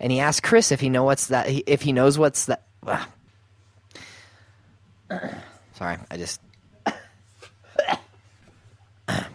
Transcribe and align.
and 0.00 0.12
he 0.12 0.20
asked 0.20 0.42
Chris 0.42 0.70
if 0.72 0.80
he 0.80 0.88
know 0.88 1.04
what's 1.04 1.26
that 1.28 1.46
if 1.66 1.82
he 1.82 1.92
knows 1.92 2.18
what's 2.18 2.46
that. 2.46 2.62
Sorry, 5.74 5.96
I 6.10 6.16
just. 6.16 6.40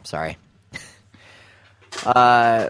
Sorry. 0.03 0.37
Uh. 2.05 2.69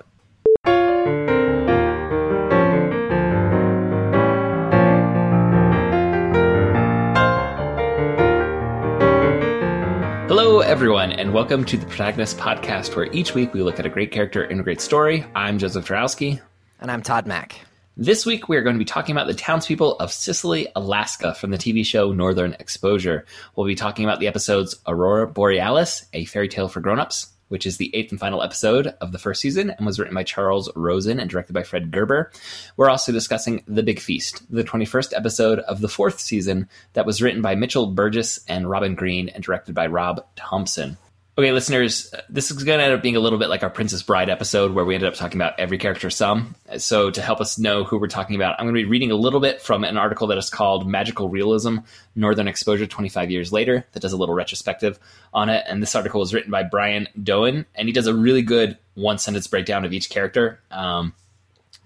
Hello, 10.28 10.62
everyone, 10.62 11.12
and 11.12 11.34
welcome 11.34 11.64
to 11.66 11.78
the 11.78 11.86
Protagonist 11.86 12.38
Podcast, 12.38 12.96
where 12.96 13.05
each 13.12 13.36
week 13.36 13.54
we 13.54 13.62
look 13.62 13.80
at 13.80 13.86
a 13.86 13.89
great 13.89 14.12
character 14.12 14.44
and 14.44 14.60
a 14.60 14.64
great 14.64 14.82
story. 14.82 15.25
I'm 15.36 15.60
Joseph 15.60 15.88
Jarowski. 15.88 16.41
And 16.80 16.89
I'm 16.91 17.02
Todd 17.04 17.28
Mack. 17.28 17.60
This 17.96 18.25
week 18.25 18.50
we 18.50 18.57
are 18.57 18.64
going 18.64 18.73
to 18.73 18.80
be 18.80 18.86
talking 18.86 19.16
about 19.16 19.28
the 19.28 19.36
townspeople 19.36 19.98
of 19.99 20.12
Cicely, 20.12 20.67
Alaska 20.76 21.36
from 21.36 21.52
the 21.52 21.59
TV 21.59 21.86
show 21.86 22.12
Northern 22.12 22.54
Exposure. 22.54 23.23
We'll 23.55 23.67
be 23.67 23.76
talking 23.76 24.04
about 24.04 24.20
the 24.20 24.26
episodes 24.26 24.76
Aurora 24.88 25.27
Borealis, 25.27 26.08
a 26.12 26.26
fairy 26.26 26.48
tale 26.48 26.67
for 26.67 26.80
grown-ups, 26.80 27.27
which 27.50 27.67
is 27.67 27.77
the 27.77 27.95
eighth 27.95 28.09
and 28.09 28.20
final 28.20 28.41
episode 28.41 28.88
of 29.00 29.12
the 29.12 29.20
first 29.20 29.41
season 29.41 29.70
and 29.70 29.86
was 29.86 30.00
written 30.00 30.16
by 30.16 30.23
Charles 30.23 30.72
Rosen 30.76 31.20
and 31.20 31.30
directed 31.30 31.53
by 31.53 31.62
Fred 31.62 31.91
Gerber. 31.91 32.31
We're 32.77 32.90
also 32.90 33.12
discussing 33.12 33.64
The 33.67 33.84
Big 33.84 34.00
Feast, 34.00 34.41
the 34.52 34.64
21st 34.64 35.16
episode 35.16 35.59
of 35.59 35.80
the 35.80 35.88
fourth 35.88 36.20
season 36.20 36.70
that 36.94 37.05
was 37.05 37.22
written 37.22 37.44
by 37.44 37.53
Mitchell 37.53 37.86
Burgess 37.86 38.39
and 38.48 38.67
Robin 38.67 38.95
Green 38.95 39.30
and 39.30 39.44
directed 39.44 39.75
by 39.75 39.86
Rob 39.86 40.25
Thompson. 40.36 40.98
Okay, 41.36 41.52
listeners, 41.52 42.14
this 42.30 42.52
is 42.52 42.64
going 42.64 42.78
to 42.78 42.86
end 42.86 42.94
up 42.94 43.02
being 43.02 43.16
a 43.16 43.20
little 43.20 43.40
bit 43.40 43.50
like 43.50 43.64
our 43.64 43.70
Princess 43.72 44.04
Bride 44.04 44.30
episode 44.30 44.73
where 44.73 44.86
we 44.86 44.94
ended 44.94 45.10
up 45.10 45.16
talking 45.16 45.42
about 45.42 45.59
every 45.59 45.80
character 45.80 46.12
some. 46.12 46.54
So, 46.78 47.09
to 47.09 47.22
help 47.23 47.42
us 47.42 47.58
know 47.58 47.84
who 47.84 47.98
we're 47.98 48.06
talking 48.06 48.36
about, 48.36 48.59
I'm 48.59 48.68
going 48.68 48.76
to 48.76 48.84
be 48.84 48.88
reading 48.88 49.09
a 49.09 49.16
little 49.16 49.40
bit 49.40 49.59
from 49.59 49.84
an 49.84 49.98
article 49.98 50.28
that 50.28 50.38
is 50.38 50.52
called 50.52 50.88
Magical 50.88 51.30
Realism 51.30 51.78
Northern 52.16 52.48
Exposure 52.48 52.86
25 52.86 53.31
Years 53.31 53.52
Later, 53.52 53.84
that 53.94 54.02
does 54.02 54.14
a 54.14 54.17
little 54.17 54.36
retrospective 54.36 55.00
on 55.34 55.50
it. 55.50 55.66
And 55.67 55.81
this 55.81 55.95
article 55.95 56.20
was 56.20 56.36
written 56.36 56.52
by 56.52 56.62
Brian 56.62 57.08
Doan, 57.23 57.66
and 57.73 57.88
he 57.88 57.94
does 57.94 58.06
a 58.06 58.14
really 58.14 58.44
good 58.44 58.78
one 58.94 59.18
sentence 59.18 59.47
breakdown 59.47 59.86
of 59.86 59.92
each 59.92 60.12
character. 60.12 60.62
Um, 60.70 61.16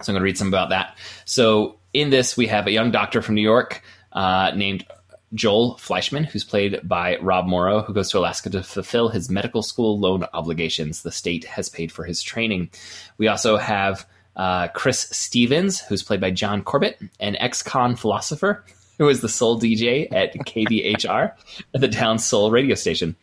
so, 0.02 0.11
I'm 0.11 0.16
going 0.16 0.20
to 0.20 0.26
read 0.26 0.38
some 0.38 0.50
about 0.50 0.72
that. 0.72 0.98
So, 1.23 1.78
in 1.94 2.09
this, 2.09 2.36
we 2.36 2.48
have 2.48 2.67
a 2.67 2.72
young 2.72 2.92
doctor 2.92 3.22
from 3.22 3.36
New 3.36 3.44
York 3.44 3.82
uh, 4.11 4.52
named 4.54 4.86
Joel 5.33 5.75
Fleischman, 5.75 6.25
who's 6.25 6.44
played 6.44 6.80
by 6.83 7.17
Rob 7.17 7.45
Morrow, 7.45 7.81
who 7.81 7.94
goes 7.94 8.09
to 8.11 8.20
Alaska 8.20 8.50
to 8.52 8.64
fulfill 8.64 9.09
his 9.09 9.30
medical 9.30 9.61
school 9.61 10.00
loan 10.00 10.25
obligations. 10.33 11.02
The 11.02 11.11
state 11.11 11.44
has 11.45 11.70
paid 11.70 11.92
for 11.92 12.06
his 12.06 12.22
training. 12.22 12.70
We 13.17 13.28
also 13.28 13.58
have 13.58 14.05
uh, 14.36 14.70
Chris 14.70 15.08
Stevens, 15.11 15.81
who's 15.81 16.03
played 16.03 16.22
by 16.22 16.31
John 16.31 16.64
Corbett, 16.64 17.00
an 17.20 17.36
ex 17.38 17.61
con 17.61 17.95
philosopher 17.95 18.64
who 18.98 19.09
is 19.09 19.22
the 19.22 19.30
sole 19.30 19.59
DJ 19.59 20.11
at 20.11 20.33
KBHR, 20.45 21.33
the 21.73 21.88
town's 21.88 22.25
sole 22.25 22.52
radio 22.52 22.75
station. 22.75 23.16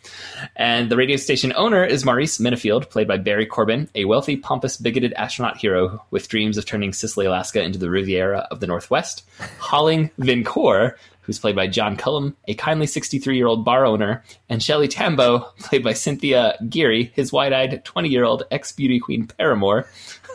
And 0.56 0.90
the 0.90 0.96
radio 0.96 1.16
station 1.16 1.52
owner 1.56 1.84
is 1.84 2.04
Maurice 2.04 2.38
Minifield, 2.38 2.90
played 2.90 3.08
by 3.08 3.16
Barry 3.16 3.46
Corbin, 3.46 3.88
a 3.94 4.04
wealthy, 4.04 4.36
pompous, 4.36 4.76
bigoted 4.76 5.12
astronaut 5.14 5.56
hero 5.56 6.04
with 6.10 6.28
dreams 6.28 6.56
of 6.56 6.66
turning 6.66 6.92
Cicely, 6.92 7.26
Alaska 7.26 7.62
into 7.62 7.78
the 7.78 7.90
Riviera 7.90 8.46
of 8.50 8.60
the 8.60 8.66
Northwest. 8.66 9.24
Holling 9.58 10.10
Vincoeur, 10.18 10.94
who's 11.24 11.38
played 11.38 11.56
by 11.56 11.66
John 11.66 11.96
Cullum, 11.96 12.36
a 12.46 12.54
kindly 12.54 12.86
63 12.86 13.36
year 13.36 13.46
old 13.46 13.64
bar 13.64 13.84
owner, 13.84 14.22
and 14.48 14.62
Shelley 14.62 14.88
Tambo, 14.88 15.40
played 15.58 15.82
by 15.82 15.92
Cynthia 15.94 16.56
Geary, 16.68 17.12
his 17.14 17.32
wide 17.32 17.52
eyed 17.52 17.84
20 17.84 18.08
year 18.08 18.24
old 18.24 18.44
ex 18.50 18.72
beauty 18.72 18.98
queen 19.00 19.26
paramour. 19.26 19.88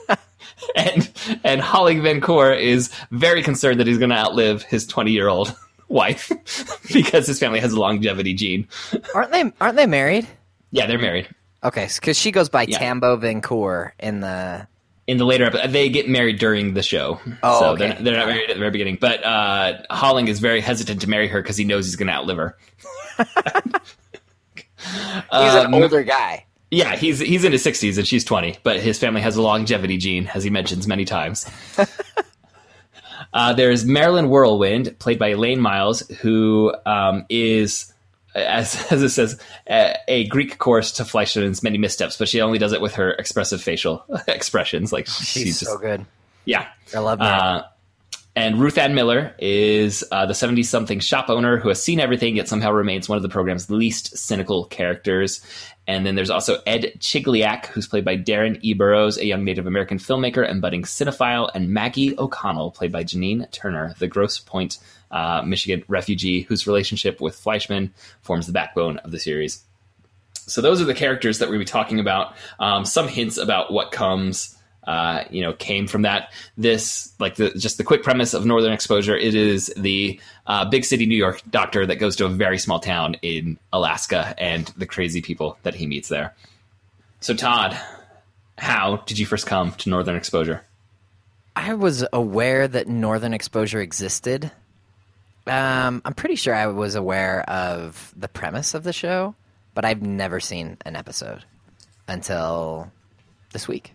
and 0.76 1.10
and 1.44 1.62
Holly 1.62 1.96
Vincoeur 1.96 2.60
is 2.60 2.92
very 3.12 3.44
concerned 3.44 3.80
that 3.80 3.88
he's 3.88 3.98
going 3.98 4.10
to 4.10 4.16
outlive 4.18 4.64
his 4.64 4.86
20 4.88 5.12
year 5.12 5.28
old 5.28 5.56
wife 5.88 6.32
because 6.94 7.28
his 7.28 7.40
family 7.40 7.60
has 7.60 7.74
a 7.74 7.80
longevity 7.80 8.34
gene. 8.34 8.68
Aren't 9.14 9.32
they? 9.32 9.52
Aren't 9.62 9.76
they 9.76 9.86
married? 9.88 10.28
Yeah, 10.72 10.86
they're 10.86 11.00
married. 11.00 11.28
Okay, 11.64 11.90
because 11.94 12.18
she 12.18 12.32
goes 12.32 12.48
by 12.48 12.64
Yeah. 12.64 12.78
Tambo 12.80 13.18
Vincoeur 13.18 13.92
in 14.00 14.22
the. 14.22 14.68
In 15.10 15.18
the 15.18 15.26
later 15.26 15.46
episode, 15.46 15.72
they 15.72 15.90
get 15.90 16.08
married 16.08 16.38
during 16.38 16.76
the 16.76 16.84
show, 16.84 17.20
Oh, 17.42 17.60
so 17.60 17.66
okay. 17.72 17.88
they're, 17.94 18.02
they're 18.04 18.18
not 18.18 18.28
married 18.28 18.50
at 18.50 18.54
the 18.54 18.60
very 18.60 18.70
beginning. 18.70 18.98
But 19.02 19.24
uh, 19.24 19.82
Holling 19.90 20.28
is 20.28 20.40
very 20.40 20.62
hesitant 20.62 21.02
to 21.02 21.10
marry 21.10 21.28
her 21.28 21.42
because 21.42 21.58
he 21.58 21.66
knows 21.66 21.86
he's 21.88 21.96
going 21.96 22.08
to 22.08 22.14
outlive 22.14 22.38
her. 22.38 22.58
He's 25.32 25.54
an 25.56 25.66
Um, 25.68 25.74
older 25.74 26.04
guy. 26.04 26.46
Yeah, 26.72 26.96
he's 26.96 27.20
he's 27.20 27.44
in 27.44 27.52
his 27.52 27.64
sixties 27.64 27.98
and 27.98 28.08
she's 28.08 28.24
twenty, 28.24 28.58
but 28.64 28.80
his 28.80 29.00
family 29.00 29.22
has 29.22 29.36
a 29.36 29.42
longevity 29.42 29.98
gene, 29.98 30.30
as 30.34 30.44
he 30.44 30.50
mentions 30.52 30.88
many 30.88 31.04
times. 31.04 31.46
uh, 33.34 33.54
there's 33.54 33.86
Marilyn 33.86 34.30
Whirlwind, 34.30 34.98
played 35.00 35.18
by 35.18 35.30
Elaine 35.30 35.60
Miles, 35.60 36.08
who 36.22 36.74
um, 36.86 37.26
is, 37.30 37.92
as 38.36 38.86
as 38.92 39.02
it 39.04 39.10
says, 39.10 39.40
a, 39.70 39.96
a 40.08 40.28
Greek 40.28 40.58
chorus 40.58 40.92
to 40.94 41.06
Fleischman's 41.06 41.64
many 41.64 41.78
missteps, 41.78 42.18
but 42.18 42.30
she 42.30 42.42
only 42.42 42.58
does 42.58 42.74
it 42.74 42.82
with 42.82 42.96
her 42.96 43.12
expressive 43.14 43.62
facial 43.62 44.06
expressions. 44.28 44.92
Like 44.94 45.08
She's, 45.08 45.28
she's 45.28 45.60
just 45.60 45.72
so 45.72 45.78
good. 45.78 46.06
yeah. 46.46 46.68
I 46.94 47.00
love 47.00 47.20
that. 47.20 47.26
Uh, 47.26 47.64
and 48.36 48.60
Ruth 48.62 48.78
Ann 48.78 48.96
Miller 48.96 49.36
is 49.40 50.06
uh, 50.12 50.26
the 50.26 50.34
70 50.36 50.64
something 50.64 51.00
shop 51.02 51.30
owner 51.30 51.58
who 51.58 51.68
has 51.68 51.84
seen 51.84 52.00
everything 52.00 52.38
yet 52.38 52.48
somehow 52.48 52.72
remains 52.72 53.10
one 53.10 53.18
of 53.18 53.22
the 53.22 53.28
program's 53.28 53.70
least 53.70 54.18
cynical 54.18 54.66
characters. 54.66 55.42
And 55.88 56.06
then 56.06 56.16
there's 56.16 56.30
also 56.30 56.62
Ed 56.66 56.94
Chigliak, 57.00 57.66
who's 57.66 57.88
played 57.88 58.06
by 58.06 58.16
Darren 58.16 58.58
E. 58.62 58.74
Burrows, 58.74 59.18
a 59.18 59.26
young 59.26 59.44
Native 59.44 59.68
American 59.68 59.98
filmmaker 59.98 60.48
and 60.48 60.62
budding 60.62 60.84
cinephile, 60.84 61.50
and 61.54 61.70
Maggie 61.74 62.18
O'Connell, 62.18 62.72
played 62.72 62.92
by 62.92 63.04
Janine 63.04 63.52
Turner, 63.52 63.94
the 63.98 64.08
Grosse 64.08 64.40
Pointe, 64.40 64.78
uh, 65.12 65.42
Michigan 65.46 65.84
refugee 65.88 66.42
whose 66.42 66.68
relationship 66.68 67.20
with 67.22 67.36
Fleischman 67.36 67.92
forms 68.22 68.48
the 68.48 68.54
backbone 68.54 68.98
of 69.00 69.12
the 69.12 69.20
series. 69.20 69.64
So 70.34 70.62
those 70.62 70.82
are 70.82 70.86
the 70.86 70.94
characters 70.94 71.40
that 71.40 71.50
to 71.50 71.58
be 71.60 71.66
talking 71.66 72.00
about. 72.00 72.36
Um, 72.60 72.84
some 72.86 73.08
hints 73.08 73.38
about 73.38 73.72
what 73.72 73.92
comes, 73.92 74.58
uh, 74.88 75.24
you 75.30 75.42
know, 75.42 75.54
came 75.54 75.86
from 75.88 76.02
that. 76.02 76.34
This, 76.58 77.14
like, 77.20 77.36
the, 77.36 77.52
just 77.52 77.78
the 77.78 77.84
quick 77.84 78.02
premise 78.02 78.34
of 78.34 78.46
Northern 78.46 78.74
Exposure. 78.74 79.16
It 79.16 79.36
is 79.36 79.72
the 79.78 80.20
uh, 80.48 80.66
big 80.66 80.86
city 80.86 81.06
New 81.06 81.18
York 81.18 81.42
doctor 81.50 81.86
that 81.86 81.98
goes 81.98 82.16
to 82.16 82.26
a 82.26 82.30
very 82.30 82.58
small 82.58 82.80
town 82.80 83.16
in 83.22 83.60
Alaska 83.72 84.34
and 84.40 84.66
the 84.76 84.88
crazy 84.88 85.22
people 85.22 85.58
that 85.64 85.76
he 85.76 85.86
meets 85.86 86.10
there. 86.10 86.34
So, 87.20 87.36
Todd, 87.36 87.78
how 88.58 88.98
did 89.06 89.20
you 89.20 89.26
first 89.26 89.46
come 89.46 89.74
to 89.74 89.90
Northern 89.90 90.16
Exposure? 90.16 90.64
I 91.56 91.74
was 91.74 92.06
aware 92.12 92.68
that 92.68 92.88
Northern 92.88 93.34
Exposure 93.34 93.82
existed. 93.82 94.52
Um, 95.48 96.02
I'm 96.06 96.14
pretty 96.14 96.36
sure 96.36 96.54
I 96.54 96.68
was 96.68 96.96
aware 96.96 97.42
of 97.50 98.14
the 98.16 98.28
premise 98.28 98.74
of 98.74 98.84
the 98.84 98.94
show, 98.94 99.36
but 99.74 99.86
I've 99.86 100.02
never 100.02 100.40
seen 100.40 100.78
an 100.86 100.96
episode 100.96 101.44
until 102.08 102.92
this 103.52 103.68
week. 103.68 103.94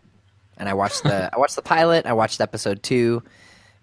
And 0.57 0.69
I 0.69 0.75
watched 0.75 1.03
the 1.03 1.31
I 1.35 1.39
watched 1.39 1.57
the 1.57 1.63
pilot. 1.63 2.07
I 2.07 2.13
watched 2.13 2.41
episode 2.41 2.83
two, 2.83 3.23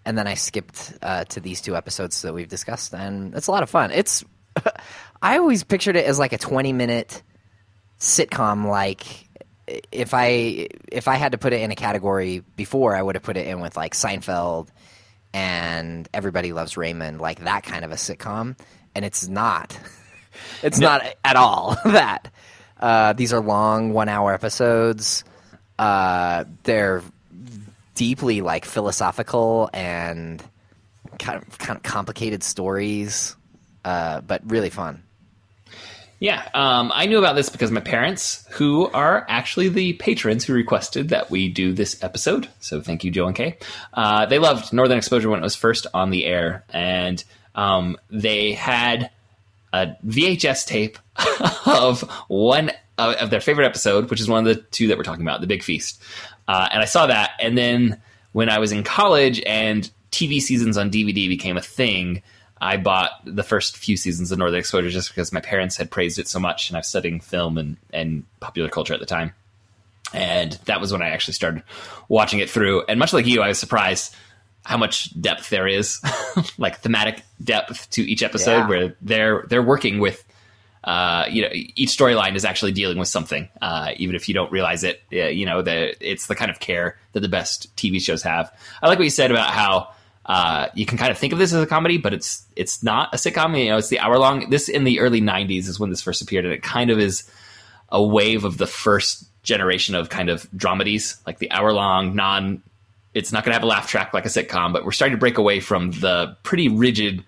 and 0.05 0.17
then 0.17 0.27
I 0.27 0.33
skipped 0.33 0.93
uh, 1.01 1.25
to 1.25 1.39
these 1.39 1.61
two 1.61 1.75
episodes 1.75 2.21
that 2.23 2.33
we've 2.33 2.49
discussed, 2.49 2.93
and 2.93 3.35
it's 3.35 3.47
a 3.47 3.51
lot 3.51 3.63
of 3.63 3.69
fun. 3.69 3.91
It's 3.91 4.23
I 5.21 5.37
always 5.37 5.63
pictured 5.63 5.95
it 5.95 6.05
as 6.05 6.19
like 6.19 6.33
a 6.33 6.37
20 6.37 6.73
minute 6.73 7.21
sitcom 7.99 8.67
like 8.67 9.29
if 9.91 10.13
I 10.13 10.67
if 10.91 11.07
I 11.07 11.15
had 11.15 11.33
to 11.33 11.37
put 11.37 11.53
it 11.53 11.61
in 11.61 11.71
a 11.71 11.75
category 11.75 12.43
before, 12.55 12.95
I 12.95 13.01
would 13.01 13.15
have 13.15 13.23
put 13.23 13.37
it 13.37 13.47
in 13.47 13.59
with 13.61 13.77
like 13.77 13.93
Seinfeld 13.93 14.67
and 15.33 16.07
Everybody 16.13 16.53
Loves 16.53 16.77
Raymond, 16.77 17.21
like 17.21 17.41
that 17.41 17.63
kind 17.63 17.85
of 17.85 17.91
a 17.91 17.95
sitcom, 17.95 18.57
and 18.95 19.05
it's 19.05 19.27
not. 19.27 19.77
It's 20.63 20.79
not 20.79 21.03
at 21.25 21.35
all 21.35 21.75
that. 21.85 22.31
Uh, 22.79 23.11
these 23.13 23.33
are 23.33 23.41
long 23.41 23.91
one 23.91 24.07
hour 24.07 24.33
episodes. 24.33 25.25
Uh, 25.77 26.45
they're 26.63 27.03
deeply 27.95 28.41
like 28.41 28.63
philosophical 28.63 29.69
and 29.73 30.41
kind 31.19 31.41
of 31.41 31.57
kind 31.59 31.77
of 31.77 31.83
complicated 31.83 32.43
stories, 32.43 33.35
uh, 33.83 34.21
but 34.21 34.41
really 34.49 34.69
fun. 34.69 35.03
Yeah, 36.21 36.47
um, 36.53 36.91
I 36.93 37.07
knew 37.07 37.17
about 37.17 37.35
this 37.35 37.49
because 37.49 37.71
my 37.71 37.81
parents, 37.81 38.45
who 38.51 38.85
are 38.91 39.25
actually 39.27 39.69
the 39.69 39.93
patrons 39.93 40.45
who 40.45 40.53
requested 40.53 41.09
that 41.09 41.31
we 41.31 41.49
do 41.49 41.73
this 41.73 42.03
episode, 42.03 42.47
so 42.59 42.79
thank 42.79 43.03
you, 43.03 43.09
Joe 43.09 43.25
and 43.25 43.35
Kay. 43.35 43.57
Uh, 43.91 44.27
they 44.27 44.37
loved 44.37 44.71
Northern 44.71 44.99
Exposure 44.99 45.31
when 45.31 45.39
it 45.39 45.43
was 45.43 45.55
first 45.55 45.87
on 45.95 46.11
the 46.11 46.25
air, 46.25 46.63
and 46.69 47.23
um, 47.55 47.97
they 48.11 48.53
had 48.53 49.09
a 49.73 49.95
VHS 50.05 50.67
tape 50.67 50.99
of 51.65 52.01
one 52.27 52.69
uh, 52.99 53.15
of 53.19 53.31
their 53.31 53.41
favorite 53.41 53.65
episode, 53.65 54.11
which 54.11 54.21
is 54.21 54.29
one 54.29 54.45
of 54.45 54.55
the 54.55 54.61
two 54.61 54.89
that 54.89 54.99
we're 54.99 55.03
talking 55.03 55.25
about, 55.25 55.41
The 55.41 55.47
Big 55.47 55.63
Feast. 55.63 56.03
Uh, 56.47 56.69
and 56.71 56.83
I 56.83 56.85
saw 56.85 57.07
that, 57.07 57.31
and 57.39 57.57
then 57.57 57.99
when 58.31 58.47
I 58.47 58.59
was 58.59 58.71
in 58.71 58.83
college 58.83 59.41
and 59.47 59.89
TV 60.11 60.39
seasons 60.39 60.77
on 60.77 60.91
DVD 60.91 61.27
became 61.27 61.57
a 61.57 61.61
thing, 61.61 62.21
I 62.63 62.77
bought 62.77 63.09
the 63.25 63.43
first 63.43 63.75
few 63.75 63.97
seasons 63.97 64.31
of 64.31 64.37
Northern 64.37 64.59
Exposure 64.59 64.89
just 64.91 65.09
because 65.09 65.33
my 65.33 65.41
parents 65.41 65.75
had 65.77 65.89
praised 65.89 66.19
it 66.19 66.27
so 66.27 66.39
much, 66.39 66.69
and 66.69 66.77
I 66.77 66.79
was 66.79 66.87
studying 66.87 67.19
film 67.19 67.57
and, 67.57 67.75
and 67.91 68.23
popular 68.39 68.69
culture 68.69 68.93
at 68.93 68.99
the 68.99 69.05
time. 69.07 69.33
And 70.13 70.53
that 70.65 70.79
was 70.79 70.91
when 70.91 71.01
I 71.01 71.09
actually 71.09 71.33
started 71.33 71.63
watching 72.07 72.39
it 72.39 72.49
through. 72.49 72.83
And 72.87 72.99
much 72.99 73.13
like 73.13 73.25
you, 73.25 73.41
I 73.41 73.47
was 73.47 73.57
surprised 73.59 74.15
how 74.63 74.77
much 74.77 75.19
depth 75.19 75.49
there 75.49 75.67
is, 75.67 75.99
like 76.59 76.79
thematic 76.81 77.23
depth 77.43 77.89
to 77.91 78.03
each 78.03 78.21
episode, 78.21 78.51
Yeah. 78.59 78.67
where 78.67 78.95
they're 79.01 79.45
they're 79.49 79.63
working 79.63 79.99
with. 79.99 80.23
Uh, 80.83 81.25
you 81.29 81.43
know, 81.43 81.49
each 81.51 81.89
storyline 81.89 82.35
is 82.35 82.43
actually 82.43 82.71
dealing 82.71 82.97
with 82.97 83.07
something, 83.07 83.47
uh, 83.61 83.91
even 83.97 84.15
if 84.15 84.27
you 84.27 84.33
don't 84.33 84.51
realize 84.51 84.83
it. 84.83 84.99
Uh, 85.13 85.27
you 85.27 85.45
know, 85.45 85.61
the 85.61 85.95
it's 86.01 86.25
the 86.25 86.33
kind 86.35 86.49
of 86.49 86.59
care 86.59 86.97
that 87.13 87.19
the 87.19 87.29
best 87.29 87.75
TV 87.75 88.01
shows 88.01 88.23
have. 88.23 88.51
I 88.81 88.87
like 88.87 88.97
what 88.97 89.03
you 89.03 89.11
said 89.11 89.29
about 89.29 89.51
how 89.51 89.93
uh, 90.25 90.67
you 90.75 90.85
can 90.85 90.97
kind 90.97 91.11
of 91.11 91.17
think 91.17 91.33
of 91.33 91.39
this 91.39 91.53
as 91.53 91.61
a 91.61 91.67
comedy, 91.67 91.97
but 91.97 92.13
it's 92.13 92.45
it's 92.55 92.83
not 92.83 93.13
a 93.13 93.17
sitcom. 93.17 93.57
You 93.57 93.71
know, 93.71 93.77
it's 93.77 93.89
the 93.89 93.99
hour 93.99 94.17
long. 94.17 94.49
This 94.49 94.69
in 94.69 94.83
the 94.83 94.99
early 94.99 95.21
'90s 95.21 95.67
is 95.67 95.79
when 95.79 95.89
this 95.89 96.01
first 96.01 96.21
appeared, 96.21 96.45
and 96.45 96.53
it 96.53 96.61
kind 96.61 96.91
of 96.91 96.99
is 96.99 97.29
a 97.89 98.03
wave 98.03 98.45
of 98.45 98.57
the 98.57 98.67
first 98.67 99.25
generation 99.43 99.95
of 99.95 100.09
kind 100.09 100.29
of 100.29 100.49
dramedies, 100.51 101.17
like 101.25 101.39
the 101.39 101.51
hour 101.51 101.73
long 101.73 102.15
non. 102.15 102.61
It's 103.13 103.33
not 103.33 103.43
going 103.43 103.51
to 103.51 103.55
have 103.55 103.63
a 103.63 103.67
laugh 103.67 103.89
track 103.89 104.13
like 104.13 104.25
a 104.25 104.29
sitcom, 104.29 104.71
but 104.71 104.85
we're 104.85 104.93
starting 104.93 105.17
to 105.17 105.19
break 105.19 105.37
away 105.37 105.59
from 105.59 105.91
the 105.91 106.37
pretty 106.43 106.69
rigid 106.69 107.25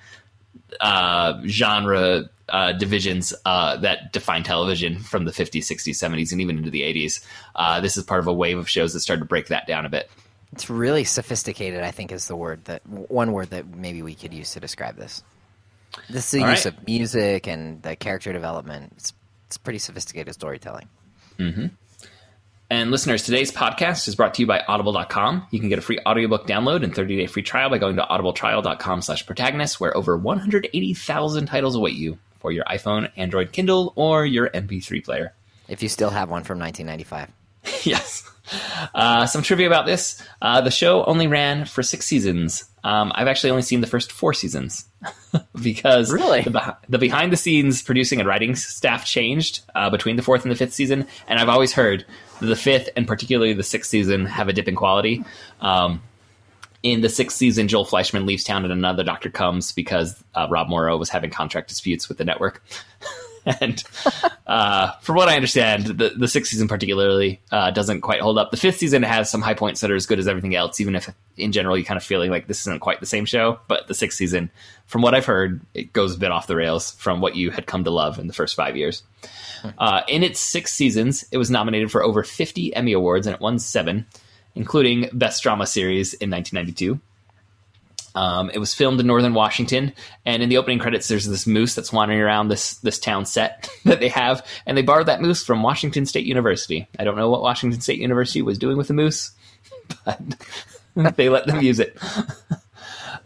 uh, 0.79 1.41
genre 1.45 2.29
uh, 2.49 2.71
divisions 2.73 3.33
uh, 3.45 3.75
that 3.77 4.13
define 4.13 4.43
television 4.43 4.99
from 4.99 5.25
the 5.25 5.31
50s, 5.31 5.63
60s, 5.63 5.95
70s, 5.95 6.31
and 6.31 6.39
even 6.39 6.57
into 6.57 6.69
the 6.69 6.81
80s. 6.81 7.25
Uh, 7.55 7.81
this 7.81 7.97
is 7.97 8.03
part 8.03 8.19
of 8.19 8.27
a 8.27 8.33
wave 8.33 8.57
of 8.57 8.69
shows 8.69 8.93
that 8.93 9.01
started 9.01 9.21
to 9.21 9.25
break 9.25 9.47
that 9.47 9.67
down 9.67 9.85
a 9.85 9.89
bit. 9.89 10.09
It's 10.53 10.69
really 10.69 11.03
sophisticated. 11.03 11.81
I 11.81 11.91
think 11.91 12.11
is 12.11 12.27
the 12.27 12.35
word 12.35 12.63
that 12.65 12.87
one 12.87 13.31
word 13.31 13.49
that 13.49 13.67
maybe 13.67 14.01
we 14.01 14.15
could 14.15 14.33
use 14.33 14.53
to 14.53 14.59
describe 14.59 14.95
this. 14.95 15.23
This 16.09 16.25
is 16.25 16.31
the 16.31 16.43
All 16.43 16.49
use 16.51 16.65
right. 16.65 16.77
of 16.77 16.87
music 16.87 17.47
and 17.47 17.81
the 17.81 17.95
character 17.95 18.31
development. 18.31 18.93
It's 18.97 19.13
it's 19.47 19.57
pretty 19.57 19.79
sophisticated 19.79 20.33
storytelling. 20.33 20.87
Mm-hmm. 21.37 21.67
And 22.69 22.89
listeners, 22.89 23.23
today's 23.23 23.51
podcast 23.51 24.07
is 24.07 24.15
brought 24.15 24.33
to 24.35 24.41
you 24.41 24.47
by 24.47 24.61
audible.com. 24.67 25.47
You 25.51 25.59
can 25.59 25.69
get 25.69 25.77
a 25.77 25.81
free 25.81 25.99
audiobook 26.07 26.47
download 26.47 26.83
and 26.83 26.93
30-day 26.93 27.27
free 27.27 27.43
trial 27.43 27.69
by 27.69 27.77
going 27.77 27.97
to 27.97 28.01
audibletrial.com 28.01 29.03
slash 29.03 29.27
protagonist, 29.27 29.79
where 29.79 29.95
over 29.95 30.17
180,000 30.17 31.45
titles 31.45 31.75
await 31.75 31.93
you 31.93 32.17
for 32.39 32.51
your 32.51 32.63
iPhone, 32.65 33.11
Android 33.15 33.51
Kindle, 33.51 33.93
or 33.95 34.25
your 34.25 34.49
MP3 34.49 35.03
player. 35.03 35.33
If 35.67 35.83
you 35.83 35.89
still 35.89 36.09
have 36.09 36.29
one 36.29 36.43
from 36.43 36.57
1995. 36.57 37.85
yes. 37.85 38.27
Uh, 38.93 39.25
some 39.25 39.41
trivia 39.41 39.67
about 39.67 39.85
this. 39.85 40.21
Uh, 40.41 40.61
the 40.61 40.71
show 40.71 41.03
only 41.05 41.27
ran 41.27 41.65
for 41.65 41.81
six 41.83 42.05
seasons. 42.05 42.65
Um, 42.83 43.11
I've 43.15 43.27
actually 43.27 43.51
only 43.51 43.61
seen 43.61 43.79
the 43.81 43.87
first 43.87 44.11
four 44.11 44.33
seasons 44.33 44.85
because 45.61 46.11
Really? 46.11 46.41
the, 46.41 46.49
beh- 46.51 46.75
the 46.89 46.97
behind 46.97 47.31
the 47.31 47.37
scenes 47.37 47.81
producing 47.81 48.19
and 48.19 48.27
writing 48.27 48.55
staff 48.55 49.05
changed 49.05 49.61
uh, 49.73 49.89
between 49.89 50.17
the 50.17 50.21
fourth 50.21 50.43
and 50.43 50.51
the 50.51 50.55
fifth 50.57 50.73
season. 50.73 51.07
And 51.27 51.39
I've 51.39 51.47
always 51.49 51.71
heard 51.71 52.05
that 52.41 52.45
the 52.47 52.55
fifth 52.57 52.89
and 52.97 53.07
particularly 53.07 53.53
the 53.53 53.63
sixth 53.63 53.89
season 53.89 54.25
have 54.25 54.49
a 54.49 54.53
dip 54.53 54.67
in 54.67 54.75
quality. 54.75 55.23
Um, 55.61 56.01
in 56.83 56.99
the 56.99 57.07
sixth 57.07 57.37
season, 57.37 57.69
Joel 57.69 57.85
Fleischman 57.85 58.25
leaves 58.27 58.43
town 58.43 58.65
and 58.65 58.73
another 58.73 59.05
doctor 59.05 59.29
comes 59.29 59.71
because 59.71 60.21
uh, 60.35 60.47
Rob 60.49 60.67
Morrow 60.67 60.97
was 60.97 61.07
having 61.09 61.29
contract 61.29 61.69
disputes 61.69 62.09
with 62.09 62.17
the 62.17 62.25
network. 62.25 62.61
and 63.61 63.83
uh, 64.47 64.91
from 65.01 65.15
what 65.15 65.29
I 65.29 65.35
understand, 65.35 65.85
the, 65.85 66.09
the 66.09 66.27
sixth 66.27 66.51
season 66.51 66.67
particularly 66.67 67.41
uh, 67.51 67.71
doesn't 67.71 68.01
quite 68.01 68.21
hold 68.21 68.37
up. 68.37 68.51
The 68.51 68.57
fifth 68.57 68.77
season 68.77 69.03
has 69.03 69.29
some 69.29 69.41
high 69.41 69.53
points 69.53 69.81
that 69.81 69.91
are 69.91 69.95
as 69.95 70.05
good 70.05 70.19
as 70.19 70.27
everything 70.27 70.55
else, 70.55 70.79
even 70.79 70.95
if 70.95 71.09
in 71.37 71.51
general 71.51 71.77
you 71.77 71.83
kind 71.83 71.97
of 71.97 72.03
feeling 72.03 72.31
like 72.31 72.47
this 72.47 72.61
isn't 72.61 72.79
quite 72.79 72.99
the 72.99 73.05
same 73.05 73.25
show. 73.25 73.59
But 73.67 73.87
the 73.87 73.93
sixth 73.93 74.17
season, 74.17 74.49
from 74.85 75.01
what 75.01 75.13
I've 75.13 75.25
heard, 75.25 75.61
it 75.73 75.93
goes 75.93 76.15
a 76.15 76.19
bit 76.19 76.31
off 76.31 76.47
the 76.47 76.55
rails 76.55 76.91
from 76.93 77.21
what 77.21 77.35
you 77.35 77.51
had 77.51 77.65
come 77.65 77.83
to 77.83 77.91
love 77.91 78.19
in 78.19 78.27
the 78.27 78.33
first 78.33 78.55
five 78.55 78.77
years. 78.77 79.03
Uh, 79.77 80.01
in 80.07 80.23
its 80.23 80.39
six 80.39 80.73
seasons, 80.73 81.25
it 81.31 81.37
was 81.37 81.49
nominated 81.49 81.91
for 81.91 82.03
over 82.03 82.23
50 82.23 82.75
Emmy 82.75 82.93
Awards 82.93 83.27
and 83.27 83.33
it 83.33 83.41
won 83.41 83.59
seven, 83.59 84.05
including 84.55 85.09
Best 85.13 85.41
Drama 85.43 85.65
Series 85.65 86.13
in 86.13 86.29
1992. 86.29 86.99
Um, 88.15 88.51
it 88.53 88.59
was 88.59 88.73
filmed 88.73 88.99
in 88.99 89.07
northern 89.07 89.33
Washington, 89.33 89.93
and 90.25 90.43
in 90.43 90.49
the 90.49 90.57
opening 90.57 90.79
credits, 90.79 91.07
there's 91.07 91.27
this 91.27 91.47
moose 91.47 91.73
that's 91.75 91.91
wandering 91.91 92.21
around 92.21 92.47
this 92.47 92.75
this 92.77 92.99
town 92.99 93.25
set 93.25 93.69
that 93.85 93.99
they 93.99 94.09
have, 94.09 94.45
and 94.65 94.77
they 94.77 94.81
borrowed 94.81 95.07
that 95.07 95.21
moose 95.21 95.43
from 95.43 95.63
Washington 95.63 96.05
State 96.05 96.25
University. 96.25 96.87
I 96.99 97.03
don't 97.03 97.15
know 97.15 97.29
what 97.29 97.41
Washington 97.41 97.81
State 97.81 97.99
University 97.99 98.41
was 98.41 98.57
doing 98.57 98.77
with 98.77 98.87
the 98.87 98.93
moose, 98.93 99.31
but 100.05 100.21
they 101.15 101.29
let 101.29 101.47
them 101.47 101.61
use 101.61 101.79
it. 101.79 101.97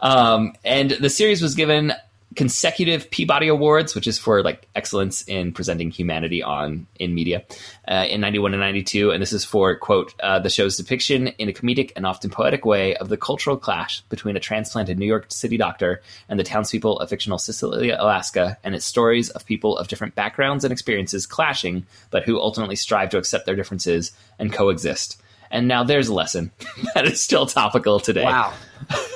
Um, 0.00 0.54
and 0.64 0.92
the 0.92 1.10
series 1.10 1.42
was 1.42 1.54
given 1.54 1.92
consecutive 2.38 3.10
Peabody 3.10 3.48
Awards, 3.48 3.96
which 3.96 4.06
is 4.06 4.16
for 4.16 4.44
like 4.44 4.68
excellence 4.76 5.24
in 5.26 5.50
presenting 5.50 5.90
humanity 5.90 6.40
on 6.40 6.86
in 7.00 7.12
media, 7.12 7.42
uh, 7.88 8.06
in 8.08 8.20
'91 8.20 8.54
and 8.54 8.60
'92. 8.60 9.10
And 9.10 9.20
this 9.20 9.32
is 9.32 9.44
for 9.44 9.74
quote 9.74 10.14
uh, 10.20 10.38
the 10.38 10.48
show's 10.48 10.76
depiction 10.76 11.26
in 11.26 11.48
a 11.48 11.52
comedic 11.52 11.90
and 11.96 12.06
often 12.06 12.30
poetic 12.30 12.64
way 12.64 12.94
of 12.94 13.08
the 13.08 13.16
cultural 13.16 13.56
clash 13.56 14.02
between 14.02 14.36
a 14.36 14.40
transplanted 14.40 15.00
New 15.00 15.06
York 15.06 15.26
City 15.32 15.56
doctor 15.56 16.00
and 16.28 16.38
the 16.38 16.44
townspeople 16.44 17.00
of 17.00 17.08
fictional 17.08 17.38
Cicely, 17.38 17.90
Alaska, 17.90 18.56
and 18.62 18.76
its 18.76 18.86
stories 18.86 19.30
of 19.30 19.44
people 19.44 19.76
of 19.76 19.88
different 19.88 20.14
backgrounds 20.14 20.62
and 20.62 20.70
experiences 20.70 21.26
clashing, 21.26 21.86
but 22.10 22.22
who 22.22 22.38
ultimately 22.38 22.76
strive 22.76 23.10
to 23.10 23.18
accept 23.18 23.46
their 23.46 23.56
differences 23.56 24.12
and 24.38 24.52
coexist. 24.52 25.20
And 25.50 25.66
now 25.66 25.82
there's 25.82 26.06
a 26.06 26.14
lesson 26.14 26.52
that 26.94 27.04
is 27.04 27.20
still 27.20 27.46
topical 27.46 27.98
today. 27.98 28.22
Wow. 28.22 28.54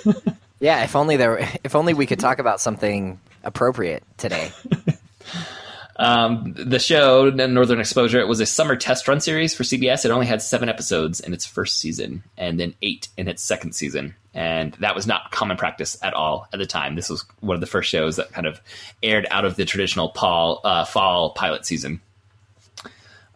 yeah, 0.62 0.84
if 0.84 0.96
only 0.96 1.16
there 1.16 1.38
if 1.64 1.76
only 1.76 1.92
we 1.92 2.06
could 2.06 2.20
talk 2.20 2.38
about 2.38 2.60
something 2.60 3.20
appropriate 3.44 4.02
today. 4.16 4.50
Um, 5.96 6.54
the 6.56 6.80
show, 6.80 7.30
Northern 7.30 7.78
Exposure, 7.78 8.18
it 8.18 8.26
was 8.26 8.40
a 8.40 8.46
summer 8.46 8.74
test 8.74 9.06
run 9.06 9.20
series 9.20 9.54
for 9.54 9.62
CBS. 9.62 10.04
It 10.04 10.10
only 10.10 10.26
had 10.26 10.42
seven 10.42 10.68
episodes 10.68 11.20
in 11.20 11.32
its 11.32 11.46
first 11.46 11.78
season 11.78 12.24
and 12.36 12.58
then 12.58 12.74
eight 12.82 13.08
in 13.16 13.28
its 13.28 13.40
second 13.40 13.74
season. 13.74 14.16
And 14.34 14.72
that 14.80 14.96
was 14.96 15.06
not 15.06 15.30
common 15.30 15.56
practice 15.58 15.96
at 16.02 16.14
all 16.14 16.48
at 16.52 16.58
the 16.58 16.66
time. 16.66 16.96
This 16.96 17.08
was 17.08 17.24
one 17.38 17.54
of 17.54 17.60
the 17.60 17.68
first 17.68 17.88
shows 17.88 18.16
that 18.16 18.32
kind 18.32 18.48
of 18.48 18.60
aired 19.02 19.28
out 19.30 19.44
of 19.44 19.54
the 19.54 19.64
traditional 19.64 20.08
Paul, 20.08 20.60
uh, 20.64 20.86
fall 20.86 21.34
pilot 21.34 21.66
season. 21.66 22.00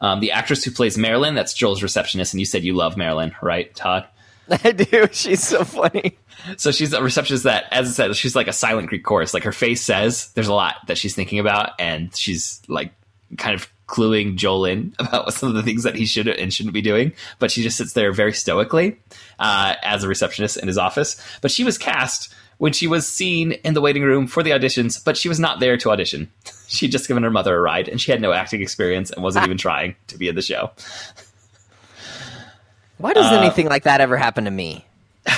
Um, 0.00 0.18
the 0.18 0.32
actress 0.32 0.64
who 0.64 0.72
plays 0.72 0.98
Marilyn, 0.98 1.36
that's 1.36 1.54
Joel's 1.54 1.82
receptionist, 1.82 2.34
and 2.34 2.40
you 2.40 2.46
said 2.46 2.64
you 2.64 2.74
love 2.74 2.96
Marilyn, 2.96 3.36
right, 3.40 3.72
Todd? 3.76 4.06
I 4.64 4.72
do. 4.72 5.08
She's 5.12 5.42
so 5.42 5.64
funny. 5.64 6.18
So 6.56 6.70
she's 6.70 6.92
a 6.92 7.02
receptionist 7.02 7.44
that, 7.44 7.64
as 7.70 7.88
I 7.88 7.92
said, 7.92 8.16
she's 8.16 8.36
like 8.36 8.48
a 8.48 8.52
silent 8.52 8.88
Greek 8.88 9.04
chorus. 9.04 9.34
Like 9.34 9.44
her 9.44 9.52
face 9.52 9.82
says 9.82 10.30
there's 10.34 10.48
a 10.48 10.54
lot 10.54 10.76
that 10.86 10.98
she's 10.98 11.14
thinking 11.14 11.38
about, 11.38 11.70
and 11.78 12.14
she's 12.14 12.62
like 12.68 12.92
kind 13.38 13.54
of 13.54 13.68
cluing 13.88 14.36
Joel 14.36 14.64
in 14.64 14.94
about 14.98 15.32
some 15.32 15.48
of 15.48 15.54
the 15.54 15.62
things 15.62 15.82
that 15.84 15.94
he 15.94 16.06
should 16.06 16.28
and 16.28 16.52
shouldn't 16.52 16.74
be 16.74 16.82
doing. 16.82 17.12
But 17.38 17.50
she 17.50 17.62
just 17.62 17.76
sits 17.76 17.92
there 17.92 18.12
very 18.12 18.32
stoically 18.32 18.98
uh, 19.38 19.74
as 19.82 20.04
a 20.04 20.08
receptionist 20.08 20.56
in 20.56 20.68
his 20.68 20.78
office. 20.78 21.20
But 21.40 21.50
she 21.50 21.64
was 21.64 21.78
cast 21.78 22.32
when 22.58 22.72
she 22.72 22.86
was 22.86 23.06
seen 23.06 23.52
in 23.52 23.74
the 23.74 23.80
waiting 23.80 24.02
room 24.02 24.26
for 24.26 24.42
the 24.42 24.50
auditions, 24.50 25.02
but 25.02 25.16
she 25.16 25.28
was 25.28 25.38
not 25.38 25.60
there 25.60 25.76
to 25.76 25.90
audition. 25.90 26.30
She'd 26.68 26.92
just 26.92 27.06
given 27.08 27.22
her 27.22 27.30
mother 27.30 27.56
a 27.56 27.60
ride, 27.60 27.88
and 27.88 28.00
she 28.00 28.10
had 28.10 28.20
no 28.20 28.32
acting 28.32 28.62
experience 28.62 29.10
and 29.10 29.22
wasn't 29.22 29.44
even 29.44 29.58
trying 29.58 29.94
to 30.08 30.18
be 30.18 30.28
in 30.28 30.34
the 30.34 30.42
show. 30.42 30.70
Why 32.98 33.12
does 33.12 33.32
anything 33.32 33.68
like 33.68 33.84
that 33.84 34.00
ever 34.00 34.16
happen 34.16 34.44
to 34.44 34.50
me? 34.50 34.84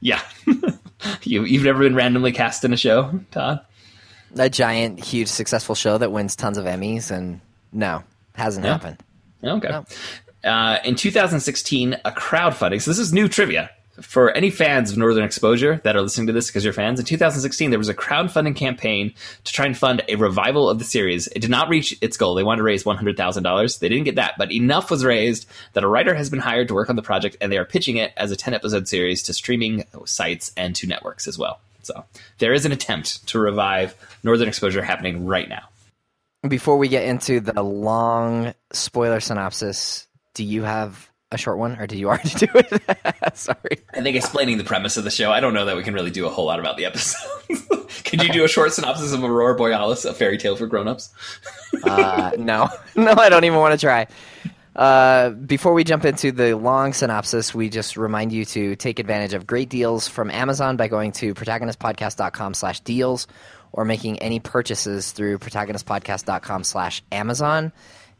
Yeah. 0.00 0.20
you, 1.22 1.44
you've 1.44 1.64
never 1.64 1.80
been 1.80 1.94
randomly 1.94 2.30
cast 2.30 2.64
in 2.64 2.72
a 2.74 2.76
show, 2.76 3.18
Todd? 3.30 3.60
A 4.36 4.50
giant, 4.50 5.02
huge, 5.02 5.28
successful 5.28 5.74
show 5.74 5.96
that 5.96 6.12
wins 6.12 6.36
tons 6.36 6.58
of 6.58 6.66
Emmys, 6.66 7.10
and 7.10 7.40
no, 7.72 8.04
hasn't 8.34 8.66
happened. 8.66 8.98
Okay. 9.42 9.68
No. 9.68 9.86
Uh, 10.48 10.78
in 10.84 10.94
2016, 10.94 11.94
a 12.04 12.10
crowdfunding. 12.12 12.80
So 12.82 12.90
this 12.90 12.98
is 12.98 13.12
new 13.12 13.26
trivia 13.26 13.70
for 14.00 14.30
any 14.32 14.50
fans 14.50 14.90
of 14.90 14.98
Northern 14.98 15.24
Exposure 15.24 15.80
that 15.84 15.96
are 15.96 16.02
listening 16.02 16.26
to 16.26 16.32
this 16.32 16.48
because 16.48 16.64
you're 16.64 16.72
fans. 16.72 16.98
In 16.98 17.06
2016, 17.06 17.70
there 17.70 17.78
was 17.78 17.88
a 17.88 17.94
crowdfunding 17.94 18.56
campaign 18.56 19.14
to 19.44 19.52
try 19.52 19.66
and 19.66 19.76
fund 19.76 20.02
a 20.08 20.16
revival 20.16 20.68
of 20.68 20.78
the 20.78 20.84
series. 20.84 21.26
It 21.28 21.40
did 21.40 21.50
not 21.50 21.68
reach 21.68 21.96
its 22.00 22.16
goal. 22.16 22.34
They 22.34 22.42
wanted 22.42 22.58
to 22.58 22.64
raise 22.64 22.84
$100,000. 22.84 23.78
They 23.78 23.88
didn't 23.88 24.04
get 24.04 24.16
that, 24.16 24.34
but 24.38 24.52
enough 24.52 24.90
was 24.90 25.04
raised 25.04 25.46
that 25.72 25.84
a 25.84 25.88
writer 25.88 26.14
has 26.14 26.30
been 26.30 26.40
hired 26.40 26.68
to 26.68 26.74
work 26.74 26.90
on 26.90 26.96
the 26.96 27.02
project, 27.02 27.36
and 27.40 27.50
they 27.50 27.58
are 27.58 27.64
pitching 27.64 27.96
it 27.96 28.12
as 28.16 28.30
a 28.30 28.36
10 28.36 28.54
episode 28.54 28.88
series 28.88 29.22
to 29.24 29.32
streaming 29.32 29.84
sites 30.04 30.52
and 30.56 30.74
to 30.76 30.86
networks 30.86 31.26
as 31.26 31.38
well. 31.38 31.60
So 31.82 32.04
there 32.38 32.52
is 32.52 32.64
an 32.66 32.72
attempt 32.72 33.26
to 33.28 33.38
revive 33.38 33.94
Northern 34.22 34.48
Exposure 34.48 34.82
happening 34.82 35.26
right 35.26 35.48
now. 35.48 35.68
Before 36.46 36.76
we 36.76 36.88
get 36.88 37.04
into 37.04 37.40
the 37.40 37.62
long 37.62 38.54
spoiler 38.72 39.20
synopsis, 39.20 40.06
do 40.34 40.44
you 40.44 40.62
have 40.62 41.08
a 41.32 41.38
short 41.38 41.58
one, 41.58 41.76
or 41.78 41.86
did 41.86 41.98
you 41.98 42.08
already 42.08 42.30
do 42.30 42.46
it? 42.54 42.82
Sorry. 43.36 43.78
I 43.92 44.02
think 44.02 44.16
explaining 44.16 44.58
the 44.58 44.64
premise 44.64 44.96
of 44.96 45.04
the 45.04 45.10
show, 45.10 45.32
I 45.32 45.40
don't 45.40 45.54
know 45.54 45.64
that 45.64 45.76
we 45.76 45.82
can 45.82 45.94
really 45.94 46.10
do 46.10 46.26
a 46.26 46.30
whole 46.30 46.46
lot 46.46 46.60
about 46.60 46.76
the 46.76 46.84
episode. 46.84 47.18
Could 48.04 48.22
you 48.22 48.32
do 48.32 48.44
a 48.44 48.48
short 48.48 48.72
synopsis 48.72 49.12
of 49.12 49.22
Aurora 49.24 49.56
Borealis, 49.56 50.04
a 50.04 50.14
fairy 50.14 50.38
tale 50.38 50.56
for 50.56 50.66
grown-ups? 50.66 51.10
Uh, 51.84 52.32
no, 52.38 52.68
no, 52.94 53.12
I 53.12 53.28
don't 53.28 53.44
even 53.44 53.58
want 53.58 53.78
to 53.78 53.84
try. 53.84 54.06
Uh, 54.76 55.30
before 55.30 55.72
we 55.72 55.82
jump 55.84 56.04
into 56.04 56.30
the 56.30 56.54
long 56.54 56.92
synopsis, 56.92 57.54
we 57.54 57.68
just 57.70 57.96
remind 57.96 58.32
you 58.32 58.44
to 58.44 58.76
take 58.76 58.98
advantage 58.98 59.32
of 59.32 59.46
great 59.46 59.68
deals 59.68 60.06
from 60.06 60.30
Amazon 60.30 60.76
by 60.76 60.86
going 60.86 61.12
to 61.12 61.34
protagonistpodcast.com 61.34 62.54
slash 62.54 62.80
deals 62.80 63.26
or 63.72 63.84
making 63.84 64.18
any 64.20 64.38
purchases 64.38 65.12
through 65.12 65.38
protagonistpodcast.com 65.38 66.62
slash 66.62 67.02
Amazon. 67.10 67.72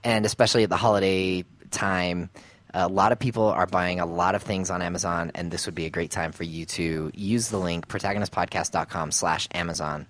And 0.02 0.24
especially 0.24 0.64
at 0.64 0.70
the 0.70 0.76
holiday 0.76 1.44
time, 1.70 2.30
A 2.78 2.88
lot 2.88 3.10
of 3.10 3.18
people 3.18 3.44
are 3.44 3.66
buying 3.66 4.00
a 4.00 4.06
lot 4.06 4.34
of 4.34 4.42
things 4.42 4.68
on 4.68 4.82
Amazon, 4.82 5.32
and 5.34 5.50
this 5.50 5.64
would 5.64 5.74
be 5.74 5.86
a 5.86 5.90
great 5.90 6.10
time 6.10 6.30
for 6.30 6.44
you 6.44 6.66
to 6.66 7.10
use 7.14 7.48
the 7.48 7.56
link 7.56 7.88
protagonistpodcast.com 7.88 9.12
slash 9.12 9.48
Amazon 9.54 10.06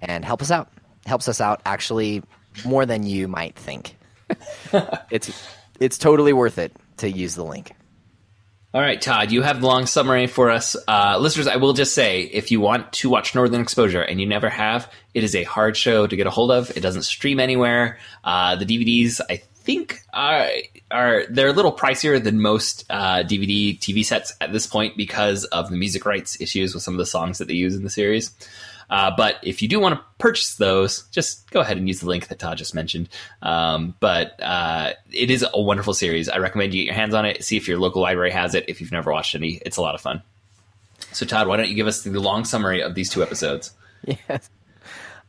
and 0.00 0.24
help 0.24 0.40
us 0.40 0.52
out. 0.52 0.70
Helps 1.06 1.28
us 1.28 1.40
out 1.40 1.60
actually 1.66 2.22
more 2.64 2.86
than 2.86 3.02
you 3.02 3.26
might 3.26 3.56
think. 3.56 3.96
it's 5.10 5.48
it's 5.80 5.98
totally 5.98 6.32
worth 6.32 6.58
it 6.58 6.72
to 6.98 7.10
use 7.10 7.34
the 7.34 7.44
link. 7.44 7.72
All 8.72 8.80
right, 8.80 9.00
Todd, 9.00 9.32
you 9.32 9.42
have 9.42 9.60
the 9.60 9.66
long 9.66 9.86
summary 9.86 10.28
for 10.28 10.50
us. 10.50 10.76
Uh, 10.86 11.18
listeners, 11.18 11.48
I 11.48 11.56
will 11.56 11.72
just 11.72 11.94
say 11.94 12.22
if 12.22 12.52
you 12.52 12.60
want 12.60 12.92
to 12.94 13.10
watch 13.10 13.34
Northern 13.34 13.60
Exposure 13.60 14.02
and 14.02 14.20
you 14.20 14.26
never 14.26 14.48
have, 14.48 14.88
it 15.14 15.24
is 15.24 15.34
a 15.34 15.42
hard 15.42 15.76
show 15.76 16.06
to 16.06 16.16
get 16.16 16.28
a 16.28 16.30
hold 16.30 16.52
of. 16.52 16.76
It 16.76 16.80
doesn't 16.80 17.02
stream 17.02 17.40
anywhere. 17.40 17.98
Uh, 18.22 18.54
the 18.54 18.64
DVDs, 18.64 19.20
I 19.28 19.42
think, 19.64 20.00
are, 20.12 20.48
are 20.90 21.24
they're 21.28 21.48
a 21.48 21.52
little 21.52 21.72
pricier 21.72 22.22
than 22.22 22.40
most 22.40 22.84
uh, 22.90 23.22
DVD 23.24 23.78
TV 23.78 24.04
sets 24.04 24.32
at 24.40 24.52
this 24.52 24.66
point 24.66 24.96
because 24.96 25.44
of 25.44 25.70
the 25.70 25.76
music 25.76 26.06
rights 26.06 26.40
issues 26.40 26.74
with 26.74 26.82
some 26.82 26.94
of 26.94 26.98
the 26.98 27.06
songs 27.06 27.38
that 27.38 27.48
they 27.48 27.54
use 27.54 27.74
in 27.74 27.82
the 27.82 27.90
series. 27.90 28.30
Uh, 28.90 29.10
but 29.16 29.36
if 29.42 29.62
you 29.62 29.68
do 29.68 29.80
want 29.80 29.94
to 29.94 30.04
purchase 30.18 30.56
those, 30.56 31.04
just 31.10 31.50
go 31.50 31.60
ahead 31.60 31.76
and 31.76 31.88
use 31.88 32.00
the 32.00 32.06
link 32.06 32.28
that 32.28 32.38
Todd 32.38 32.58
just 32.58 32.74
mentioned. 32.74 33.08
Um, 33.42 33.94
but 33.98 34.40
uh, 34.42 34.92
it 35.10 35.30
is 35.30 35.44
a 35.52 35.60
wonderful 35.60 35.94
series. 35.94 36.28
I 36.28 36.36
recommend 36.36 36.74
you 36.74 36.82
get 36.82 36.86
your 36.86 36.94
hands 36.94 37.14
on 37.14 37.24
it. 37.24 37.42
See 37.42 37.56
if 37.56 37.66
your 37.66 37.78
local 37.78 38.02
library 38.02 38.30
has 38.32 38.54
it. 38.54 38.66
If 38.68 38.80
you've 38.80 38.92
never 38.92 39.10
watched 39.10 39.34
any, 39.34 39.60
it's 39.64 39.78
a 39.78 39.82
lot 39.82 39.94
of 39.94 40.00
fun. 40.00 40.22
So, 41.12 41.24
Todd, 41.24 41.48
why 41.48 41.56
don't 41.56 41.68
you 41.68 41.74
give 41.74 41.86
us 41.86 42.02
the 42.02 42.10
long 42.20 42.44
summary 42.44 42.82
of 42.82 42.94
these 42.94 43.10
two 43.10 43.22
episodes? 43.22 43.72
Yes. 44.28 44.50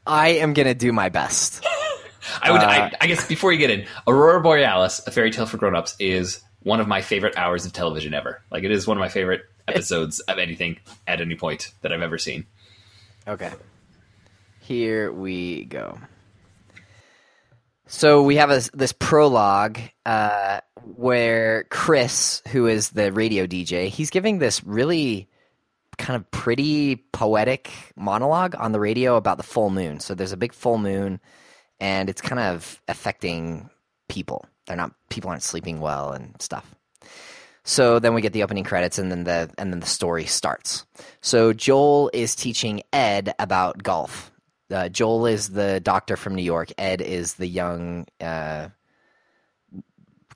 I 0.05 0.27
am 0.27 0.53
going 0.53 0.67
to 0.67 0.75
do 0.75 0.91
my 0.91 1.07
best. 1.07 1.65
I 2.41 2.51
would. 2.51 2.61
I, 2.61 2.91
I 2.99 3.07
guess 3.07 3.27
before 3.27 3.51
you 3.51 3.57
get 3.57 3.69
in, 3.69 3.85
Aurora 4.07 4.41
Borealis, 4.41 5.05
a 5.05 5.11
fairy 5.11 5.31
tale 5.31 5.45
for 5.45 5.57
grown-ups, 5.57 5.95
is 5.99 6.41
one 6.61 6.79
of 6.79 6.87
my 6.87 7.01
favorite 7.01 7.37
hours 7.37 7.65
of 7.65 7.73
television 7.73 8.13
ever. 8.13 8.41
Like 8.51 8.63
it 8.63 8.71
is 8.71 8.87
one 8.87 8.97
of 8.97 8.99
my 8.99 9.09
favorite 9.09 9.41
episodes 9.67 10.19
of 10.21 10.39
anything 10.39 10.79
at 11.07 11.21
any 11.21 11.35
point 11.35 11.71
that 11.81 11.91
I've 11.91 12.01
ever 12.01 12.17
seen. 12.17 12.45
Okay. 13.27 13.51
Here 14.61 15.11
we 15.11 15.65
go. 15.65 15.99
So 17.87 18.23
we 18.23 18.37
have 18.37 18.49
a, 18.49 18.61
this 18.73 18.93
prologue 18.93 19.79
uh, 20.05 20.61
where 20.81 21.65
Chris, 21.65 22.41
who 22.47 22.65
is 22.65 22.89
the 22.89 23.11
radio 23.11 23.45
DJ, 23.45 23.89
he's 23.89 24.09
giving 24.09 24.39
this 24.39 24.63
really 24.63 25.29
kind 25.97 26.15
of 26.15 26.29
pretty 26.31 26.95
poetic 27.11 27.71
monologue 27.95 28.55
on 28.57 28.71
the 28.71 28.79
radio 28.79 29.15
about 29.15 29.37
the 29.37 29.43
full 29.43 29.69
moon. 29.69 29.99
So 29.99 30.15
there's 30.15 30.31
a 30.31 30.37
big 30.37 30.53
full 30.53 30.77
moon, 30.77 31.19
and 31.85 32.09
it's 32.09 32.21
kind 32.21 32.39
of 32.39 32.81
affecting 32.87 33.69
people. 34.09 34.47
They're 34.65 34.75
not 34.75 34.91
people 35.09 35.29
aren't 35.29 35.43
sleeping 35.43 35.79
well 35.79 36.13
and 36.13 36.35
stuff. 36.41 36.73
So 37.63 37.99
then 37.99 38.15
we 38.15 38.21
get 38.21 38.33
the 38.33 38.41
opening 38.41 38.63
credits, 38.63 38.97
and 38.97 39.11
then 39.11 39.23
the 39.23 39.51
and 39.59 39.71
then 39.71 39.81
the 39.81 39.85
story 39.85 40.25
starts. 40.25 40.85
So 41.21 41.53
Joel 41.53 42.09
is 42.11 42.35
teaching 42.35 42.81
Ed 42.91 43.35
about 43.37 43.83
golf. 43.83 44.31
Uh, 44.71 44.89
Joel 44.89 45.27
is 45.27 45.49
the 45.49 45.79
doctor 45.79 46.15
from 46.17 46.33
New 46.33 46.43
York. 46.43 46.71
Ed 46.79 47.01
is 47.01 47.35
the 47.35 47.47
young 47.47 48.07
uh, 48.19 48.69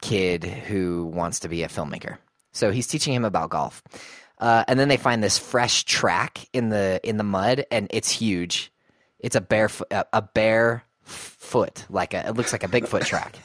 kid 0.02 0.44
who 0.44 1.08
wants 1.08 1.40
to 1.40 1.50
be 1.50 1.64
a 1.64 1.68
filmmaker. 1.68 2.18
So 2.52 2.70
he's 2.72 2.86
teaching 2.86 3.14
him 3.16 3.26
about 3.26 3.50
golf. 3.50 3.82
Uh, 4.38 4.64
and 4.68 4.80
then 4.80 4.88
they 4.88 4.98
find 4.98 5.24
this 5.24 5.40
fresh 5.40 5.84
track 5.84 6.48
in 6.54 6.70
the 6.70 7.00
in 7.04 7.18
the 7.18 7.24
mud, 7.24 7.66
and 7.72 7.88
it's 7.90 8.12
huge. 8.12 8.72
It's 9.20 9.36
a 9.36 9.42
barefoot 9.42 9.92
a, 9.92 10.06
a 10.14 10.22
bare 10.22 10.84
foot, 11.50 11.86
like 11.90 12.14
a 12.14 12.28
it 12.30 12.36
looks 12.36 12.52
like 12.52 12.64
a 12.64 12.68
Bigfoot 12.68 13.06
track. 13.06 13.36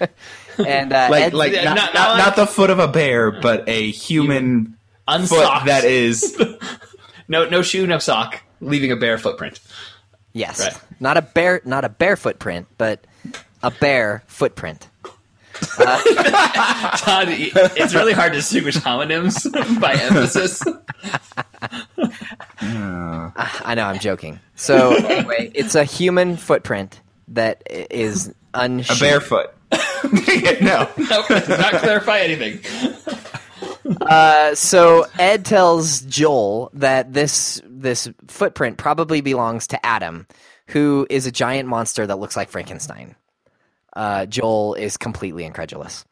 and 0.58 0.92
uh, 0.92 1.08
like 1.10 1.22
Ed- 1.24 1.34
like 1.34 1.52
not, 1.52 1.64
not- 1.64 1.76
not, 1.76 1.94
not 1.94 2.18
not 2.18 2.36
the 2.36 2.46
foot 2.46 2.70
of 2.70 2.78
a 2.78 2.88
bear, 2.88 3.30
but 3.30 3.68
a 3.68 3.90
human 3.90 4.64
foot 4.66 4.76
Unsocked. 5.08 5.66
that 5.66 5.84
is 5.84 6.36
No, 7.28 7.48
no 7.48 7.62
shoe, 7.62 7.86
no 7.86 7.98
sock, 7.98 8.40
leaving 8.60 8.90
a 8.92 8.96
bare 8.96 9.16
footprint. 9.16 9.60
yes, 10.32 10.60
Right. 10.60 10.76
not 11.00 11.16
a 11.16 11.22
bare 11.22 11.60
not 11.64 11.84
a 11.84 11.88
bare 11.88 12.16
footprint, 12.16 12.66
but 12.78 13.00
a 13.62 13.70
bare 13.70 14.22
footprint. 14.26 14.88
Todd, 15.76 17.28
it's 17.28 17.94
really 17.94 18.12
hard 18.12 18.32
to 18.32 18.38
distinguish 18.38 18.76
homonyms 18.76 19.46
by 19.80 19.92
emphasis. 19.92 20.60
I 22.60 23.74
know 23.76 23.84
I'm 23.84 23.98
joking. 24.00 24.40
So 24.56 24.94
anyway, 24.94 25.50
it's 25.54 25.74
a 25.74 25.84
human 25.84 26.36
footprint 26.36 27.00
that 27.34 27.62
i- 27.70 27.86
a 28.90 28.96
barefoot. 29.00 29.50
no, 30.60 30.88
Nope, 30.98 31.28
does 31.28 31.48
not 31.48 31.72
clarify 31.74 32.18
anything. 32.20 32.60
Uh, 34.00 34.54
so 34.54 35.06
Ed 35.18 35.44
tells 35.44 36.02
Joel 36.02 36.70
that 36.74 37.12
this 37.12 37.60
this 37.66 38.08
footprint 38.28 38.78
probably 38.78 39.20
belongs 39.20 39.66
to 39.68 39.84
Adam, 39.86 40.26
who 40.68 41.06
is 41.10 41.26
a 41.26 41.32
giant 41.32 41.68
monster 41.68 42.06
that 42.06 42.16
looks 42.18 42.36
like 42.36 42.48
Frankenstein. 42.50 43.16
Uh, 43.94 44.26
Joel 44.26 44.74
is 44.74 44.96
completely 44.96 45.44
incredulous. 45.44 46.04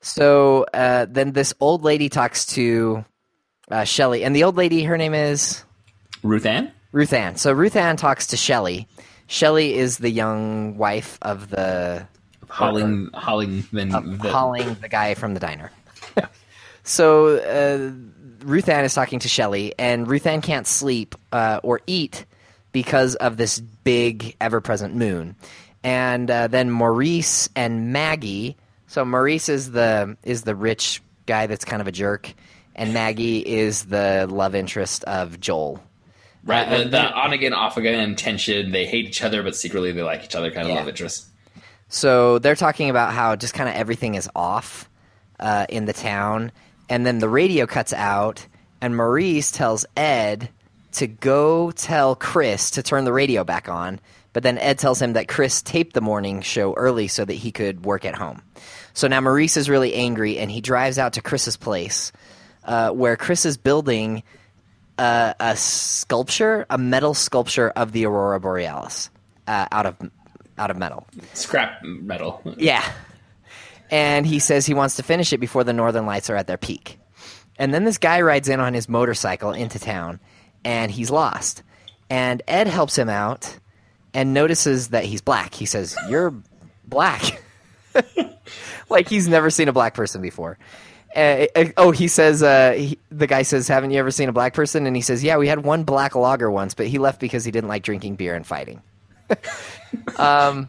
So 0.00 0.66
uh, 0.72 1.06
then 1.08 1.32
this 1.32 1.52
old 1.60 1.82
lady 1.82 2.08
talks 2.08 2.46
to 2.46 3.04
uh, 3.70 3.84
Shelly, 3.84 4.22
and 4.24 4.34
the 4.36 4.44
old 4.44 4.56
lady, 4.56 4.84
her 4.84 4.96
name 4.96 5.14
is 5.14 5.64
Ruth 6.22 6.46
Ann? 6.46 6.70
Ruth 6.92 7.12
Ann. 7.12 7.36
So 7.36 7.52
Ruth 7.52 7.76
Ann 7.76 7.96
talks 7.96 8.28
to 8.28 8.36
Shelly. 8.36 8.86
Shelly 9.26 9.74
is 9.74 9.98
the 9.98 10.10
young 10.10 10.76
wife 10.76 11.18
of 11.22 11.50
the 11.50 12.06
Holling, 12.48 13.10
Hollingman. 13.12 14.22
the- 14.22 14.30
Holling, 14.30 14.74
the 14.80 14.88
guy 14.88 15.14
from 15.14 15.34
the 15.34 15.40
diner. 15.40 15.72
so 16.84 17.36
uh, 17.38 17.92
Ruth 18.44 18.68
Ann 18.68 18.84
is 18.84 18.94
talking 18.94 19.18
to 19.20 19.28
Shelly, 19.28 19.74
and 19.78 20.08
Ruth 20.08 20.26
Ann 20.26 20.40
can't 20.40 20.66
sleep 20.66 21.14
uh, 21.32 21.60
or 21.62 21.80
eat 21.86 22.24
because 22.72 23.14
of 23.16 23.36
this 23.36 23.58
big, 23.60 24.36
ever-present 24.40 24.94
moon. 24.94 25.34
And 25.82 26.30
uh, 26.30 26.46
then 26.48 26.70
Maurice 26.70 27.48
and 27.56 27.92
Maggie. 27.92 28.56
So 28.86 29.04
Maurice 29.04 29.48
is 29.48 29.72
the 29.72 30.16
is 30.22 30.42
the 30.42 30.54
rich 30.54 31.02
guy 31.26 31.46
that's 31.46 31.64
kind 31.64 31.80
of 31.80 31.88
a 31.88 31.92
jerk, 31.92 32.32
and 32.74 32.92
Maggie 32.94 33.38
is 33.40 33.86
the 33.86 34.26
love 34.30 34.54
interest 34.54 35.02
of 35.04 35.40
Joel. 35.40 35.82
Right, 36.46 36.66
Uh, 36.68 36.78
the, 36.84 36.88
the 36.90 37.12
on 37.12 37.32
again, 37.32 37.52
off 37.52 37.76
again 37.76 38.14
tension. 38.16 38.70
They 38.70 38.86
hate 38.86 39.06
each 39.06 39.22
other, 39.22 39.42
but 39.42 39.54
secretly 39.56 39.92
they 39.92 40.02
like 40.02 40.24
each 40.24 40.34
other 40.36 40.50
kind 40.50 40.66
of 40.66 40.72
Yeah. 40.72 40.78
love 40.78 40.88
interest. 40.88 41.26
So 41.88 42.38
they're 42.38 42.54
talking 42.56 42.88
about 42.88 43.12
how 43.12 43.36
just 43.36 43.52
kind 43.54 43.68
of 43.68 43.74
everything 43.74 44.14
is 44.14 44.28
off 44.34 44.88
uh, 45.40 45.66
in 45.68 45.84
the 45.84 45.92
town, 45.92 46.52
and 46.88 47.04
then 47.04 47.18
the 47.18 47.28
radio 47.28 47.66
cuts 47.66 47.92
out, 47.92 48.46
and 48.80 48.96
Maurice 48.96 49.50
tells 49.50 49.84
Ed 49.96 50.48
to 50.92 51.06
go 51.06 51.70
tell 51.72 52.14
Chris 52.16 52.70
to 52.72 52.82
turn 52.82 53.04
the 53.04 53.12
radio 53.12 53.44
back 53.44 53.68
on. 53.68 54.00
But 54.32 54.42
then 54.42 54.58
Ed 54.58 54.78
tells 54.78 55.00
him 55.00 55.14
that 55.14 55.28
Chris 55.28 55.62
taped 55.62 55.94
the 55.94 56.00
morning 56.00 56.42
show 56.42 56.74
early 56.74 57.08
so 57.08 57.24
that 57.24 57.32
he 57.34 57.50
could 57.52 57.84
work 57.84 58.04
at 58.04 58.14
home. 58.14 58.42
So 58.94 59.08
now 59.08 59.20
Maurice 59.20 59.56
is 59.56 59.68
really 59.70 59.94
angry, 59.94 60.38
and 60.38 60.50
he 60.50 60.60
drives 60.60 60.98
out 60.98 61.14
to 61.14 61.22
Chris's 61.22 61.56
place, 61.56 62.12
uh, 62.64 62.90
where 62.90 63.16
Chris 63.16 63.44
is 63.46 63.56
building 63.56 64.22
uh, 64.98 65.34
a 65.38 65.56
sculpture, 65.56 66.66
a 66.70 66.78
metal 66.78 67.14
sculpture 67.14 67.70
of 67.70 67.92
the 67.92 68.06
aurora 68.06 68.40
borealis 68.40 69.10
uh, 69.46 69.66
out 69.70 69.86
of 69.86 69.96
out 70.58 70.70
of 70.70 70.78
metal. 70.78 71.06
Scrap 71.34 71.82
metal. 71.82 72.42
Yeah. 72.56 72.84
And 73.90 74.26
he 74.26 74.38
says 74.38 74.66
he 74.66 74.74
wants 74.74 74.96
to 74.96 75.02
finish 75.02 75.32
it 75.32 75.38
before 75.38 75.64
the 75.64 75.72
northern 75.72 76.06
lights 76.06 76.30
are 76.30 76.36
at 76.36 76.46
their 76.46 76.56
peak. 76.56 76.98
And 77.58 77.72
then 77.72 77.84
this 77.84 77.98
guy 77.98 78.20
rides 78.20 78.48
in 78.48 78.60
on 78.60 78.74
his 78.74 78.88
motorcycle 78.88 79.52
into 79.52 79.78
town 79.78 80.20
and 80.64 80.90
he's 80.90 81.10
lost. 81.10 81.62
And 82.10 82.42
Ed 82.48 82.66
helps 82.66 82.96
him 82.96 83.08
out 83.08 83.58
and 84.14 84.34
notices 84.34 84.88
that 84.88 85.04
he's 85.04 85.20
black. 85.20 85.54
He 85.54 85.66
says, 85.66 85.96
You're 86.08 86.34
black. 86.84 87.42
like 88.88 89.08
he's 89.08 89.28
never 89.28 89.50
seen 89.50 89.68
a 89.68 89.72
black 89.72 89.94
person 89.94 90.22
before. 90.22 90.58
Uh, 91.16 91.46
uh, 91.56 91.64
oh, 91.78 91.90
he 91.92 92.08
says, 92.08 92.42
uh, 92.42 92.72
he, 92.72 92.98
the 93.10 93.26
guy 93.26 93.42
says, 93.42 93.66
Haven't 93.68 93.90
you 93.90 93.98
ever 93.98 94.10
seen 94.10 94.28
a 94.28 94.32
black 94.32 94.52
person? 94.52 94.86
And 94.86 94.94
he 94.94 95.00
says, 95.02 95.24
Yeah, 95.24 95.38
we 95.38 95.48
had 95.48 95.64
one 95.64 95.84
black 95.84 96.14
logger 96.14 96.50
once, 96.50 96.74
but 96.74 96.86
he 96.88 96.98
left 96.98 97.20
because 97.20 97.44
he 97.44 97.50
didn't 97.50 97.68
like 97.68 97.82
drinking 97.82 98.16
beer 98.16 98.34
and 98.34 98.46
fighting. 98.46 98.82
um, 100.18 100.68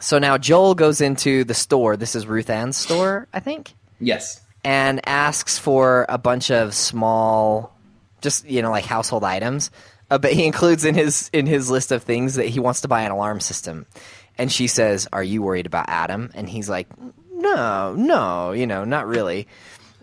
So 0.00 0.18
now 0.18 0.38
Joel 0.38 0.74
goes 0.74 1.00
into 1.00 1.44
the 1.44 1.54
store. 1.54 1.96
This 1.96 2.14
is 2.14 2.26
Ruth 2.26 2.50
Ann's 2.50 2.76
store, 2.76 3.28
I 3.32 3.40
think, 3.40 3.72
Yes. 4.00 4.40
and 4.64 5.00
asks 5.08 5.58
for 5.58 6.04
a 6.08 6.18
bunch 6.18 6.50
of 6.50 6.74
small, 6.74 7.72
just 8.20 8.44
you 8.46 8.60
know, 8.60 8.70
like 8.70 8.84
household 8.84 9.24
items. 9.24 9.70
Uh, 10.10 10.18
but 10.18 10.32
he 10.32 10.44
includes 10.44 10.84
in 10.84 10.94
his 10.94 11.30
in 11.32 11.46
his 11.46 11.70
list 11.70 11.90
of 11.92 12.02
things 12.02 12.34
that 12.34 12.46
he 12.46 12.60
wants 12.60 12.82
to 12.82 12.88
buy 12.88 13.02
an 13.02 13.10
alarm 13.12 13.40
system. 13.40 13.86
And 14.36 14.50
she 14.52 14.66
says, 14.66 15.08
"Are 15.12 15.22
you 15.22 15.40
worried 15.42 15.64
about 15.66 15.86
Adam?" 15.88 16.30
And 16.34 16.48
he's 16.48 16.68
like, 16.68 16.88
"No, 17.44 17.94
no, 17.94 18.52
you 18.52 18.66
know, 18.66 18.84
not 18.84 19.06
really." 19.06 19.46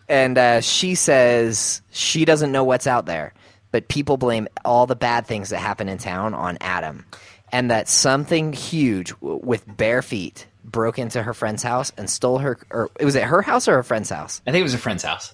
And 0.07 0.38
uh, 0.38 0.62
she 0.62 0.95
says 0.95 1.81
she 1.91 2.25
doesn't 2.25 2.51
know 2.51 2.63
what's 2.63 2.88
out 2.88 3.05
there, 3.05 3.33
but 3.71 3.88
people 3.88 4.17
blame 4.17 4.48
all 4.65 4.86
the 4.88 4.95
bad 4.95 5.25
things 5.25 5.50
that 5.50 5.60
happen 5.60 5.88
in 5.89 5.98
town 5.98 6.33
on 6.33 6.57
Adam, 6.62 7.05
and 7.51 7.71
that 7.71 7.88
something 7.88 8.53
huge 8.53 9.12
w- 9.21 9.39
with 9.43 9.63
bare 9.77 10.01
feet 10.01 10.48
broke 10.63 11.00
into 11.00 11.24
her 11.24 11.33
friend's 11.33 11.63
house 11.63 11.91
and 11.98 12.10
stole 12.10 12.39
her, 12.39 12.60
or 12.69 12.89
was 13.01 13.15
it 13.15 13.24
her 13.24 13.41
house 13.41 13.67
or 13.67 13.74
her 13.75 13.83
friend's 13.83 14.10
house? 14.10 14.41
I 14.45 14.51
think 14.51 14.60
it 14.62 14.63
was 14.63 14.74
a 14.74 14.77
friend's 14.77 15.03
house. 15.03 15.33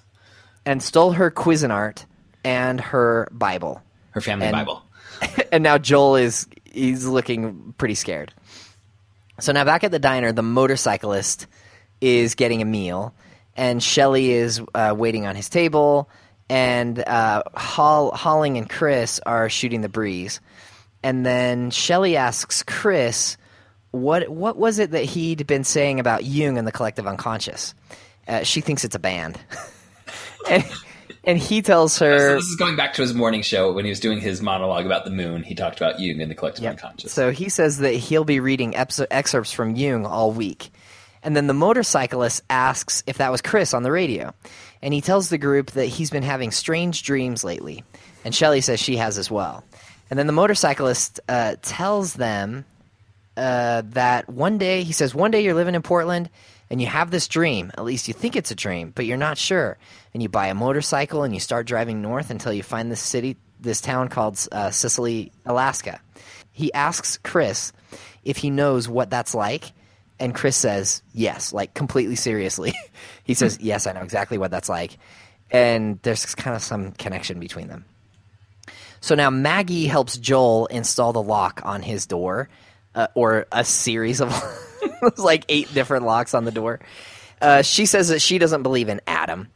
And 0.66 0.82
stole 0.84 1.12
her 1.14 1.32
Cuisinart 1.32 2.06
and 2.44 2.80
her 2.80 3.28
Bible. 3.32 3.82
Her 4.12 4.22
family 4.22 4.48
And- 4.48 4.56
Bible. 4.56 4.84
and 5.52 5.64
now 5.64 5.78
Joel 5.80 6.18
is 6.18 6.46
he's 6.72 7.06
looking 7.06 7.74
pretty 7.80 7.96
scared. 7.96 8.32
So 9.40 9.52
now 9.52 9.64
back 9.64 9.84
at 9.84 9.92
the 9.92 10.00
diner, 10.00 10.32
the 10.32 10.44
motorcyclist 10.44 11.48
is 12.02 12.36
getting 12.36 12.62
a 12.62 12.66
meal, 12.66 13.14
and 13.56 13.82
Shelly 13.82 14.32
is 14.32 14.62
uh, 14.76 14.94
waiting 14.98 15.26
on 15.26 15.36
his 15.36 15.50
table, 15.50 16.10
and 16.50 17.00
uh, 17.00 17.44
Hall, 17.56 18.12
Holling 18.16 18.58
and 18.58 18.70
Chris 18.70 19.20
are 19.26 19.50
shooting 19.50 19.82
the 19.82 19.90
breeze, 19.90 20.40
and 21.04 21.26
then 21.26 21.72
Shelly 21.72 22.16
asks 22.18 22.64
Chris, 22.64 23.38
"What 23.92 24.30
what 24.30 24.58
was 24.58 24.80
it 24.80 24.92
that 24.92 25.04
he'd 25.06 25.46
been 25.48 25.64
saying 25.64 26.00
about 26.00 26.24
Jung 26.24 26.58
and 26.58 26.68
the 26.68 26.72
collective 26.72 27.08
unconscious?" 27.08 27.74
Uh, 28.28 28.44
she 28.44 28.62
thinks 28.62 28.84
it's 28.84 28.96
a 28.96 29.00
band, 29.00 29.40
and 30.50 30.64
and 31.24 31.38
he 31.38 31.62
tells 31.62 31.94
So 31.94 32.06
her. 32.10 32.36
this 32.36 32.46
is 32.46 32.56
going 32.56 32.76
back 32.76 32.94
to 32.94 33.02
his 33.02 33.14
morning 33.14 33.42
show 33.42 33.74
when 33.74 33.84
he 33.86 33.90
was 33.90 34.00
doing 34.00 34.20
his 34.22 34.42
monologue 34.42 34.86
about 34.86 35.04
the 35.04 35.12
moon. 35.12 35.44
He 35.44 35.56
talked 35.56 35.78
about 35.82 36.00
Jung 36.00 36.22
and 36.22 36.32
the 36.32 36.36
collective 36.36 36.64
unconscious. 36.66 37.12
So 37.12 37.32
he 37.32 37.50
says 37.50 37.80
that 37.80 37.92
he'll 37.94 38.24
be 38.24 38.40
reading 38.40 38.76
excerpts 38.76 39.52
from 39.52 39.76
Jung 39.76 40.06
all 40.06 40.32
week. 40.32 40.72
And 41.28 41.36
then 41.36 41.48
the 41.48 41.54
motorcyclist 41.54 42.42
asks 42.50 43.04
if 43.06 43.18
that 43.18 43.34
was 43.34 43.42
Chris 43.42 43.74
on 43.74 43.84
the 43.84 43.92
radio. 43.92 44.34
And 44.82 44.94
he 44.94 45.02
tells 45.02 45.28
the 45.28 45.38
group 45.38 45.72
that 45.72 45.88
he's 45.88 46.10
been 46.10 46.24
having 46.24 46.52
strange 46.52 47.04
dreams 47.04 47.44
lately. 47.44 47.84
And 48.24 48.34
Shelley 48.34 48.62
says 48.62 48.80
she 48.80 48.96
has 48.96 49.18
as 49.18 49.30
well. 49.30 49.66
And 50.10 50.18
then 50.18 50.28
the 50.28 50.32
motorcyclist 50.32 51.20
uh, 51.28 51.58
tells 51.62 52.14
them 52.14 52.64
uh, 53.36 53.82
that 53.88 54.30
one 54.30 54.58
day, 54.58 54.84
he 54.84 54.94
says, 54.94 55.14
one 55.14 55.32
day 55.32 55.44
you're 55.44 55.54
living 55.54 55.76
in 55.76 55.82
Portland 55.82 56.30
and 56.70 56.80
you 56.80 56.88
have 56.88 57.12
this 57.12 57.28
dream. 57.28 57.74
At 57.78 57.84
least 57.84 58.08
you 58.08 58.14
think 58.14 58.38
it's 58.38 58.52
a 58.52 58.56
dream, 58.56 58.94
but 58.96 59.06
you're 59.06 59.18
not 59.18 59.38
sure. 59.38 59.78
And 60.14 60.24
you 60.24 60.30
buy 60.30 60.48
a 60.48 60.56
motorcycle 60.56 61.24
and 61.24 61.34
you 61.34 61.42
start 61.42 61.68
driving 61.68 62.02
north 62.02 62.30
until 62.30 62.54
you 62.54 62.64
find 62.64 62.90
this 62.90 63.02
city, 63.02 63.36
this 63.60 63.82
town 63.82 64.08
called 64.08 64.40
uh, 64.54 64.72
Cicely, 64.72 65.34
Alaska. 65.46 66.00
He 66.54 66.72
asks 66.72 67.18
Chris 67.22 67.74
if 68.24 68.38
he 68.38 68.50
knows 68.50 68.88
what 68.88 69.10
that's 69.10 69.36
like. 69.36 69.74
And 70.20 70.34
Chris 70.34 70.56
says, 70.56 71.04
yes, 71.14 71.54
like 71.54 71.74
completely 71.74 72.16
seriously. 72.16 72.74
he 73.24 73.34
says, 73.34 73.60
yes, 73.62 73.88
I 73.88 73.94
know 73.94 74.02
exactly 74.02 74.38
what 74.38 74.52
that's 74.52 74.70
like. 74.70 74.98
And 75.52 76.00
there's 76.02 76.36
kind 76.36 76.56
of 76.56 76.64
some 76.64 76.92
connection 76.94 77.40
between 77.40 77.68
them. 77.68 77.86
So 79.00 79.16
now 79.16 79.30
Maggie 79.30 79.86
helps 79.86 80.18
Joel 80.18 80.66
install 80.68 81.14
the 81.14 81.22
lock 81.22 81.62
on 81.64 81.82
his 81.82 82.06
door, 82.08 82.50
uh, 82.96 83.08
or 83.14 83.46
a 83.52 83.64
series 83.64 84.22
of 84.22 84.34
like 85.18 85.46
eight 85.50 85.72
different 85.74 86.06
locks 86.06 86.34
on 86.34 86.46
the 86.46 86.52
door. 86.52 86.80
Uh, 87.42 87.62
she 87.62 87.86
says 87.86 88.10
that 88.10 88.20
she 88.20 88.40
doesn't 88.40 88.64
believe 88.64 88.90
in 88.90 89.00
Adam, 89.06 89.48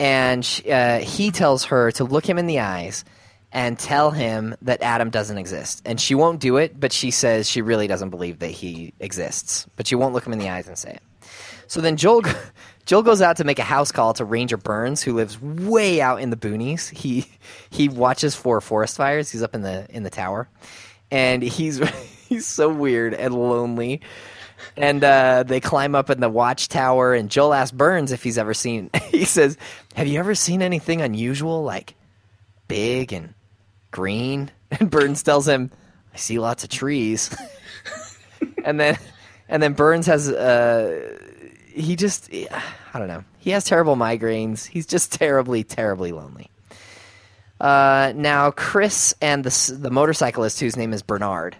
and 0.00 0.44
sh 0.44 0.66
uh, 0.66 0.98
he 0.98 1.30
tells 1.30 1.64
her 1.66 1.92
to 1.92 2.04
look 2.04 2.28
him 2.28 2.38
in 2.38 2.46
the 2.46 2.58
eyes 2.58 3.04
and 3.52 3.78
tell 3.78 4.10
him 4.10 4.54
that 4.62 4.82
Adam 4.82 5.10
doesn't 5.10 5.38
exist. 5.38 5.82
And 5.84 6.00
she 6.00 6.14
won't 6.14 6.40
do 6.40 6.56
it, 6.56 6.78
but 6.78 6.92
she 6.92 7.10
says 7.10 7.48
she 7.48 7.62
really 7.62 7.86
doesn't 7.86 8.10
believe 8.10 8.38
that 8.40 8.50
he 8.50 8.92
exists. 9.00 9.66
But 9.76 9.86
she 9.86 9.94
won't 9.94 10.14
look 10.14 10.26
him 10.26 10.32
in 10.32 10.38
the 10.38 10.48
eyes 10.48 10.68
and 10.68 10.78
say 10.78 10.92
it. 10.92 11.02
So 11.66 11.80
then 11.80 11.96
Joel 11.96 12.22
Joel 12.86 13.02
goes 13.02 13.22
out 13.22 13.36
to 13.36 13.44
make 13.44 13.58
a 13.58 13.64
house 13.64 13.92
call 13.92 14.14
to 14.14 14.24
Ranger 14.24 14.56
Burns, 14.56 15.02
who 15.02 15.14
lives 15.14 15.40
way 15.40 16.00
out 16.00 16.20
in 16.20 16.30
the 16.30 16.36
boonies. 16.36 16.90
He 16.90 17.30
he 17.70 17.88
watches 17.88 18.34
for 18.34 18.60
forest 18.60 18.96
fires. 18.96 19.30
He's 19.30 19.42
up 19.42 19.54
in 19.54 19.62
the 19.62 19.86
in 19.90 20.02
the 20.02 20.10
tower, 20.10 20.48
and 21.10 21.42
he's 21.42 21.78
he's 22.28 22.46
so 22.46 22.68
weird 22.68 23.14
and 23.14 23.34
lonely. 23.34 24.00
And 24.76 25.02
uh, 25.02 25.44
they 25.44 25.60
climb 25.60 25.94
up 25.94 26.10
in 26.10 26.20
the 26.20 26.28
watchtower, 26.28 27.14
and 27.14 27.30
Joel 27.30 27.54
asks 27.54 27.72
Burns 27.72 28.12
if 28.12 28.22
he's 28.22 28.38
ever 28.38 28.54
seen. 28.54 28.90
He 29.10 29.24
says, 29.26 29.58
"Have 29.94 30.06
you 30.06 30.18
ever 30.18 30.34
seen 30.34 30.62
anything 30.62 31.02
unusual, 31.02 31.62
like 31.62 31.94
big 32.68 33.12
and 33.12 33.34
green?" 33.90 34.50
And 34.78 34.88
Burns 34.88 35.24
tells 35.24 35.48
him, 35.48 35.72
"I 36.14 36.16
see 36.16 36.38
lots 36.38 36.62
of 36.62 36.70
trees." 36.70 37.36
and 38.64 38.78
then 38.78 38.96
and 39.48 39.60
then 39.60 39.72
Burns 39.72 40.06
has 40.06 40.30
uh 40.30 41.18
he 41.72 41.96
just 41.96 42.32
I 42.32 42.98
don't 42.98 43.08
know. 43.08 43.24
He 43.38 43.50
has 43.50 43.64
terrible 43.64 43.96
migraines. 43.96 44.66
He's 44.66 44.86
just 44.86 45.12
terribly 45.12 45.64
terribly 45.64 46.12
lonely. 46.12 46.50
Uh, 47.60 48.12
now 48.16 48.50
Chris 48.50 49.14
and 49.20 49.44
the 49.44 49.76
the 49.76 49.90
motorcyclist 49.90 50.60
whose 50.60 50.76
name 50.76 50.92
is 50.92 51.02
Bernard, 51.02 51.56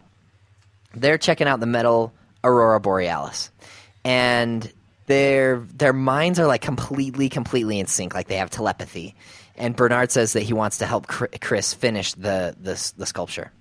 they're 0.94 1.18
checking 1.18 1.46
out 1.46 1.60
the 1.60 1.66
metal 1.66 2.12
aurora 2.42 2.80
borealis, 2.80 3.50
and 4.04 4.72
their 5.06 5.58
their 5.58 5.92
minds 5.92 6.38
are 6.38 6.46
like 6.46 6.62
completely 6.62 7.28
completely 7.28 7.78
in 7.78 7.86
sync. 7.86 8.14
Like 8.14 8.28
they 8.28 8.36
have 8.36 8.50
telepathy. 8.50 9.14
And 9.60 9.76
Bernard 9.76 10.10
says 10.10 10.32
that 10.32 10.42
he 10.42 10.52
wants 10.52 10.78
to 10.78 10.86
help 10.86 11.06
Chris 11.06 11.72
finish 11.74 12.14
the 12.14 12.56
the, 12.60 12.92
the 12.96 13.06
sculpture. 13.06 13.52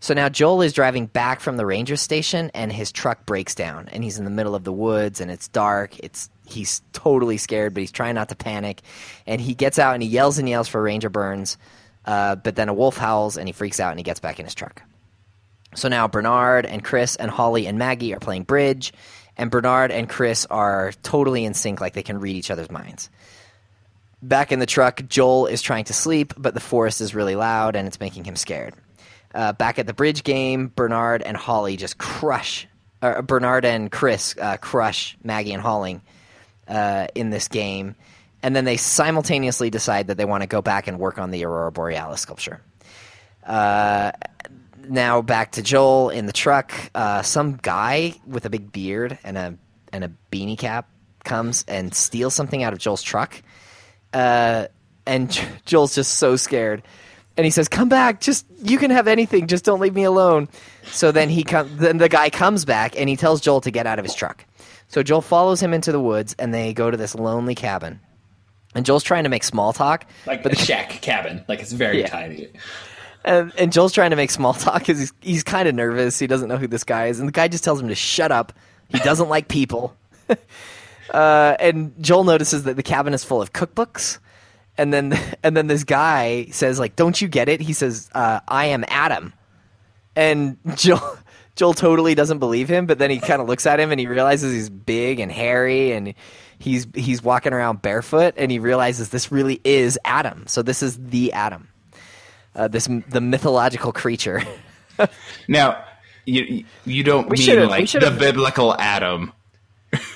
So 0.00 0.12
now 0.12 0.28
Joel 0.28 0.60
is 0.62 0.74
driving 0.74 1.06
back 1.06 1.40
from 1.40 1.56
the 1.56 1.64
ranger 1.64 1.96
station 1.96 2.50
and 2.52 2.70
his 2.70 2.92
truck 2.92 3.24
breaks 3.24 3.54
down 3.54 3.88
and 3.88 4.04
he's 4.04 4.18
in 4.18 4.24
the 4.24 4.30
middle 4.30 4.54
of 4.54 4.64
the 4.64 4.72
woods 4.72 5.20
and 5.20 5.30
it's 5.30 5.48
dark. 5.48 5.98
It's 6.00 6.28
he's 6.44 6.82
totally 6.92 7.38
scared, 7.38 7.72
but 7.72 7.80
he's 7.80 7.92
trying 7.92 8.14
not 8.14 8.28
to 8.28 8.36
panic. 8.36 8.82
And 9.26 9.40
he 9.40 9.54
gets 9.54 9.78
out 9.78 9.94
and 9.94 10.02
he 10.02 10.08
yells 10.08 10.38
and 10.38 10.48
yells 10.48 10.68
for 10.68 10.82
Ranger 10.82 11.08
Burns. 11.08 11.56
Uh, 12.04 12.36
but 12.36 12.54
then 12.54 12.68
a 12.68 12.74
wolf 12.74 12.96
howls 12.96 13.36
and 13.36 13.48
he 13.48 13.52
freaks 13.52 13.80
out 13.80 13.90
and 13.90 13.98
he 13.98 14.04
gets 14.04 14.20
back 14.20 14.38
in 14.38 14.44
his 14.44 14.54
truck. 14.54 14.82
So 15.74 15.88
now 15.88 16.08
Bernard 16.08 16.66
and 16.66 16.82
Chris 16.84 17.16
and 17.16 17.30
Holly 17.30 17.66
and 17.66 17.78
Maggie 17.78 18.14
are 18.14 18.20
playing 18.20 18.44
bridge, 18.44 18.92
and 19.36 19.50
Bernard 19.50 19.90
and 19.90 20.08
Chris 20.08 20.46
are 20.46 20.92
totally 21.02 21.44
in 21.44 21.52
sync, 21.52 21.80
like 21.80 21.92
they 21.92 22.02
can 22.02 22.18
read 22.18 22.36
each 22.36 22.50
other's 22.50 22.70
minds. 22.70 23.10
Back 24.26 24.50
in 24.50 24.58
the 24.58 24.66
truck, 24.66 25.06
Joel 25.08 25.46
is 25.46 25.62
trying 25.62 25.84
to 25.84 25.92
sleep, 25.92 26.34
but 26.36 26.52
the 26.52 26.60
forest 26.60 27.00
is 27.00 27.14
really 27.14 27.36
loud 27.36 27.76
and 27.76 27.86
it's 27.86 28.00
making 28.00 28.24
him 28.24 28.34
scared. 28.34 28.74
Uh, 29.32 29.52
back 29.52 29.78
at 29.78 29.86
the 29.86 29.94
bridge 29.94 30.24
game, 30.24 30.72
Bernard 30.74 31.22
and 31.22 31.36
Holly 31.36 31.76
just 31.76 31.96
crush. 31.96 32.66
Bernard 33.00 33.64
and 33.64 33.92
Chris 33.92 34.34
uh, 34.40 34.56
crush 34.56 35.16
Maggie 35.22 35.52
and 35.52 35.62
Holling 35.62 36.00
uh, 36.66 37.06
in 37.14 37.30
this 37.30 37.46
game, 37.46 37.94
and 38.42 38.56
then 38.56 38.64
they 38.64 38.76
simultaneously 38.76 39.70
decide 39.70 40.08
that 40.08 40.16
they 40.16 40.24
want 40.24 40.42
to 40.42 40.48
go 40.48 40.60
back 40.60 40.88
and 40.88 40.98
work 40.98 41.18
on 41.18 41.30
the 41.30 41.44
Aurora 41.44 41.70
Borealis 41.70 42.22
sculpture. 42.22 42.60
Uh, 43.44 44.10
now 44.88 45.22
back 45.22 45.52
to 45.52 45.62
Joel 45.62 46.10
in 46.10 46.26
the 46.26 46.32
truck. 46.32 46.72
Uh, 46.96 47.22
some 47.22 47.60
guy 47.62 48.14
with 48.26 48.44
a 48.44 48.50
big 48.50 48.72
beard 48.72 49.18
and 49.22 49.38
a 49.38 49.56
and 49.92 50.02
a 50.02 50.10
beanie 50.32 50.58
cap 50.58 50.88
comes 51.22 51.64
and 51.68 51.94
steals 51.94 52.34
something 52.34 52.64
out 52.64 52.72
of 52.72 52.80
Joel's 52.80 53.02
truck. 53.02 53.40
Uh, 54.16 54.68
and 55.06 55.30
Joel's 55.66 55.94
just 55.94 56.14
so 56.14 56.36
scared. 56.36 56.82
And 57.36 57.44
he 57.44 57.50
says, 57.50 57.68
"Come 57.68 57.88
back! 57.90 58.20
Just 58.20 58.46
you 58.62 58.78
can 58.78 58.90
have 58.90 59.06
anything. 59.06 59.46
Just 59.46 59.64
don't 59.64 59.78
leave 59.80 59.94
me 59.94 60.04
alone." 60.04 60.48
So 60.90 61.12
then 61.12 61.28
he 61.28 61.44
come. 61.44 61.68
Then 61.76 61.98
the 61.98 62.08
guy 62.08 62.30
comes 62.30 62.64
back 62.64 62.98
and 62.98 63.08
he 63.10 63.16
tells 63.16 63.42
Joel 63.42 63.60
to 63.60 63.70
get 63.70 63.86
out 63.86 63.98
of 63.98 64.04
his 64.06 64.14
truck. 64.14 64.46
So 64.88 65.02
Joel 65.02 65.20
follows 65.20 65.60
him 65.60 65.74
into 65.74 65.92
the 65.92 66.00
woods 66.00 66.34
and 66.38 66.54
they 66.54 66.72
go 66.72 66.90
to 66.90 66.96
this 66.96 67.14
lonely 67.14 67.54
cabin. 67.54 68.00
And 68.74 68.86
Joel's 68.86 69.02
trying 69.02 69.24
to 69.24 69.28
make 69.28 69.42
small 69.44 69.72
talk, 69.72 70.06
Like 70.26 70.44
a 70.46 70.54
shack 70.64 70.90
cabin. 71.02 71.44
Like 71.48 71.60
it's 71.60 71.72
very 71.72 72.00
Yeah. 72.00 72.06
tiny. 72.08 72.48
and, 73.24 73.52
and 73.58 73.72
Joel's 73.72 73.92
trying 73.92 74.10
to 74.10 74.16
make 74.16 74.30
small 74.30 74.54
talk 74.66 74.78
because 74.78 74.98
he's, 75.00 75.12
he's 75.20 75.42
kind 75.42 75.68
of 75.68 75.74
nervous. 75.74 76.18
He 76.18 76.26
doesn't 76.26 76.48
know 76.48 76.56
who 76.56 76.68
this 76.68 76.84
guy 76.84 77.06
is, 77.08 77.18
and 77.18 77.28
the 77.28 77.32
guy 77.32 77.48
just 77.48 77.64
tells 77.64 77.80
him 77.80 77.88
to 77.88 77.94
shut 77.94 78.30
up. 78.32 78.52
He 78.88 78.98
doesn't 79.00 79.28
like 79.28 79.48
people. 79.48 79.94
Uh, 81.10 81.56
and 81.58 81.94
Joel 82.02 82.24
notices 82.24 82.64
that 82.64 82.76
the 82.76 82.82
cabin 82.82 83.14
is 83.14 83.24
full 83.24 83.42
of 83.42 83.52
cookbooks, 83.52 84.18
and 84.78 84.92
then 84.92 85.18
and 85.42 85.56
then 85.56 85.66
this 85.66 85.84
guy 85.84 86.46
says 86.50 86.78
like, 86.78 86.96
"Don't 86.96 87.20
you 87.20 87.28
get 87.28 87.48
it?" 87.48 87.60
He 87.60 87.72
says, 87.72 88.10
uh, 88.14 88.40
"I 88.48 88.66
am 88.66 88.84
Adam," 88.88 89.32
and 90.14 90.58
Joel. 90.76 91.18
Joel 91.56 91.72
totally 91.72 92.14
doesn't 92.14 92.38
believe 92.38 92.68
him, 92.68 92.84
but 92.84 92.98
then 92.98 93.08
he 93.08 93.18
kind 93.18 93.40
of 93.40 93.48
looks 93.48 93.64
at 93.64 93.80
him 93.80 93.90
and 93.90 93.98
he 93.98 94.06
realizes 94.06 94.52
he's 94.52 94.68
big 94.68 95.20
and 95.20 95.32
hairy 95.32 95.92
and 95.92 96.12
he's 96.58 96.86
he's 96.94 97.22
walking 97.22 97.54
around 97.54 97.80
barefoot 97.80 98.34
and 98.36 98.50
he 98.50 98.58
realizes 98.58 99.08
this 99.08 99.32
really 99.32 99.62
is 99.64 99.98
Adam. 100.04 100.46
So 100.48 100.60
this 100.60 100.82
is 100.82 100.98
the 100.98 101.32
Adam 101.32 101.68
uh, 102.56 102.68
this 102.68 102.88
the 103.08 103.20
mythological 103.20 103.92
creature. 103.92 104.42
Now, 105.46 105.84
you 106.24 106.64
you 106.86 107.04
don't 107.04 107.28
We 107.28 107.36
mean 107.36 107.68
like 107.68 107.90
the 107.90 108.16
biblical 108.18 108.74
Adam. 108.78 109.30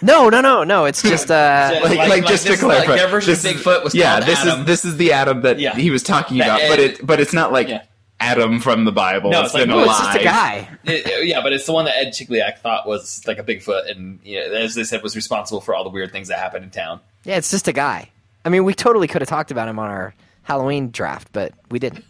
No, 0.03 0.29
no, 0.29 0.41
no, 0.41 0.65
no. 0.65 0.85
It's 0.85 1.03
just 1.03 1.31
uh, 1.31 1.81
Like, 1.83 1.97
like, 2.09 2.27
just 2.27 2.45
to 2.45 2.51
this 2.51 2.59
is 2.59 2.65
like 2.65 2.85
clarify, 2.85 3.09
their 3.11 3.21
this 3.21 3.45
is- 3.45 3.53
Bigfoot 3.63 3.85
was 3.85 3.95
yeah, 3.95 4.21
this 4.21 4.39
Adam. 4.41 4.61
is 4.61 4.67
this 4.67 4.85
is 4.85 4.97
the 4.97 5.13
Adam 5.13 5.43
that 5.43 5.59
Yeah. 5.59 5.75
he 5.75 5.91
was 5.91 6.03
talking 6.03 6.39
That- 6.39 6.59
about, 6.59 6.69
but 6.69 6.79
it 6.81 7.07
but 7.07 7.21
it's 7.21 7.33
not 7.33 7.53
like 7.53 7.69
Yeah. 7.69 7.83
Adam 8.19 8.61
from 8.61 8.85
the 8.85 8.93
Bible. 8.93 9.31
No, 9.31 9.41
it's 9.41 9.47
it's 9.47 9.55
like- 9.55 9.63
been 9.63 9.71
no, 9.71 9.85
alive. 9.85 9.89
it's 9.89 9.99
just 10.07 10.21
a 10.21 10.25
guy. 10.25 10.69
It- 10.85 11.07
it- 11.07 11.27
yeah, 11.29 11.41
but 11.43 11.53
it's 11.53 11.65
the 11.67 11.73
one 11.73 11.87
that 11.87 11.97
Ed 11.97 12.09
Chigliak 12.09 12.59
thought 12.59 12.87
was 12.87 13.23
like 13.27 13.39
a 13.39 13.43
Bigfoot, 13.43 13.91
and 13.91 14.19
you 14.25 14.41
know, 14.41 14.53
as 14.57 14.75
they 14.75 14.85
said, 14.85 15.03
was 15.03 15.17
responsible 15.17 15.61
for 15.61 15.75
all 15.75 15.85
the 15.85 15.91
weird 15.91 16.13
things 16.13 16.29
that 16.29 16.39
happened 16.39 16.65
in 16.65 16.71
town. 16.71 17.01
Yeah, 17.25 17.37
it's 17.37 17.51
just 17.51 17.69
a 17.69 17.73
guy. 17.73 18.11
I 18.45 18.49
mean, 18.49 18.65
we 18.65 18.75
totally 18.75 19.07
could 19.09 19.23
have 19.23 19.29
talked 19.29 19.51
about 19.51 19.69
him 19.69 19.79
on 19.79 19.89
our 19.89 20.15
Halloween 20.43 20.91
draft, 20.91 21.29
but 21.33 21.53
we 21.71 21.79
didn't. 21.79 22.05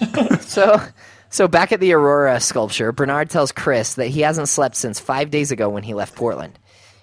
so, 0.40 0.80
So 1.30 1.46
back 1.48 1.70
at 1.72 1.78
the 1.80 1.92
Aurora 1.92 2.40
sculpture, 2.40 2.90
Bernard 2.92 3.30
tells 3.30 3.52
Chris 3.52 3.94
that 3.94 4.08
he 4.08 4.20
hasn't 4.22 4.48
slept 4.48 4.74
since 4.74 4.98
five 4.98 5.30
days 5.30 5.52
ago 5.52 5.68
when 5.68 5.84
he 5.84 5.94
left 5.94 6.14
Portland, 6.16 6.58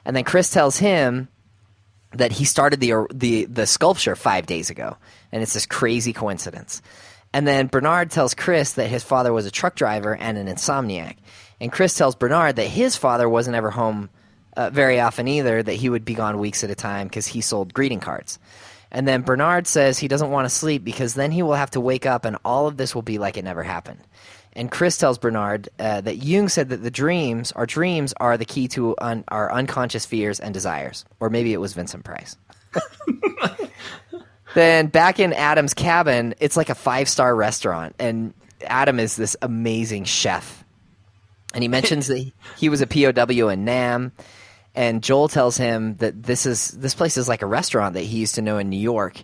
and 0.08 0.15
then 0.15 0.24
Chris 0.24 0.50
tells 0.50 0.78
him 0.78 1.28
that 2.13 2.32
he 2.32 2.46
started 2.46 2.80
the 2.80 2.93
the 3.13 3.43
the 3.46 3.67
sculpture 3.67 4.15
five 4.15 4.46
days 4.46 4.70
ago, 4.70 4.96
and 5.34 5.43
it's 5.43 5.54
this 5.54 5.65
crazy 5.65 6.13
coincidence. 6.13 6.82
And 7.34 7.46
then 7.46 7.67
Bernard 7.67 8.10
tells 8.10 8.34
Chris 8.34 8.72
that 8.74 8.88
his 8.88 9.04
father 9.04 9.34
was 9.34 9.46
a 9.46 9.52
truck 9.52 9.76
driver 9.76 10.15
and 10.15 10.38
an 10.38 10.48
insomniac, 10.48 11.17
and 11.60 11.74
Chris 11.74 11.93
tells 11.93 12.15
Bernard 12.15 12.56
that 12.56 12.67
his 12.67 12.96
father 12.96 13.28
wasn't 13.28 13.58
ever 13.58 13.70
home 13.70 14.10
uh, 14.56 14.70
very 14.70 15.02
often 15.02 15.28
either; 15.28 15.62
that 15.62 15.74
he 15.74 15.89
would 15.89 16.06
be 16.06 16.13
gone 16.13 16.39
weeks 16.39 16.63
at 16.63 16.72
a 16.72 16.76
time 16.76 17.08
because 17.08 17.28
he 17.28 17.41
sold 17.41 17.74
greeting 17.74 18.00
cards. 18.00 18.39
And 18.91 19.08
then 19.08 19.21
Bernard 19.21 19.67
says 19.67 20.00
he 20.00 20.08
doesn't 20.08 20.32
want 20.32 20.45
to 20.45 20.50
sleep 20.50 20.84
because 20.84 21.13
then 21.13 21.32
he 21.32 21.43
will 21.43 21.56
have 21.56 21.71
to 21.71 21.82
wake 21.82 22.06
up 22.06 22.26
and 22.26 22.38
all 22.45 22.67
of 22.67 22.78
this 22.78 22.95
will 22.95 23.02
be 23.02 23.17
like 23.17 23.38
it 23.38 23.43
never 23.43 23.63
happened. 23.63 24.00
And 24.54 24.71
Chris 24.71 24.97
tells 24.97 25.17
Bernard 25.19 25.69
uh, 25.78 26.02
that 26.02 26.17
Jung 26.17 26.50
said 26.50 26.69
that 26.69 26.78
the 26.78 26.89
dreams, 26.89 27.52
our 27.52 27.67
dreams, 27.67 28.13
are 28.19 28.38
the 28.38 28.45
key 28.45 28.67
to 28.69 28.95
un- 29.00 29.23
our 29.28 29.52
unconscious 29.52 30.06
fears 30.06 30.39
and 30.39 30.54
desires. 30.54 31.06
Or 31.19 31.30
maybe 31.30 31.54
it 31.54 31.62
was 31.62 31.73
Vincent 31.73 32.04
Price. 32.04 32.38
then 34.56 34.88
back 34.88 35.19
in 35.19 35.34
Adam's 35.34 35.76
cabin, 35.76 36.34
it's 36.39 36.58
like 36.58 36.69
a 36.69 36.76
five 36.76 37.08
star 37.08 37.36
restaurant. 37.36 37.95
And 38.00 38.34
Adam 38.65 39.00
is 39.00 39.15
this 39.15 39.36
amazing 39.43 40.06
chef. 40.06 40.63
And 41.54 41.63
he 41.63 41.67
mentions 41.67 42.08
that 42.08 42.32
he 42.58 42.69
was 42.69 42.82
a 42.82 42.88
POW 42.88 43.50
in 43.50 43.63
Nam 43.63 44.12
and 44.78 45.02
Joel 45.02 45.28
tells 45.28 45.58
him 45.58 45.96
that 45.98 46.22
this 46.22 46.46
is 46.46 46.70
this 46.70 46.94
place 46.94 47.18
is 47.18 47.28
like 47.28 47.42
a 47.42 47.48
restaurant 47.48 47.96
that 47.96 48.04
he 48.04 48.20
used 48.20 48.36
to 48.36 48.44
know 48.44 48.60
in 48.60 48.70
New 48.70 48.80
York, 48.80 49.24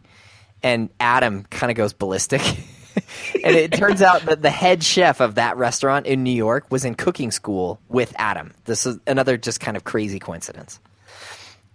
and 0.63 0.89
Adam 0.99 1.43
kind 1.43 1.69
of 1.69 1.77
goes 1.77 1.93
ballistic. 1.93 2.41
and 3.43 3.55
it 3.55 3.71
turns 3.71 4.01
out 4.01 4.23
that 4.23 4.41
the 4.41 4.49
head 4.49 4.83
chef 4.83 5.21
of 5.21 5.35
that 5.35 5.55
restaurant 5.55 6.07
in 6.07 6.23
New 6.23 6.33
York 6.33 6.65
was 6.71 6.85
in 6.85 6.95
cooking 6.95 7.29
school 7.29 7.79
with 7.87 8.13
Adam. 8.17 8.51
This 8.65 8.87
is 8.87 8.97
another 9.05 9.37
just 9.37 9.59
kind 9.59 9.77
of 9.77 9.83
crazy 9.83 10.17
coincidence. 10.17 10.79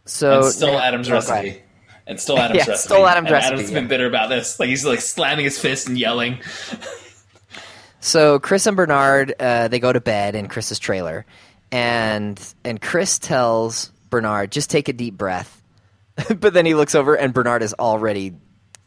So 0.06 0.42
and 0.42 0.52
still 0.52 0.76
Adam's 0.76 1.08
oh, 1.08 1.12
recipe. 1.12 1.62
And 2.08 2.18
still 2.18 2.36
Adam's 2.36 2.56
Yeah, 2.66 2.70
recipe. 2.72 2.78
still 2.78 3.06
Adam's 3.06 3.26
and 3.26 3.32
recipe, 3.32 3.54
Adam's 3.54 3.70
yeah. 3.70 3.78
been 3.78 3.88
bitter 3.88 4.06
about 4.06 4.28
this. 4.28 4.58
Like 4.58 4.70
he's 4.70 4.84
like 4.84 5.00
slamming 5.00 5.44
his 5.44 5.56
fist 5.56 5.86
and 5.86 5.96
yelling. 5.96 6.40
So 8.00 8.38
Chris 8.38 8.66
and 8.66 8.76
Bernard 8.76 9.34
uh, 9.38 9.68
they 9.68 9.78
go 9.78 9.92
to 9.92 10.00
bed 10.00 10.34
in 10.34 10.48
Chris's 10.48 10.78
trailer, 10.78 11.26
and 11.70 12.40
and 12.64 12.80
Chris 12.80 13.18
tells 13.18 13.92
Bernard 14.10 14.50
just 14.52 14.70
take 14.70 14.88
a 14.88 14.92
deep 14.92 15.16
breath, 15.16 15.62
but 16.36 16.54
then 16.54 16.66
he 16.66 16.74
looks 16.74 16.94
over 16.94 17.14
and 17.14 17.32
Bernard 17.32 17.62
is 17.62 17.74
already 17.78 18.34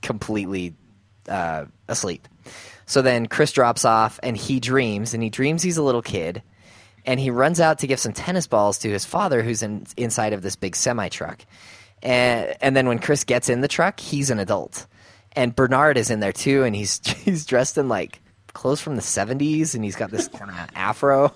completely 0.01 0.75
uh, 1.27 1.65
asleep. 1.87 2.27
So 2.85 3.01
then 3.01 3.27
Chris 3.27 3.51
drops 3.51 3.85
off 3.85 4.19
and 4.21 4.35
he 4.35 4.59
dreams, 4.59 5.13
and 5.13 5.23
he 5.23 5.29
dreams 5.29 5.63
he's 5.63 5.77
a 5.77 5.83
little 5.83 6.01
kid, 6.01 6.43
and 7.05 7.19
he 7.19 7.29
runs 7.29 7.59
out 7.59 7.79
to 7.79 7.87
give 7.87 7.99
some 7.99 8.13
tennis 8.13 8.47
balls 8.47 8.79
to 8.79 8.89
his 8.89 9.05
father, 9.05 9.41
who's 9.41 9.63
in, 9.63 9.85
inside 9.95 10.33
of 10.33 10.41
this 10.41 10.55
big 10.55 10.75
semi 10.75 11.07
truck. 11.09 11.45
And, 12.03 12.55
and 12.61 12.75
then 12.75 12.87
when 12.87 12.99
Chris 12.99 13.23
gets 13.23 13.47
in 13.47 13.61
the 13.61 13.67
truck, 13.67 13.99
he's 13.99 14.29
an 14.29 14.39
adult, 14.39 14.87
and 15.33 15.55
Bernard 15.55 15.97
is 15.97 16.09
in 16.09 16.19
there 16.19 16.33
too, 16.33 16.63
and 16.63 16.75
he's 16.75 16.99
he's 17.23 17.45
dressed 17.45 17.77
in 17.77 17.87
like 17.87 18.19
clothes 18.53 18.81
from 18.81 18.95
the 18.95 19.01
'70s, 19.01 19.75
and 19.75 19.83
he's 19.83 19.95
got 19.95 20.11
this 20.11 20.27
kind 20.27 20.51
of 20.51 20.57
afro. 20.75 21.33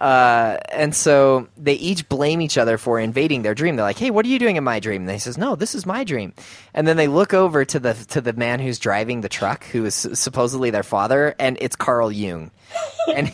Uh, 0.00 0.58
and 0.70 0.94
so 0.94 1.48
they 1.56 1.74
each 1.74 2.08
blame 2.08 2.40
each 2.42 2.58
other 2.58 2.76
for 2.78 3.00
invading 3.00 3.42
their 3.42 3.54
dream. 3.54 3.76
They're 3.76 3.84
like, 3.84 3.98
"Hey, 3.98 4.10
what 4.10 4.26
are 4.26 4.28
you 4.28 4.38
doing 4.38 4.56
in 4.56 4.64
my 4.64 4.78
dream?" 4.78 5.02
And 5.02 5.08
they 5.08 5.18
says, 5.18 5.38
"No, 5.38 5.56
this 5.56 5.74
is 5.74 5.86
my 5.86 6.04
dream." 6.04 6.34
And 6.74 6.86
then 6.86 6.96
they 6.96 7.08
look 7.08 7.32
over 7.32 7.64
to 7.64 7.78
the 7.78 7.94
to 8.10 8.20
the 8.20 8.32
man 8.32 8.60
who's 8.60 8.78
driving 8.78 9.22
the 9.22 9.28
truck, 9.28 9.64
who 9.66 9.84
is 9.84 9.94
supposedly 9.94 10.70
their 10.70 10.82
father, 10.82 11.34
and 11.38 11.56
it's 11.60 11.76
Carl 11.76 12.12
Jung. 12.12 12.50
and 13.14 13.32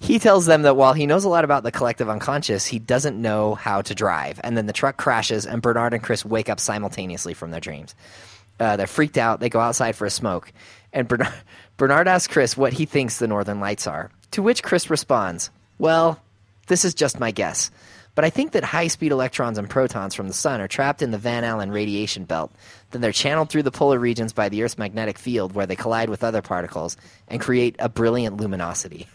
he 0.00 0.18
tells 0.18 0.46
them 0.46 0.62
that 0.62 0.76
while 0.76 0.92
he 0.92 1.06
knows 1.06 1.24
a 1.24 1.28
lot 1.28 1.44
about 1.44 1.62
the 1.62 1.72
collective 1.72 2.10
unconscious, 2.10 2.66
he 2.66 2.78
doesn't 2.78 3.20
know 3.20 3.54
how 3.54 3.80
to 3.82 3.94
drive. 3.94 4.40
And 4.44 4.56
then 4.56 4.66
the 4.66 4.72
truck 4.72 4.96
crashes, 4.96 5.46
and 5.46 5.62
Bernard 5.62 5.94
and 5.94 6.02
Chris 6.02 6.24
wake 6.24 6.50
up 6.50 6.60
simultaneously 6.60 7.34
from 7.34 7.50
their 7.50 7.60
dreams. 7.60 7.94
Uh, 8.60 8.76
they're 8.76 8.86
freaked 8.86 9.16
out. 9.16 9.40
They 9.40 9.48
go 9.48 9.60
outside 9.60 9.96
for 9.96 10.06
a 10.06 10.10
smoke, 10.10 10.52
and 10.92 11.08
Bernard, 11.08 11.32
Bernard 11.76 12.08
asks 12.08 12.32
Chris 12.32 12.56
what 12.56 12.72
he 12.72 12.84
thinks 12.84 13.18
the 13.18 13.28
Northern 13.28 13.60
Lights 13.60 13.86
are. 13.86 14.10
To 14.32 14.42
which 14.42 14.62
Chris 14.62 14.90
responds, 14.90 15.50
"Well, 15.78 16.20
this 16.66 16.84
is 16.84 16.94
just 16.94 17.20
my 17.20 17.30
guess." 17.30 17.70
But 18.14 18.24
I 18.24 18.30
think 18.30 18.52
that 18.52 18.62
high 18.62 18.86
speed 18.86 19.10
electrons 19.10 19.58
and 19.58 19.68
protons 19.68 20.14
from 20.14 20.28
the 20.28 20.34
sun 20.34 20.60
are 20.60 20.68
trapped 20.68 21.02
in 21.02 21.10
the 21.10 21.18
Van 21.18 21.42
Allen 21.42 21.72
radiation 21.72 22.24
belt. 22.24 22.52
Then 22.92 23.00
they're 23.00 23.10
channeled 23.10 23.48
through 23.50 23.64
the 23.64 23.72
polar 23.72 23.98
regions 23.98 24.32
by 24.32 24.48
the 24.48 24.62
Earth's 24.62 24.78
magnetic 24.78 25.18
field, 25.18 25.52
where 25.52 25.66
they 25.66 25.74
collide 25.74 26.08
with 26.08 26.22
other 26.22 26.40
particles 26.40 26.96
and 27.26 27.40
create 27.40 27.74
a 27.80 27.88
brilliant 27.88 28.36
luminosity, 28.36 29.08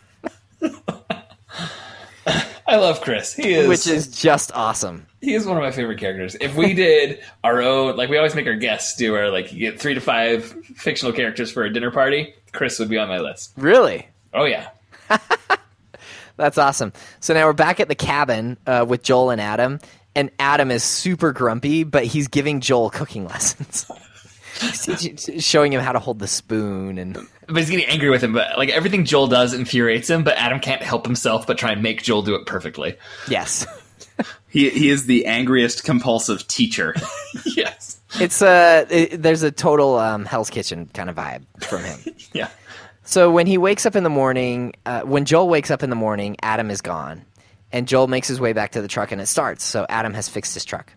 I 2.68 2.76
love 2.76 3.02
Chris. 3.02 3.34
He 3.34 3.54
is 3.54 3.68
which 3.68 3.88
is 3.88 4.08
just 4.22 4.52
awesome. 4.54 5.08
he 5.22 5.34
is 5.34 5.46
one 5.46 5.58
of 5.58 5.64
my 5.64 5.72
favorite 5.72 5.98
characters. 6.00 6.36
If 6.40 6.56
we 6.56 6.74
did 6.74 7.20
our 7.44 7.62
own, 7.62 7.96
like 7.98 8.10
we 8.10 8.18
always 8.18 8.36
make 8.36 8.46
our 8.46 8.56
guests 8.56 8.96
do 8.96 9.16
our 9.16 9.30
like 9.32 9.52
you 9.52 9.60
get 9.60 9.80
three 9.80 9.96
to 9.96 10.02
five 10.02 10.46
fictional 10.76 11.12
characters 11.14 11.52
for 11.52 11.64
a 11.64 11.74
dinner 11.74 11.90
party, 11.90 12.36
Chris 12.52 12.78
would 12.78 12.90
be 12.90 12.98
on 12.98 13.08
my 13.08 13.20
list. 13.20 13.54
Really? 13.58 14.08
Oh 14.34 14.46
yeah, 14.46 14.70
That's 16.40 16.58
awesome. 16.58 16.94
So 17.20 17.34
now 17.34 17.46
we're 17.46 17.54
back 17.54 17.82
at 17.82 17.90
the 17.90 17.96
cabin 17.96 18.58
uh, 18.66 18.86
with 18.88 19.04
Joel 19.04 19.30
and 19.30 19.42
Adam, 19.42 19.80
and 20.16 20.32
Adam 20.40 20.72
is 20.72 20.84
super 20.86 21.34
grumpy, 21.34 21.84
but 21.84 22.06
he's 22.06 22.30
giving 22.30 22.62
Joel 22.62 22.90
cooking 22.90 23.28
lessons. 23.28 23.86
Showing 25.40 25.74
him 25.74 25.82
how 25.82 25.92
to 25.92 26.00
hold 26.00 26.20
the 26.20 26.28
spoon 26.28 26.98
and 26.98 27.18
but 27.48 27.58
he's 27.58 27.70
getting 27.70 27.86
angry 27.88 28.10
with 28.10 28.22
him. 28.24 28.34
But 28.34 28.58
like 28.58 28.70
everything 28.70 29.04
Joel 29.06 29.28
does 29.28 29.54
infuriates 29.54 30.10
him. 30.10 30.24
But 30.24 30.38
Adam 30.38 30.60
can't 30.60 30.82
help 30.82 31.06
himself 31.06 31.46
but 31.46 31.58
try 31.58 31.72
and 31.72 31.84
make 31.84 32.04
Joel 32.04 32.22
do 32.22 32.36
it 32.36 32.46
perfectly. 32.46 32.96
yes, 33.28 33.66
He 34.50 34.70
he 34.70 34.90
is 34.90 35.06
the 35.06 35.28
angriest 35.28 35.84
compulsive 35.84 36.48
teacher. 36.48 36.96
yes, 37.46 38.00
it's 38.20 38.42
a 38.42 38.86
it, 38.90 39.22
there's 39.22 39.44
a 39.44 39.52
total 39.52 39.98
um, 39.98 40.26
Hell's 40.26 40.50
Kitchen 40.50 40.90
kind 40.94 41.10
of 41.10 41.16
vibe 41.16 41.44
from 41.64 41.84
him. 41.84 42.00
yeah. 42.34 42.50
So 43.10 43.32
when 43.32 43.48
he 43.48 43.58
wakes 43.58 43.88
up 43.88 43.96
in 43.96 44.04
the 44.04 44.10
morning, 44.12 44.74
uh, 44.86 45.02
when 45.02 45.26
Joel 45.26 45.50
wakes 45.50 45.72
up 45.72 45.82
in 45.82 45.90
the 45.90 45.96
morning, 45.96 46.36
Adam 46.44 46.70
is 46.70 46.80
gone, 46.80 47.26
and 47.72 47.88
Joel 47.88 48.06
makes 48.06 48.28
his 48.28 48.40
way 48.40 48.54
back 48.54 48.74
to 48.74 48.84
the 48.84 48.88
truck 48.88 49.12
and 49.12 49.20
it 49.20 49.26
starts. 49.26 49.64
So 49.64 49.88
Adam 49.90 50.14
has 50.14 50.30
fixed 50.30 50.54
his 50.54 50.64
truck, 50.64 50.94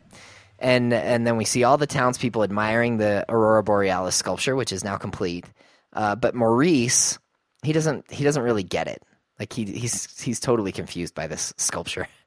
and 0.59 0.93
and 0.93 1.27
then 1.27 1.39
we 1.39 1.47
see 1.47 1.65
all 1.65 1.79
the 1.79 1.87
townspeople 1.87 2.43
admiring 2.43 2.99
the 2.99 3.25
Aurora 3.31 3.63
Borealis 3.63 4.15
sculpture, 4.15 4.55
which 4.55 4.75
is 4.75 4.85
now 4.85 4.99
complete. 4.99 5.47
Uh, 5.95 6.15
but 6.15 6.35
Maurice, 6.35 7.19
he 7.63 7.73
doesn't 7.73 8.11
he 8.13 8.25
doesn't 8.25 8.43
really 8.43 8.63
get 8.63 8.89
it. 8.89 9.03
Like 9.39 9.51
he 9.51 9.65
he's 9.65 10.21
he's 10.21 10.39
totally 10.39 10.71
confused 10.71 11.15
by 11.15 11.29
this 11.29 11.55
sculpture. 11.57 12.09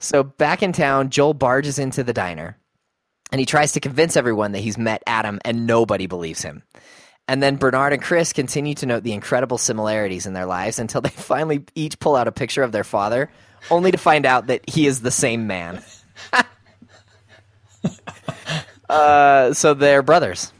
So 0.00 0.22
back 0.22 0.62
in 0.62 0.72
town, 0.72 1.10
Joel 1.10 1.34
barges 1.34 1.76
into 1.80 2.04
the 2.04 2.12
diner, 2.12 2.56
and 3.32 3.40
he 3.40 3.44
tries 3.44 3.72
to 3.72 3.80
convince 3.80 4.16
everyone 4.16 4.52
that 4.52 4.60
he's 4.60 4.78
met 4.78 5.02
Adam, 5.08 5.40
and 5.44 5.66
nobody 5.66 6.06
believes 6.06 6.40
him. 6.40 6.62
And 7.28 7.42
then 7.42 7.56
Bernard 7.56 7.92
and 7.92 8.02
Chris 8.02 8.32
continue 8.32 8.74
to 8.76 8.86
note 8.86 9.02
the 9.02 9.12
incredible 9.12 9.58
similarities 9.58 10.24
in 10.24 10.32
their 10.32 10.46
lives 10.46 10.78
until 10.78 11.02
they 11.02 11.08
finally 11.10 11.62
each 11.74 12.00
pull 12.00 12.16
out 12.16 12.26
a 12.26 12.32
picture 12.32 12.62
of 12.62 12.72
their 12.72 12.84
father, 12.84 13.30
only 13.70 13.92
to 13.92 13.98
find 13.98 14.24
out 14.24 14.46
that 14.46 14.68
he 14.68 14.86
is 14.86 15.02
the 15.02 15.10
same 15.10 15.46
man. 15.46 15.82
uh, 18.88 19.52
so 19.52 19.74
they're 19.74 20.02
brothers. 20.02 20.52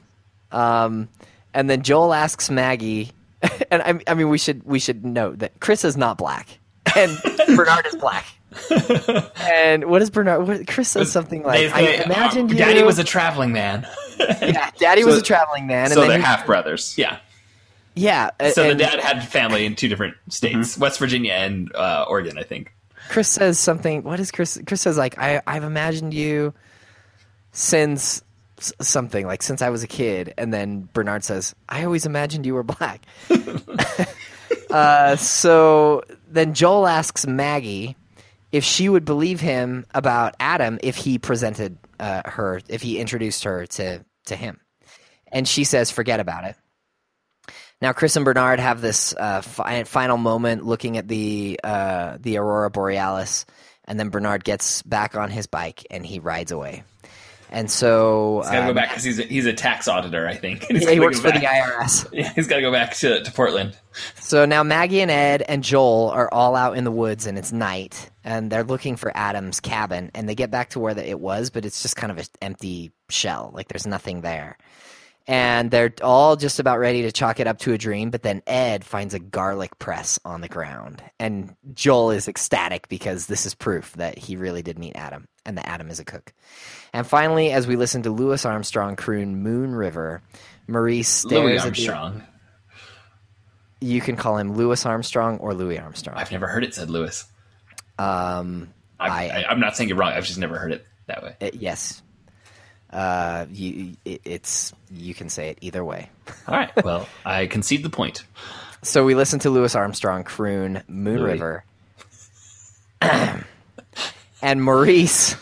Um, 0.53 1.09
and 1.55 1.71
then 1.71 1.83
Joel 1.83 2.13
asks 2.13 2.51
Maggie, 2.51 3.13
and 3.71 3.83
I, 3.83 4.01
I 4.07 4.15
mean, 4.15 4.29
we 4.29 4.39
should 4.39 4.63
we 4.65 4.79
should 4.79 5.05
note 5.05 5.39
that 5.39 5.59
Chris 5.61 5.85
is 5.85 5.97
not 5.97 6.19
black, 6.19 6.59
and 6.95 7.17
Bernard 7.57 7.87
is 7.87 7.97
black. 7.97 8.27
and 9.37 9.85
what 9.85 10.01
is 10.03 10.11
Bernard? 10.11 10.47
What, 10.49 10.67
Chris 10.67 10.89
says 10.89 11.13
something 11.13 11.43
like, 11.43 11.59
They- 11.59 11.71
"I 11.71 11.83
they- 11.83 12.05
imagined 12.05 12.51
uh, 12.51 12.55
you." 12.55 12.59
Daddy 12.59 12.83
was 12.83 12.99
a 12.99 13.05
traveling 13.05 13.53
man. 13.53 13.87
yeah, 14.19 14.71
Daddy 14.79 15.05
was 15.05 15.19
a 15.19 15.23
traveling 15.23 15.67
man, 15.67 15.87
and 15.87 15.95
so 15.95 16.01
then 16.01 16.09
they're 16.11 16.19
half 16.21 16.47
brothers. 16.47 16.95
yeah. 16.97 17.19
yeah. 17.95 18.31
So 18.53 18.63
and 18.71 18.73
the 18.79 18.85
dad 18.85 19.01
had 19.01 19.27
family 19.27 19.67
in 19.67 19.75
two 19.77 19.89
different 19.89 20.17
states, 20.29 20.79
West 20.79 20.99
Virginia 20.99 21.33
and 21.33 21.75
uh, 21.75 22.07
Oregon, 22.09 22.39
I 22.39 22.43
think. 22.43 22.73
Chris 23.11 23.29
says 23.29 23.59
something. 23.59 24.03
What 24.03 24.19
is 24.21 24.31
Chris? 24.31 24.59
Chris 24.67 24.81
says 24.81 24.97
like, 24.97 25.19
"I 25.19 25.43
I've 25.47 25.65
imagined 25.65 26.15
you 26.15 26.55
since 27.53 28.23
something 28.81 29.27
like 29.27 29.43
since 29.43 29.63
I 29.63 29.71
was 29.71 29.83
a 29.83 29.87
kid," 29.87 30.35
and 30.39 30.53
then 30.53 30.89
Bernard 30.93 31.23
says, 31.25 31.55
"I 31.69 31.85
always 31.85 32.07
imagined 32.07 32.45
you 32.47 32.55
were 32.55 32.63
black." 32.63 33.03
uh, 34.71 35.17
so 35.17 36.03
then 36.29 36.55
Joel 36.55 36.87
asks 36.87 37.27
Maggie 37.27 37.97
if 38.53 38.65
she 38.65 38.89
would 38.89 39.05
believe 39.05 39.41
him 39.41 39.87
about 39.95 40.35
Adam 40.41 40.79
if 40.83 40.97
he 40.97 41.19
presented 41.19 41.79
uh, 42.01 42.23
her, 42.25 42.61
if 42.69 42.83
he 42.83 42.99
introduced 42.99 43.45
her 43.45 43.67
to 43.67 44.05
to 44.27 44.37
him, 44.37 44.61
and 45.31 45.47
she 45.47 45.65
says, 45.65 45.91
"Forget 45.91 46.21
about 46.21 46.45
it." 46.45 46.57
Now, 47.81 47.93
Chris 47.93 48.17
and 48.17 48.25
Bernard 48.25 48.59
have 48.59 48.81
this 48.81 49.15
uh, 49.15 49.41
fi- 49.41 49.85
final 49.85 50.17
moment 50.17 50.65
looking 50.65 50.97
at 50.97 51.07
the 51.07 51.61
uh, 51.63 52.19
the 52.21 52.39
aurora 52.39 52.71
borealis, 52.71 53.47
and 53.85 53.99
then 53.99 54.09
Bernard 54.11 54.45
gets 54.45 54.83
back 54.83 55.17
on 55.17 55.31
his 55.31 55.47
bike 55.47 55.87
and 55.91 56.05
he 56.05 56.19
rides 56.19 56.53
away. 56.53 56.85
And 57.51 57.71
so 57.71 58.43
He's 58.43 58.51
got 58.51 58.57
to 58.57 58.63
go 58.63 58.69
um, 58.69 58.75
back 58.75 58.89
because 58.91 59.05
he's 59.05 59.19
a, 59.19 59.23
he's 59.23 59.47
a 59.47 59.53
tax 59.53 59.89
auditor, 59.89 60.27
I 60.27 60.35
think. 60.35 60.67
Yeah, 60.79 60.91
he 60.91 61.01
works 61.01 61.19
go 61.21 61.31
for 61.31 61.39
the 61.39 61.45
IRS. 61.45 62.07
Yeah, 62.13 62.33
he's 62.35 62.47
got 62.47 62.57
to 62.57 62.63
go 62.63 62.71
back 62.71 62.95
to, 62.97 63.23
to 63.23 63.33
Portland. 63.33 63.77
So 64.21 64.45
now 64.45 64.63
Maggie 64.63 65.01
and 65.01 65.11
Ed 65.11 65.43
and 65.43 65.65
Joel 65.65 66.11
are 66.11 66.33
all 66.33 66.55
out 66.55 66.77
in 66.77 66.85
the 66.85 66.91
woods 66.93 67.27
and 67.27 67.37
it's 67.37 67.53
night 67.53 68.11
and 68.23 68.51
they're 68.51 68.65
looking 68.65 68.97
for 68.97 69.11
Adam's 69.17 69.61
cabin 69.61 70.11
and 70.15 70.29
they 70.29 70.35
get 70.35 70.51
back 70.51 70.71
to 70.71 70.81
where 70.81 70.95
the, 70.95 71.09
it 71.09 71.19
was, 71.19 71.51
but 71.51 71.65
it's 71.65 71.83
just 71.83 71.97
kind 71.97 72.13
of 72.13 72.19
an 72.19 72.27
empty 72.41 72.93
shell. 73.09 73.51
Like 73.55 73.69
there's 73.69 73.87
nothing 73.87 74.21
there. 74.21 74.57
And 75.27 75.71
they're 75.71 75.93
all 76.03 76.37
just 76.37 76.59
about 76.59 76.79
ready 76.79 77.03
to 77.03 77.13
chalk 77.13 77.39
it 77.39 77.47
up 77.47 77.59
to 77.61 77.75
a 77.75 77.79
dream, 77.79 78.11
but 78.11 78.23
then 78.23 78.43
Ed 78.47 78.83
finds 78.83 79.13
a 79.13 79.19
garlic 79.19 79.79
press 79.79 80.19
on 80.25 80.41
the 80.41 80.49
ground. 80.49 81.03
And 81.19 81.55
Joel 81.75 82.13
is 82.13 82.29
ecstatic 82.29 82.89
because 82.89 83.27
this 83.27 83.45
is 83.45 83.55
proof 83.55 83.93
that 83.95 84.17
he 84.17 84.37
really 84.37 84.63
did 84.63 84.79
meet 84.79 84.97
Adam 84.97 85.29
and 85.49 85.57
the 85.59 85.67
Adam 85.69 85.89
is 85.91 85.99
a 85.99 86.05
cook. 86.05 86.33
And 86.93 87.07
finally, 87.07 87.51
as 87.51 87.67
we 87.67 87.75
listen 87.77 88.03
to 88.03 88.11
Louis 88.11 88.45
Armstrong 88.45 88.95
croon 88.95 89.43
Moon 89.43 89.75
River, 89.75 90.23
Maurice 90.69 91.09
stares 91.09 91.33
Louis 91.33 91.57
at 91.57 91.63
the- 91.63 91.89
Armstrong. 91.89 92.23
you 93.81 94.01
can 94.01 94.17
call 94.17 94.37
him 94.37 94.53
Louis 94.55 94.85
Armstrong 94.87 95.39
or 95.39 95.55
Louis 95.55 95.79
Armstrong. 95.79 96.17
I've 96.19 96.31
never 96.33 96.47
heard 96.47 96.65
it 96.65 96.75
said 96.75 96.91
Louis. 96.91 97.25
Um, 97.99 98.73
I, 99.01 99.45
I'm 99.49 99.61
not 99.61 99.77
saying 99.77 99.89
you're 99.89 99.99
wrong. 99.99 100.13
I've 100.13 100.25
just 100.27 100.39
never 100.39 100.59
heard 100.59 100.73
it 100.73 100.87
that 101.07 101.23
way. 101.23 101.35
it- 101.41 101.55
yes. 101.55 102.03
Uh, 102.91 103.45
you, 103.53 103.95
it, 104.07 104.23
it's 104.25 104.73
you 104.91 105.13
can 105.15 105.29
say 105.29 105.51
it 105.51 105.59
either 105.61 105.85
way. 105.85 106.09
All 106.47 106.55
right. 106.55 106.71
Well, 106.85 107.07
I 107.25 107.47
concede 107.47 107.83
the 107.83 107.91
point. 107.91 108.25
So 108.83 109.05
we 109.05 109.15
listen 109.15 109.41
to 109.41 109.51
Louis 109.51 109.75
Armstrong 109.75 110.25
croon 110.25 110.83
Moon 110.89 111.19
Louis. 111.21 111.33
River, 111.33 111.65
and 114.43 114.63
Maurice 114.63 115.37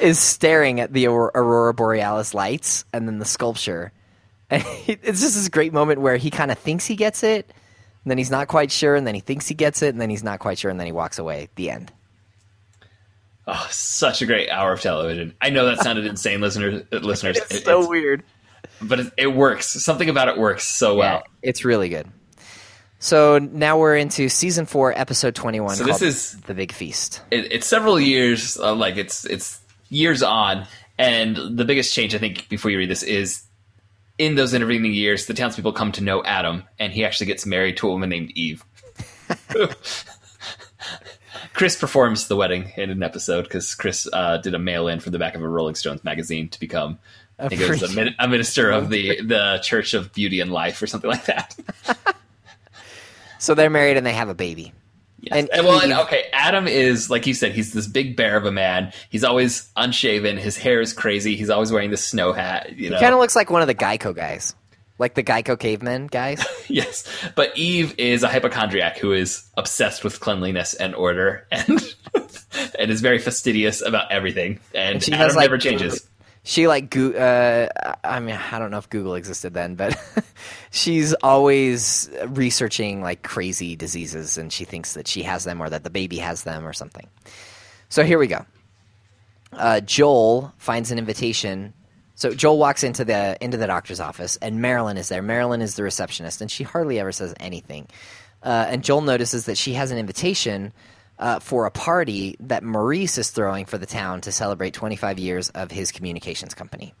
is 0.00 0.18
staring 0.18 0.80
at 0.80 0.92
the 0.92 1.06
aurora 1.06 1.74
borealis 1.74 2.34
lights 2.34 2.84
and 2.92 3.06
then 3.06 3.18
the 3.18 3.24
sculpture. 3.24 3.92
And 4.52 4.64
it's 4.86 5.20
just 5.20 5.34
this 5.36 5.48
great 5.48 5.72
moment 5.72 6.00
where 6.00 6.16
he 6.16 6.28
kind 6.28 6.50
of 6.50 6.58
thinks 6.58 6.84
he 6.84 6.96
gets 6.96 7.22
it, 7.22 7.46
and 8.04 8.10
then 8.10 8.18
he's 8.18 8.32
not 8.32 8.48
quite 8.48 8.72
sure, 8.72 8.96
and 8.96 9.06
then 9.06 9.14
he 9.14 9.20
thinks 9.20 9.46
he 9.46 9.54
gets 9.54 9.80
it, 9.80 9.90
and 9.90 10.00
then 10.00 10.10
he's 10.10 10.24
not 10.24 10.40
quite 10.40 10.58
sure, 10.58 10.72
and 10.72 10.80
then 10.80 10.86
he 10.86 10.92
walks 10.92 11.20
away. 11.20 11.48
The 11.54 11.70
end. 11.70 11.92
Oh, 13.46 13.66
such 13.70 14.22
a 14.22 14.26
great 14.26 14.48
hour 14.50 14.72
of 14.72 14.80
television. 14.80 15.34
I 15.40 15.50
know 15.50 15.66
that 15.66 15.78
sounded 15.82 16.04
insane, 16.06 16.40
listeners. 16.40 16.82
uh, 16.92 16.96
Listeners, 16.96 17.36
It's 17.38 17.54
It- 17.56 17.64
so 17.64 17.74
it's- 17.78 17.88
weird. 17.88 18.22
but 18.82 18.98
it, 19.00 19.12
it 19.16 19.26
works. 19.28 19.68
Something 19.84 20.08
about 20.08 20.26
it 20.28 20.36
works 20.36 20.66
so 20.66 20.96
well. 20.96 21.22
It's 21.42 21.64
really 21.64 21.88
good. 21.88 22.08
So 23.02 23.38
now 23.38 23.78
we're 23.78 23.96
into 23.96 24.28
season 24.28 24.66
four, 24.66 24.96
episode 24.96 25.34
twenty-one. 25.34 25.74
So 25.74 25.84
this 25.84 26.02
is- 26.02 26.38
the 26.42 26.54
big 26.54 26.70
feast. 26.70 27.22
It, 27.30 27.50
it's 27.50 27.66
several 27.66 27.98
years, 27.98 28.58
uh, 28.58 28.74
like 28.74 28.96
it's 28.98 29.24
it's 29.24 29.58
years 29.88 30.22
on, 30.22 30.66
and 30.98 31.36
the 31.36 31.64
biggest 31.64 31.94
change 31.94 32.14
I 32.14 32.18
think 32.18 32.48
before 32.50 32.70
you 32.70 32.76
read 32.78 32.90
this 32.90 33.02
is 33.02 33.42
in 34.18 34.34
those 34.34 34.52
intervening 34.52 34.92
years, 34.92 35.24
the 35.26 35.32
townspeople 35.34 35.72
come 35.72 35.92
to 35.92 36.02
know 36.04 36.22
Adam, 36.24 36.64
and 36.78 36.92
he 36.92 37.04
actually 37.06 37.26
gets 37.26 37.46
married 37.46 37.78
to 37.78 37.88
a 37.88 37.90
woman 37.90 38.10
named 38.10 38.32
Eve. 38.34 38.62
Chris 41.54 41.76
performs 41.76 42.28
the 42.28 42.36
wedding 42.36 42.70
in 42.76 42.90
an 42.90 43.02
episode 43.02 43.42
because 43.44 43.74
Chris 43.74 44.06
uh, 44.12 44.36
did 44.38 44.54
a 44.54 44.58
mail 44.58 44.88
in 44.88 45.00
from 45.00 45.12
the 45.12 45.18
back 45.18 45.34
of 45.34 45.42
a 45.42 45.48
Rolling 45.48 45.74
Stones 45.74 46.04
magazine 46.04 46.48
to 46.50 46.60
become. 46.60 46.98
I 47.38 47.48
think 47.48 47.62
it 47.62 47.68
was 47.70 47.82
a, 47.82 47.94
min- 47.94 48.14
a 48.18 48.28
minister 48.28 48.70
of 48.70 48.90
the, 48.90 49.22
the 49.22 49.58
Church 49.62 49.94
of 49.94 50.12
Beauty 50.12 50.40
and 50.40 50.52
Life 50.52 50.80
or 50.82 50.86
something 50.86 51.10
like 51.10 51.24
that. 51.24 51.56
So 53.40 53.54
they're 53.54 53.70
married 53.70 53.96
and 53.96 54.06
they 54.06 54.12
have 54.12 54.28
a 54.28 54.34
baby. 54.34 54.72
Yes. 55.20 55.32
And 55.36 55.50
And, 55.52 55.66
well, 55.66 55.80
and, 55.80 55.92
okay, 55.92 56.24
Adam 56.32 56.66
is 56.66 57.10
like 57.10 57.26
you 57.26 57.34
said. 57.34 57.52
He's 57.52 57.72
this 57.72 57.86
big 57.86 58.16
bear 58.16 58.36
of 58.36 58.44
a 58.44 58.52
man. 58.52 58.92
He's 59.08 59.24
always 59.24 59.68
unshaven. 59.76 60.36
His 60.36 60.56
hair 60.56 60.80
is 60.80 60.92
crazy. 60.92 61.36
He's 61.36 61.50
always 61.50 61.72
wearing 61.72 61.90
this 61.90 62.06
snow 62.06 62.32
hat. 62.32 62.76
You 62.76 62.90
know, 62.90 63.00
Kind 63.00 63.12
of 63.12 63.20
looks 63.20 63.36
like 63.36 63.50
one 63.50 63.60
of 63.62 63.68
the 63.68 63.74
Geico 63.74 64.14
guys, 64.14 64.54
like 64.98 65.14
the 65.14 65.22
Geico 65.22 65.58
cavemen 65.58 66.06
guys. 66.06 66.42
yes. 66.68 67.06
But 67.34 67.56
Eve 67.56 67.94
is 67.98 68.22
a 68.22 68.28
hypochondriac 68.28 68.98
who 68.98 69.12
is 69.12 69.44
obsessed 69.56 70.04
with 70.04 70.20
cleanliness 70.20 70.74
and 70.74 70.94
order, 70.94 71.46
and 71.52 71.94
and 72.78 72.90
is 72.90 73.00
very 73.00 73.18
fastidious 73.18 73.82
about 73.82 74.10
everything. 74.12 74.60
And, 74.74 75.02
she 75.02 75.12
Adam 75.12 75.26
has, 75.26 75.36
like, 75.36 75.44
never 75.44 75.58
changes. 75.58 76.06
She 76.42 76.66
like 76.66 76.88
Goo- 76.90 77.14
uh, 77.14 77.68
I 78.02 78.20
mean, 78.20 78.34
I 78.34 78.58
don't 78.58 78.70
know 78.70 78.78
if 78.78 78.88
Google 78.88 79.14
existed 79.14 79.52
then, 79.52 79.74
but 79.74 79.98
she's 80.70 81.12
always 81.14 82.10
researching 82.28 83.02
like 83.02 83.22
crazy 83.22 83.76
diseases, 83.76 84.38
and 84.38 84.52
she 84.52 84.64
thinks 84.64 84.94
that 84.94 85.06
she 85.06 85.22
has 85.24 85.44
them 85.44 85.60
or 85.60 85.68
that 85.68 85.84
the 85.84 85.90
baby 85.90 86.16
has 86.16 86.44
them 86.44 86.66
or 86.66 86.72
something. 86.72 87.06
So 87.90 88.04
here 88.04 88.18
we 88.18 88.26
go. 88.26 88.46
Uh, 89.52 89.80
Joel 89.80 90.52
finds 90.58 90.90
an 90.90 90.98
invitation. 90.98 91.74
So 92.14 92.32
Joel 92.32 92.58
walks 92.58 92.84
into 92.84 93.04
the 93.04 93.36
into 93.42 93.56
the 93.56 93.66
doctor's 93.66 94.00
office, 94.00 94.36
and 94.36 94.62
Marilyn 94.62 94.96
is 94.96 95.08
there. 95.08 95.22
Marilyn 95.22 95.60
is 95.60 95.74
the 95.74 95.82
receptionist, 95.82 96.40
and 96.40 96.50
she 96.50 96.64
hardly 96.64 96.98
ever 96.98 97.12
says 97.12 97.34
anything. 97.38 97.86
Uh, 98.42 98.66
and 98.68 98.82
Joel 98.82 99.02
notices 99.02 99.44
that 99.46 99.58
she 99.58 99.74
has 99.74 99.90
an 99.90 99.98
invitation 99.98 100.72
uh, 101.20 101.38
for 101.38 101.66
a 101.66 101.70
party 101.70 102.34
that 102.40 102.64
Maurice 102.64 103.18
is 103.18 103.30
throwing 103.30 103.66
for 103.66 103.78
the 103.78 103.86
town 103.86 104.22
to 104.22 104.32
celebrate 104.32 104.72
25 104.72 105.18
years 105.18 105.50
of 105.50 105.70
his 105.70 105.92
communications 105.92 106.54
company. 106.54 106.94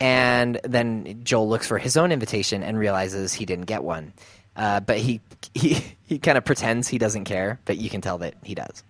And 0.00 0.58
then 0.64 1.20
Joel 1.22 1.48
looks 1.48 1.68
for 1.68 1.78
his 1.78 1.96
own 1.96 2.10
invitation 2.10 2.62
and 2.62 2.78
realizes 2.78 3.32
he 3.32 3.44
didn't 3.44 3.66
get 3.66 3.84
one. 3.84 4.14
Uh, 4.56 4.80
but 4.80 4.98
he 4.98 5.20
he 5.54 5.82
he 6.02 6.18
kind 6.18 6.36
of 6.36 6.44
pretends 6.44 6.88
he 6.88 6.98
doesn't 6.98 7.24
care, 7.24 7.60
but 7.64 7.76
you 7.76 7.88
can 7.88 8.00
tell 8.00 8.18
that 8.18 8.34
he 8.42 8.54
does. 8.54 8.82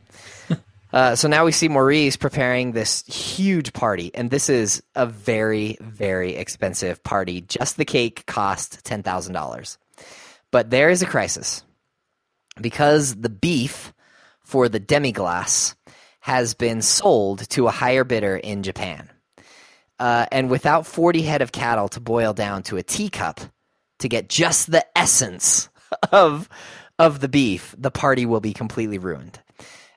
Uh, 0.92 1.16
so 1.16 1.27
now 1.27 1.42
we 1.42 1.53
see 1.53 1.68
Maurice 1.68 2.18
preparing 2.18 2.72
this 2.72 3.03
huge 3.07 3.72
party, 3.72 4.11
and 4.12 4.31
this 4.31 4.51
is 4.51 4.83
a 4.94 5.07
very, 5.07 5.79
very 5.81 6.35
expensive 6.37 7.03
party. 7.03 7.40
Just 7.40 7.79
the 7.79 7.87
cake 7.87 8.27
cost 8.27 8.85
ten 8.85 9.03
thousand 9.03 9.33
dollars, 9.33 9.79
but 10.51 10.68
there 10.68 10.90
is 10.90 11.01
a 11.01 11.07
crisis 11.07 11.64
because 12.61 13.14
the 13.14 13.31
beef 13.31 13.94
for 14.52 14.68
the 14.68 14.78
demi-glace 14.78 15.74
has 16.20 16.54
been 16.54 16.82
sold 16.82 17.48
to 17.48 17.66
a 17.66 17.70
higher 17.72 18.04
bidder 18.04 18.36
in 18.36 18.62
Japan, 18.62 19.10
uh, 19.98 20.26
and 20.30 20.50
without 20.50 20.86
forty 20.86 21.22
head 21.22 21.42
of 21.42 21.52
cattle 21.52 21.88
to 21.88 22.00
boil 22.00 22.32
down 22.34 22.62
to 22.64 22.76
a 22.76 22.82
teacup 22.82 23.40
to 24.00 24.08
get 24.08 24.28
just 24.28 24.70
the 24.70 24.86
essence 24.96 25.68
of 26.12 26.48
of 26.98 27.20
the 27.20 27.28
beef, 27.28 27.74
the 27.78 27.90
party 27.90 28.26
will 28.26 28.40
be 28.40 28.52
completely 28.52 28.98
ruined 28.98 29.40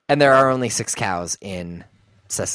and 0.07 0.21
there 0.21 0.33
are 0.33 0.49
only 0.49 0.69
six 0.69 0.95
cows 0.95 1.37
in 1.41 1.83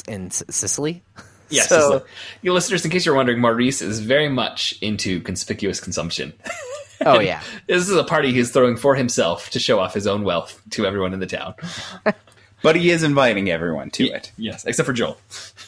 in 0.07 0.31
Cicely. 0.31 1.03
Yes, 1.51 1.69
So- 1.69 2.03
you 2.41 2.53
listeners, 2.53 2.83
in 2.85 2.91
case 2.91 3.05
you're 3.05 3.15
wondering, 3.15 3.39
Maurice 3.39 3.81
is 3.81 3.99
very 3.99 4.29
much 4.29 4.73
into 4.81 5.19
conspicuous 5.21 5.79
consumption. 5.79 6.33
oh 7.05 7.19
yeah, 7.19 7.41
this 7.67 7.89
is 7.89 7.95
a 7.95 8.03
party 8.03 8.31
he's 8.31 8.51
throwing 8.51 8.77
for 8.77 8.95
himself 8.95 9.49
to 9.51 9.59
show 9.59 9.79
off 9.79 9.93
his 9.93 10.07
own 10.07 10.23
wealth 10.23 10.61
to 10.71 10.85
everyone 10.85 11.13
in 11.13 11.19
the 11.19 11.27
town. 11.27 11.53
But 12.63 12.75
he 12.75 12.91
is 12.91 13.01
inviting 13.01 13.49
everyone 13.49 13.89
to 13.91 14.03
it. 14.05 14.31
Yes, 14.37 14.65
except 14.65 14.85
for 14.85 14.93
Joel. 14.93 15.17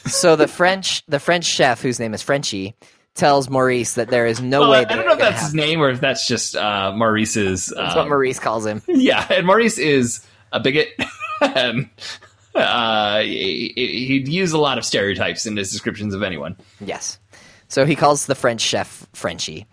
so 0.06 0.36
the 0.36 0.46
French 0.46 1.04
the 1.06 1.18
French 1.18 1.44
chef 1.44 1.82
whose 1.82 1.98
name 1.98 2.14
is 2.14 2.22
Frenchie 2.22 2.76
tells 3.14 3.50
Maurice 3.50 3.94
that 3.94 4.08
there 4.08 4.26
is 4.26 4.40
no 4.40 4.60
Well, 4.60 4.70
way. 4.70 4.78
I 4.88 4.94
don't 4.94 5.04
know 5.06 5.12
if 5.12 5.18
that's 5.18 5.36
gonna 5.36 5.44
his 5.44 5.54
name 5.54 5.80
or 5.80 5.90
if 5.90 6.00
that's 6.00 6.26
just 6.28 6.54
uh, 6.56 6.92
Maurice's. 6.94 7.66
That's 7.66 7.94
um, 7.94 7.98
what 7.98 8.08
Maurice 8.10 8.38
calls 8.38 8.64
him. 8.64 8.80
Yeah, 8.86 9.26
and 9.30 9.44
Maurice 9.46 9.78
is 9.78 10.24
a 10.52 10.60
bigot, 10.60 10.88
and 11.40 11.90
uh, 12.54 13.20
he, 13.20 13.72
he'd 13.76 14.28
use 14.28 14.52
a 14.52 14.58
lot 14.58 14.78
of 14.78 14.84
stereotypes 14.84 15.46
in 15.46 15.56
his 15.56 15.70
descriptions 15.70 16.14
of 16.14 16.22
anyone. 16.22 16.56
Yes. 16.80 17.18
So 17.68 17.84
he 17.84 17.96
calls 17.96 18.26
the 18.26 18.34
French 18.34 18.60
chef 18.60 19.06
Frenchie, 19.12 19.66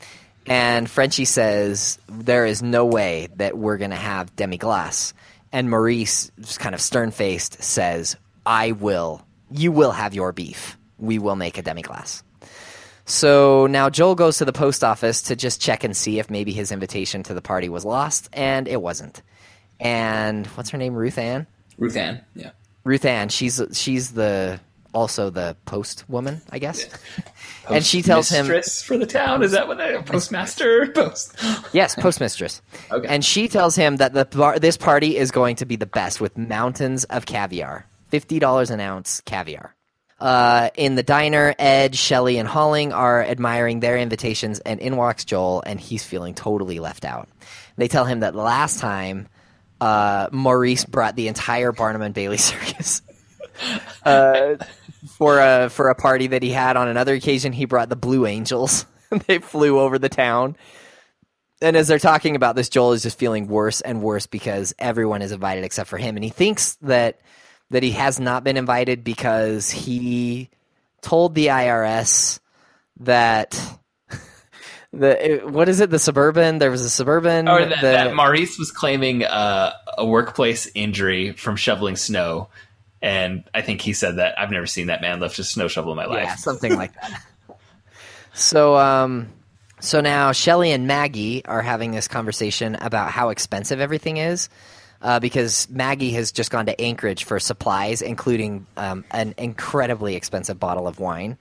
and 0.47 0.89
Frenchie 0.89 1.25
says 1.25 1.99
there 2.07 2.45
is 2.45 2.63
no 2.63 2.85
way 2.85 3.27
that 3.35 3.57
we're 3.57 3.77
going 3.77 3.91
to 3.91 3.97
have 3.97 4.35
demi 4.35 4.57
glace. 4.57 5.13
And 5.51 5.69
Maurice, 5.69 6.31
just 6.39 6.59
kind 6.59 6.73
of 6.73 6.81
stern 6.81 7.11
faced, 7.11 7.61
says, 7.61 8.15
"I 8.45 8.71
will. 8.71 9.21
You 9.51 9.71
will 9.71 9.91
have 9.91 10.15
your 10.15 10.31
beef. 10.31 10.77
We 10.97 11.19
will 11.19 11.35
make 11.35 11.57
a 11.57 11.61
demi 11.61 11.81
glace." 11.81 12.23
So 13.05 13.67
now 13.67 13.89
Joel 13.89 14.15
goes 14.15 14.37
to 14.37 14.45
the 14.45 14.53
post 14.53 14.83
office 14.83 15.21
to 15.23 15.35
just 15.35 15.59
check 15.61 15.83
and 15.83 15.95
see 15.95 16.19
if 16.19 16.29
maybe 16.29 16.53
his 16.53 16.71
invitation 16.71 17.23
to 17.23 17.33
the 17.33 17.41
party 17.41 17.67
was 17.67 17.83
lost, 17.83 18.29
and 18.31 18.67
it 18.67 18.81
wasn't. 18.81 19.21
And 19.79 20.47
what's 20.47 20.69
her 20.69 20.77
name? 20.77 20.93
Ruth 20.93 21.17
Ann. 21.17 21.45
Ruth 21.77 21.97
Ann, 21.97 22.21
yeah. 22.35 22.51
Ruth 22.83 23.05
Ann. 23.05 23.29
She's 23.29 23.61
she's 23.73 24.11
the 24.11 24.59
also 24.93 25.29
the 25.29 25.55
post 25.65 26.03
woman, 26.09 26.41
I 26.49 26.59
guess. 26.59 26.87
and 27.69 27.85
she 27.85 28.01
tells 28.01 28.29
him, 28.29 28.47
Mistress 28.47 28.83
for 28.83 28.97
the 28.97 29.05
town. 29.05 29.43
Is 29.43 29.51
that 29.51 29.67
what 29.67 29.77
they 29.77 30.01
postmaster 30.03 30.87
post? 30.91 31.35
Yes, 31.73 31.95
postmistress. 31.95 32.61
Okay. 32.91 33.07
And 33.07 33.23
she 33.23 33.47
tells 33.47 33.75
him 33.75 33.97
that 33.97 34.13
the 34.13 34.25
bar- 34.25 34.59
this 34.59 34.75
party 34.75 35.15
is 35.15 35.31
going 35.31 35.55
to 35.57 35.65
be 35.65 35.75
the 35.77 35.85
best 35.85 36.19
with 36.19 36.37
mountains 36.37 37.05
of 37.05 37.25
caviar, 37.25 37.87
fifty 38.09 38.39
dollars 38.39 38.71
an 38.71 38.79
ounce 38.79 39.21
caviar. 39.21 39.75
Uh, 40.19 40.69
in 40.75 40.93
the 40.95 41.01
diner, 41.01 41.55
Ed, 41.57 41.95
Shelley, 41.95 42.37
and 42.37 42.47
Holling 42.47 42.93
are 42.93 43.23
admiring 43.23 43.79
their 43.79 43.97
invitations, 43.97 44.59
and 44.59 44.79
in 44.79 44.95
walks 44.95 45.25
Joel, 45.25 45.63
and 45.65 45.79
he's 45.79 46.03
feeling 46.03 46.35
totally 46.35 46.79
left 46.79 47.05
out. 47.05 47.27
They 47.77 47.87
tell 47.87 48.05
him 48.05 48.19
that 48.19 48.35
last 48.35 48.79
time 48.79 49.27
uh, 49.81 50.29
Maurice 50.31 50.85
brought 50.85 51.15
the 51.17 51.27
entire 51.27 51.73
Barnum 51.73 52.03
and 52.03 52.13
Bailey 52.13 52.37
circus. 52.37 53.01
Uh, 54.05 54.55
for 55.17 55.39
a 55.39 55.69
for 55.69 55.89
a 55.89 55.95
party 55.95 56.27
that 56.27 56.43
he 56.43 56.51
had 56.51 56.77
on 56.77 56.87
another 56.87 57.13
occasion. 57.13 57.51
He 57.51 57.65
brought 57.65 57.89
the 57.89 57.95
Blue 57.95 58.25
Angels. 58.25 58.85
they 59.27 59.39
flew 59.39 59.79
over 59.79 59.99
the 59.99 60.09
town. 60.09 60.55
And 61.61 61.75
as 61.75 61.87
they're 61.87 61.99
talking 61.99 62.35
about 62.35 62.55
this, 62.55 62.69
Joel 62.69 62.93
is 62.93 63.03
just 63.03 63.19
feeling 63.19 63.47
worse 63.47 63.81
and 63.81 64.01
worse 64.01 64.25
because 64.25 64.73
everyone 64.79 65.21
is 65.21 65.31
invited 65.31 65.63
except 65.63 65.89
for 65.89 65.97
him, 65.97 66.15
and 66.15 66.23
he 66.23 66.29
thinks 66.29 66.75
that 66.81 67.19
that 67.69 67.83
he 67.83 67.91
has 67.91 68.19
not 68.19 68.43
been 68.43 68.57
invited 68.57 69.03
because 69.03 69.69
he 69.69 70.49
told 71.01 71.35
the 71.35 71.47
IRS 71.47 72.39
that 73.01 73.59
the 74.93 75.41
what 75.45 75.69
is 75.69 75.79
it? 75.79 75.89
The 75.89 75.99
suburban. 75.99 76.57
There 76.59 76.71
was 76.71 76.81
a 76.81 76.89
suburban. 76.89 77.47
Or 77.47 77.59
that, 77.65 77.81
the- 77.81 77.87
that 77.87 78.15
Maurice 78.15 78.57
was 78.59 78.71
claiming 78.71 79.23
uh, 79.23 79.73
a 79.97 80.05
workplace 80.05 80.69
injury 80.75 81.31
from 81.33 81.55
shoveling 81.55 81.95
snow, 81.95 82.49
and 83.01 83.43
I 83.53 83.61
think 83.61 83.81
he 83.81 83.93
said 83.93 84.17
that 84.17 84.37
I've 84.39 84.51
never 84.51 84.67
seen 84.67 84.87
that 84.87 85.01
man 85.01 85.19
lift 85.19 85.39
a 85.39 85.43
snow 85.43 85.67
shovel 85.67 85.91
in 85.91 85.97
my 85.97 86.05
life. 86.05 86.23
yeah, 86.25 86.35
something 86.35 86.75
like 86.75 86.93
that. 86.93 87.21
So, 88.33 88.77
um, 88.77 89.27
so 89.81 89.99
now 89.99 90.31
Shelly 90.31 90.71
and 90.71 90.87
Maggie 90.87 91.43
are 91.43 91.61
having 91.61 91.91
this 91.91 92.07
conversation 92.07 92.75
about 92.75 93.11
how 93.11 93.27
expensive 93.27 93.81
everything 93.81 94.15
is. 94.17 94.47
Uh, 95.01 95.19
because 95.19 95.67
Maggie 95.69 96.11
has 96.11 96.31
just 96.31 96.51
gone 96.51 96.67
to 96.67 96.79
Anchorage 96.79 97.23
for 97.23 97.39
supplies, 97.39 98.03
including 98.03 98.67
um, 98.77 99.03
an 99.09 99.33
incredibly 99.37 100.15
expensive 100.15 100.59
bottle 100.59 100.87
of 100.87 100.99
wine. 100.99 101.39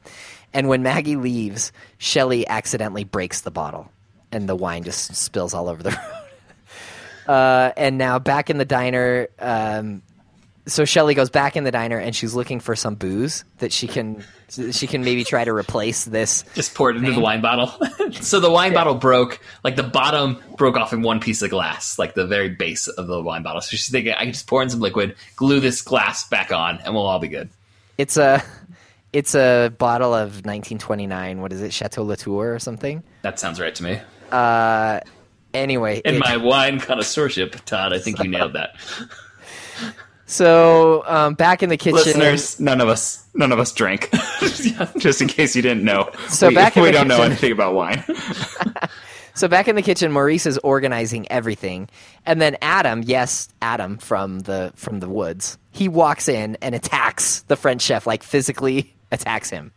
And 0.53 0.69
when 0.69 0.83
Maggie 0.83 1.17
leaves, 1.17 1.73
Shelly 1.99 2.47
accidentally 2.47 3.05
breaks 3.05 3.43
the 3.43 3.51
bottle, 3.51 3.91
and 4.33 4.49
the 4.49 4.57
wine 4.57 4.83
just 4.83 5.15
spills 5.15 5.55
all 5.55 5.69
over 5.69 5.83
the 5.83 5.91
road. 7.27 7.33
Uh, 7.35 7.73
and 7.77 7.99
now 7.99 8.19
back 8.19 8.51
in 8.51 8.59
the 8.59 8.65
diner, 8.65 9.29
um, 9.39 10.03
so 10.67 10.85
Shelly 10.85 11.15
goes 11.15 11.31
back 11.31 11.57
in 11.57 11.65
the 11.65 11.71
diner 11.71 11.99
and 11.99 12.15
she's 12.15 12.35
looking 12.35 12.61
for 12.61 12.77
some 12.77 12.95
booze 12.95 13.45
that 13.59 13.73
she 13.73 13.87
can 13.87 14.25
she 14.73 14.89
can 14.89 15.05
maybe 15.05 15.23
try 15.23 15.45
to 15.45 15.53
replace 15.53 16.05
this. 16.05 16.45
Just 16.55 16.75
pour 16.75 16.91
it 16.91 16.97
into 16.97 17.13
the 17.13 17.21
wine 17.21 17.41
bottle. 17.41 17.73
so 18.21 18.41
the 18.41 18.51
wine 18.51 18.75
bottle 18.75 18.95
broke, 18.95 19.41
like 19.63 19.77
the 19.77 19.85
bottom 19.85 20.43
broke 20.57 20.77
off 20.77 20.93
in 20.93 21.03
one 21.03 21.21
piece 21.21 21.41
of 21.43 21.51
glass, 21.51 21.99
like 21.99 22.15
the 22.15 22.27
very 22.27 22.49
base 22.49 22.89
of 22.89 23.07
the 23.07 23.23
wine 23.23 23.45
bottle. 23.45 23.61
So 23.61 23.71
she's 23.71 23.89
thinking, 23.89 24.13
I 24.13 24.25
can 24.25 24.33
just 24.33 24.49
pour 24.49 24.61
in 24.63 24.69
some 24.69 24.81
liquid, 24.81 25.15
glue 25.37 25.61
this 25.61 25.83
glass 25.83 26.29
back 26.29 26.51
on, 26.51 26.79
and 26.79 26.95
we'll 26.95 27.07
all 27.07 27.21
be 27.21 27.29
good. 27.29 27.49
It's 27.97 28.17
a 28.17 28.43
it's 29.13 29.35
a 29.35 29.73
bottle 29.79 30.15
of 30.15 30.45
1929. 30.45 31.41
What 31.41 31.53
is 31.53 31.63
it, 31.63 31.73
Chateau 31.73 32.05
Latour 32.05 32.55
or 32.55 32.59
something? 32.59 33.03
That 33.23 33.39
sounds 33.39 33.61
right 33.61 33.75
to 33.75 33.83
me. 33.83 34.01
Uh, 34.31 35.01
anyway, 35.53 36.01
In 36.05 36.17
it- 36.17 36.21
my 36.21 36.37
wine 36.37 36.79
connoisseurship, 36.79 37.65
Todd, 37.65 37.93
I 37.93 37.99
think 37.99 38.23
you 38.23 38.29
nailed 38.29 38.53
that. 38.53 38.77
so 40.27 41.05
um, 41.07 41.35
back 41.35 41.63
in 41.63 41.69
the 41.69 41.77
kitchen, 41.77 41.97
Listeners, 41.97 42.61
none 42.61 42.81
of 42.81 42.89
us, 42.89 43.27
none 43.35 43.53
of 43.53 43.59
us 43.59 43.73
drank. 43.73 44.11
Just 44.99 45.21
in 45.21 45.29
case 45.29 45.57
you 45.57 45.63
didn't 45.63 45.85
know. 45.85 46.11
So 46.29 46.49
we, 46.49 46.55
back 46.55 46.77
in 46.77 46.83
we 46.83 46.93
don't 46.93 47.09
know 47.09 47.23
anything 47.23 47.53
about 47.53 47.75
wine. 47.75 48.05
So 49.35 49.49
back 49.49 49.69
in 49.69 49.77
the 49.77 49.83
kitchen, 49.83 50.13
Maurice 50.13 50.45
is 50.45 50.59
organizing 50.59 51.31
everything, 51.31 51.89
and 52.27 52.43
then 52.43 52.57
Adam, 52.61 53.03
yes, 53.05 53.49
Adam 53.63 53.97
from 53.97 54.41
the 54.41 54.73
from 54.75 55.01
the 55.01 55.09
woods, 55.09 55.57
he 55.71 55.89
walks 55.89 56.29
in 56.29 56.59
and 56.61 56.75
attacks 56.75 57.43
the 57.43 57.57
French 57.57 57.81
chef, 57.81 58.07
like 58.07 58.23
physically 58.23 58.93
attacks 59.11 59.51
him. 59.51 59.73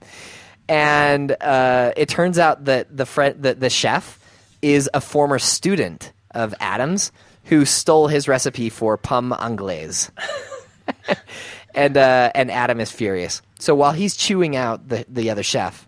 And 0.69 1.36
uh, 1.41 1.91
it 1.98 2.10
turns 2.10 2.39
out 2.39 2.65
that 2.65 2.96
the, 2.96 3.06
the 3.38 3.56
the 3.56 3.69
chef 3.69 4.19
is 4.62 4.89
a 4.93 5.02
former 5.02 5.39
student 5.39 6.13
of 6.32 6.54
Adam's 6.60 7.12
who 7.46 7.65
stole 7.65 8.08
his 8.08 8.28
recipe 8.28 8.69
for 8.69 8.98
pomme 8.98 9.34
anglaise. 9.34 10.10
and 11.76 11.98
uh, 11.98 12.32
and 12.34 12.50
Adam 12.50 12.80
is 12.80 12.91
furious. 12.91 13.41
So 13.60 13.76
while 13.76 13.91
he's 13.91 14.15
chewing 14.15 14.56
out 14.56 14.88
the 14.88 15.06
the 15.10 15.30
other 15.30 15.43
chef, 15.43 15.88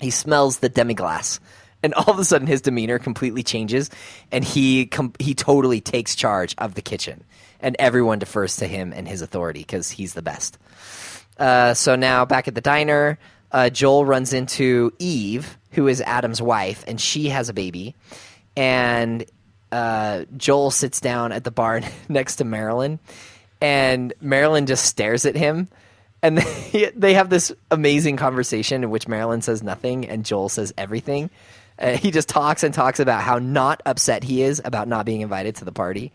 he 0.00 0.10
smells 0.10 0.58
the 0.58 0.68
demi-glace 0.68 1.40
and 1.84 1.92
all 1.94 2.10
of 2.10 2.18
a 2.18 2.24
sudden 2.24 2.46
his 2.46 2.62
demeanor 2.62 2.98
completely 2.98 3.42
changes 3.42 3.90
and 4.32 4.42
he 4.42 4.86
com- 4.86 5.12
he 5.18 5.34
totally 5.34 5.80
takes 5.80 6.16
charge 6.16 6.54
of 6.58 6.74
the 6.74 6.82
kitchen 6.82 7.22
and 7.60 7.76
everyone 7.78 8.18
defers 8.18 8.56
to 8.56 8.66
him 8.66 8.92
and 8.92 9.06
his 9.06 9.22
authority 9.22 9.60
because 9.60 9.90
he's 9.90 10.14
the 10.14 10.22
best 10.22 10.58
uh, 11.38 11.74
so 11.74 11.96
now 11.96 12.24
back 12.24 12.48
at 12.48 12.54
the 12.54 12.60
diner 12.60 13.18
uh, 13.52 13.70
joel 13.70 14.04
runs 14.04 14.32
into 14.32 14.92
eve 14.98 15.58
who 15.72 15.88
is 15.88 16.00
adam's 16.02 16.40
wife 16.42 16.84
and 16.86 17.00
she 17.00 17.28
has 17.28 17.48
a 17.48 17.52
baby 17.52 17.94
and 18.56 19.24
uh, 19.72 20.24
joel 20.36 20.70
sits 20.70 21.00
down 21.00 21.32
at 21.32 21.44
the 21.44 21.50
bar 21.50 21.80
next 22.08 22.36
to 22.36 22.44
marilyn 22.44 22.98
and 23.60 24.12
marilyn 24.20 24.66
just 24.66 24.84
stares 24.84 25.24
at 25.26 25.36
him 25.36 25.68
and 26.24 26.38
they, 26.72 26.90
they 26.96 27.14
have 27.14 27.28
this 27.28 27.52
amazing 27.70 28.16
conversation 28.16 28.82
in 28.82 28.90
which 28.90 29.06
Marilyn 29.06 29.42
says 29.42 29.62
nothing 29.62 30.08
and 30.08 30.24
Joel 30.24 30.48
says 30.48 30.72
everything. 30.76 31.30
Uh, 31.78 31.96
he 31.96 32.10
just 32.10 32.28
talks 32.28 32.62
and 32.62 32.72
talks 32.72 32.98
about 32.98 33.20
how 33.20 33.38
not 33.38 33.82
upset 33.84 34.24
he 34.24 34.42
is 34.42 34.60
about 34.64 34.88
not 34.88 35.04
being 35.04 35.20
invited 35.20 35.56
to 35.56 35.64
the 35.64 35.72
party. 35.72 36.12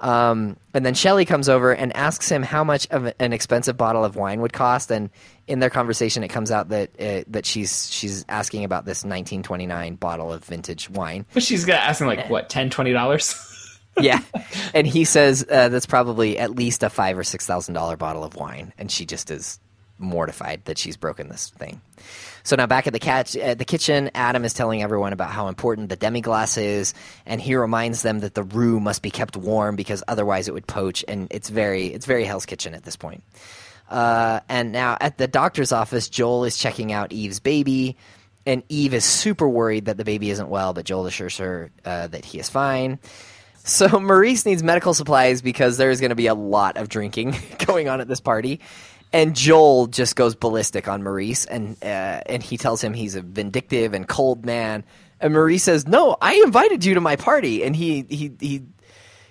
Um, 0.00 0.56
and 0.74 0.84
then 0.84 0.94
Shelly 0.94 1.24
comes 1.24 1.48
over 1.48 1.72
and 1.72 1.94
asks 1.96 2.28
him 2.28 2.42
how 2.42 2.62
much 2.64 2.86
of 2.90 3.12
an 3.18 3.32
expensive 3.32 3.76
bottle 3.76 4.04
of 4.04 4.14
wine 4.14 4.40
would 4.42 4.52
cost. 4.52 4.90
And 4.90 5.08
in 5.46 5.58
their 5.60 5.70
conversation, 5.70 6.22
it 6.22 6.28
comes 6.28 6.50
out 6.50 6.68
that 6.68 6.90
uh, 7.00 7.24
that 7.28 7.46
she's 7.46 7.90
she's 7.90 8.24
asking 8.28 8.64
about 8.64 8.84
this 8.84 8.98
1929 8.98 9.94
bottle 9.96 10.32
of 10.32 10.44
vintage 10.44 10.90
wine. 10.90 11.24
But 11.32 11.42
she's 11.42 11.68
asking 11.68 12.08
like 12.08 12.28
what, 12.28 12.48
10 12.50 12.70
$20? 12.70 13.52
Yeah, 13.98 14.20
and 14.74 14.86
he 14.86 15.04
says 15.04 15.46
uh, 15.50 15.70
that's 15.70 15.86
probably 15.86 16.38
at 16.38 16.50
least 16.50 16.82
a 16.82 16.90
five 16.90 17.16
or 17.16 17.24
six 17.24 17.46
thousand 17.46 17.72
dollar 17.72 17.96
bottle 17.96 18.24
of 18.24 18.36
wine, 18.36 18.74
and 18.76 18.90
she 18.90 19.06
just 19.06 19.30
is 19.30 19.58
mortified 19.98 20.62
that 20.66 20.76
she's 20.76 20.98
broken 20.98 21.30
this 21.30 21.48
thing. 21.48 21.80
So 22.46 22.54
now 22.54 22.68
back 22.68 22.86
at 22.86 22.92
the 22.92 23.00
cat 23.00 23.34
at 23.34 23.58
the 23.58 23.64
kitchen, 23.64 24.08
Adam 24.14 24.44
is 24.44 24.54
telling 24.54 24.80
everyone 24.80 25.12
about 25.12 25.30
how 25.30 25.48
important 25.48 25.88
the 25.88 25.96
demi 25.96 26.20
glace 26.20 26.56
is, 26.56 26.94
and 27.26 27.40
he 27.40 27.56
reminds 27.56 28.02
them 28.02 28.20
that 28.20 28.34
the 28.34 28.44
roux 28.44 28.78
must 28.78 29.02
be 29.02 29.10
kept 29.10 29.36
warm 29.36 29.74
because 29.74 30.04
otherwise 30.06 30.46
it 30.46 30.54
would 30.54 30.68
poach, 30.68 31.04
and 31.08 31.26
it's 31.32 31.48
very 31.48 31.88
it's 31.88 32.06
very 32.06 32.22
Hell's 32.22 32.46
Kitchen 32.46 32.72
at 32.72 32.84
this 32.84 32.94
point. 32.94 33.24
Uh, 33.90 34.38
and 34.48 34.70
now 34.70 34.96
at 35.00 35.18
the 35.18 35.26
doctor's 35.26 35.72
office, 35.72 36.08
Joel 36.08 36.44
is 36.44 36.56
checking 36.56 36.92
out 36.92 37.10
Eve's 37.10 37.40
baby, 37.40 37.96
and 38.46 38.62
Eve 38.68 38.94
is 38.94 39.04
super 39.04 39.48
worried 39.48 39.86
that 39.86 39.96
the 39.96 40.04
baby 40.04 40.30
isn't 40.30 40.48
well, 40.48 40.72
but 40.72 40.84
Joel 40.84 41.06
assures 41.06 41.38
her 41.38 41.72
uh, 41.84 42.06
that 42.06 42.24
he 42.24 42.38
is 42.38 42.48
fine. 42.48 43.00
So 43.64 43.88
Maurice 44.00 44.46
needs 44.46 44.62
medical 44.62 44.94
supplies 44.94 45.42
because 45.42 45.78
there's 45.78 45.98
going 45.98 46.10
to 46.10 46.14
be 46.14 46.28
a 46.28 46.34
lot 46.34 46.76
of 46.76 46.88
drinking 46.88 47.34
going 47.66 47.88
on 47.88 48.00
at 48.00 48.06
this 48.06 48.20
party. 48.20 48.60
And 49.16 49.34
Joel 49.34 49.86
just 49.86 50.14
goes 50.14 50.34
ballistic 50.34 50.88
on 50.88 51.02
Maurice, 51.02 51.46
and 51.46 51.82
uh, 51.82 52.20
and 52.26 52.42
he 52.42 52.58
tells 52.58 52.84
him 52.84 52.92
he's 52.92 53.14
a 53.14 53.22
vindictive 53.22 53.94
and 53.94 54.06
cold 54.06 54.44
man. 54.44 54.84
And 55.22 55.32
Maurice 55.32 55.62
says, 55.62 55.88
"No, 55.88 56.18
I 56.20 56.34
invited 56.44 56.84
you 56.84 56.92
to 56.92 57.00
my 57.00 57.16
party." 57.16 57.64
And 57.64 57.74
he 57.74 58.04
he 58.10 58.32
he 58.38 58.62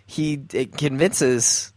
he 0.08 0.38
convinces 0.66 1.72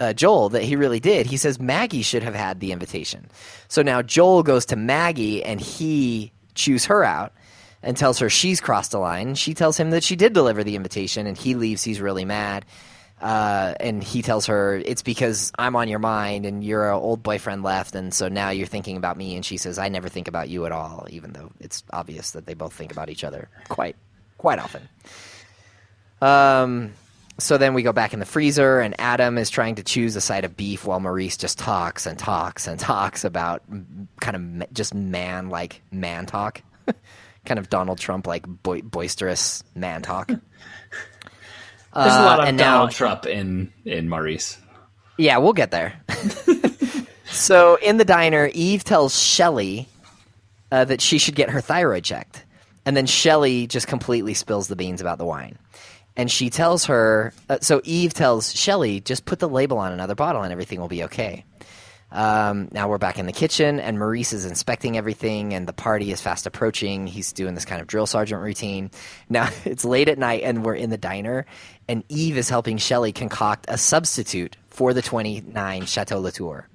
uh, 0.00 0.12
Joel 0.12 0.48
that 0.48 0.64
he 0.64 0.74
really 0.74 0.98
did. 0.98 1.26
He 1.26 1.36
says 1.36 1.60
Maggie 1.60 2.02
should 2.02 2.24
have 2.24 2.34
had 2.34 2.58
the 2.58 2.72
invitation. 2.72 3.30
So 3.68 3.80
now 3.80 4.02
Joel 4.02 4.42
goes 4.42 4.66
to 4.66 4.74
Maggie, 4.74 5.44
and 5.44 5.60
he 5.60 6.32
chews 6.56 6.86
her 6.86 7.04
out 7.04 7.32
and 7.80 7.96
tells 7.96 8.18
her 8.18 8.28
she's 8.28 8.60
crossed 8.60 8.90
the 8.90 8.98
line. 8.98 9.36
She 9.36 9.54
tells 9.54 9.76
him 9.76 9.90
that 9.90 10.02
she 10.02 10.16
did 10.16 10.32
deliver 10.32 10.64
the 10.64 10.74
invitation, 10.74 11.28
and 11.28 11.38
he 11.38 11.54
leaves. 11.54 11.84
He's 11.84 12.00
really 12.00 12.24
mad. 12.24 12.66
Uh, 13.20 13.72
and 13.80 14.04
he 14.04 14.20
tells 14.20 14.46
her 14.46 14.76
it's 14.76 15.02
because 15.02 15.50
I'm 15.58 15.74
on 15.74 15.88
your 15.88 15.98
mind, 15.98 16.44
and 16.44 16.62
your 16.62 16.90
old 16.92 17.22
boyfriend 17.22 17.62
left, 17.62 17.94
and 17.94 18.12
so 18.12 18.28
now 18.28 18.50
you're 18.50 18.66
thinking 18.66 18.98
about 18.98 19.16
me. 19.16 19.36
And 19.36 19.44
she 19.44 19.56
says, 19.56 19.78
"I 19.78 19.88
never 19.88 20.08
think 20.08 20.28
about 20.28 20.50
you 20.50 20.66
at 20.66 20.72
all," 20.72 21.06
even 21.10 21.32
though 21.32 21.50
it's 21.58 21.82
obvious 21.92 22.32
that 22.32 22.44
they 22.44 22.54
both 22.54 22.74
think 22.74 22.92
about 22.92 23.08
each 23.08 23.24
other 23.24 23.48
quite, 23.68 23.96
quite 24.36 24.58
often. 24.58 24.88
Um, 26.20 26.92
so 27.38 27.56
then 27.58 27.72
we 27.72 27.82
go 27.82 27.92
back 27.92 28.12
in 28.12 28.20
the 28.20 28.26
freezer, 28.26 28.80
and 28.80 28.94
Adam 28.98 29.38
is 29.38 29.48
trying 29.48 29.76
to 29.76 29.82
choose 29.82 30.14
a 30.16 30.20
side 30.20 30.44
of 30.44 30.56
beef 30.56 30.84
while 30.84 31.00
Maurice 31.00 31.38
just 31.38 31.58
talks 31.58 32.06
and 32.06 32.18
talks 32.18 32.66
and 32.66 32.78
talks 32.78 33.24
about 33.24 33.62
kind 34.20 34.60
of 34.60 34.72
just 34.74 34.94
man 34.94 35.48
like 35.48 35.80
man 35.90 36.26
talk, 36.26 36.62
kind 37.46 37.58
of 37.58 37.70
Donald 37.70 37.98
Trump 37.98 38.26
like 38.26 38.46
boi- 38.46 38.82
boisterous 38.82 39.62
man 39.74 40.02
talk. 40.02 40.30
There's 41.96 42.14
a 42.14 42.22
lot 42.22 42.38
Uh, 42.40 42.42
of 42.44 42.48
and 42.48 42.58
Donald 42.58 42.90
now- 42.90 42.92
Trump 42.92 43.26
in, 43.26 43.72
in 43.84 44.08
Maurice. 44.08 44.58
Yeah, 45.18 45.38
we'll 45.38 45.54
get 45.54 45.70
there. 45.70 45.94
so 47.26 47.76
in 47.76 47.96
the 47.96 48.04
diner, 48.04 48.50
Eve 48.52 48.84
tells 48.84 49.18
Shelly 49.18 49.88
uh, 50.70 50.84
that 50.84 51.00
she 51.00 51.18
should 51.18 51.34
get 51.34 51.50
her 51.50 51.60
thyroid 51.60 52.04
checked. 52.04 52.44
And 52.84 52.96
then 52.96 53.06
Shelly 53.06 53.66
just 53.66 53.86
completely 53.88 54.34
spills 54.34 54.68
the 54.68 54.76
beans 54.76 55.00
about 55.00 55.18
the 55.18 55.24
wine. 55.24 55.58
And 56.16 56.30
she 56.30 56.50
tells 56.50 56.86
her, 56.86 57.32
uh, 57.48 57.58
so 57.60 57.80
Eve 57.84 58.14
tells 58.14 58.54
Shelly, 58.54 59.00
just 59.00 59.24
put 59.24 59.38
the 59.38 59.48
label 59.48 59.78
on 59.78 59.92
another 59.92 60.14
bottle 60.14 60.42
and 60.42 60.52
everything 60.52 60.80
will 60.80 60.88
be 60.88 61.04
okay. 61.04 61.44
Um, 62.12 62.68
now 62.70 62.88
we're 62.88 62.98
back 62.98 63.18
in 63.18 63.26
the 63.26 63.32
kitchen, 63.32 63.80
and 63.80 63.98
Maurice 63.98 64.32
is 64.32 64.44
inspecting 64.44 64.96
everything, 64.96 65.52
and 65.52 65.66
the 65.66 65.72
party 65.72 66.12
is 66.12 66.20
fast 66.20 66.46
approaching. 66.46 67.08
He's 67.08 67.32
doing 67.32 67.54
this 67.56 67.64
kind 67.64 67.80
of 67.80 67.88
drill 67.88 68.06
sergeant 68.06 68.40
routine. 68.42 68.92
Now 69.28 69.50
it's 69.64 69.84
late 69.84 70.08
at 70.08 70.16
night, 70.16 70.42
and 70.44 70.64
we're 70.64 70.76
in 70.76 70.88
the 70.90 70.96
diner, 70.96 71.46
and 71.88 72.04
Eve 72.08 72.36
is 72.36 72.48
helping 72.48 72.78
Shelley 72.78 73.12
concoct 73.12 73.66
a 73.68 73.78
substitute 73.78 74.56
for 74.68 74.92
the 74.92 75.02
29 75.02 75.86
Chateau 75.86 76.20
Latour. 76.20 76.68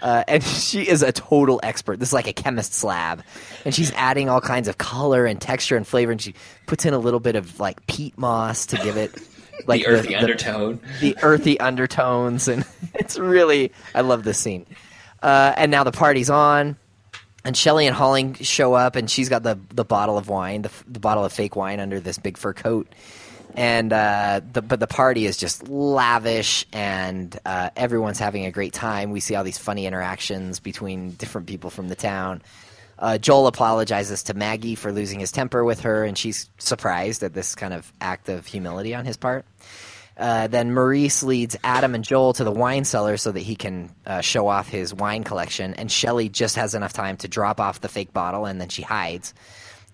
Uh, 0.00 0.24
and 0.28 0.42
she 0.44 0.86
is 0.88 1.02
a 1.02 1.12
total 1.12 1.60
expert. 1.62 1.98
This 1.98 2.10
is 2.10 2.12
like 2.12 2.28
a 2.28 2.32
chemist's 2.32 2.82
lab, 2.84 3.22
and 3.64 3.74
she's 3.74 3.92
adding 3.92 4.28
all 4.28 4.40
kinds 4.40 4.68
of 4.68 4.78
color 4.78 5.26
and 5.26 5.40
texture 5.40 5.76
and 5.76 5.86
flavor. 5.86 6.12
And 6.12 6.20
she 6.20 6.34
puts 6.66 6.84
in 6.84 6.94
a 6.94 6.98
little 6.98 7.20
bit 7.20 7.36
of 7.36 7.58
like 7.60 7.86
peat 7.86 8.16
moss 8.18 8.66
to 8.66 8.76
give 8.76 8.96
it 8.96 9.14
like 9.66 9.82
the 9.82 9.88
earthy 9.88 10.14
undertone. 10.14 10.80
the 11.00 11.16
earthy 11.22 11.58
undertones, 11.60 12.48
and 12.48 12.64
it's 12.94 13.18
really 13.18 13.72
I 13.94 14.02
love 14.02 14.24
this 14.24 14.38
scene. 14.38 14.66
Uh, 15.22 15.54
and 15.56 15.70
now 15.70 15.82
the 15.82 15.92
party's 15.92 16.30
on, 16.30 16.76
and 17.44 17.56
Shelley 17.56 17.86
and 17.86 17.96
Holling 17.96 18.34
show 18.34 18.74
up, 18.74 18.96
and 18.96 19.10
she's 19.10 19.28
got 19.28 19.42
the 19.42 19.58
the 19.70 19.84
bottle 19.84 20.18
of 20.18 20.28
wine, 20.28 20.62
the, 20.62 20.70
the 20.86 21.00
bottle 21.00 21.24
of 21.24 21.32
fake 21.32 21.56
wine 21.56 21.80
under 21.80 22.00
this 22.00 22.18
big 22.18 22.36
fur 22.36 22.52
coat. 22.52 22.86
And 23.56 23.90
uh, 23.90 24.42
the, 24.52 24.60
but 24.60 24.80
the 24.80 24.86
party 24.86 25.24
is 25.24 25.38
just 25.38 25.66
lavish, 25.66 26.66
and 26.74 27.34
uh, 27.46 27.70
everyone's 27.74 28.18
having 28.18 28.44
a 28.44 28.50
great 28.50 28.74
time. 28.74 29.12
We 29.12 29.20
see 29.20 29.34
all 29.34 29.44
these 29.44 29.56
funny 29.56 29.86
interactions 29.86 30.60
between 30.60 31.12
different 31.12 31.46
people 31.46 31.70
from 31.70 31.88
the 31.88 31.94
town. 31.94 32.42
Uh, 32.98 33.16
Joel 33.16 33.46
apologizes 33.46 34.24
to 34.24 34.34
Maggie 34.34 34.74
for 34.74 34.92
losing 34.92 35.20
his 35.20 35.32
temper 35.32 35.64
with 35.64 35.80
her, 35.80 36.04
and 36.04 36.18
she's 36.18 36.50
surprised 36.58 37.22
at 37.22 37.32
this 37.32 37.54
kind 37.54 37.72
of 37.72 37.90
act 37.98 38.28
of 38.28 38.44
humility 38.44 38.94
on 38.94 39.06
his 39.06 39.16
part. 39.16 39.46
Uh, 40.18 40.46
then 40.46 40.72
Maurice 40.72 41.22
leads 41.22 41.56
Adam 41.62 41.94
and 41.94 42.04
Joel 42.04 42.32
to 42.34 42.44
the 42.44 42.50
wine 42.50 42.84
cellar 42.84 43.18
so 43.18 43.32
that 43.32 43.40
he 43.40 43.54
can 43.54 43.90
uh, 44.06 44.22
show 44.22 44.48
off 44.48 44.68
his 44.68 44.94
wine 44.94 45.24
collection, 45.24 45.74
and 45.74 45.90
Shelley 45.90 46.28
just 46.28 46.56
has 46.56 46.74
enough 46.74 46.92
time 46.92 47.16
to 47.18 47.28
drop 47.28 47.60
off 47.60 47.80
the 47.80 47.88
fake 47.88 48.12
bottle, 48.12 48.46
and 48.46 48.60
then 48.60 48.68
she 48.68 48.82
hides. 48.82 49.34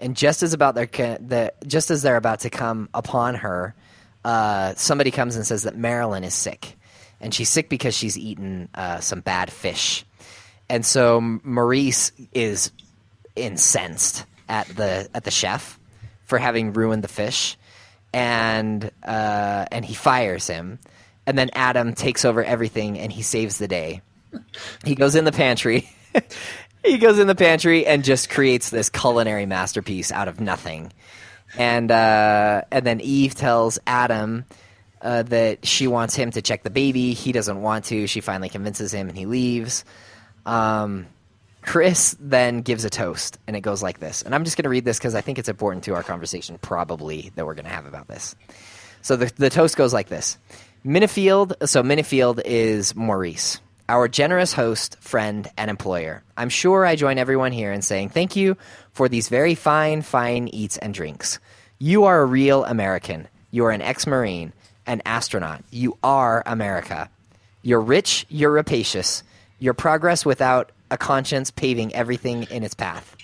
And 0.03 0.17
just 0.17 0.43
as 0.43 0.53
about 0.53 0.75
their 0.75 0.87
the, 0.87 1.55
just 1.65 1.93
as 1.93 2.03
they're 2.03 2.17
about 2.17 2.41
to 2.41 2.51
come 2.51 2.89
upon 2.93 3.37
her, 3.37 3.75
uh, 4.25 4.75
somebody 4.75 5.13
comes 5.13 5.37
and 5.37 5.47
says 5.47 5.63
that 5.63 5.77
Marilyn 5.77 6.25
is 6.25 6.35
sick, 6.35 6.77
and 7.21 7.33
she's 7.33 7.49
sick 7.49 7.69
because 7.69 7.95
she's 7.95 8.19
eaten 8.19 8.69
uh, 8.75 8.99
some 8.99 9.21
bad 9.21 9.53
fish, 9.53 10.05
and 10.69 10.85
so 10.85 11.21
Maurice 11.21 12.11
is 12.35 12.73
incensed 13.37 14.27
at 14.49 14.67
the 14.69 15.09
at 15.15 15.23
the 15.23 15.31
chef 15.31 15.79
for 16.25 16.39
having 16.39 16.73
ruined 16.73 17.05
the 17.05 17.09
fish, 17.09 17.57
and 18.13 18.91
uh, 19.05 19.67
and 19.71 19.85
he 19.85 19.95
fires 19.95 20.49
him, 20.49 20.81
and 21.27 21.39
then 21.39 21.49
Adam 21.53 21.95
takes 21.95 22.25
over 22.25 22.43
everything 22.43 22.99
and 22.99 23.13
he 23.13 23.23
saves 23.23 23.59
the 23.59 23.69
day. 23.69 24.03
He 24.85 24.95
goes 24.95 25.15
in 25.15 25.25
the 25.25 25.33
pantry. 25.33 25.89
he 26.85 26.99
goes 26.99 27.19
in 27.19 27.27
the 27.27 27.35
pantry 27.35 27.87
and 27.87 28.05
just 28.05 28.31
creates 28.31 28.71
this 28.71 28.89
culinary 28.89 29.47
masterpiece 29.47 30.13
out 30.13 30.29
of 30.29 30.41
nothing. 30.41 30.93
And 31.59 31.91
uh, 31.91 32.63
and 32.71 32.87
then 32.87 33.01
Eve 33.01 33.35
tells 33.35 33.79
Adam 33.87 34.45
uh, 35.03 35.23
that 35.25 35.67
she 35.67 35.87
wants 35.87 36.15
him 36.15 36.31
to 36.31 36.43
check 36.43 36.63
the 36.63 36.71
baby. 36.71 37.13
He 37.13 37.33
doesn't 37.33 37.61
want 37.61 37.87
to. 37.87 38.07
She 38.07 38.21
finally 38.21 38.49
convinces 38.49 38.93
him, 38.93 39.09
and 39.09 39.19
he 39.19 39.27
leaves. 39.27 39.85
Um, 40.47 41.07
Chris 41.63 42.17
then 42.19 42.63
gives 42.63 42.85
a 42.85 42.91
toast, 42.91 43.39
and 43.47 43.55
it 43.57 43.61
goes 43.61 43.83
like 43.83 44.01
this. 44.01 44.23
And 44.23 44.35
I'm 44.35 44.45
just 44.45 44.57
going 44.57 44.65
to 44.65 44.71
read 44.71 44.85
this 44.85 44.99
because 44.99 45.15
I 45.15 45.21
think 45.21 45.39
it's 45.39 45.49
important 45.49 45.85
to 45.85 45.95
our 45.95 46.03
conversation, 46.03 46.59
probably, 46.59 47.31
that 47.37 47.47
we're 47.47 47.55
going 47.55 47.67
to 47.67 47.71
have 47.71 47.87
about 47.87 48.09
this. 48.09 48.35
So 49.03 49.17
the, 49.17 49.33
the 49.37 49.51
toast 49.51 49.77
goes 49.77 49.93
like 49.93 50.09
this 50.09 50.39
Minnifield, 50.85 51.69
so 51.69 51.83
Minnifield 51.83 52.41
is 52.45 52.97
Maurice, 52.97 53.61
our 53.93 54.09
generous 54.09 54.55
host, 54.55 54.97
friend, 55.01 55.51
and 55.59 55.69
employer. 55.69 56.23
I'm 56.35 56.49
sure 56.49 56.87
I 56.87 56.97
join 56.97 57.19
everyone 57.19 57.53
here 57.53 57.71
in 57.71 57.83
saying 57.83 58.09
thank 58.09 58.37
you 58.37 58.57
for 58.93 59.07
these 59.07 59.29
very 59.29 59.55
fine, 59.55 60.01
fine 60.01 60.49
eats 60.49 60.79
and 60.79 60.95
drinks. 60.95 61.39
You 61.79 62.05
are 62.05 62.23
a 62.23 62.25
real 62.25 62.65
American. 62.65 63.29
You 63.51 63.67
are 63.67 63.71
an 63.71 63.83
ex 63.83 64.07
Marine, 64.07 64.55
an 64.87 65.03
astronaut. 65.05 65.63
You 65.71 65.99
are 66.03 66.43
America. 66.47 67.11
You're 67.61 67.83
rich, 67.83 68.25
you're 68.31 68.53
rapacious. 68.53 69.23
Your 69.59 69.75
progress 69.75 70.25
without 70.25 70.73
a 70.91 70.97
conscience 70.97 71.51
paving 71.51 71.95
everything 71.95 72.45
in 72.45 72.65
its 72.65 72.75
path. 72.75 73.15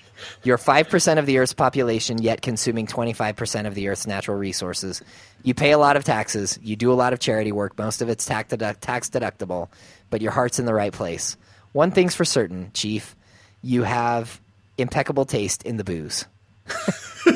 You're 0.43 0.59
5% 0.59 1.19
of 1.19 1.27
the 1.27 1.39
Earth's 1.39 1.55
population, 1.55 2.21
yet 2.21 2.43
consuming 2.43 2.87
25% 2.87 3.67
of 3.67 3.75
the 3.75 3.89
Earth's 3.89 4.07
natural 4.07 4.37
resources. 4.37 5.03
You 5.43 5.55
pay 5.55 5.73
a 5.73 5.79
lot 5.79 5.97
of 5.97 6.05
taxes. 6.05 6.59
You 6.63 6.77
do 6.77 6.93
a 6.93 6.95
lot 6.95 7.13
of 7.13 7.21
charity 7.21 7.53
work. 7.53 7.79
Most 7.79 8.03
of 8.03 8.09
it's 8.09 8.25
tax, 8.25 8.53
tax 8.81 9.11
deductible, 9.11 9.69
but 10.11 10.21
your 10.21 10.33
heart's 10.33 10.59
in 10.59 10.67
the 10.67 10.75
right 10.75 10.93
place. 10.93 11.37
One 11.73 11.91
thing's 11.91 12.15
for 12.15 12.25
certain, 12.25 12.71
Chief 12.75 13.15
you 13.63 13.83
have 13.83 14.41
impeccable 14.77 15.25
taste 15.25 15.63
in 15.65 15.77
the 15.77 15.85
booze. 15.85 16.27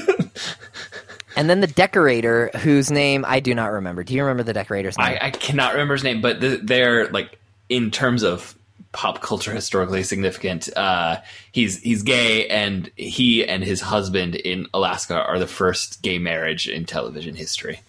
and 1.36 1.50
then 1.50 1.60
the 1.60 1.66
decorator, 1.66 2.50
whose 2.58 2.90
name 2.90 3.24
I 3.26 3.40
do 3.40 3.54
not 3.54 3.72
remember. 3.72 4.04
Do 4.04 4.14
you 4.14 4.22
remember 4.22 4.42
the 4.42 4.52
decorator's 4.52 4.96
name? 4.98 5.18
I, 5.20 5.26
I 5.26 5.30
cannot 5.30 5.72
remember 5.72 5.94
his 5.94 6.04
name, 6.04 6.20
but 6.20 6.40
th- 6.40 6.60
they're 6.62 7.08
like 7.08 7.38
in 7.68 7.90
terms 7.90 8.22
of 8.22 8.56
pop 8.92 9.20
culture 9.22 9.52
historically 9.52 10.02
significant. 10.02 10.68
Uh, 10.76 11.16
he's 11.50 11.80
he's 11.80 12.02
gay, 12.02 12.46
and 12.48 12.90
he 12.96 13.46
and 13.46 13.64
his 13.64 13.80
husband 13.80 14.34
in 14.34 14.66
Alaska 14.74 15.22
are 15.22 15.38
the 15.38 15.46
first 15.46 16.02
gay 16.02 16.18
marriage 16.18 16.68
in 16.68 16.84
television 16.84 17.34
history. 17.34 17.80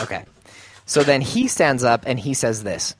Okay. 0.00 0.24
So 0.86 1.04
then 1.04 1.20
he 1.20 1.46
stands 1.46 1.84
up 1.84 2.02
and 2.04 2.18
he 2.18 2.34
says 2.34 2.64
this 2.64 2.96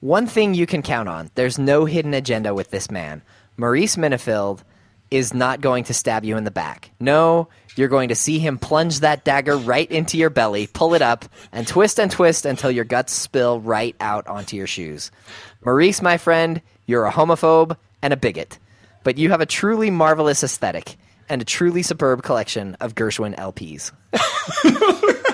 One 0.00 0.26
thing 0.26 0.54
you 0.54 0.66
can 0.66 0.80
count 0.80 1.10
on 1.10 1.30
there's 1.34 1.58
no 1.58 1.84
hidden 1.84 2.14
agenda 2.14 2.54
with 2.54 2.70
this 2.70 2.90
man. 2.90 3.20
Maurice 3.58 3.96
Minnifield 3.96 4.62
is 5.10 5.34
not 5.34 5.60
going 5.60 5.84
to 5.84 5.94
stab 5.94 6.24
you 6.24 6.38
in 6.38 6.44
the 6.44 6.50
back. 6.50 6.90
No, 7.00 7.48
you're 7.76 7.88
going 7.88 8.08
to 8.08 8.14
see 8.14 8.38
him 8.38 8.56
plunge 8.56 9.00
that 9.00 9.24
dagger 9.24 9.58
right 9.58 9.90
into 9.90 10.16
your 10.16 10.30
belly, 10.30 10.68
pull 10.68 10.94
it 10.94 11.02
up, 11.02 11.26
and 11.52 11.66
twist 11.66 12.00
and 12.00 12.10
twist 12.10 12.46
until 12.46 12.70
your 12.70 12.84
guts 12.84 13.12
spill 13.12 13.60
right 13.60 13.94
out 14.00 14.26
onto 14.26 14.56
your 14.56 14.66
shoes. 14.66 15.10
Maurice, 15.64 16.00
my 16.00 16.16
friend, 16.16 16.62
you're 16.86 17.04
a 17.04 17.12
homophobe 17.12 17.76
and 18.00 18.14
a 18.14 18.16
bigot, 18.16 18.58
but 19.04 19.18
you 19.18 19.28
have 19.30 19.42
a 19.42 19.46
truly 19.46 19.90
marvelous 19.90 20.42
aesthetic 20.42 20.96
and 21.28 21.42
a 21.42 21.44
truly 21.44 21.82
superb 21.82 22.22
collection 22.22 22.74
of 22.80 22.94
Gershwin 22.94 23.36
LPs. 23.36 23.92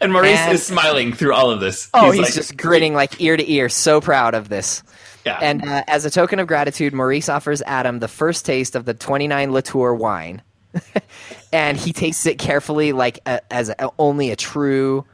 And 0.00 0.12
Maurice 0.12 0.38
And- 0.38 0.52
is 0.54 0.64
smiling 0.64 1.12
through 1.12 1.34
all 1.34 1.50
of 1.50 1.60
this. 1.60 1.88
Oh, 1.92 2.10
he's, 2.10 2.22
like, 2.22 2.34
just 2.34 2.56
grinning 2.56 2.94
like 2.94 3.20
ear 3.20 3.36
to 3.36 3.52
ear, 3.52 3.68
so 3.68 4.00
proud 4.00 4.34
of 4.34 4.48
this. 4.48 4.82
Yeah. 5.26 5.38
And 5.42 5.64
uh, 5.64 5.84
as 5.88 6.04
a 6.04 6.10
token 6.10 6.38
of 6.38 6.46
gratitude, 6.46 6.94
Maurice 6.94 7.28
offers 7.28 7.62
Adam 7.62 7.98
the 7.98 8.08
first 8.08 8.46
taste 8.46 8.76
of 8.76 8.84
the 8.84 8.94
29 8.94 9.52
Latour 9.52 9.94
wine. 9.94 10.42
and 11.52 11.76
he 11.76 11.92
tastes 11.92 12.24
it 12.26 12.38
carefully, 12.38 12.92
like 12.92 13.20
a, 13.26 13.40
as 13.52 13.68
a, 13.68 13.90
only 13.98 14.30
a 14.30 14.36
true, 14.36 15.04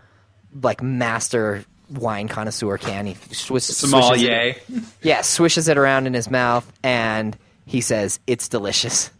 like 0.62 0.82
master 0.82 1.64
wine 1.90 2.28
connoisseur 2.28 2.78
can. 2.78 3.06
He 3.06 3.14
swish, 3.34 3.64
swishes 3.64 4.22
it, 4.22 4.62
yeah, 5.02 5.22
swishes 5.22 5.68
it 5.68 5.78
around 5.78 6.06
in 6.06 6.14
his 6.14 6.30
mouth, 6.30 6.70
and 6.82 7.36
he 7.66 7.80
says, 7.80 8.20
It's 8.26 8.48
delicious. 8.48 9.10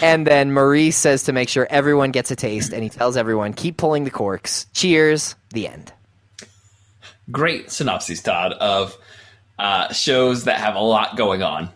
And 0.00 0.26
then 0.26 0.52
Maurice 0.52 0.96
says 0.96 1.24
to 1.24 1.32
make 1.32 1.48
sure 1.48 1.66
everyone 1.68 2.10
gets 2.10 2.30
a 2.30 2.36
taste, 2.36 2.72
and 2.72 2.82
he 2.82 2.88
tells 2.88 3.16
everyone, 3.16 3.52
Keep 3.52 3.76
pulling 3.76 4.04
the 4.04 4.10
corks. 4.10 4.66
Cheers. 4.72 5.34
The 5.50 5.68
end. 5.68 5.92
Great 7.30 7.70
synopsis, 7.70 8.22
Todd, 8.22 8.52
of 8.54 8.96
uh, 9.58 9.92
shows 9.92 10.44
that 10.44 10.58
have 10.58 10.74
a 10.74 10.80
lot 10.80 11.16
going 11.16 11.42
on. 11.42 11.70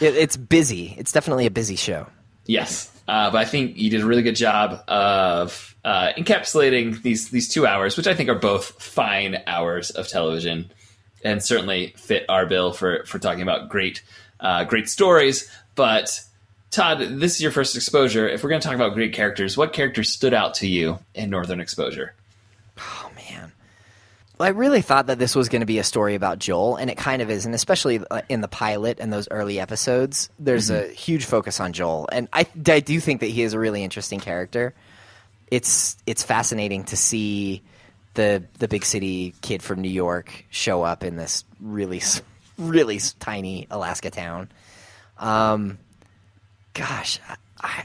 It, 0.00 0.16
it's 0.16 0.36
busy. 0.36 0.94
It's 0.98 1.12
definitely 1.12 1.46
a 1.46 1.50
busy 1.50 1.76
show. 1.76 2.06
Yes, 2.46 2.90
uh, 3.06 3.30
but 3.30 3.38
I 3.38 3.44
think 3.44 3.76
you 3.76 3.90
did 3.90 4.02
a 4.02 4.06
really 4.06 4.22
good 4.22 4.36
job 4.36 4.82
of 4.88 5.74
uh, 5.84 6.12
encapsulating 6.16 7.00
these 7.02 7.30
these 7.30 7.48
two 7.48 7.66
hours, 7.66 7.96
which 7.96 8.06
I 8.06 8.14
think 8.14 8.28
are 8.28 8.34
both 8.34 8.82
fine 8.82 9.42
hours 9.46 9.90
of 9.90 10.08
television, 10.08 10.70
and 11.22 11.42
certainly 11.42 11.94
fit 11.96 12.26
our 12.28 12.44
bill 12.44 12.72
for 12.72 13.04
for 13.06 13.18
talking 13.18 13.42
about 13.42 13.68
great 13.68 14.02
uh, 14.40 14.64
great 14.64 14.88
stories. 14.88 15.48
But 15.74 16.22
Todd, 16.70 16.98
this 16.98 17.34
is 17.34 17.40
your 17.40 17.52
first 17.52 17.76
exposure. 17.76 18.28
If 18.28 18.42
we're 18.42 18.50
going 18.50 18.60
to 18.60 18.66
talk 18.66 18.74
about 18.74 18.94
great 18.94 19.12
characters, 19.12 19.56
what 19.56 19.72
characters 19.72 20.10
stood 20.10 20.34
out 20.34 20.54
to 20.54 20.66
you 20.66 20.98
in 21.14 21.30
Northern 21.30 21.60
Exposure? 21.60 22.14
Oh 22.78 23.10
man. 23.14 23.52
Well, 24.38 24.48
I 24.48 24.50
really 24.50 24.82
thought 24.82 25.06
that 25.06 25.20
this 25.20 25.36
was 25.36 25.48
going 25.48 25.60
to 25.60 25.66
be 25.66 25.78
a 25.78 25.84
story 25.84 26.16
about 26.16 26.40
Joel, 26.40 26.74
and 26.74 26.90
it 26.90 26.96
kind 26.96 27.22
of 27.22 27.30
is. 27.30 27.46
And 27.46 27.54
especially 27.54 28.00
uh, 28.10 28.22
in 28.28 28.40
the 28.40 28.48
pilot 28.48 28.98
and 28.98 29.12
those 29.12 29.28
early 29.30 29.60
episodes, 29.60 30.28
there's 30.40 30.70
a 30.70 30.88
huge 30.88 31.24
focus 31.24 31.60
on 31.60 31.72
Joel, 31.72 32.08
and 32.10 32.28
I, 32.32 32.46
I 32.66 32.80
do 32.80 32.98
think 32.98 33.20
that 33.20 33.28
he 33.28 33.42
is 33.42 33.52
a 33.52 33.58
really 33.60 33.84
interesting 33.84 34.18
character. 34.18 34.74
It's 35.52 35.96
it's 36.06 36.24
fascinating 36.24 36.82
to 36.84 36.96
see 36.96 37.62
the 38.14 38.42
the 38.58 38.66
big 38.66 38.84
city 38.84 39.34
kid 39.42 39.62
from 39.62 39.80
New 39.80 39.90
York 39.90 40.44
show 40.50 40.82
up 40.82 41.04
in 41.04 41.14
this 41.14 41.44
really 41.60 42.02
really 42.58 42.98
tiny 43.20 43.68
Alaska 43.70 44.10
town. 44.10 44.48
Um, 45.18 45.78
gosh, 46.74 47.20
I, 47.28 47.36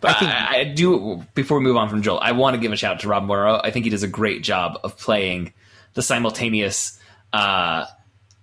I 0.03 0.13
think 0.13 0.31
I, 0.31 0.59
I 0.59 0.63
do. 0.65 1.25
Before 1.35 1.57
we 1.59 1.63
move 1.63 1.77
on 1.77 1.89
from 1.89 2.01
Joel, 2.01 2.19
I 2.21 2.33
want 2.33 2.55
to 2.55 2.59
give 2.61 2.71
a 2.71 2.75
shout 2.75 2.95
out 2.95 2.99
to 3.01 3.07
Rob 3.07 3.23
Morrow. 3.23 3.59
I 3.63 3.71
think 3.71 3.85
he 3.85 3.89
does 3.91 4.03
a 4.03 4.07
great 4.07 4.43
job 4.43 4.77
of 4.83 4.97
playing 4.97 5.53
the 5.93 6.01
simultaneous, 6.01 6.99
uh, 7.33 7.85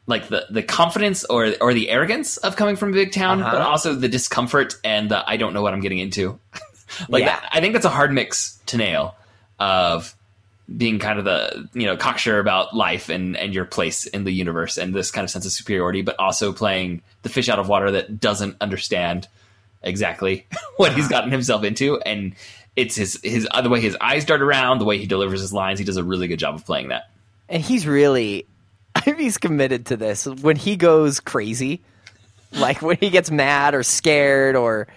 like 0.06 0.28
the 0.28 0.46
the 0.50 0.62
confidence 0.62 1.24
or 1.24 1.52
or 1.60 1.74
the 1.74 1.90
arrogance 1.90 2.36
of 2.38 2.56
coming 2.56 2.76
from 2.76 2.90
a 2.90 2.92
big 2.92 3.12
town, 3.12 3.42
Uh-huh. 3.42 3.50
but 3.52 3.60
also 3.62 3.94
the 3.94 4.08
discomfort 4.08 4.74
and 4.82 5.10
the 5.10 5.28
I 5.28 5.36
don't 5.36 5.52
know 5.52 5.62
what 5.62 5.74
I'm 5.74 5.80
getting 5.80 5.98
into. 5.98 6.38
like 7.08 7.20
Yeah. 7.24 7.38
that, 7.40 7.48
I 7.52 7.60
think 7.60 7.74
that's 7.74 7.84
a 7.86 7.90
hard 7.90 8.12
mix 8.12 8.58
to 8.66 8.76
nail. 8.78 9.14
Of 9.58 10.14
being 10.74 10.98
kind 10.98 11.18
of 11.18 11.24
the 11.24 11.68
you 11.74 11.86
know 11.86 11.96
cocksure 11.96 12.38
about 12.38 12.74
life 12.74 13.08
and 13.08 13.36
and 13.36 13.54
your 13.54 13.64
place 13.64 14.06
in 14.06 14.24
the 14.24 14.32
universe 14.32 14.78
and 14.78 14.94
this 14.94 15.10
kind 15.10 15.24
of 15.24 15.30
sense 15.30 15.46
of 15.46 15.52
superiority, 15.52 16.02
but 16.02 16.18
also 16.18 16.52
playing 16.52 17.02
the 17.22 17.28
fish 17.28 17.48
out 17.48 17.58
of 17.58 17.68
water 17.68 17.92
that 17.92 18.20
doesn't 18.20 18.56
understand 18.60 19.28
exactly 19.82 20.46
what 20.76 20.92
he's 20.92 21.08
gotten 21.16 21.30
himself 21.30 21.64
into, 21.64 22.00
and 22.00 22.34
it's 22.74 22.96
his 22.96 23.20
his 23.22 23.46
uh, 23.50 23.62
the 23.62 23.68
way 23.68 23.80
his 23.80 23.96
eyes 24.00 24.24
dart 24.24 24.42
around, 24.42 24.78
the 24.78 24.84
way 24.84 24.98
he 24.98 25.06
delivers 25.06 25.40
his 25.40 25.52
lines. 25.52 25.78
He 25.78 25.84
does 25.84 25.96
a 25.96 26.04
really 26.04 26.28
good 26.28 26.38
job 26.38 26.54
of 26.54 26.64
playing 26.64 26.88
that. 26.88 27.10
and 27.48 27.62
he's 27.62 27.86
really 27.86 28.46
I 28.94 29.02
mean, 29.06 29.18
he's 29.18 29.38
committed 29.38 29.86
to 29.86 29.96
this 29.96 30.26
when 30.26 30.56
he 30.56 30.76
goes 30.76 31.20
crazy 31.20 31.82
like 32.52 32.82
when 32.82 32.96
he 32.98 33.10
gets 33.10 33.30
mad 33.30 33.74
or 33.74 33.82
scared 33.82 34.56
or 34.56 34.88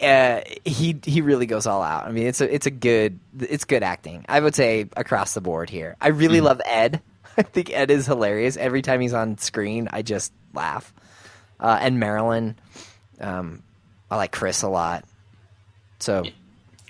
uh, 0.00 0.40
he 0.64 0.98
he 1.04 1.20
really 1.20 1.46
goes 1.46 1.66
all 1.66 1.82
out. 1.82 2.06
I 2.06 2.12
mean 2.12 2.26
it's 2.26 2.40
a 2.40 2.52
it's 2.52 2.66
a 2.66 2.70
good 2.70 3.18
it's 3.40 3.64
good 3.64 3.82
acting. 3.82 4.24
I 4.28 4.40
would 4.40 4.54
say 4.54 4.88
across 4.96 5.34
the 5.34 5.40
board 5.40 5.70
here. 5.70 5.96
I 6.00 6.08
really 6.08 6.40
love 6.40 6.60
ed. 6.64 7.00
I 7.36 7.42
think 7.42 7.70
ed 7.70 7.90
is 7.90 8.06
hilarious. 8.06 8.56
Every 8.56 8.82
time 8.82 9.00
he's 9.00 9.14
on 9.14 9.38
screen 9.38 9.88
i 9.92 10.02
just 10.02 10.32
laugh. 10.54 10.92
Uh, 11.60 11.78
and 11.80 11.98
marilyn. 11.98 12.56
Um, 13.20 13.62
i 14.10 14.16
like 14.16 14.32
chris 14.32 14.62
a 14.62 14.68
lot. 14.68 15.04
So. 15.98 16.24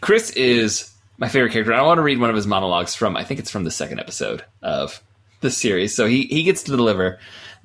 Chris 0.00 0.30
is 0.30 0.94
my 1.16 1.28
favorite 1.28 1.52
character. 1.52 1.74
I 1.74 1.82
want 1.82 1.98
to 1.98 2.02
read 2.02 2.20
one 2.20 2.30
of 2.30 2.36
his 2.36 2.46
monologues 2.46 2.94
from 2.94 3.16
I 3.16 3.24
think 3.24 3.40
it's 3.40 3.50
from 3.50 3.64
the 3.64 3.70
second 3.70 4.00
episode 4.00 4.44
of 4.62 5.02
the 5.40 5.50
series. 5.50 5.94
So 5.94 6.06
he 6.06 6.24
he 6.24 6.42
gets 6.42 6.64
to 6.64 6.76
deliver 6.76 7.18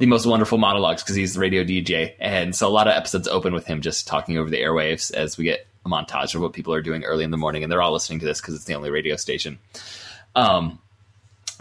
the 0.04 0.10
most 0.10 0.26
wonderful 0.26 0.58
monologues 0.58 1.02
because 1.02 1.16
he's 1.16 1.36
the 1.36 1.40
radio 1.40 1.64
DJ, 1.64 2.14
and 2.20 2.54
so 2.54 2.68
a 2.68 2.70
lot 2.70 2.90
of 2.90 2.94
episodes 2.94 3.26
open 3.30 3.54
with 3.54 3.66
him 3.66 3.80
just 3.80 4.06
talking 4.06 4.38
over 4.38 4.50
the 4.50 4.58
airwaves 4.58 5.14
as 5.14 5.38
we 5.38 5.46
get 5.46 5.66
a 5.86 5.90
montage 5.90 6.36
of 6.36 6.42
what 6.42 6.52
people 6.52 6.74
are 6.74 6.82
doing 6.82 7.06
early 7.06 7.24
in 7.24 7.32
the 7.32 7.38
morning, 7.38 7.64
and 7.64 7.72
they're 7.72 7.82
all 7.82 7.94
listening 7.94 8.20
to 8.20 8.26
this 8.26 8.42
because 8.42 8.54
it's 8.54 8.66
the 8.66 8.76
only 8.76 8.90
radio 8.90 9.16
station. 9.16 9.60
Um, 10.36 10.78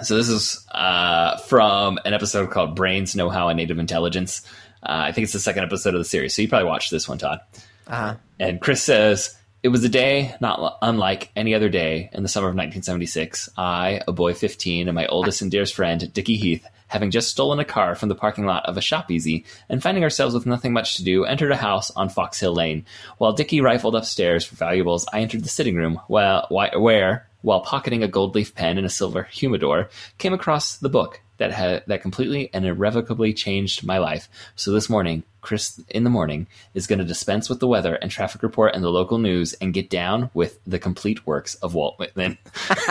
so 0.03 0.17
this 0.17 0.29
is 0.29 0.67
uh, 0.73 1.37
from 1.37 2.01
an 2.05 2.15
episode 2.15 2.51
called 2.51 2.75
"Brains 2.75 3.15
Know 3.15 3.29
How 3.29 3.49
and 3.49 3.57
Native 3.57 3.79
Intelligence." 3.79 4.43
Uh, 4.83 5.07
I 5.07 5.13
think 5.13 5.23
it's 5.23 5.35
the 5.35 5.39
second 5.39 5.63
episode 5.63 5.95
of 5.95 6.01
the 6.01 6.05
series, 6.05 6.35
so 6.35 6.43
you 6.43 6.49
probably 6.49 6.69
watched 6.69 6.91
this 6.91 7.09
one, 7.09 7.19
Todd. 7.19 7.39
uh-huh. 7.87 8.17
And 8.41 8.61
Chris 8.61 8.83
says, 8.83 9.39
It 9.63 9.69
was 9.69 9.85
a 9.85 9.89
day 9.89 10.35
not 10.41 10.79
unlike 10.83 11.31
any 11.37 11.55
other 11.55 11.69
day 11.69 12.11
in 12.13 12.25
the 12.25 12.29
summer 12.29 12.49
of 12.49 12.57
1976. 12.57 13.51
I, 13.57 14.01
a 14.09 14.11
boy 14.11 14.35
15, 14.35 14.89
and 14.89 14.97
my 14.97 15.07
oldest 15.07 15.43
and 15.43 15.51
dearest 15.53 15.75
friend, 15.77 16.13
Dickie 16.13 16.37
Heath, 16.37 16.67
having 16.93 17.11
just 17.11 17.31
stolen 17.31 17.59
a 17.59 17.65
car 17.65 17.95
from 17.95 18.11
the 18.11 18.15
parking 18.15 18.45
lot 18.45 18.67
of 18.67 18.77
a 18.77 18.83
shop 18.83 19.11
easy 19.11 19.47
and 19.71 19.83
finding 19.83 20.05
ourselves 20.05 20.35
with 20.35 20.45
nothing 20.45 20.75
much 20.75 20.97
to 20.97 21.03
do, 21.03 21.25
entered 21.25 21.51
a 21.51 21.57
house 21.57 21.91
on 21.93 22.11
Fox 22.11 22.39
Hill 22.39 22.53
Lane. 22.53 22.85
While 23.17 23.33
Dickie 23.33 23.63
rifled 23.63 23.97
upstairs 23.97 24.45
for 24.45 24.57
valuables, 24.57 25.07
I 25.11 25.21
entered 25.21 25.43
the 25.43 25.49
sitting 25.49 25.75
room, 25.75 25.99
why- 26.09 26.45
where, 26.77 27.29
while 27.41 27.63
pocketing 27.63 28.03
a 28.03 28.09
gold 28.09 28.35
leaf 28.35 28.55
pen 28.55 28.77
and 28.77 28.87
a 28.87 28.91
silver 28.91 29.23
humidor, 29.23 29.89
came 30.19 30.35
across 30.35 30.77
the 30.77 30.91
book 30.91 31.23
that 31.43 31.51
had 31.51 31.83
that 31.89 32.03
completely 32.03 32.51
and 32.55 32.65
irrevocably 32.65 33.35
changed 33.35 33.85
my 33.85 33.99
life. 33.99 34.29
So 34.55 34.71
this 34.71 34.89
morning, 34.89 35.25
Chris 35.41 35.81
in 35.89 36.05
the 36.05 36.11
morning 36.11 36.47
is 36.73 36.87
going 36.87 37.01
to 37.01 37.05
dispense 37.05 37.49
with 37.49 37.59
the 37.59 37.67
weather 37.67 37.97
and 37.97 38.13
traffic 38.13 38.45
report 38.45 38.77
and 38.77 38.85
the 38.85 38.91
local 38.91 39.19
news 39.19 39.53
and 39.55 39.75
get 39.75 39.91
down 39.91 40.31
with 40.35 40.61
the 40.69 40.79
complete 40.79 41.27
works 41.27 41.57
of 41.57 41.75
Walt 41.75 41.99
Whitman. 41.99 42.39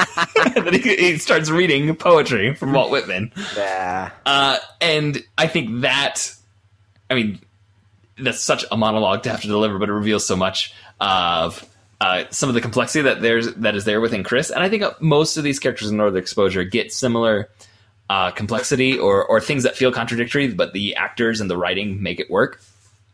then 0.54 0.74
he, 0.74 0.96
he 0.98 1.18
starts 1.18 1.50
reading 1.50 1.96
poetry 1.96 2.54
from 2.54 2.74
Walt 2.74 2.92
Whitman. 2.92 3.32
yeah 3.56 4.12
Uh, 4.26 4.58
and 4.82 5.24
I 5.38 5.48
think 5.48 5.82
that, 5.82 6.36
I 7.10 7.16
mean, 7.16 7.40
that's 8.18 8.42
such 8.42 8.66
a 8.70 8.76
monologue 8.76 9.24
to 9.24 9.30
have 9.30 9.42
to 9.44 9.48
deliver, 9.48 9.80
but 9.80 9.88
it 9.88 9.94
reveals 9.94 10.28
so 10.28 10.36
much 10.36 10.74
of 11.00 11.66
uh, 12.02 12.26
some 12.32 12.50
of 12.50 12.56
the 12.56 12.62
complexity 12.62 13.04
that 13.04 13.22
there's 13.22 13.54
that 13.54 13.76
is 13.76 13.86
there 13.86 14.02
within 14.02 14.26
Chris. 14.26 14.50
And 14.50 14.62
I 14.62 14.68
think 14.68 14.84
most 15.02 15.38
of 15.38 15.46
these 15.46 15.58
characters 15.58 15.90
in 15.90 15.96
Northern 15.96 16.22
Exposure 16.22 16.66
get 16.66 16.92
similar 16.92 17.50
uh, 18.12 18.30
complexity 18.30 19.00
or 19.00 19.24
or 19.24 19.40
things 19.40 19.64
that 19.64 19.78
feel 19.78 19.90
contradictory, 19.90 20.50
but 20.50 20.74
the 20.74 20.94
actors 20.98 21.40
and 21.40 21.50
the 21.50 21.56
writing 21.56 22.04
make 22.04 22.20
it 22.20 22.30
work. 22.30 22.60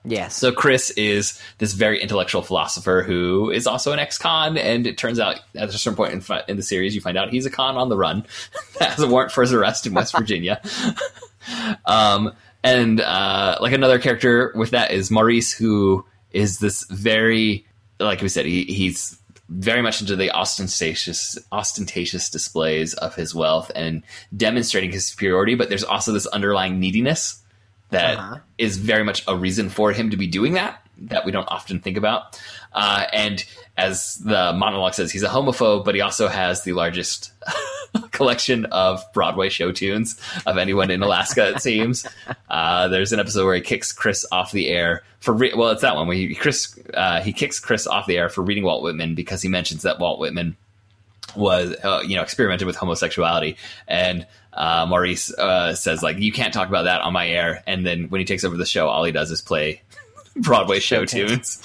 yes 0.04 0.36
So 0.36 0.52
Chris 0.52 0.90
is 0.90 1.40
this 1.60 1.74
very 1.74 2.02
intellectual 2.02 2.42
philosopher 2.42 3.04
who 3.06 3.52
is 3.52 3.68
also 3.68 3.92
an 3.92 4.00
ex-con, 4.00 4.58
and 4.58 4.88
it 4.88 4.98
turns 4.98 5.20
out 5.20 5.40
at 5.56 5.70
a 5.70 5.72
certain 5.74 5.96
point 5.96 6.14
in, 6.14 6.22
fi- 6.22 6.44
in 6.48 6.58
the 6.58 6.64
series, 6.64 6.96
you 6.96 7.02
find 7.02 7.16
out 7.16 7.30
he's 7.30 7.46
a 7.46 7.52
con 7.52 7.78
on 7.78 7.90
the 7.90 7.98
run 7.98 8.26
that 8.80 8.90
has 8.90 9.00
a 9.00 9.08
warrant 9.08 9.32
for 9.32 9.42
his 9.42 9.54
arrest 9.54 9.86
in 9.86 9.94
West 9.94 10.18
Virginia. 10.18 10.60
um, 11.86 12.34
and 12.64 13.00
uh, 13.00 13.60
like 13.62 13.74
another 13.74 14.00
character 14.00 14.52
with 14.56 14.72
that 14.72 14.90
is 14.90 15.12
Maurice, 15.12 15.54
who 15.54 16.06
is 16.32 16.58
this 16.58 16.86
very, 16.90 17.68
like 18.00 18.22
we 18.24 18.30
said, 18.30 18.48
he, 18.48 18.64
he's 18.64 19.20
very 19.50 19.82
much 19.82 20.02
into 20.02 20.16
the 20.16 20.32
ostentatious 20.32 21.38
ostentatious 21.52 22.30
displays 22.30 22.94
of 22.96 23.16
his 23.16 23.34
wealth 23.34 23.72
and 23.76 24.04
demonstrating 24.36 24.92
his 24.92 25.06
superiority. 25.08 25.56
But 25.56 25.70
there's 25.70 25.84
also 25.84 26.12
this 26.12 26.28
underlying 26.28 26.80
neediness 26.80 27.42
that 27.90 28.42
is 28.58 28.78
Uh-huh. 28.78 28.86
very 28.86 29.04
much 29.04 29.24
a 29.28 29.36
reason 29.38 29.70
for 29.70 29.92
him 29.94 30.10
to 30.10 30.18
be 30.18 30.28
doing 30.28 30.54
that 30.54 30.82
that 31.00 31.26
we 31.26 31.32
don't 31.32 31.48
often 31.48 31.80
think 31.80 31.96
about. 31.96 32.42
Uh, 32.74 33.06
and 33.14 33.46
as 33.78 34.16
the 34.16 34.52
monologue 34.54 34.96
says, 34.96 35.12
he's 35.12 35.24
a 35.24 35.30
homophobe, 35.30 35.86
but 35.86 35.94
he 35.96 36.02
also 36.02 36.28
has 36.28 36.64
the 36.64 36.74
largest 36.74 37.32
collection 38.12 38.66
of 38.66 39.04
Broadway 39.14 39.50
show 39.50 39.72
tunes 39.72 40.20
of 40.46 40.58
anyone 40.58 40.92
in 40.92 41.02
Alaska. 41.02 41.50
It 41.50 41.62
seems. 41.62 42.08
Uh, 42.50 42.88
there's 42.88 43.14
an 43.14 43.20
episode 43.20 43.46
where 43.46 43.56
he 43.56 43.62
kicks 43.62 43.92
Chris 43.92 44.26
off 44.32 44.52
the 44.52 44.70
air 44.70 45.04
for 45.20 45.34
re- 45.34 45.54
well, 45.56 45.70
it's 45.70 45.82
that 45.82 45.96
one 45.96 46.08
where 46.08 46.16
he 46.16 46.36
Chris 46.36 46.80
uh, 46.94 47.22
he 47.22 47.34
kicks 47.34 47.60
Chris 47.60 47.88
off 47.88 48.06
the 48.06 48.18
air 48.18 48.30
for 48.30 48.42
reading 48.42 48.64
Walt 48.64 48.84
Whitman 48.84 49.16
because 49.16 49.42
he 49.42 49.50
mentions 49.50 49.84
that 49.84 50.00
Walt 50.00 50.20
Whitman 50.20 50.56
was 51.36 51.76
uh, 51.84 52.02
you 52.06 52.16
know 52.16 52.22
experimented 52.22 52.68
with 52.68 52.76
homosexuality. 52.76 53.58
And 53.88 54.26
uh, 54.54 54.86
Maurice 54.88 55.34
uh, 55.34 55.76
says 55.76 56.02
like 56.04 56.18
you 56.20 56.32
can't 56.32 56.54
talk 56.54 56.70
about 56.70 56.84
that 56.84 57.02
on 57.02 57.14
my 57.14 57.28
air. 57.28 57.64
And 57.68 57.86
then 57.86 58.10
when 58.10 58.20
he 58.20 58.26
takes 58.26 58.44
over 58.44 58.58
the 58.58 58.66
show 58.66 58.88
all 58.88 59.04
he 59.04 59.12
does 59.12 59.32
is 59.32 59.42
play 59.42 59.82
Broadway 60.36 60.80
show 60.80 61.06
tunes 61.06 61.62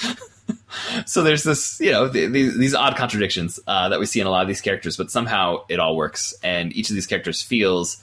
so 1.06 1.22
there's 1.22 1.42
this 1.42 1.80
you 1.80 1.90
know 1.90 2.08
th- 2.08 2.32
th- 2.32 2.54
these 2.54 2.74
odd 2.74 2.96
contradictions 2.96 3.60
uh, 3.66 3.88
that 3.88 4.00
we 4.00 4.06
see 4.06 4.20
in 4.20 4.26
a 4.26 4.30
lot 4.30 4.42
of 4.42 4.48
these 4.48 4.60
characters 4.60 4.96
but 4.96 5.10
somehow 5.10 5.64
it 5.68 5.78
all 5.78 5.96
works 5.96 6.34
and 6.42 6.72
each 6.74 6.90
of 6.90 6.94
these 6.94 7.06
characters 7.06 7.42
feels 7.42 8.02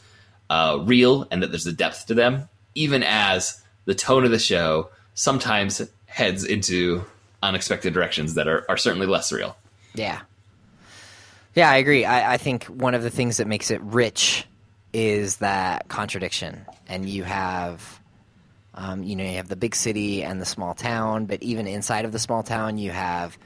uh, 0.50 0.80
real 0.84 1.28
and 1.32 1.44
that 1.44 1.52
there's 1.52 1.68
a 1.68 1.74
depth 1.74 2.08
to 2.08 2.14
them 2.14 2.48
even 2.76 3.04
as 3.04 3.62
the 3.86 3.96
tone 3.96 4.24
of 4.24 4.32
the 4.32 4.40
show 4.40 4.90
sometimes 5.14 5.82
heads 6.06 6.44
into 6.44 7.04
unexpected 7.42 7.94
directions 7.94 8.34
that 8.36 8.48
are, 8.48 8.66
are 8.70 8.78
certainly 8.78 9.08
less 9.08 9.32
real 9.32 9.56
Yeah. 9.94 10.22
Yeah, 11.56 11.70
I 11.72 11.78
agree. 11.78 12.06
I, 12.06 12.34
I 12.34 12.38
think 12.38 12.66
one 12.66 12.94
of 12.94 13.02
the 13.04 13.10
things 13.10 13.38
that 13.38 13.48
makes 13.48 13.72
it 13.72 13.82
rich 13.82 14.46
is 14.94 15.38
that 15.38 15.88
contradiction. 15.88 16.66
And 16.88 17.10
you 17.10 17.24
have, 17.24 18.00
um, 18.80 19.04
you 19.04 19.16
know, 19.18 19.26
you 19.26 19.36
have 19.36 19.50
the 19.50 19.58
big 19.58 19.76
city 19.76 20.24
and 20.24 20.42
the 20.42 20.46
small 20.46 20.74
town, 20.74 21.26
but 21.26 21.44
even 21.44 21.68
inside 21.68 22.06
of 22.06 22.14
the 22.14 22.20
small 22.20 22.44
town, 22.44 22.78
you 22.78 22.92
have 22.92 23.38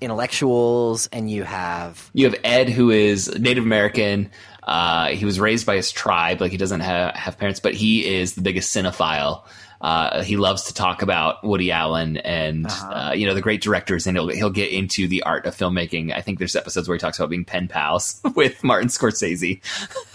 intellectuals 0.00 1.08
and 1.08 1.28
you 1.28 1.42
have, 1.42 2.08
you 2.14 2.26
have 2.26 2.38
Ed, 2.44 2.68
who 2.68 2.90
is 2.90 3.36
Native 3.36 3.64
American. 3.64 4.30
Uh, 4.62 5.08
he 5.08 5.24
was 5.24 5.40
raised 5.40 5.66
by 5.66 5.74
his 5.74 5.90
tribe, 5.90 6.40
like 6.40 6.52
he 6.52 6.56
doesn't 6.56 6.80
have, 6.80 7.16
have 7.16 7.36
parents, 7.36 7.58
but 7.58 7.74
he 7.74 8.06
is 8.06 8.34
the 8.34 8.42
biggest 8.42 8.74
cinephile. 8.74 9.42
Uh, 9.80 10.22
he 10.22 10.36
loves 10.36 10.64
to 10.64 10.74
talk 10.74 11.02
about 11.02 11.44
Woody 11.44 11.70
Allen 11.72 12.16
and 12.18 12.66
uh, 12.68 13.12
you 13.14 13.26
know 13.26 13.34
the 13.34 13.42
great 13.42 13.60
directors, 13.60 14.06
and 14.06 14.16
he'll 14.16 14.28
he'll 14.28 14.50
get 14.50 14.70
into 14.70 15.06
the 15.06 15.22
art 15.24 15.44
of 15.44 15.54
filmmaking. 15.54 16.14
I 16.14 16.22
think 16.22 16.38
there's 16.38 16.56
episodes 16.56 16.88
where 16.88 16.96
he 16.96 16.98
talks 16.98 17.18
about 17.18 17.28
being 17.28 17.44
pen 17.44 17.68
pals 17.68 18.20
with 18.34 18.64
Martin 18.64 18.88
Scorsese 18.88 19.60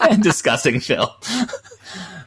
and 0.00 0.22
discussing 0.22 0.80
film. 0.80 1.08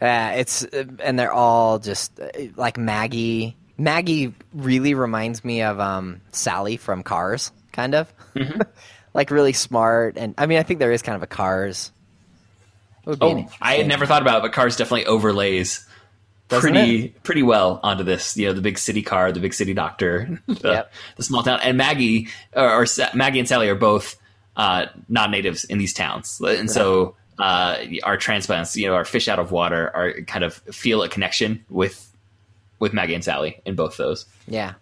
uh, 0.00 0.32
it's, 0.36 0.64
uh, 0.64 0.84
and 1.02 1.18
they're 1.18 1.32
all 1.32 1.78
just 1.78 2.18
uh, 2.20 2.28
like 2.56 2.78
Maggie. 2.78 3.56
Maggie 3.78 4.34
really 4.54 4.94
reminds 4.94 5.44
me 5.44 5.62
of 5.62 5.80
um, 5.80 6.20
Sally 6.32 6.76
from 6.76 7.02
Cars, 7.02 7.52
kind 7.72 7.94
of. 7.94 8.12
like 9.14 9.30
really 9.30 9.52
smart. 9.52 10.16
And 10.16 10.34
I 10.38 10.46
mean, 10.46 10.58
I 10.58 10.62
think 10.62 10.80
there 10.80 10.92
is 10.92 11.02
kind 11.02 11.16
of 11.16 11.22
a 11.22 11.26
Cars. 11.26 11.90
Would 13.06 13.18
be 13.18 13.26
Oh, 13.26 13.48
I 13.60 13.76
had 13.76 13.86
never 13.88 14.04
thought 14.06 14.22
about 14.22 14.38
it, 14.38 14.42
but 14.42 14.52
Cars 14.52 14.76
definitely 14.76 15.06
overlays 15.06 15.86
Doesn't 16.48 16.70
pretty 16.72 17.08
pretty 17.22 17.42
well 17.42 17.80
onto 17.82 18.04
this. 18.04 18.36
You 18.36 18.48
know, 18.48 18.52
the 18.52 18.60
big 18.60 18.78
city 18.78 19.02
car, 19.02 19.32
the 19.32 19.40
big 19.40 19.54
city 19.54 19.72
doctor, 19.72 20.38
the, 20.46 20.68
Yep. 20.68 20.92
the 21.16 21.22
small 21.22 21.42
town, 21.42 21.60
and 21.62 21.78
Maggie 21.78 22.28
or, 22.54 22.82
or 22.82 22.86
Maggie 23.14 23.38
and 23.38 23.48
Sally 23.48 23.68
are 23.70 23.74
both 23.74 24.16
uh, 24.56 24.86
non-natives 25.08 25.64
in 25.64 25.78
these 25.78 25.94
towns, 25.94 26.38
and 26.44 26.70
so 26.70 27.16
uh, 27.40 27.78
our 28.02 28.16
transplants, 28.16 28.76
you 28.76 28.86
know, 28.86 28.94
our 28.94 29.04
fish 29.04 29.28
out 29.28 29.38
of 29.38 29.50
water, 29.52 29.90
are 29.94 30.20
kind 30.22 30.44
of 30.44 30.54
feel 30.54 31.02
a 31.02 31.08
connection 31.08 31.64
with 31.68 32.06
with 32.78 32.92
Maggie 32.92 33.14
and 33.14 33.24
Sally 33.24 33.60
in 33.64 33.74
both 33.74 33.96
those. 33.96 34.26
Yeah. 34.46 34.74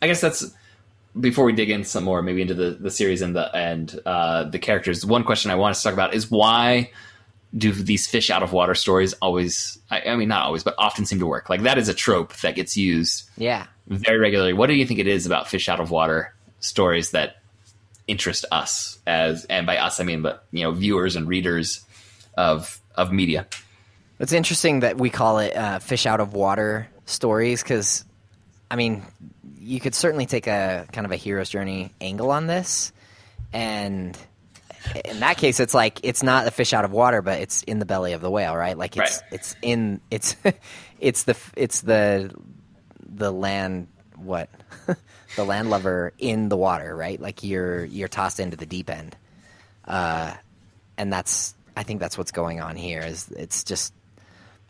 I 0.00 0.06
guess 0.06 0.20
that's 0.20 0.52
before 1.18 1.44
we 1.44 1.52
dig 1.52 1.70
in 1.70 1.84
some 1.84 2.04
more, 2.04 2.22
maybe 2.22 2.40
into 2.40 2.54
the, 2.54 2.70
the 2.70 2.90
series 2.90 3.20
and 3.22 3.36
the 3.36 3.54
and 3.54 4.00
uh, 4.06 4.44
the 4.44 4.58
characters. 4.58 5.04
One 5.04 5.24
question 5.24 5.50
I 5.50 5.54
want 5.56 5.76
to 5.76 5.82
talk 5.82 5.92
about 5.92 6.14
is 6.14 6.30
why 6.30 6.90
do 7.56 7.70
these 7.70 8.06
fish 8.06 8.30
out 8.30 8.42
of 8.42 8.52
water 8.52 8.74
stories 8.74 9.12
always? 9.14 9.78
I, 9.90 10.00
I 10.02 10.16
mean, 10.16 10.28
not 10.28 10.44
always, 10.46 10.62
but 10.64 10.74
often 10.78 11.04
seem 11.04 11.18
to 11.18 11.26
work. 11.26 11.50
Like 11.50 11.62
that 11.62 11.78
is 11.78 11.88
a 11.88 11.94
trope 11.94 12.34
that 12.36 12.54
gets 12.54 12.76
used 12.76 13.28
Yeah. 13.36 13.66
very 13.86 14.18
regularly. 14.18 14.54
What 14.54 14.68
do 14.68 14.74
you 14.74 14.86
think 14.86 15.00
it 15.00 15.06
is 15.06 15.26
about 15.26 15.48
fish 15.48 15.68
out 15.68 15.78
of 15.80 15.90
water 15.90 16.34
stories 16.60 17.10
that 17.10 17.36
interest 18.08 18.44
us 18.50 18.98
as, 19.06 19.44
and 19.46 19.66
by 19.66 19.76
us 19.76 20.00
I 20.00 20.04
mean, 20.04 20.22
but 20.22 20.44
you 20.50 20.62
know, 20.64 20.72
viewers 20.72 21.14
and 21.16 21.28
readers 21.28 21.84
of 22.36 22.80
of 22.94 23.12
media. 23.12 23.46
It's 24.18 24.32
interesting 24.32 24.80
that 24.80 24.98
we 24.98 25.10
call 25.10 25.38
it 25.38 25.56
uh, 25.56 25.78
fish 25.80 26.06
out 26.06 26.20
of 26.20 26.32
water 26.34 26.88
stories 27.06 27.62
because, 27.62 28.04
I 28.70 28.76
mean, 28.76 29.02
you 29.58 29.80
could 29.80 29.94
certainly 29.94 30.26
take 30.26 30.46
a 30.46 30.86
kind 30.92 31.04
of 31.04 31.10
a 31.10 31.16
hero's 31.16 31.50
journey 31.50 31.92
angle 32.00 32.30
on 32.30 32.46
this, 32.46 32.92
and 33.52 34.16
in 35.04 35.20
that 35.20 35.38
case, 35.38 35.58
it's 35.60 35.74
like 35.74 36.00
it's 36.02 36.22
not 36.22 36.46
a 36.46 36.50
fish 36.50 36.72
out 36.72 36.84
of 36.84 36.92
water, 36.92 37.22
but 37.22 37.40
it's 37.40 37.62
in 37.64 37.78
the 37.78 37.84
belly 37.84 38.12
of 38.12 38.20
the 38.20 38.30
whale, 38.30 38.56
right? 38.56 38.76
Like 38.78 38.96
it's 38.96 39.20
Right. 39.22 39.32
it's 39.32 39.56
in 39.62 40.00
it's 40.10 40.36
it's 41.00 41.24
the 41.24 41.36
it's 41.56 41.80
the 41.80 42.32
the 43.14 43.32
land 43.32 43.88
what 44.16 44.48
the 45.36 45.44
land 45.44 45.68
lover 45.70 46.12
in 46.18 46.48
the 46.48 46.56
water, 46.56 46.94
right? 46.94 47.20
Like 47.20 47.42
you're 47.42 47.84
you're 47.84 48.08
tossed 48.08 48.38
into 48.40 48.56
the 48.56 48.66
deep 48.66 48.88
end, 48.90 49.16
uh, 49.84 50.34
and 50.96 51.12
that's 51.12 51.54
I 51.76 51.82
think 51.82 52.00
that's 52.00 52.18
what's 52.18 52.32
going 52.32 52.60
on 52.60 52.76
here. 52.76 53.00
Is 53.00 53.28
it's 53.30 53.64
just 53.64 53.94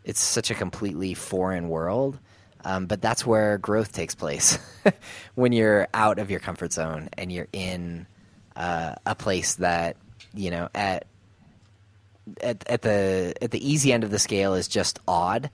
it's 0.03 0.19
such 0.19 0.51
a 0.51 0.55
completely 0.55 1.13
foreign 1.13 1.69
world. 1.69 2.19
Um, 2.65 2.85
but 2.85 3.01
that's 3.01 3.25
where 3.25 3.57
growth 3.57 3.91
takes 3.91 4.15
place 4.15 4.57
when 5.35 5.51
you're 5.51 5.87
out 5.93 6.17
of 6.17 6.31
your 6.31 6.39
comfort 6.39 6.71
zone 6.71 7.09
and 7.17 7.31
you're 7.31 7.49
in 7.51 8.07
uh, 8.55 8.95
a 9.05 9.15
place 9.15 9.55
that 9.55 9.97
you 10.33 10.49
know 10.49 10.69
at, 10.73 11.05
at 12.41 12.63
at 12.69 12.81
the 12.81 13.33
at 13.41 13.51
the 13.51 13.69
easy 13.69 13.91
end 13.91 14.03
of 14.03 14.11
the 14.11 14.19
scale 14.19 14.53
is 14.53 14.67
just 14.67 14.99
odd, 15.07 15.49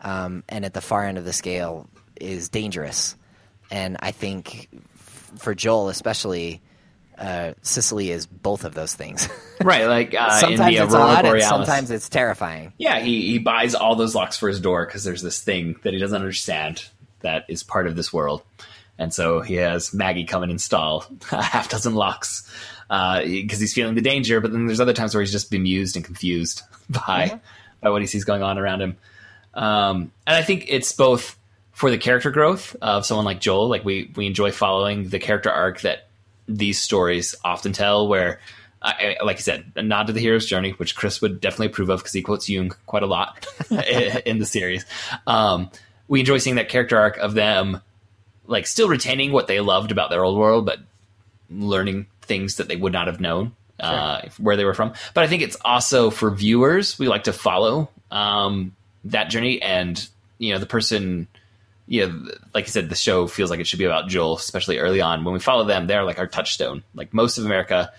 um, 0.00 0.44
and 0.48 0.64
at 0.64 0.74
the 0.74 0.80
far 0.80 1.04
end 1.04 1.16
of 1.16 1.24
the 1.24 1.32
scale 1.32 1.88
is 2.20 2.48
dangerous. 2.48 3.16
And 3.70 3.96
I 4.00 4.10
think 4.10 4.68
f- 4.94 5.32
for 5.38 5.54
Joel 5.54 5.88
especially, 5.88 6.60
uh, 7.18 7.52
Cicely 7.62 8.10
is 8.10 8.26
both 8.26 8.64
of 8.64 8.74
those 8.74 8.94
things. 8.94 9.28
Right, 9.62 9.86
like 9.86 10.12
uh, 10.12 10.24
in 10.24 10.40
sometimes 10.40 10.74
the 10.76 10.82
it's 10.82 10.92
Aurora 10.92 11.04
odd, 11.04 11.18
and 11.18 11.26
Borealis. 11.28 11.48
sometimes 11.48 11.90
it's 11.92 12.08
terrifying. 12.08 12.72
Yeah, 12.78 12.98
he, 12.98 13.30
he 13.30 13.38
buys 13.38 13.76
all 13.76 13.94
those 13.94 14.12
locks 14.12 14.36
for 14.36 14.48
his 14.48 14.58
door 14.58 14.84
because 14.84 15.04
there's 15.04 15.22
this 15.22 15.40
thing 15.40 15.76
that 15.84 15.92
he 15.92 16.00
doesn't 16.00 16.16
understand 16.20 16.84
that 17.20 17.44
is 17.46 17.62
part 17.62 17.86
of 17.86 17.94
this 17.94 18.12
world. 18.12 18.42
And 18.98 19.14
so 19.14 19.40
he 19.40 19.54
has 19.54 19.94
Maggie 19.94 20.24
come 20.24 20.42
and 20.42 20.50
install 20.50 21.04
a 21.30 21.40
half 21.42 21.68
dozen 21.68 21.94
locks 21.94 22.50
because 22.88 23.60
he's 23.60 23.72
feeling 23.72 23.94
the 23.94 24.00
danger. 24.00 24.40
But 24.40 24.50
then 24.50 24.66
there's 24.66 24.80
other 24.80 24.94
times 24.94 25.14
where 25.14 25.22
he's 25.22 25.30
just 25.30 25.48
bemused 25.48 25.94
and 25.94 26.04
confused 26.04 26.62
by 26.90 27.40
by 27.80 27.90
what 27.90 28.00
he 28.02 28.08
sees 28.08 28.24
going 28.24 28.42
on 28.42 28.58
around 28.58 28.82
him. 28.82 28.96
Um, 29.54 30.10
and 30.26 30.36
I 30.36 30.42
think 30.42 30.66
it's 30.68 30.92
both 30.92 31.38
for 31.70 31.88
the 31.90 31.98
character 31.98 32.32
growth 32.32 32.74
of 32.82 33.06
someone 33.06 33.26
like 33.26 33.40
Joel. 33.40 33.68
Like 33.68 33.84
we 33.84 34.10
we 34.16 34.26
enjoy 34.26 34.50
following 34.50 35.08
the 35.08 35.20
character 35.20 35.50
arc 35.50 35.82
that 35.82 36.08
these 36.56 36.80
stories 36.80 37.34
often 37.44 37.72
tell, 37.72 38.08
where. 38.08 38.40
I, 38.84 39.18
like 39.22 39.36
I 39.36 39.38
said, 39.38 39.70
a 39.76 39.82
nod 39.82 40.08
to 40.08 40.12
the 40.12 40.18
hero's 40.18 40.44
journey, 40.44 40.72
which 40.72 40.96
Chris 40.96 41.22
would 41.22 41.40
definitely 41.40 41.68
approve 41.68 41.88
of 41.88 42.00
because 42.00 42.14
he 42.14 42.20
quotes 42.20 42.48
Jung 42.48 42.72
quite 42.86 43.04
a 43.04 43.06
lot 43.06 43.46
in 43.70 43.78
in 44.26 44.38
the 44.40 44.44
series. 44.44 44.84
Um, 45.24 45.70
we 46.08 46.18
enjoy 46.18 46.38
seeing 46.38 46.56
that 46.56 46.68
character 46.68 46.98
arc 46.98 47.16
of 47.18 47.34
them, 47.34 47.80
like 48.48 48.66
still 48.66 48.88
retaining 48.88 49.30
what 49.30 49.46
they 49.46 49.60
loved 49.60 49.92
about 49.92 50.10
their 50.10 50.24
old 50.24 50.36
world, 50.36 50.66
but 50.66 50.80
learning 51.48 52.06
things 52.22 52.56
that 52.56 52.66
they 52.66 52.74
would 52.74 52.92
not 52.92 53.06
have 53.06 53.20
known 53.20 53.54
uh, 53.80 54.22
where 54.38 54.56
they 54.56 54.64
were 54.64 54.74
from. 54.74 54.92
But 55.14 55.24
I 55.24 55.26
think 55.26 55.42
it's 55.42 55.56
also 55.64 56.10
for 56.10 56.30
viewers. 56.30 56.98
We 56.98 57.08
like 57.08 57.24
to 57.24 57.32
follow 57.32 57.90
um, 58.10 58.74
that 59.04 59.30
journey, 59.30 59.60
and 59.60 60.06
you 60.38 60.52
know, 60.52 60.58
the 60.58 60.66
person. 60.66 61.28
Yeah, 61.92 62.06
like 62.54 62.64
I 62.64 62.68
said, 62.68 62.88
the 62.88 62.94
show 62.94 63.26
feels 63.26 63.50
like 63.50 63.60
it 63.60 63.66
should 63.66 63.78
be 63.78 63.84
about 63.84 64.08
Joel, 64.08 64.36
especially 64.38 64.78
early 64.78 65.02
on. 65.02 65.24
When 65.24 65.34
we 65.34 65.40
follow 65.40 65.64
them, 65.64 65.86
they're 65.86 66.04
like 66.04 66.18
our 66.18 66.26
touchstone. 66.26 66.82
Like 66.94 67.12
most 67.12 67.36
of 67.36 67.44
America 67.44 67.92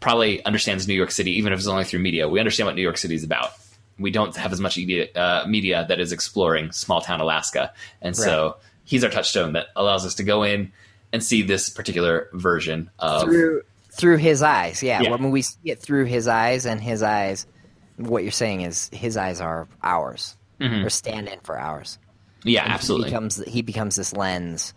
probably 0.00 0.44
understands 0.44 0.86
New 0.86 0.92
York 0.92 1.10
City, 1.10 1.30
even 1.38 1.54
if 1.54 1.58
it's 1.58 1.66
only 1.66 1.84
through 1.84 2.00
media. 2.00 2.28
We 2.28 2.40
understand 2.40 2.66
what 2.66 2.76
New 2.76 2.82
York 2.82 2.98
City 2.98 3.14
is 3.14 3.24
about. 3.24 3.52
We 3.98 4.10
don't 4.10 4.36
have 4.36 4.52
as 4.52 4.60
much 4.60 4.76
media, 4.76 5.08
uh, 5.14 5.46
media 5.48 5.86
that 5.88 5.98
is 5.98 6.12
exploring 6.12 6.72
small 6.72 7.00
town 7.00 7.22
Alaska, 7.22 7.72
and 8.02 8.14
so 8.14 8.56
he's 8.84 9.02
our 9.02 9.08
touchstone 9.08 9.54
that 9.54 9.68
allows 9.74 10.04
us 10.04 10.16
to 10.16 10.24
go 10.24 10.42
in 10.42 10.70
and 11.14 11.24
see 11.24 11.40
this 11.40 11.70
particular 11.70 12.28
version 12.34 12.90
of 12.98 13.22
through 13.22 13.62
through 13.92 14.18
his 14.18 14.42
eyes. 14.42 14.82
Yeah, 14.82 15.00
Yeah. 15.00 15.10
when 15.12 15.30
we 15.30 15.40
see 15.40 15.56
it 15.64 15.80
through 15.80 16.04
his 16.04 16.28
eyes, 16.28 16.66
and 16.66 16.82
his 16.82 17.02
eyes, 17.02 17.46
what 17.96 18.24
you're 18.24 18.30
saying 18.30 18.60
is 18.60 18.90
his 18.92 19.16
eyes 19.16 19.40
are 19.40 19.66
ours, 19.82 20.36
or 20.60 20.90
stand 20.90 21.28
in 21.28 21.40
for 21.40 21.58
ours. 21.58 21.98
Yeah, 22.48 22.64
And 22.64 22.72
absolutely. 22.72 23.08
He 23.08 23.10
becomes 23.14 23.44
he 23.44 23.62
becomes 23.62 23.96
this 23.96 24.12
lens 24.12 24.74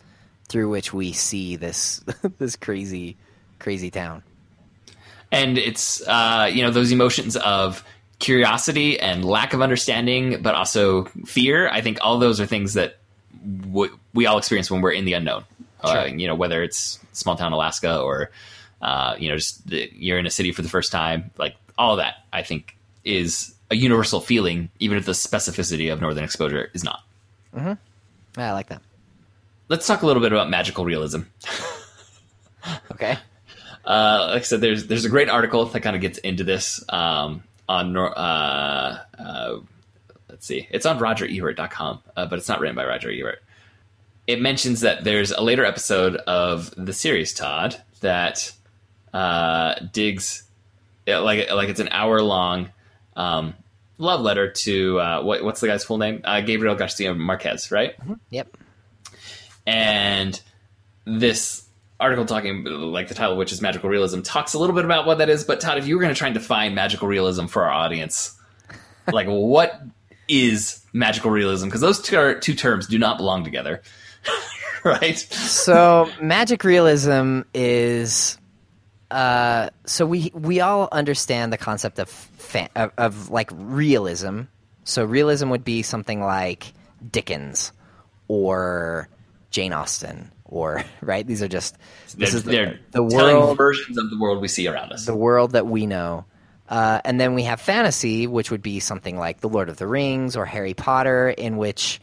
through 0.47 0.69
which 0.69 0.93
we 0.93 1.13
see 1.13 1.55
this 1.55 2.03
this 2.39 2.55
crazy 2.55 3.17
crazy 3.59 3.89
town. 3.91 4.23
and 5.31 5.57
it's 5.57 6.05
uh, 6.07 6.49
you 6.51 6.63
know 6.63 6.71
those 6.71 6.91
emotions 6.91 7.35
of 7.37 7.83
curiosity 8.19 8.99
and 8.99 9.25
lack 9.25 9.53
of 9.53 9.61
understanding, 9.61 10.41
but 10.43 10.53
also 10.53 11.05
fear. 11.25 11.67
I 11.69 11.81
think 11.81 11.97
all 12.01 12.19
those 12.19 12.39
are 12.39 12.45
things 12.45 12.73
that 12.75 12.97
w- 13.71 13.97
we 14.13 14.25
all 14.27 14.37
experience 14.37 14.69
when 14.69 14.81
we're 14.81 14.91
in 14.91 15.05
the 15.05 15.13
unknown. 15.13 15.43
Uh, 15.83 16.07
you 16.15 16.27
know, 16.27 16.35
whether 16.35 16.61
it's 16.61 16.99
small 17.13 17.35
town 17.35 17.53
Alaska 17.53 17.99
or 17.99 18.29
uh, 18.81 19.15
you 19.17 19.29
know 19.29 19.35
just 19.37 19.65
the, 19.67 19.89
you're 19.95 20.19
in 20.19 20.25
a 20.27 20.29
city 20.29 20.51
for 20.51 20.61
the 20.61 20.69
first 20.69 20.91
time, 20.91 21.31
like 21.37 21.55
all 21.77 21.93
of 21.93 21.97
that, 21.97 22.15
I 22.31 22.43
think 22.43 22.75
is 23.03 23.55
a 23.71 23.75
universal 23.75 24.19
feeling, 24.21 24.69
even 24.79 24.97
if 24.97 25.05
the 25.05 25.13
specificity 25.13 25.91
of 25.91 26.01
Northern 26.01 26.23
Exposure 26.23 26.69
is 26.73 26.83
not. 26.83 27.01
Yeah, 27.55 27.75
I 28.37 28.51
like 28.53 28.67
that. 28.67 28.81
Let's 29.67 29.87
talk 29.87 30.01
a 30.01 30.05
little 30.05 30.21
bit 30.21 30.31
about 30.31 30.49
magical 30.49 30.85
realism. 30.85 31.21
Okay. 32.91 33.17
Uh, 33.83 34.27
like 34.33 34.41
I 34.41 34.45
said, 34.45 34.61
there's 34.61 34.87
there's 34.87 35.05
a 35.05 35.09
great 35.09 35.29
article 35.29 35.65
that 35.65 35.79
kind 35.79 35.95
of 35.95 36.01
gets 36.01 36.19
into 36.19 36.43
this 36.43 36.83
um, 36.89 37.43
on 37.67 37.97
uh, 37.97 39.03
uh, 39.17 39.59
let's 40.29 40.45
see, 40.45 40.67
it's 40.69 40.85
on 40.85 40.99
RogerEbert.com, 40.99 42.03
uh, 42.15 42.25
but 42.27 42.37
it's 42.37 42.47
not 42.47 42.59
written 42.59 42.75
by 42.75 42.85
Roger 42.85 43.09
Ebert. 43.09 43.41
It 44.27 44.39
mentions 44.39 44.81
that 44.81 45.03
there's 45.03 45.31
a 45.31 45.41
later 45.41 45.65
episode 45.65 46.15
of 46.17 46.73
the 46.77 46.93
series 46.93 47.33
Todd 47.33 47.81
that 48.01 48.51
uh, 49.13 49.75
digs 49.91 50.43
like 51.07 51.49
like 51.49 51.69
it's 51.69 51.79
an 51.79 51.89
hour 51.89 52.21
long 52.21 52.69
um, 53.15 53.55
love 54.01 54.21
letter 54.21 54.51
to 54.51 54.99
uh, 54.99 55.21
what, 55.21 55.43
what's 55.43 55.61
the 55.61 55.67
guy's 55.67 55.83
full 55.83 55.97
name? 55.97 56.21
Uh, 56.23 56.41
Gabriel 56.41 56.75
Garcia 56.75 57.13
Marquez, 57.13 57.71
right? 57.71 57.95
Yep. 58.31 58.57
and 59.65 60.41
this 61.05 61.65
article 61.99 62.25
talking 62.25 62.63
like 62.63 63.07
the 63.07 63.13
title 63.13 63.37
which 63.37 63.51
is 63.51 63.61
magical 63.61 63.87
realism 63.89 64.21
talks 64.21 64.53
a 64.55 64.59
little 64.59 64.75
bit 64.75 64.85
about 64.85 65.05
what 65.05 65.19
that 65.19 65.29
is 65.29 65.43
but 65.43 65.59
todd 65.59 65.77
if 65.77 65.85
you 65.85 65.95
were 65.95 66.01
going 66.01 66.13
to 66.13 66.17
try 66.17 66.27
and 66.27 66.33
define 66.33 66.73
magical 66.73 67.07
realism 67.07 67.45
for 67.45 67.63
our 67.63 67.71
audience 67.71 68.35
like 69.11 69.27
what 69.27 69.79
is 70.27 70.83
magical 70.93 71.29
realism 71.29 71.67
because 71.67 71.81
those 71.81 72.01
two, 72.01 72.17
are, 72.17 72.33
two 72.33 72.55
terms 72.55 72.87
do 72.87 72.97
not 72.97 73.17
belong 73.17 73.43
together 73.43 73.81
right 74.83 75.17
So 75.19 76.09
magic 76.19 76.63
realism 76.63 77.41
is 77.53 78.37
uh, 79.11 79.69
so 79.85 80.05
we 80.05 80.31
we 80.33 80.61
all 80.61 80.87
understand 80.91 81.51
the 81.51 81.57
concept 81.57 81.99
of, 81.99 82.09
fan, 82.09 82.69
of 82.75 82.91
of 82.97 83.29
like 83.29 83.49
realism. 83.53 84.43
So 84.83 85.05
realism 85.05 85.49
would 85.49 85.63
be 85.63 85.81
something 85.83 86.21
like 86.21 86.73
Dickens 87.11 87.71
or 88.27 89.09
Jane 89.51 89.73
Austen 89.73 90.31
or 90.45 90.83
right. 91.01 91.25
These 91.25 91.43
are 91.43 91.47
just 91.47 91.77
this 92.15 92.31
they're, 92.31 92.37
is 92.37 92.43
the, 92.43 92.79
the 92.91 93.03
world 93.03 93.57
versions 93.57 93.97
of 93.97 94.09
the 94.09 94.17
world 94.17 94.41
we 94.41 94.47
see 94.47 94.67
around 94.67 94.91
us 94.91 95.05
the 95.05 95.15
world 95.15 95.51
that 95.51 95.67
we 95.67 95.85
know. 95.85 96.25
Uh, 96.69 97.01
and 97.03 97.19
then 97.19 97.33
we 97.33 97.43
have 97.43 97.59
fantasy, 97.59 98.27
which 98.27 98.49
would 98.49 98.61
be 98.61 98.79
something 98.79 99.17
like 99.17 99.41
The 99.41 99.49
Lord 99.49 99.67
of 99.67 99.75
the 99.75 99.87
Rings 99.87 100.37
or 100.37 100.45
Harry 100.45 100.73
Potter, 100.73 101.29
in 101.29 101.57
which 101.57 101.99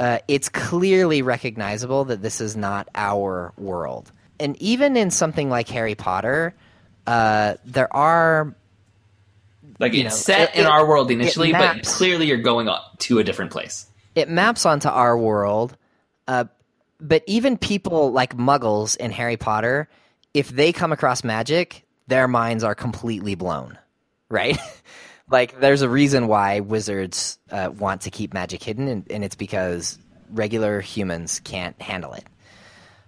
uh, 0.00 0.18
it's 0.26 0.48
clearly 0.48 1.22
recognizable 1.22 2.06
that 2.06 2.20
this 2.20 2.40
is 2.40 2.56
not 2.56 2.88
our 2.96 3.52
world. 3.56 4.10
And 4.40 4.60
even 4.62 4.96
in 4.96 5.10
something 5.10 5.50
like 5.50 5.68
Harry 5.68 5.94
Potter, 5.94 6.54
uh, 7.06 7.54
there 7.64 7.94
are 7.94 8.54
like 9.78 9.94
it's 9.94 10.04
know, 10.04 10.10
set 10.10 10.50
it- 10.50 10.54
in 10.56 10.60
it- 10.66 10.68
our 10.68 10.86
world 10.86 11.10
it 11.10 11.14
initially 11.14 11.52
but 11.52 11.84
clearly 11.84 12.26
you're 12.26 12.36
going 12.36 12.68
to 12.98 13.18
a 13.18 13.24
different 13.24 13.50
place 13.50 13.86
it 14.14 14.28
maps 14.28 14.66
onto 14.66 14.88
our 14.88 15.16
world. 15.16 15.76
Uh, 16.26 16.44
but 17.00 17.22
even 17.28 17.56
people 17.56 18.10
like 18.10 18.36
Muggles 18.36 18.96
in 18.96 19.12
Harry 19.12 19.36
Potter, 19.36 19.88
if 20.34 20.48
they 20.48 20.72
come 20.72 20.90
across 20.90 21.22
magic, 21.22 21.86
their 22.08 22.26
minds 22.26 22.64
are 22.64 22.74
completely 22.74 23.36
blown, 23.36 23.78
right? 24.28 24.58
like, 25.30 25.60
there's 25.60 25.82
a 25.82 25.88
reason 25.88 26.26
why 26.26 26.58
wizards 26.60 27.38
uh, 27.52 27.70
want 27.78 28.00
to 28.02 28.10
keep 28.10 28.34
magic 28.34 28.60
hidden, 28.62 28.88
and, 28.88 29.06
and 29.10 29.24
it's 29.24 29.36
because 29.36 29.98
regular 30.30 30.80
humans 30.80 31.40
can't 31.44 31.80
handle 31.80 32.12
it. 32.14 32.24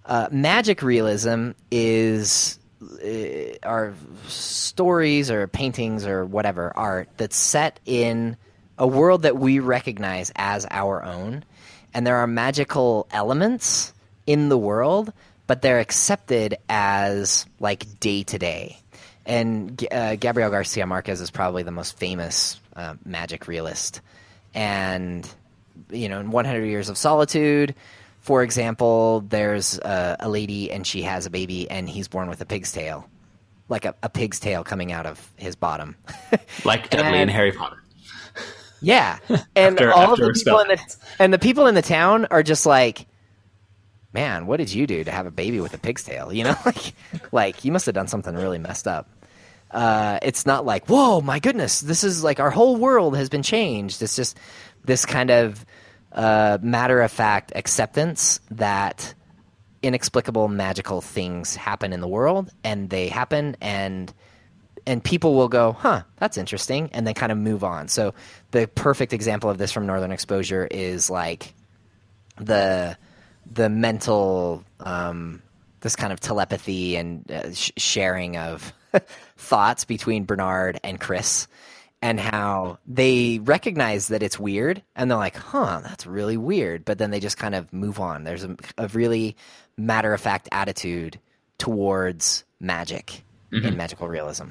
Uh, 0.05 0.27
magic 0.31 0.81
realism 0.81 1.51
is 1.69 2.59
uh, 2.81 3.57
are 3.63 3.93
stories 4.27 5.29
or 5.29 5.47
paintings 5.47 6.05
or 6.05 6.25
whatever 6.25 6.71
art 6.75 7.09
that's 7.17 7.37
set 7.37 7.79
in 7.85 8.35
a 8.77 8.87
world 8.87 9.21
that 9.21 9.37
we 9.37 9.59
recognize 9.59 10.31
as 10.35 10.65
our 10.71 11.03
own, 11.03 11.43
and 11.93 12.07
there 12.07 12.17
are 12.17 12.27
magical 12.27 13.07
elements 13.11 13.93
in 14.25 14.49
the 14.49 14.57
world, 14.57 15.13
but 15.45 15.61
they're 15.61 15.79
accepted 15.79 16.57
as 16.67 17.45
like 17.59 17.99
day 17.99 18.23
to 18.23 18.39
day. 18.39 18.77
And 19.25 19.85
uh, 19.91 20.15
Gabriel 20.15 20.49
Garcia 20.49 20.87
Marquez 20.87 21.21
is 21.21 21.29
probably 21.29 21.61
the 21.61 21.71
most 21.71 21.97
famous 21.97 22.59
uh, 22.75 22.95
magic 23.05 23.47
realist. 23.47 24.01
And 24.55 25.29
you 25.91 26.09
know, 26.09 26.19
in 26.19 26.31
100 26.31 26.65
Years 26.65 26.89
of 26.89 26.97
Solitude, 26.97 27.75
for 28.21 28.41
example, 28.43 29.21
there's 29.27 29.77
a, 29.79 30.15
a 30.21 30.29
lady 30.29 30.71
and 30.71 30.85
she 30.87 31.01
has 31.03 31.25
a 31.25 31.29
baby 31.29 31.69
and 31.69 31.89
he's 31.89 32.07
born 32.07 32.29
with 32.29 32.39
a 32.41 32.45
pig's 32.45 32.71
tail, 32.71 33.09
like 33.67 33.83
a, 33.85 33.93
a 34.03 34.09
pig's 34.09 34.39
tail 34.39 34.63
coming 34.63 34.91
out 34.91 35.05
of 35.05 35.29
his 35.37 35.55
bottom. 35.55 35.95
like 36.65 36.89
Dudley 36.89 37.07
in 37.09 37.15
And- 37.23 37.31
Harry 37.31 37.51
Potter. 37.51 37.77
Yeah, 38.83 39.19
and 39.55 39.75
After- 39.79 39.91
all 39.91 40.13
after 40.13 40.29
of 40.29 40.33
the 40.33 40.39
people 40.39 40.59
in 40.59 40.67
the 40.69 40.95
and 41.19 41.33
the 41.33 41.37
people 41.39 41.67
in 41.67 41.75
the 41.75 41.83
town 41.83 42.25
are 42.31 42.41
just 42.41 42.65
like, 42.65 43.05
"Man, 44.11 44.47
what 44.47 44.57
did 44.57 44.73
you 44.73 44.87
do 44.87 45.03
to 45.03 45.11
have 45.11 45.27
a 45.27 45.31
baby 45.31 45.59
with 45.61 45.75
a 45.75 45.77
pig's 45.77 46.03
tail?" 46.03 46.33
You 46.33 46.45
know, 46.45 46.55
like, 46.65 46.93
like 47.31 47.63
you 47.63 47.71
must 47.71 47.85
have 47.85 47.93
done 47.93 48.07
something 48.07 48.33
really 48.33 48.57
messed 48.57 48.87
up. 48.87 49.07
Uh, 49.69 50.17
it's 50.23 50.47
not 50.47 50.65
like, 50.65 50.87
"Whoa, 50.87 51.21
my 51.21 51.37
goodness, 51.37 51.81
this 51.81 52.03
is 52.03 52.23
like 52.23 52.39
our 52.39 52.49
whole 52.49 52.75
world 52.75 53.15
has 53.15 53.29
been 53.29 53.43
changed." 53.43 54.01
It's 54.01 54.15
just 54.15 54.35
this 54.83 55.05
kind 55.05 55.29
of 55.29 55.63
uh, 56.11 56.57
matter 56.61 57.01
of 57.01 57.11
fact 57.11 57.51
acceptance 57.55 58.39
that 58.51 59.13
inexplicable 59.83 60.47
magical 60.47 61.01
things 61.01 61.55
happen 61.55 61.93
in 61.93 62.01
the 62.01 62.07
world, 62.07 62.51
and 62.63 62.89
they 62.89 63.07
happen, 63.07 63.55
and 63.61 64.13
and 64.87 65.03
people 65.03 65.35
will 65.35 65.47
go, 65.47 65.73
huh, 65.73 66.03
that's 66.17 66.37
interesting, 66.37 66.89
and 66.93 67.05
then 67.05 67.13
kind 67.13 67.31
of 67.31 67.37
move 67.37 67.63
on. 67.63 67.87
So 67.87 68.13
the 68.51 68.67
perfect 68.67 69.13
example 69.13 69.49
of 69.49 69.57
this 69.57 69.71
from 69.71 69.85
Northern 69.85 70.11
Exposure 70.11 70.67
is 70.69 71.09
like 71.09 71.53
the 72.37 72.97
the 73.51 73.69
mental 73.69 74.63
um, 74.79 75.41
this 75.81 75.95
kind 75.95 76.13
of 76.13 76.19
telepathy 76.19 76.95
and 76.95 77.29
uh, 77.31 77.53
sh- 77.53 77.71
sharing 77.77 78.37
of 78.37 78.73
thoughts 79.37 79.85
between 79.85 80.25
Bernard 80.25 80.79
and 80.83 80.99
Chris 80.99 81.47
and 82.01 82.19
how 82.19 82.79
they 82.87 83.39
recognize 83.39 84.07
that 84.07 84.23
it's 84.23 84.39
weird 84.39 84.81
and 84.95 85.09
they're 85.09 85.17
like 85.17 85.35
huh 85.35 85.81
that's 85.83 86.05
really 86.05 86.37
weird. 86.37 86.85
But 86.85 86.97
then 86.97 87.11
they 87.11 87.19
just 87.19 87.37
kind 87.37 87.55
of 87.55 87.71
move 87.71 87.99
on. 87.99 88.23
There's 88.23 88.43
a, 88.43 88.55
a 88.77 88.87
really 88.89 89.35
matter 89.77 90.13
of 90.13 90.21
fact 90.21 90.49
attitude 90.51 91.19
towards 91.57 92.43
magic 92.59 93.23
in 93.51 93.75
magical 93.77 94.07
realism. 94.07 94.47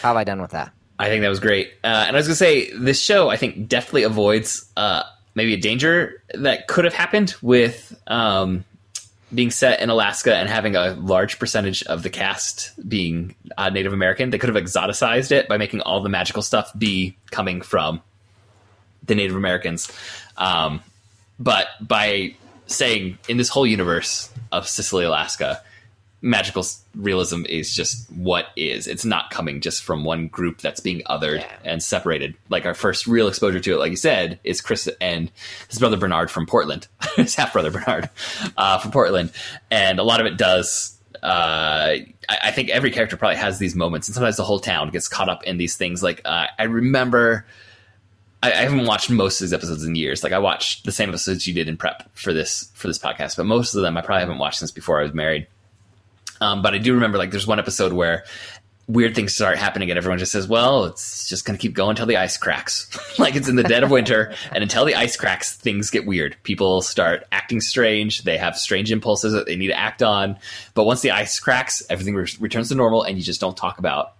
How 0.00 0.08
have 0.08 0.16
i 0.16 0.24
done 0.24 0.40
with 0.40 0.52
that? 0.52 0.72
I 0.98 1.08
think 1.08 1.22
that 1.22 1.28
was 1.28 1.40
great. 1.40 1.72
Uh, 1.84 2.04
and 2.06 2.16
I 2.16 2.18
was 2.18 2.26
going 2.26 2.32
to 2.32 2.36
say, 2.36 2.72
this 2.72 3.00
show, 3.00 3.28
I 3.28 3.36
think, 3.36 3.68
definitely 3.68 4.02
avoids 4.02 4.70
uh, 4.76 5.02
maybe 5.34 5.54
a 5.54 5.58
danger 5.58 6.22
that 6.34 6.66
could 6.66 6.84
have 6.84 6.94
happened 6.94 7.34
with 7.40 8.00
um, 8.06 8.64
being 9.34 9.50
set 9.50 9.80
in 9.80 9.90
Alaska 9.90 10.34
and 10.34 10.48
having 10.48 10.74
a 10.74 10.92
large 10.92 11.38
percentage 11.38 11.82
of 11.84 12.02
the 12.02 12.10
cast 12.10 12.72
being 12.88 13.34
uh, 13.56 13.68
Native 13.68 13.92
American. 13.92 14.30
They 14.30 14.38
could 14.38 14.54
have 14.54 14.62
exoticized 14.62 15.32
it 15.32 15.48
by 15.48 15.58
making 15.58 15.82
all 15.82 16.02
the 16.02 16.08
magical 16.08 16.42
stuff 16.42 16.72
be 16.76 17.16
coming 17.30 17.60
from 17.60 18.00
the 19.04 19.14
Native 19.14 19.36
Americans. 19.36 19.92
Um, 20.36 20.82
but 21.38 21.66
by 21.80 22.34
saying 22.66 23.18
in 23.28 23.36
this 23.36 23.48
whole 23.48 23.66
universe 23.66 24.30
of 24.50 24.66
Cicely, 24.66 25.04
Alaska, 25.04 25.62
magical 26.20 26.64
realism 26.96 27.44
is 27.48 27.72
just 27.74 28.10
what 28.10 28.46
is. 28.56 28.86
It's 28.88 29.04
not 29.04 29.30
coming 29.30 29.60
just 29.60 29.84
from 29.84 30.04
one 30.04 30.26
group 30.28 30.60
that's 30.60 30.80
being 30.80 31.02
othered 31.08 31.40
Yeah. 31.40 31.56
and 31.64 31.82
separated. 31.82 32.34
Like 32.48 32.66
our 32.66 32.74
first 32.74 33.06
real 33.06 33.28
exposure 33.28 33.60
to 33.60 33.74
it, 33.74 33.78
like 33.78 33.90
you 33.90 33.96
said, 33.96 34.40
is 34.42 34.60
Chris 34.60 34.88
and 35.00 35.30
his 35.68 35.78
brother 35.78 35.96
Bernard 35.96 36.30
from 36.30 36.46
Portland, 36.46 36.88
his 37.16 37.34
half 37.36 37.52
brother 37.52 37.70
Bernard 37.70 38.10
uh, 38.56 38.78
from 38.78 38.90
Portland, 38.90 39.30
and 39.70 39.98
a 39.98 40.02
lot 40.02 40.20
of 40.20 40.26
it 40.26 40.36
does. 40.36 40.94
Uh, 41.22 41.26
I, 42.28 42.38
I 42.44 42.50
think 42.52 42.68
every 42.70 42.90
character 42.90 43.16
probably 43.16 43.36
has 43.36 43.58
these 43.58 43.74
moments, 43.74 44.08
and 44.08 44.14
sometimes 44.14 44.36
the 44.36 44.44
whole 44.44 44.60
town 44.60 44.90
gets 44.90 45.08
caught 45.08 45.28
up 45.28 45.44
in 45.44 45.56
these 45.56 45.76
things. 45.76 46.02
Like 46.02 46.20
uh, 46.24 46.46
I 46.58 46.64
remember. 46.64 47.46
I, 48.40 48.52
I 48.52 48.56
haven't 48.56 48.86
watched 48.86 49.10
most 49.10 49.40
of 49.40 49.46
these 49.46 49.52
episodes 49.52 49.82
in 49.84 49.96
years. 49.96 50.22
Like 50.22 50.32
I 50.32 50.38
watched 50.38 50.84
the 50.84 50.92
same 50.92 51.08
episodes 51.08 51.46
you 51.48 51.54
did 51.54 51.68
in 51.68 51.76
prep 51.76 52.08
for 52.14 52.32
this 52.32 52.70
for 52.74 52.86
this 52.86 52.98
podcast, 52.98 53.36
but 53.36 53.46
most 53.46 53.74
of 53.74 53.82
them 53.82 53.96
I 53.96 54.00
probably 54.00 54.20
haven't 54.20 54.38
watched 54.38 54.60
since 54.60 54.70
before 54.70 55.00
I 55.00 55.02
was 55.02 55.12
married. 55.12 55.48
Um, 56.40 56.62
but 56.62 56.74
I 56.74 56.78
do 56.78 56.94
remember 56.94 57.18
like 57.18 57.30
there's 57.30 57.46
one 57.46 57.58
episode 57.58 57.92
where 57.92 58.24
weird 58.88 59.14
things 59.14 59.34
start 59.34 59.58
happening 59.58 59.90
and 59.90 59.98
everyone 59.98 60.18
just 60.18 60.32
says, 60.32 60.48
well, 60.48 60.86
it's 60.86 61.28
just 61.28 61.44
going 61.44 61.56
to 61.56 61.60
keep 61.60 61.74
going 61.74 61.90
until 61.90 62.06
the 62.06 62.16
ice 62.16 62.38
cracks. 62.38 62.88
like 63.18 63.36
it's 63.36 63.48
in 63.48 63.56
the 63.56 63.62
dead 63.62 63.84
of 63.84 63.90
winter 63.90 64.34
and 64.52 64.62
until 64.62 64.84
the 64.86 64.94
ice 64.94 65.14
cracks, 65.14 65.54
things 65.54 65.90
get 65.90 66.06
weird. 66.06 66.36
People 66.42 66.80
start 66.80 67.24
acting 67.30 67.60
strange. 67.60 68.22
They 68.22 68.38
have 68.38 68.56
strange 68.56 68.90
impulses 68.90 69.34
that 69.34 69.46
they 69.46 69.56
need 69.56 69.68
to 69.68 69.78
act 69.78 70.02
on. 70.02 70.38
But 70.74 70.84
once 70.84 71.02
the 71.02 71.10
ice 71.10 71.38
cracks, 71.38 71.82
everything 71.90 72.14
re- 72.14 72.26
returns 72.40 72.70
to 72.70 72.74
normal 72.74 73.02
and 73.02 73.18
you 73.18 73.22
just 73.22 73.40
don't 73.40 73.56
talk 73.56 73.78
about 73.78 74.14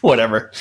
whatever. 0.00 0.50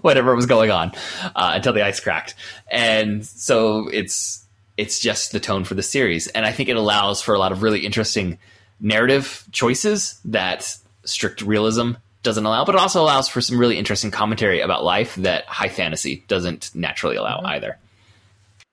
Whatever 0.00 0.34
was 0.34 0.46
going 0.46 0.70
on 0.70 0.92
uh, 1.36 1.52
until 1.54 1.74
the 1.74 1.84
ice 1.84 2.00
cracked, 2.00 2.34
and 2.70 3.26
so 3.26 3.88
it's 3.88 4.46
it's 4.76 5.00
just 5.00 5.32
the 5.32 5.40
tone 5.40 5.64
for 5.64 5.74
the 5.74 5.82
series, 5.82 6.28
and 6.28 6.46
I 6.46 6.52
think 6.52 6.70
it 6.70 6.76
allows 6.76 7.20
for 7.20 7.34
a 7.34 7.38
lot 7.38 7.52
of 7.52 7.62
really 7.62 7.80
interesting 7.80 8.38
narrative 8.82 9.46
choices 9.52 10.20
that 10.26 10.76
strict 11.04 11.40
realism 11.40 11.92
doesn't 12.22 12.44
allow, 12.44 12.64
but 12.64 12.74
it 12.74 12.80
also 12.80 13.02
allows 13.02 13.28
for 13.28 13.40
some 13.40 13.58
really 13.58 13.78
interesting 13.78 14.10
commentary 14.10 14.60
about 14.60 14.84
life 14.84 15.14
that 15.16 15.44
high 15.46 15.68
fantasy 15.68 16.24
doesn't 16.28 16.74
naturally 16.74 17.16
allow 17.16 17.40
either. 17.44 17.78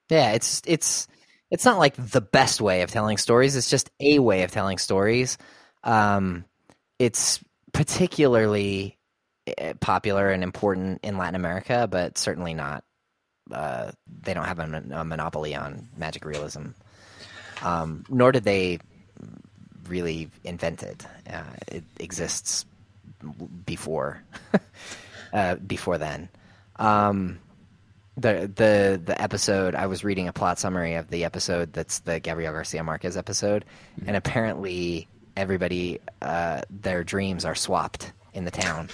Yeah, 0.09 0.31
it's 0.31 0.61
it's 0.65 1.07
it's 1.51 1.65
not 1.65 1.79
like 1.79 1.95
the 1.95 2.21
best 2.21 2.61
way 2.61 2.81
of 2.81 2.91
telling 2.91 3.17
stories. 3.17 3.55
It's 3.55 3.69
just 3.69 3.89
a 3.99 4.19
way 4.19 4.43
of 4.43 4.51
telling 4.51 4.77
stories. 4.77 5.37
Um, 5.83 6.45
it's 6.97 7.39
particularly 7.73 8.97
eh, 9.47 9.73
popular 9.79 10.29
and 10.29 10.43
important 10.43 10.99
in 11.03 11.17
Latin 11.17 11.35
America, 11.35 11.87
but 11.89 12.17
certainly 12.17 12.53
not. 12.53 12.83
Uh, 13.51 13.91
they 14.21 14.35
don't 14.35 14.45
have 14.45 14.59
a, 14.59 14.83
a 14.91 15.05
monopoly 15.05 15.55
on 15.55 15.89
magic 15.97 16.23
realism, 16.23 16.67
um, 17.63 18.03
nor 18.09 18.31
did 18.31 18.43
they 18.43 18.79
really 19.89 20.29
invented. 20.43 21.05
it. 21.25 21.33
Uh, 21.33 21.43
it 21.67 21.83
exists 21.99 22.65
before 23.65 24.23
uh, 25.33 25.55
before 25.55 25.97
then. 25.97 26.29
Um, 26.77 27.39
the 28.17 28.51
the 28.53 29.01
the 29.03 29.21
episode 29.21 29.75
I 29.75 29.87
was 29.87 30.03
reading 30.03 30.27
a 30.27 30.33
plot 30.33 30.59
summary 30.59 30.95
of 30.95 31.09
the 31.09 31.23
episode 31.23 31.73
that's 31.73 31.99
the 31.99 32.19
Gabriel 32.19 32.53
Garcia 32.53 32.83
Marquez 32.83 33.15
episode, 33.17 33.65
and 34.05 34.15
apparently 34.15 35.07
everybody 35.37 35.99
uh, 36.21 36.61
their 36.69 37.03
dreams 37.03 37.45
are 37.45 37.55
swapped 37.55 38.11
in 38.33 38.45
the 38.45 38.51
town. 38.51 38.89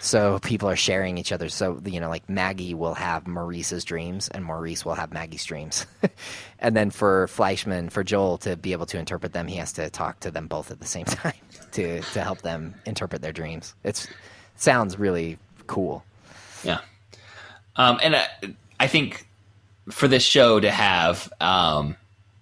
So 0.00 0.38
people 0.40 0.68
are 0.68 0.76
sharing 0.76 1.18
each 1.18 1.32
other. 1.32 1.48
So 1.48 1.80
you 1.84 2.00
know, 2.00 2.08
like 2.08 2.28
Maggie 2.28 2.74
will 2.74 2.94
have 2.94 3.26
Maurice's 3.26 3.84
dreams, 3.84 4.28
and 4.28 4.44
Maurice 4.44 4.84
will 4.84 4.94
have 4.94 5.12
Maggie's 5.12 5.44
dreams. 5.44 5.86
and 6.58 6.76
then 6.76 6.90
for 6.90 7.26
Fleischman, 7.28 7.90
for 7.90 8.04
Joel 8.04 8.38
to 8.38 8.56
be 8.56 8.72
able 8.72 8.86
to 8.86 8.98
interpret 8.98 9.32
them, 9.32 9.46
he 9.46 9.56
has 9.56 9.72
to 9.74 9.90
talk 9.90 10.20
to 10.20 10.30
them 10.30 10.46
both 10.46 10.70
at 10.70 10.80
the 10.80 10.86
same 10.86 11.04
time 11.06 11.34
to 11.72 12.00
to 12.00 12.20
help 12.20 12.42
them 12.42 12.74
interpret 12.84 13.22
their 13.22 13.32
dreams. 13.32 13.74
It's 13.84 14.06
sounds 14.56 14.98
really 14.98 15.38
cool. 15.66 16.04
Yeah. 16.64 16.80
Um, 17.76 17.98
and 18.02 18.16
I, 18.16 18.26
I 18.80 18.86
think 18.86 19.26
for 19.90 20.08
this 20.08 20.22
show 20.22 20.58
to 20.60 20.70
have, 20.70 21.32
um, 21.40 21.96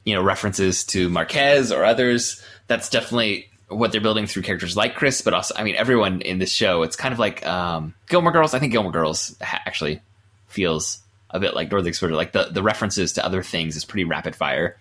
you 0.04 0.14
know, 0.14 0.22
references 0.22 0.84
to 0.84 1.08
Marquez 1.08 1.72
or 1.72 1.84
others, 1.84 2.42
that's 2.66 2.88
definitely 2.88 3.48
what 3.74 3.92
they're 3.92 4.00
building 4.00 4.26
through 4.26 4.42
characters 4.42 4.76
like 4.76 4.94
Chris, 4.94 5.20
but 5.22 5.34
also, 5.34 5.54
I 5.56 5.64
mean, 5.64 5.74
everyone 5.76 6.20
in 6.22 6.38
this 6.38 6.50
show. 6.52 6.82
It's 6.82 6.96
kind 6.96 7.12
of 7.12 7.18
like 7.18 7.44
um, 7.46 7.94
Gilmore 8.08 8.32
Girls. 8.32 8.54
I 8.54 8.58
think 8.58 8.72
Gilmore 8.72 8.92
Girls 8.92 9.36
actually 9.40 10.00
feels 10.48 11.00
a 11.30 11.40
bit 11.40 11.54
like 11.54 11.70
Northern 11.70 11.88
Exposure. 11.88 12.14
Like 12.14 12.32
the, 12.32 12.44
the 12.50 12.62
references 12.62 13.14
to 13.14 13.24
other 13.24 13.42
things 13.42 13.76
is 13.76 13.84
pretty 13.84 14.04
rapid 14.04 14.36
fire 14.36 14.76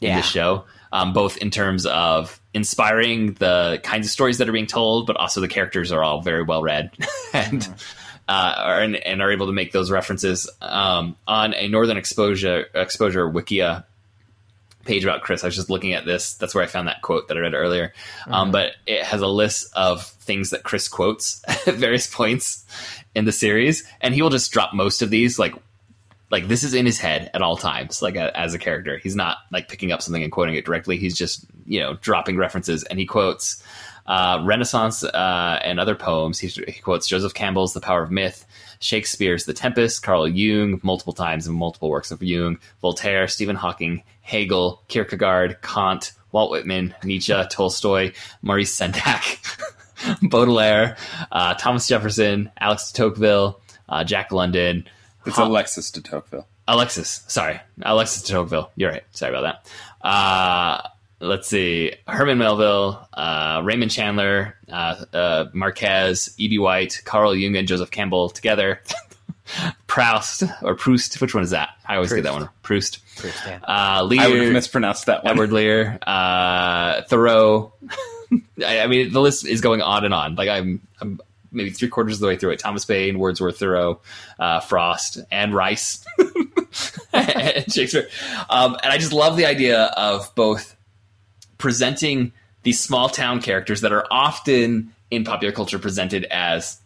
in 0.00 0.08
Yeah. 0.08 0.16
this 0.16 0.26
show, 0.26 0.64
um, 0.92 1.12
both 1.12 1.38
in 1.38 1.50
terms 1.50 1.86
of 1.86 2.38
inspiring 2.52 3.32
the 3.34 3.80
kinds 3.82 4.06
of 4.06 4.10
stories 4.12 4.38
that 4.38 4.48
are 4.48 4.52
being 4.52 4.66
told, 4.66 5.06
but 5.06 5.16
also 5.16 5.40
the 5.40 5.48
characters 5.48 5.90
are 5.92 6.02
all 6.04 6.20
very 6.20 6.42
well 6.42 6.62
read 6.62 6.90
and 7.32 7.66
uh, 8.28 8.54
are, 8.58 8.80
and, 8.82 8.96
and 8.96 9.22
are 9.22 9.30
able 9.32 9.46
to 9.46 9.52
make 9.52 9.72
those 9.72 9.90
references 9.90 10.50
um, 10.60 11.16
on 11.26 11.54
a 11.54 11.68
Northern 11.68 11.96
Exposure 11.96 12.66
Exposure 12.74 13.26
Wikia 13.30 13.84
page 14.86 15.04
about 15.04 15.22
Chris. 15.22 15.44
I 15.44 15.48
was 15.48 15.56
just 15.56 15.70
looking 15.70 15.92
at 15.92 16.04
this. 16.04 16.34
That's 16.34 16.54
where 16.54 16.64
I 16.64 16.66
found 16.66 16.88
that 16.88 17.02
quote 17.02 17.28
that 17.28 17.36
I 17.36 17.40
read 17.40 17.54
earlier. 17.54 17.92
Um, 18.26 18.50
but 18.50 18.72
it 18.86 19.02
has 19.02 19.20
a 19.20 19.26
list 19.26 19.72
of 19.74 20.06
things 20.06 20.50
that 20.50 20.62
Chris 20.62 20.88
quotes 20.88 21.42
at 21.66 21.74
various 21.74 22.06
points 22.06 22.64
in 23.14 23.24
the 23.24 23.32
series, 23.32 23.84
and 24.00 24.14
he 24.14 24.22
will 24.22 24.30
just 24.30 24.52
drop 24.52 24.74
most 24.74 25.02
of 25.02 25.10
these 25.10 25.38
like 25.38 25.54
like 26.30 26.48
this 26.48 26.64
is 26.64 26.74
in 26.74 26.86
his 26.86 26.98
head 26.98 27.30
at 27.34 27.42
all 27.42 27.56
times 27.56 28.02
like 28.02 28.16
a, 28.16 28.36
as 28.36 28.52
a 28.52 28.58
character 28.58 28.98
he's 28.98 29.14
not 29.14 29.38
like 29.52 29.68
picking 29.68 29.92
up 29.92 30.02
something 30.02 30.22
and 30.22 30.32
quoting 30.32 30.56
it 30.56 30.64
directly 30.64 30.96
he's 30.96 31.16
just 31.16 31.46
you 31.66 31.78
know 31.78 31.94
dropping 32.00 32.36
references 32.36 32.82
and 32.84 32.98
he 32.98 33.06
quotes 33.06 33.62
uh, 34.06 34.42
Renaissance 34.44 35.04
uh, 35.04 35.60
and 35.62 35.80
other 35.80 35.94
poems. 35.94 36.38
He, 36.38 36.48
he 36.48 36.80
quotes 36.80 37.08
Joseph 37.08 37.34
Campbell's 37.34 37.74
The 37.74 37.80
Power 37.80 38.02
of 38.02 38.10
Myth, 38.10 38.46
Shakespeare's 38.80 39.44
The 39.44 39.52
Tempest, 39.52 40.02
Carl 40.02 40.28
Jung 40.28 40.80
multiple 40.82 41.12
times 41.12 41.46
in 41.46 41.54
multiple 41.54 41.90
works 41.90 42.10
of 42.10 42.22
Jung, 42.22 42.58
Voltaire, 42.80 43.28
Stephen 43.28 43.56
Hawking, 43.56 44.02
Hegel, 44.22 44.82
Kierkegaard, 44.88 45.60
Kant, 45.62 46.12
Walt 46.32 46.50
Whitman, 46.50 46.94
Nietzsche, 47.04 47.34
Tolstoy, 47.50 48.12
Maurice 48.42 48.78
Sendak, 48.78 49.38
Baudelaire, 50.22 50.96
uh, 51.32 51.54
Thomas 51.54 51.86
Jefferson, 51.86 52.50
Alex 52.58 52.92
de 52.92 52.98
Tocqueville, 52.98 53.60
uh, 53.88 54.04
Jack 54.04 54.32
London. 54.32 54.86
It's 55.24 55.38
Alexis 55.38 55.90
de 55.90 56.00
Tocqueville. 56.00 56.46
Alexis, 56.68 57.22
sorry, 57.28 57.60
Alexis 57.82 58.22
de 58.22 58.32
Tocqueville. 58.32 58.70
You're 58.76 58.90
right. 58.90 59.04
Sorry 59.12 59.34
about 59.34 59.62
that. 60.02 60.90
Let's 61.18 61.48
see, 61.48 61.94
Herman 62.06 62.36
Melville, 62.36 63.08
uh, 63.14 63.62
Raymond 63.64 63.90
Chandler, 63.90 64.54
uh, 64.70 65.04
uh, 65.14 65.44
Marquez, 65.54 66.34
E.B. 66.36 66.58
White, 66.58 67.00
Carl 67.06 67.34
Jung, 67.34 67.56
and 67.56 67.66
Joseph 67.66 67.90
Campbell 67.90 68.28
together. 68.28 68.82
Proust 69.86 70.42
or 70.62 70.74
Proust, 70.74 71.20
which 71.20 71.34
one 71.34 71.42
is 71.42 71.50
that? 71.50 71.70
I 71.86 71.94
always 71.94 72.12
get 72.12 72.24
that 72.24 72.34
one. 72.34 72.48
Proust. 72.62 72.98
Proust, 73.16 73.46
yeah. 73.46 73.60
Uh, 73.66 74.02
Lear, 74.02 74.20
I 74.20 74.28
would 74.28 74.42
have 74.42 74.52
mispronounced 74.52 75.06
that 75.06 75.24
one. 75.24 75.32
Edward 75.32 75.52
Lear, 75.52 75.98
uh, 76.06 77.02
Thoreau. 77.02 77.72
I, 78.64 78.80
I 78.80 78.86
mean, 78.86 79.12
the 79.12 79.20
list 79.20 79.46
is 79.46 79.60
going 79.60 79.80
on 79.80 80.04
and 80.04 80.12
on. 80.12 80.34
Like 80.34 80.48
I'm, 80.48 80.86
I'm 81.00 81.20
maybe 81.52 81.70
three 81.70 81.88
quarters 81.88 82.14
of 82.14 82.20
the 82.20 82.26
way 82.26 82.36
through 82.36 82.50
it. 82.50 82.58
Thomas 82.58 82.84
Paine, 82.84 83.18
Wordsworth, 83.18 83.58
Thoreau, 83.58 84.00
uh, 84.38 84.60
Frost, 84.60 85.20
and 85.30 85.54
Rice, 85.54 86.04
and 87.12 87.72
Shakespeare. 87.72 88.08
Um, 88.50 88.76
and 88.82 88.92
I 88.92 88.98
just 88.98 89.12
love 89.12 89.36
the 89.36 89.46
idea 89.46 89.84
of 89.84 90.34
both 90.34 90.75
presenting 91.58 92.32
these 92.62 92.80
small 92.80 93.08
town 93.08 93.40
characters 93.40 93.80
that 93.82 93.92
are 93.92 94.06
often 94.10 94.92
in 95.10 95.24
popular 95.24 95.52
culture 95.52 95.78
presented 95.78 96.24
as 96.24 96.78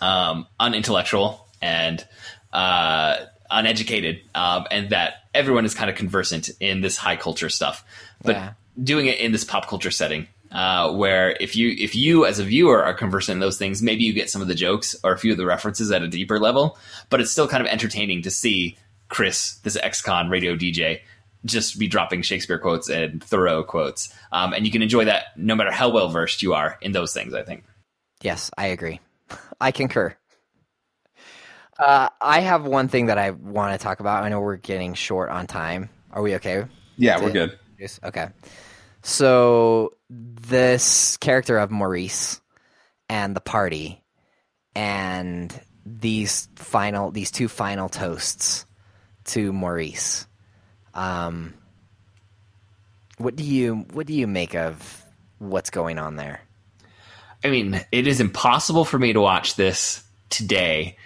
um, 0.00 0.46
unintellectual 0.58 1.46
and 1.62 2.04
uh, 2.52 3.16
uneducated, 3.50 4.20
um, 4.34 4.66
and 4.70 4.90
that 4.90 5.24
everyone 5.34 5.64
is 5.64 5.74
kind 5.74 5.90
of 5.90 5.96
conversant 5.96 6.50
in 6.60 6.80
this 6.80 6.96
high 6.96 7.16
culture 7.16 7.48
stuff, 7.48 7.84
but 8.22 8.34
Yeah. 8.36 8.52
doing 8.82 9.06
it 9.06 9.18
in 9.18 9.32
this 9.32 9.44
pop 9.44 9.68
culture 9.68 9.90
setting. 9.90 10.26
Uh, 10.52 10.90
where 10.92 11.36
if 11.38 11.54
you 11.54 11.68
if 11.78 11.94
you 11.94 12.26
as 12.26 12.40
a 12.40 12.44
viewer 12.44 12.82
are 12.84 12.92
conversant 12.92 13.36
in 13.36 13.40
those 13.40 13.56
things, 13.56 13.80
maybe 13.82 14.02
you 14.02 14.12
get 14.12 14.28
some 14.28 14.42
of 14.42 14.48
the 14.48 14.54
jokes 14.54 14.96
or 15.04 15.12
a 15.12 15.18
few 15.18 15.30
of 15.30 15.38
the 15.38 15.46
references 15.46 15.92
at 15.92 16.02
a 16.02 16.08
deeper 16.08 16.40
level, 16.40 16.76
but 17.08 17.20
it's 17.20 17.30
still 17.30 17.46
kind 17.46 17.64
of 17.64 17.68
entertaining 17.68 18.20
to 18.22 18.32
see 18.32 18.76
Chris, 19.08 19.58
this 19.62 19.76
ex-con 19.76 20.28
radio 20.28 20.56
DJ, 20.56 21.02
just 21.44 21.78
be 21.78 21.88
dropping 21.88 22.22
Shakespeare 22.22 22.58
quotes 22.58 22.88
and 22.88 23.22
Thoreau 23.22 23.62
quotes, 23.62 24.12
um, 24.32 24.52
and 24.52 24.66
you 24.66 24.72
can 24.72 24.82
enjoy 24.82 25.06
that 25.06 25.36
no 25.36 25.54
matter 25.54 25.70
how 25.70 25.88
well 25.88 26.08
versed 26.08 26.42
you 26.42 26.54
are 26.54 26.78
in 26.80 26.92
those 26.92 27.12
things. 27.12 27.34
I 27.34 27.42
think. 27.42 27.64
Yes, 28.22 28.50
I 28.56 28.66
agree. 28.66 29.00
I 29.60 29.70
concur. 29.72 30.14
Uh, 31.78 32.10
I 32.20 32.40
have 32.40 32.64
one 32.66 32.88
thing 32.88 33.06
that 33.06 33.16
I 33.16 33.30
want 33.30 33.78
to 33.78 33.82
talk 33.82 34.00
about. 34.00 34.22
I 34.22 34.28
know 34.28 34.40
we're 34.40 34.56
getting 34.56 34.92
short 34.92 35.30
on 35.30 35.46
time. 35.46 35.88
Are 36.12 36.20
we 36.20 36.34
okay? 36.34 36.66
Yeah, 36.96 37.22
we're 37.22 37.30
good. 37.30 37.58
Yes. 37.78 37.98
Okay. 38.04 38.28
So 39.02 39.94
this 40.10 41.16
character 41.16 41.56
of 41.56 41.70
Maurice 41.70 42.40
and 43.08 43.34
the 43.34 43.40
party 43.40 44.04
and 44.74 45.58
these 45.86 46.48
final 46.56 47.10
these 47.10 47.30
two 47.30 47.48
final 47.48 47.88
toasts 47.88 48.66
to 49.24 49.52
Maurice. 49.52 50.26
Um 50.94 51.54
what 53.18 53.36
do 53.36 53.44
you 53.44 53.86
what 53.92 54.06
do 54.06 54.14
you 54.14 54.26
make 54.26 54.54
of 54.54 55.04
what's 55.38 55.70
going 55.70 55.98
on 55.98 56.16
there? 56.16 56.40
I 57.42 57.48
mean, 57.48 57.80
it 57.90 58.06
is 58.06 58.20
impossible 58.20 58.84
for 58.84 58.98
me 58.98 59.12
to 59.12 59.20
watch 59.20 59.56
this 59.56 60.02
today 60.28 60.96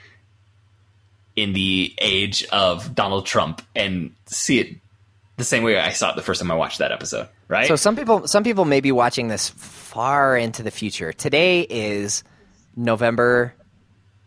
in 1.36 1.52
the 1.52 1.94
age 1.98 2.44
of 2.52 2.94
Donald 2.94 3.26
Trump 3.26 3.62
and 3.74 4.14
see 4.26 4.60
it 4.60 4.76
the 5.36 5.44
same 5.44 5.64
way 5.64 5.78
I 5.78 5.90
saw 5.90 6.10
it 6.10 6.16
the 6.16 6.22
first 6.22 6.40
time 6.40 6.50
I 6.50 6.54
watched 6.54 6.78
that 6.78 6.92
episode, 6.92 7.28
right? 7.48 7.66
So 7.66 7.76
some 7.76 7.96
people 7.96 8.28
some 8.28 8.44
people 8.44 8.64
may 8.64 8.80
be 8.80 8.92
watching 8.92 9.28
this 9.28 9.48
far 9.48 10.36
into 10.36 10.62
the 10.62 10.70
future. 10.70 11.12
Today 11.12 11.62
is 11.62 12.22
November 12.76 13.54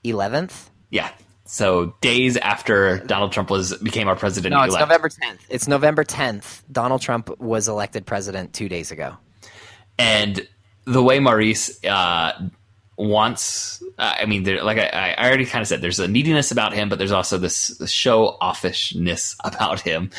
11th. 0.04 0.70
yeah. 0.90 1.10
So 1.48 1.96
days 2.02 2.38
after 2.38 3.00
Donald 3.00 3.32
Trump 3.32 3.50
was 3.50 3.76
became 3.78 4.08
our 4.08 4.16
president 4.16 4.54
No, 4.54 4.62
it's 4.64 4.76
elect. 4.76 4.88
November 4.90 5.10
10th. 5.10 5.40
It's 5.50 5.68
November 5.68 6.04
10th. 6.04 6.62
Donald 6.72 7.02
Trump 7.02 7.40
was 7.40 7.68
elected 7.68 8.06
president 8.06 8.54
2 8.54 8.70
days 8.70 8.92
ago. 8.92 9.16
and 9.98 10.48
the 10.86 11.04
way 11.04 11.20
Maurice 11.20 11.84
uh, 11.86 12.32
wants, 12.98 13.82
uh, 13.98 14.16
I 14.20 14.26
mean, 14.26 14.44
there, 14.44 14.64
like 14.64 14.78
I, 14.80 15.14
I 15.18 15.28
already 15.28 15.46
kind 15.46 15.62
of 15.62 15.68
said, 15.68 15.82
there's 15.82 16.00
a 16.00 16.08
neediness 16.08 16.52
about 16.52 16.74
him, 16.74 16.90
but 16.90 16.98
there's 16.98 17.12
also 17.12 17.38
this 17.38 17.80
show 17.86 18.38
offishness 18.42 19.36
about 19.44 19.82
him. 19.82 20.10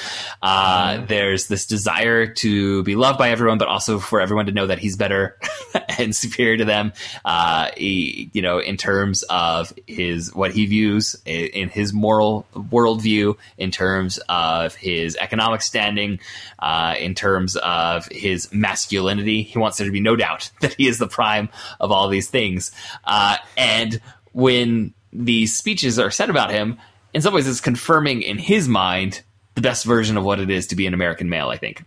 Uh, 0.42 1.04
There's 1.06 1.48
this 1.48 1.66
desire 1.66 2.26
to 2.34 2.82
be 2.84 2.94
loved 2.94 3.18
by 3.18 3.30
everyone, 3.30 3.58
but 3.58 3.68
also 3.68 3.98
for 3.98 4.20
everyone 4.20 4.46
to 4.46 4.52
know 4.52 4.66
that 4.66 4.78
he's 4.78 4.96
better 4.96 5.36
and 5.98 6.14
superior 6.14 6.56
to 6.58 6.64
them. 6.64 6.92
Uh, 7.24 7.70
he, 7.76 8.30
you 8.32 8.42
know, 8.42 8.58
in 8.58 8.76
terms 8.76 9.24
of 9.24 9.72
his 9.86 10.34
what 10.34 10.52
he 10.52 10.66
views 10.66 11.16
i- 11.26 11.30
in 11.30 11.68
his 11.68 11.92
moral 11.92 12.46
worldview, 12.54 13.36
in 13.58 13.70
terms 13.70 14.18
of 14.28 14.74
his 14.76 15.16
economic 15.16 15.62
standing, 15.62 16.20
uh, 16.60 16.94
in 16.98 17.14
terms 17.14 17.56
of 17.56 18.06
his 18.06 18.52
masculinity. 18.52 19.42
He 19.42 19.58
wants 19.58 19.78
there 19.78 19.86
to 19.86 19.92
be 19.92 20.00
no 20.00 20.14
doubt 20.16 20.50
that 20.60 20.74
he 20.74 20.86
is 20.88 20.98
the 20.98 21.08
prime 21.08 21.48
of 21.80 21.90
all 21.90 22.08
these 22.08 22.28
things. 22.30 22.67
Uh, 23.04 23.36
and 23.56 24.00
when 24.32 24.94
these 25.12 25.56
speeches 25.56 25.98
are 25.98 26.10
said 26.10 26.30
about 26.30 26.50
him, 26.50 26.78
in 27.14 27.22
some 27.22 27.34
ways, 27.34 27.48
it's 27.48 27.60
confirming 27.60 28.22
in 28.22 28.38
his 28.38 28.68
mind 28.68 29.22
the 29.54 29.60
best 29.60 29.84
version 29.84 30.16
of 30.16 30.24
what 30.24 30.38
it 30.40 30.50
is 30.50 30.66
to 30.68 30.76
be 30.76 30.86
an 30.86 30.94
American 30.94 31.28
male. 31.28 31.48
I 31.48 31.56
think. 31.56 31.84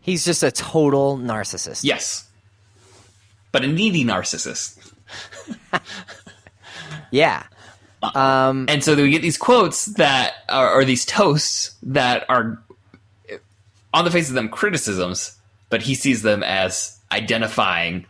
He's 0.00 0.24
just 0.24 0.42
a 0.42 0.50
total 0.50 1.18
narcissist. 1.18 1.82
Yes. 1.84 2.28
But 3.52 3.64
a 3.64 3.66
needy 3.68 4.04
narcissist. 4.04 4.92
Yeah. 7.10 7.44
Um, 8.02 8.66
And 8.68 8.82
so 8.84 8.94
we 8.94 9.10
get 9.10 9.22
these 9.22 9.38
quotes 9.38 9.86
that 9.86 10.34
are, 10.48 10.72
or 10.72 10.84
these 10.84 11.04
toasts 11.04 11.74
that 11.82 12.24
are 12.28 12.62
on 13.94 14.04
the 14.04 14.10
face 14.10 14.28
of 14.28 14.34
them 14.34 14.48
criticisms, 14.48 15.36
but 15.70 15.82
he 15.82 15.94
sees 15.94 16.22
them 16.22 16.42
as 16.42 16.98
identifying 17.10 18.06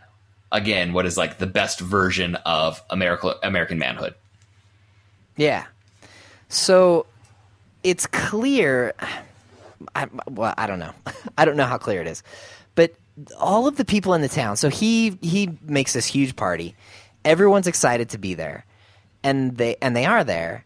again 0.51 0.93
what 0.93 1.05
is 1.05 1.17
like 1.17 1.37
the 1.37 1.47
best 1.47 1.79
version 1.79 2.35
of 2.45 2.81
America, 2.89 3.35
American 3.43 3.77
manhood. 3.77 4.13
yeah. 5.35 5.65
So 6.49 7.05
it's 7.83 8.07
clear. 8.07 8.93
I, 9.95 10.07
well, 10.29 10.53
I 10.57 10.67
don't 10.67 10.79
know. 10.79 10.93
I 11.37 11.45
don't 11.45 11.57
know 11.57 11.65
how 11.65 11.77
clear 11.77 12.01
it 12.01 12.07
is, 12.07 12.23
but 12.75 12.93
all 13.37 13.67
of 13.67 13.77
the 13.77 13.85
people 13.85 14.13
in 14.13 14.21
the 14.21 14.29
town. 14.29 14.57
So 14.57 14.69
he 14.69 15.17
he 15.21 15.57
makes 15.63 15.93
this 15.93 16.05
huge 16.05 16.35
party. 16.35 16.75
Everyone's 17.25 17.67
excited 17.67 18.09
to 18.09 18.17
be 18.17 18.33
there, 18.33 18.65
and 19.23 19.57
they 19.57 19.75
and 19.81 19.95
they 19.95 20.05
are 20.05 20.23
there, 20.23 20.63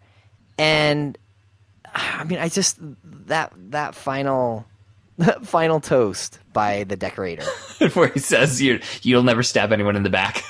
and 0.58 1.18
I 1.94 2.24
mean, 2.24 2.40
I 2.40 2.50
just 2.50 2.78
that 3.28 3.54
that 3.72 3.96
final 3.96 4.66
final 5.44 5.80
toast 5.80 6.40
by 6.54 6.84
the 6.84 6.96
decorator. 6.96 7.44
Where 7.94 8.08
he 8.10 8.20
says 8.20 8.62
you 8.62 8.80
you'll 9.02 9.24
never 9.24 9.44
stab 9.44 9.72
anyone 9.72 9.96
in 9.96 10.04
the 10.04 10.10
back. 10.10 10.44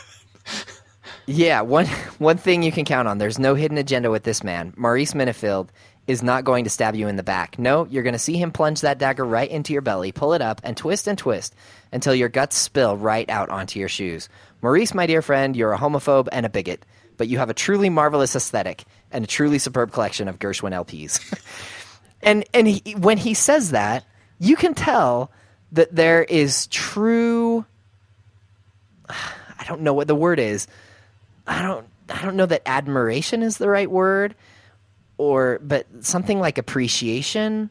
Yeah, 1.28 1.62
one 1.62 1.86
one 2.18 2.38
thing 2.38 2.64
you 2.64 2.72
can 2.72 2.84
count 2.84 3.08
on. 3.08 3.20
There's 3.20 3.40
no 3.40 3.54
hidden 3.54 3.78
agenda 3.78 4.10
with 4.10 4.24
this 4.24 4.44
man. 4.44 4.74
Maurice 4.76 5.14
Minnifield 5.14 5.70
is 6.08 6.24
not 6.24 6.44
going 6.44 6.64
to 6.64 6.70
stab 6.70 6.96
you 6.96 7.08
in 7.08 7.16
the 7.16 7.24
back. 7.24 7.60
No, 7.60 7.86
you're 7.86 8.04
going 8.04 8.14
to 8.14 8.20
see 8.20 8.38
him 8.38 8.52
plunge 8.52 8.82
that 8.82 8.98
dagger 8.98 9.24
right 9.24 9.50
into 9.50 9.72
your 9.72 9.84
belly, 9.84 10.12
pull 10.12 10.34
it 10.34 10.42
up, 10.42 10.60
and 10.64 10.76
twist 10.76 11.08
and 11.08 11.18
twist 11.18 11.56
until 11.92 12.16
your 12.16 12.28
guts 12.28 12.58
spill 12.58 12.98
right 12.98 13.30
out 13.30 13.50
onto 13.50 13.80
your 13.80 13.88
shoes. 13.88 14.30
Maurice, 14.62 14.94
my 14.94 15.06
dear 15.06 15.22
friend, 15.22 15.56
you're 15.56 15.74
a 15.74 15.78
homophobe 15.78 16.28
and 16.32 16.46
a 16.46 16.50
bigot, 16.50 16.86
but 17.18 17.28
you 17.28 17.38
have 17.38 17.50
a 17.50 17.54
truly 17.54 17.90
marvelous 17.90 18.36
aesthetic 18.36 18.84
and 19.12 19.24
a 19.24 19.28
truly 19.28 19.60
superb 19.60 19.92
collection 19.92 20.28
of 20.28 20.40
Gershwin 20.40 20.74
LPs. 20.74 21.20
and 22.24 22.44
and 22.54 22.68
he, 22.68 22.94
when 22.96 23.18
he 23.18 23.36
says 23.36 23.72
that, 23.72 24.04
you 24.42 24.56
can 24.56 24.74
tell 24.74 25.32
that 25.72 25.96
there 25.96 26.24
is 26.24 26.66
true 26.68 27.64
I 29.08 29.64
don't 29.68 29.82
know 29.82 29.94
what 29.94 30.08
the 30.08 30.16
word 30.16 30.40
is. 30.40 30.68
I 31.48 31.62
don't 31.62 31.86
I 32.10 32.22
don't 32.24 32.36
know 32.36 32.48
that 32.48 32.64
admiration 32.66 33.44
is 33.44 33.58
the 33.58 33.70
right 33.70 33.90
word 33.90 34.36
or 35.18 35.60
but 35.64 35.86
something 36.02 36.40
like 36.40 36.58
appreciation. 36.58 37.70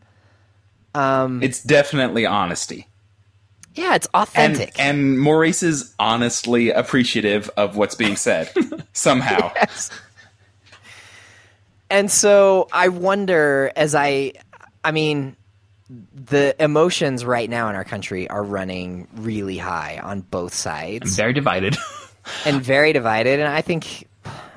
Um 0.94 1.42
It's 1.42 1.62
definitely 1.62 2.24
honesty. 2.24 2.86
Yeah, 3.74 3.94
it's 3.96 4.06
And, 4.14 4.22
authentic. 4.22 4.78
and 4.80 5.18
Maurice 5.18 5.62
is 5.62 5.94
honestly 5.98 6.70
appreciative 6.70 7.50
of 7.56 7.76
what's 7.76 7.94
being 7.96 8.16
said 8.16 8.50
somehow. 8.92 9.52
Yes. 9.56 9.90
And 11.90 12.10
so 12.10 12.68
I 12.72 12.88
wonder 12.88 13.72
as 13.76 13.94
I 13.94 14.32
I 14.84 14.92
mean 14.92 15.36
the 16.14 16.54
emotions 16.62 17.24
right 17.24 17.50
now 17.50 17.68
in 17.68 17.74
our 17.74 17.84
country 17.84 18.28
are 18.28 18.42
running 18.42 19.08
really 19.14 19.58
high 19.58 19.98
on 20.02 20.20
both 20.20 20.54
sides 20.54 21.16
Very 21.16 21.32
divided. 21.32 21.76
and 22.46 22.62
very 22.62 22.92
divided. 22.92 23.40
And 23.40 23.48
I 23.48 23.60
think, 23.60 24.08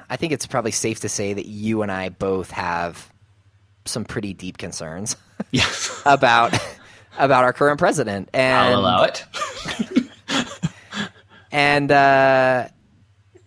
I 0.09 0.15
think 0.15 0.31
it's 0.31 0.45
probably 0.45 0.71
safe 0.71 0.99
to 0.99 1.09
say 1.09 1.33
that 1.33 1.47
you 1.47 1.81
and 1.81 1.91
I 1.91 2.09
both 2.09 2.51
have 2.51 3.11
some 3.85 4.05
pretty 4.05 4.33
deep 4.33 4.57
concerns 4.57 5.15
yes. 5.51 6.01
about 6.05 6.53
about 7.17 7.43
our 7.43 7.53
current 7.53 7.79
president. 7.79 8.29
And 8.33 8.55
I'll 8.55 8.79
allow 8.79 9.03
it. 9.03 9.25
and 11.51 11.91
uh, 11.91 12.67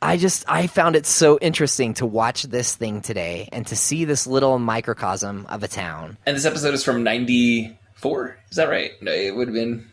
I 0.06 0.18
just 0.18 0.44
I 0.46 0.68
found 0.68 0.94
it 0.94 1.04
so 1.04 1.36
interesting 1.40 1.94
to 1.94 2.06
watch 2.06 2.44
this 2.44 2.76
thing 2.76 3.00
today 3.00 3.48
and 3.50 3.66
to 3.66 3.74
see 3.74 4.04
this 4.04 4.24
little 4.24 4.60
microcosm 4.60 5.46
of 5.48 5.64
a 5.64 5.68
town. 5.68 6.16
And 6.24 6.36
this 6.36 6.44
episode 6.44 6.74
is 6.74 6.84
from 6.84 7.02
94. 7.02 8.38
Is 8.48 8.56
that 8.56 8.68
right? 8.68 8.92
No, 9.02 9.10
it 9.10 9.34
would 9.34 9.48
have 9.48 9.54
been. 9.54 9.90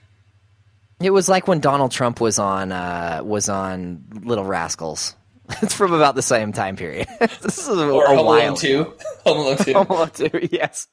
It 1.02 1.10
was 1.10 1.28
like 1.28 1.48
when 1.48 1.62
Donald 1.62 1.92
Trump 1.92 2.22
was 2.22 2.38
on 2.38 2.72
uh, 2.72 3.22
was 3.24 3.50
on 3.50 4.04
Little 4.24 4.46
Rascals. 4.46 5.16
It's 5.62 5.74
from 5.74 5.94
about 5.94 6.16
the 6.16 6.22
same 6.22 6.54
time 6.54 6.78
period. 6.78 7.08
this 7.20 7.58
is 7.58 7.68
a, 7.68 7.90
Or 7.90 8.06
a 8.06 8.16
Home 8.16 8.26
while 8.26 8.48
Alone 8.48 8.56
2. 8.56 8.94
Home 9.26 9.38
Alone 9.38 9.58
2. 9.58 9.74
Home 9.74 9.88
Alone 9.90 10.10
2, 10.12 10.50
yes. 10.52 10.88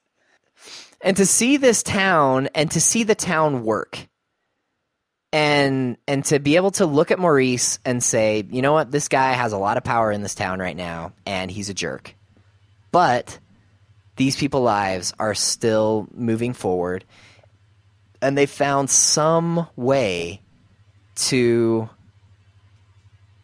And 1.02 1.16
to 1.18 1.24
see 1.24 1.56
this 1.56 1.84
town 1.84 2.48
and 2.54 2.68
to 2.72 2.80
see 2.80 3.04
the 3.04 3.14
town 3.14 3.64
work 3.64 4.08
and 5.33 5.97
and 6.09 6.24
to 6.26 6.41
be 6.41 6.57
able 6.57 6.72
to 6.72 6.87
look 6.87 7.11
at 7.11 7.18
Maurice 7.18 7.78
and 7.85 8.03
say, 8.03 8.45
you 8.51 8.62
know 8.62 8.72
what, 8.72 8.91
this 8.91 9.09
guy 9.09 9.33
has 9.33 9.53
a 9.53 9.59
lot 9.59 9.76
of 9.76 9.85
power 9.85 10.11
in 10.11 10.22
this 10.22 10.35
town 10.35 10.59
right 10.59 10.76
now 10.76 11.12
and 11.24 11.51
he's 11.51 11.68
a 11.68 11.74
jerk. 11.74 12.14
But 12.91 13.39
these 14.16 14.37
people's 14.37 14.64
lives 14.64 15.14
are 15.18 15.35
still 15.35 16.09
moving 16.12 16.53
forward 16.53 17.05
and 18.20 18.37
they 18.37 18.47
found 18.47 18.91
some 18.91 19.68
way 19.76 20.41
to 21.14 21.89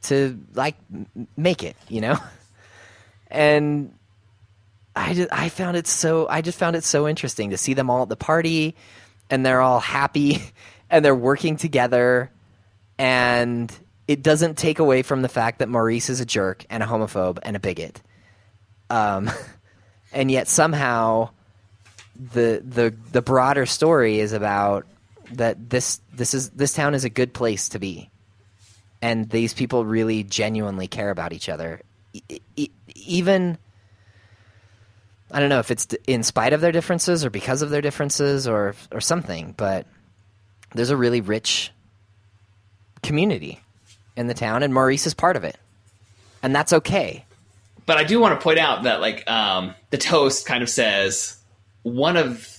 to 0.02 0.38
like 0.54 0.76
make 1.36 1.62
it, 1.62 1.76
you 1.88 2.00
know? 2.00 2.18
And 3.28 3.92
I 4.94 5.12
just 5.14 5.32
I 5.32 5.48
found 5.48 5.76
it 5.76 5.88
so 5.88 6.28
I 6.28 6.42
just 6.42 6.56
found 6.58 6.76
it 6.76 6.84
so 6.84 7.08
interesting 7.08 7.50
to 7.50 7.58
see 7.58 7.74
them 7.74 7.90
all 7.90 8.02
at 8.02 8.08
the 8.08 8.16
party 8.16 8.76
and 9.28 9.44
they're 9.44 9.60
all 9.60 9.80
happy 9.80 10.40
and 10.90 11.04
they're 11.04 11.14
working 11.14 11.56
together 11.56 12.30
and 12.98 13.72
it 14.08 14.22
doesn't 14.22 14.56
take 14.56 14.78
away 14.78 15.02
from 15.02 15.22
the 15.22 15.28
fact 15.28 15.58
that 15.58 15.68
Maurice 15.68 16.08
is 16.08 16.20
a 16.20 16.26
jerk 16.26 16.64
and 16.70 16.82
a 16.82 16.86
homophobe 16.86 17.38
and 17.42 17.56
a 17.56 17.60
bigot. 17.60 18.00
Um 18.90 19.30
and 20.12 20.30
yet 20.30 20.48
somehow 20.48 21.30
the 22.32 22.62
the 22.64 22.94
the 23.12 23.22
broader 23.22 23.66
story 23.66 24.20
is 24.20 24.32
about 24.32 24.86
that 25.32 25.70
this 25.70 26.00
this 26.14 26.34
is 26.34 26.50
this 26.50 26.72
town 26.72 26.94
is 26.94 27.04
a 27.04 27.10
good 27.10 27.34
place 27.34 27.68
to 27.70 27.78
be. 27.78 28.10
And 29.02 29.28
these 29.28 29.52
people 29.52 29.84
really 29.84 30.22
genuinely 30.22 30.88
care 30.88 31.10
about 31.10 31.32
each 31.32 31.48
other. 31.48 31.82
Even 32.94 33.58
I 35.30 35.40
don't 35.40 35.48
know 35.48 35.58
if 35.58 35.70
it's 35.70 35.86
in 36.06 36.22
spite 36.22 36.52
of 36.52 36.60
their 36.60 36.72
differences 36.72 37.24
or 37.24 37.30
because 37.30 37.62
of 37.62 37.70
their 37.70 37.82
differences 37.82 38.48
or 38.48 38.74
or 38.92 39.00
something, 39.00 39.54
but 39.56 39.86
there's 40.74 40.90
a 40.90 40.96
really 40.96 41.20
rich 41.20 41.70
community 43.02 43.60
in 44.16 44.26
the 44.26 44.34
town, 44.34 44.62
and 44.62 44.72
Maurice 44.72 45.06
is 45.06 45.14
part 45.14 45.36
of 45.36 45.44
it, 45.44 45.56
and 46.42 46.54
that's 46.54 46.72
okay. 46.72 47.24
But 47.86 47.98
I 47.98 48.04
do 48.04 48.18
want 48.18 48.38
to 48.38 48.42
point 48.42 48.58
out 48.58 48.82
that 48.82 49.00
like 49.00 49.28
um, 49.30 49.74
the 49.90 49.98
toast 49.98 50.46
kind 50.46 50.62
of 50.62 50.68
says 50.68 51.36
one 51.82 52.16
of 52.16 52.52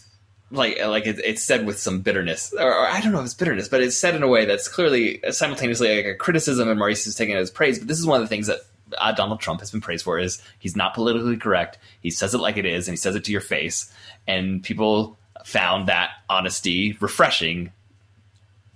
like 0.51 0.79
like 0.85 1.05
it, 1.05 1.19
it's 1.19 1.43
said 1.43 1.65
with 1.65 1.77
some 1.77 2.01
bitterness, 2.01 2.53
or, 2.57 2.73
or 2.73 2.87
I 2.87 3.01
don't 3.01 3.11
know 3.11 3.19
if 3.19 3.25
it's 3.25 3.33
bitterness, 3.33 3.67
but 3.67 3.81
it's 3.81 3.97
said 3.97 4.15
in 4.15 4.23
a 4.23 4.27
way 4.27 4.45
that's 4.45 4.67
clearly 4.67 5.21
simultaneously 5.31 5.95
like 5.95 6.05
a 6.05 6.15
criticism, 6.15 6.69
and 6.69 6.79
Maurice 6.79 7.05
is 7.07 7.15
taking 7.15 7.35
it 7.35 7.39
as 7.39 7.51
praise. 7.51 7.79
But 7.79 7.87
this 7.87 7.99
is 7.99 8.05
one 8.05 8.21
of 8.21 8.23
the 8.23 8.29
things 8.29 8.47
that 8.47 8.61
uh, 8.97 9.11
Donald 9.11 9.41
Trump 9.41 9.59
has 9.59 9.71
been 9.71 9.81
praised 9.81 10.05
for 10.05 10.17
is 10.17 10.41
he's 10.59 10.75
not 10.75 10.93
politically 10.93 11.37
correct. 11.37 11.77
He 12.01 12.09
says 12.09 12.33
it 12.33 12.39
like 12.39 12.57
it 12.57 12.65
is, 12.65 12.87
and 12.87 12.93
he 12.93 12.97
says 12.97 13.15
it 13.15 13.25
to 13.25 13.31
your 13.31 13.41
face, 13.41 13.91
and 14.25 14.63
people 14.63 15.17
found 15.43 15.87
that 15.87 16.11
honesty 16.29 16.97
refreshing 16.99 17.71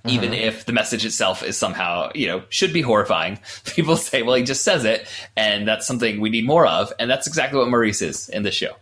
even 0.06 0.34
if 0.34 0.66
the 0.66 0.74
message 0.74 1.06
itself 1.06 1.43
is 1.43 1.58
somehow, 1.58 2.12
you 2.16 2.28
know, 2.28 2.43
should 2.49 2.74
be 2.74 2.82
horrifying. 2.82 3.39
People 3.66 3.95
say, 3.95 4.22
well, 4.22 4.36
he 4.36 4.43
just 4.43 4.64
says 4.64 4.86
it, 4.86 5.08
and 5.36 5.68
that's 5.68 5.86
something 5.86 6.20
we 6.20 6.30
need 6.30 6.45
more 6.45 6.66
of. 6.66 6.91
And 6.99 7.10
that's 7.10 7.28
exactly 7.28 7.60
what 7.60 7.70
Maurice 7.70 8.02
is 8.02 8.30
in 8.30 8.43
this 8.43 8.56
show. 8.56 8.76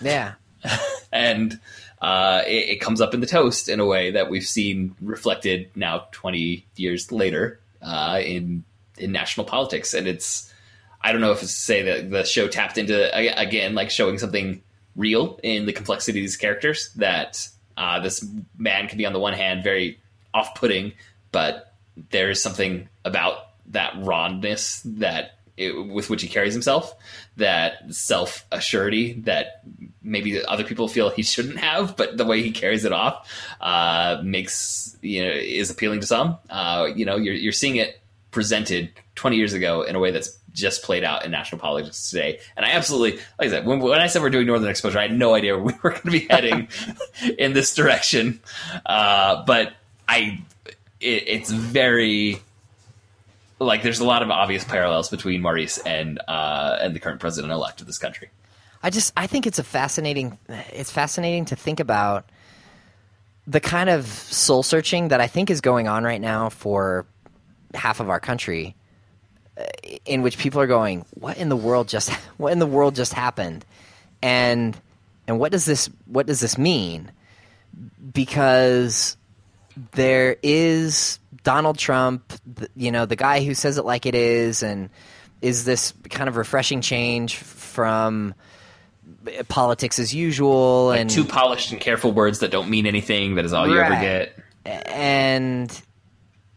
Yeah, 0.00 0.34
And 1.12 1.58
uh, 2.00 2.42
it, 2.46 2.68
it 2.68 2.80
comes 2.80 3.00
up 3.00 3.14
in 3.14 3.20
the 3.20 3.26
toast 3.26 3.68
in 3.68 3.80
a 3.80 3.86
way 3.86 4.12
that 4.12 4.30
we've 4.30 4.44
seen 4.44 4.94
reflected 5.00 5.70
now 5.74 6.06
20 6.12 6.64
years 6.76 7.10
later 7.12 7.60
uh, 7.82 8.20
in 8.24 8.64
in 8.96 9.12
national 9.12 9.46
politics. 9.46 9.94
And 9.94 10.06
it's, 10.06 10.52
I 11.00 11.12
don't 11.12 11.20
know 11.22 11.32
if 11.32 11.42
it's 11.42 11.52
to 11.52 11.60
say 11.60 11.82
that 11.82 12.10
the 12.10 12.24
show 12.24 12.48
tapped 12.48 12.76
into, 12.76 13.16
again, 13.16 13.74
like 13.74 13.90
showing 13.90 14.18
something 14.18 14.62
real 14.94 15.40
in 15.42 15.64
the 15.64 15.72
complexity 15.72 16.20
of 16.20 16.24
these 16.24 16.36
characters, 16.36 16.90
that 16.96 17.48
uh, 17.78 18.00
this 18.00 18.26
man 18.58 18.88
can 18.88 18.98
be, 18.98 19.06
on 19.06 19.14
the 19.14 19.18
one 19.18 19.32
hand, 19.32 19.64
very 19.64 19.98
off 20.34 20.54
putting, 20.54 20.92
but 21.32 21.74
there 22.10 22.30
is 22.30 22.42
something 22.42 22.88
about 23.04 23.36
that 23.66 23.94
rawness 23.98 24.82
that 24.84 25.38
it, 25.56 25.72
with 25.72 26.08
which 26.08 26.22
he 26.22 26.28
carries 26.28 26.54
himself, 26.54 26.94
that 27.36 27.94
self 27.94 28.48
assurity 28.50 29.22
that 29.24 29.62
maybe 30.02 30.42
other 30.44 30.64
people 30.64 30.88
feel 30.88 31.10
he 31.10 31.22
shouldn't 31.22 31.58
have, 31.58 31.96
but 31.96 32.16
the 32.16 32.24
way 32.24 32.42
he 32.42 32.50
carries 32.50 32.84
it 32.84 32.92
off 32.92 33.30
uh, 33.60 34.20
makes 34.24 34.96
you 35.02 35.24
know 35.24 35.30
is 35.30 35.70
appealing 35.70 36.00
to 36.00 36.06
some. 36.06 36.38
Uh, 36.48 36.88
you 36.94 37.04
know, 37.04 37.16
you're 37.16 37.34
you're 37.34 37.52
seeing 37.52 37.76
it 37.76 38.00
presented 38.30 38.90
20 39.16 39.36
years 39.36 39.52
ago 39.52 39.82
in 39.82 39.96
a 39.96 39.98
way 39.98 40.10
that's 40.10 40.38
just 40.52 40.82
played 40.82 41.04
out 41.04 41.24
in 41.24 41.30
national 41.30 41.60
politics 41.60 42.10
today. 42.10 42.40
And 42.56 42.64
I 42.64 42.70
absolutely, 42.70 43.18
like 43.38 43.48
I 43.48 43.48
said, 43.48 43.66
when, 43.66 43.80
when 43.80 44.00
I 44.00 44.06
said 44.06 44.22
we're 44.22 44.30
doing 44.30 44.46
Northern 44.46 44.68
Exposure, 44.68 44.98
I 44.98 45.02
had 45.02 45.16
no 45.16 45.34
idea 45.34 45.58
we 45.58 45.72
were 45.82 45.90
going 45.90 46.02
to 46.02 46.10
be 46.10 46.26
heading 46.28 46.68
in 47.38 47.52
this 47.52 47.74
direction. 47.74 48.40
Uh, 48.86 49.44
but 49.44 49.74
I, 50.10 50.42
it, 51.00 51.24
it's 51.28 51.50
very 51.50 52.40
like 53.60 53.82
there's 53.82 54.00
a 54.00 54.04
lot 54.04 54.22
of 54.22 54.30
obvious 54.30 54.64
parallels 54.64 55.08
between 55.08 55.40
Maurice 55.40 55.78
and 55.78 56.20
uh, 56.26 56.78
and 56.80 56.94
the 56.94 57.00
current 57.00 57.20
president 57.20 57.52
elect 57.52 57.80
of 57.80 57.86
this 57.86 57.98
country. 57.98 58.28
I 58.82 58.90
just 58.90 59.12
I 59.16 59.26
think 59.26 59.46
it's 59.46 59.58
a 59.58 59.64
fascinating 59.64 60.38
it's 60.48 60.90
fascinating 60.90 61.44
to 61.46 61.56
think 61.56 61.78
about 61.78 62.28
the 63.46 63.60
kind 63.60 63.88
of 63.90 64.06
soul 64.06 64.62
searching 64.62 65.08
that 65.08 65.20
I 65.20 65.26
think 65.26 65.50
is 65.50 65.60
going 65.60 65.86
on 65.86 66.02
right 66.04 66.20
now 66.20 66.48
for 66.48 67.06
half 67.74 68.00
of 68.00 68.10
our 68.10 68.20
country 68.20 68.74
uh, 69.58 69.64
in 70.06 70.22
which 70.22 70.38
people 70.38 70.60
are 70.60 70.66
going 70.66 71.04
what 71.14 71.36
in 71.36 71.48
the 71.48 71.56
world 71.56 71.86
just 71.86 72.10
what 72.36 72.52
in 72.52 72.58
the 72.58 72.66
world 72.66 72.96
just 72.96 73.12
happened 73.12 73.64
and 74.22 74.76
and 75.28 75.38
what 75.38 75.52
does 75.52 75.66
this 75.66 75.88
what 76.06 76.26
does 76.26 76.40
this 76.40 76.58
mean 76.58 77.12
because 78.12 79.16
there 79.92 80.36
is 80.42 81.18
Donald 81.42 81.78
Trump, 81.78 82.32
you 82.76 82.90
know, 82.90 83.06
the 83.06 83.16
guy 83.16 83.44
who 83.44 83.54
says 83.54 83.78
it 83.78 83.84
like 83.84 84.06
it 84.06 84.14
is, 84.14 84.62
and 84.62 84.90
is 85.40 85.64
this 85.64 85.94
kind 86.10 86.28
of 86.28 86.36
refreshing 86.36 86.80
change 86.80 87.36
from 87.36 88.34
politics 89.48 89.98
as 89.98 90.14
usual, 90.14 90.92
and 90.92 91.08
Two 91.10 91.24
polished 91.24 91.72
and 91.72 91.80
careful 91.80 92.12
words 92.12 92.40
that 92.40 92.50
don't 92.50 92.68
mean 92.70 92.86
anything. 92.86 93.36
That 93.36 93.44
is 93.44 93.52
all 93.52 93.68
you 93.68 93.78
ever 93.78 93.94
get. 93.94 94.36
and 94.64 95.82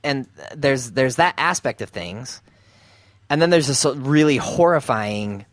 and 0.03 0.27
there's 0.55 0.91
there's 0.91 1.17
that 1.17 1.35
aspect 1.37 1.81
of 1.81 1.89
things, 1.89 2.41
and 3.29 3.41
then 3.41 3.49
there's 3.49 3.67
this 3.67 3.85
really 3.85 4.37
horrifying 4.37 5.45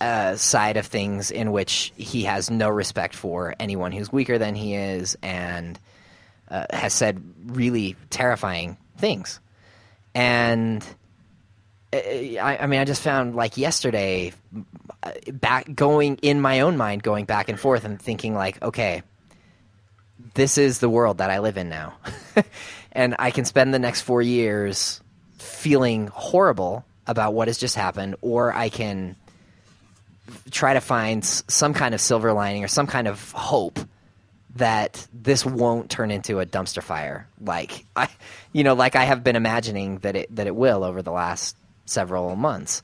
uh, 0.00 0.36
side 0.36 0.76
of 0.76 0.86
things 0.86 1.30
in 1.30 1.52
which 1.52 1.92
he 1.96 2.24
has 2.24 2.50
no 2.50 2.68
respect 2.68 3.14
for 3.14 3.54
anyone 3.60 3.92
who's 3.92 4.12
weaker 4.12 4.38
than 4.38 4.54
he 4.54 4.74
is, 4.74 5.16
and 5.22 5.78
uh, 6.50 6.66
has 6.70 6.92
said 6.92 7.22
really 7.46 7.96
terrifying 8.10 8.76
things, 8.98 9.40
and. 10.14 10.84
uh, 11.92 11.96
I, 11.96 12.58
I 12.60 12.66
mean, 12.66 12.78
I 12.78 12.84
just 12.84 13.02
found 13.02 13.34
like 13.34 13.56
yesterday, 13.56 14.32
uh, 15.02 15.12
back 15.32 15.74
going 15.74 16.18
in 16.22 16.40
my 16.40 16.60
own 16.60 16.76
mind, 16.76 17.02
going 17.02 17.24
back 17.24 17.48
and 17.48 17.58
forth 17.58 17.84
and 17.84 18.00
thinking 18.00 18.32
like, 18.34 18.62
okay, 18.62 19.02
this 20.34 20.58
is 20.58 20.78
the 20.78 20.88
world 20.88 21.18
that 21.18 21.30
I 21.30 21.40
live 21.40 21.56
in 21.56 21.68
now. 21.68 21.94
and 22.92 23.16
I 23.18 23.30
can 23.30 23.44
spend 23.44 23.74
the 23.74 23.78
next 23.78 24.02
four 24.02 24.22
years 24.22 25.00
feeling 25.38 26.06
horrible 26.08 26.84
about 27.06 27.34
what 27.34 27.48
has 27.48 27.58
just 27.58 27.74
happened, 27.74 28.14
or 28.20 28.52
I 28.52 28.68
can 28.68 29.16
try 30.50 30.74
to 30.74 30.80
find 30.80 31.24
some 31.24 31.74
kind 31.74 31.94
of 31.94 32.00
silver 32.00 32.32
lining 32.32 32.62
or 32.62 32.68
some 32.68 32.86
kind 32.86 33.08
of 33.08 33.32
hope 33.32 33.80
that 34.56 35.06
this 35.12 35.46
won't 35.46 35.90
turn 35.90 36.10
into 36.10 36.40
a 36.40 36.46
dumpster 36.46 36.82
fire 36.82 37.28
like 37.40 37.84
I 37.94 38.08
you 38.52 38.64
know 38.64 38.74
like 38.74 38.96
I 38.96 39.04
have 39.04 39.22
been 39.22 39.36
imagining 39.36 39.98
that 39.98 40.16
it 40.16 40.34
that 40.36 40.46
it 40.46 40.56
will 40.56 40.82
over 40.82 41.02
the 41.02 41.12
last 41.12 41.56
several 41.90 42.36
months. 42.36 42.82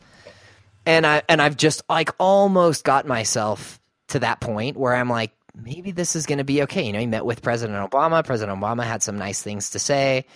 And 0.85 1.07
I 1.07 1.23
and 1.29 1.41
I've 1.41 1.57
just 1.57 1.83
like 1.89 2.11
almost 2.19 2.85
got 2.85 3.07
myself 3.07 3.81
to 4.09 4.19
that 4.21 4.41
point 4.41 4.77
where 4.77 4.95
I'm 4.95 5.09
like 5.09 5.33
maybe 5.55 5.91
this 5.91 6.14
is 6.14 6.27
going 6.27 6.39
to 6.39 6.45
be 6.45 6.62
okay. 6.62 6.85
You 6.85 6.93
know, 6.93 7.01
he 7.01 7.07
met 7.07 7.25
with 7.25 7.43
President 7.43 7.91
Obama. 7.91 8.25
President 8.25 8.61
Obama 8.61 8.85
had 8.85 9.03
some 9.03 9.17
nice 9.17 9.43
things 9.43 9.71
to 9.71 9.79
say, 9.79 10.27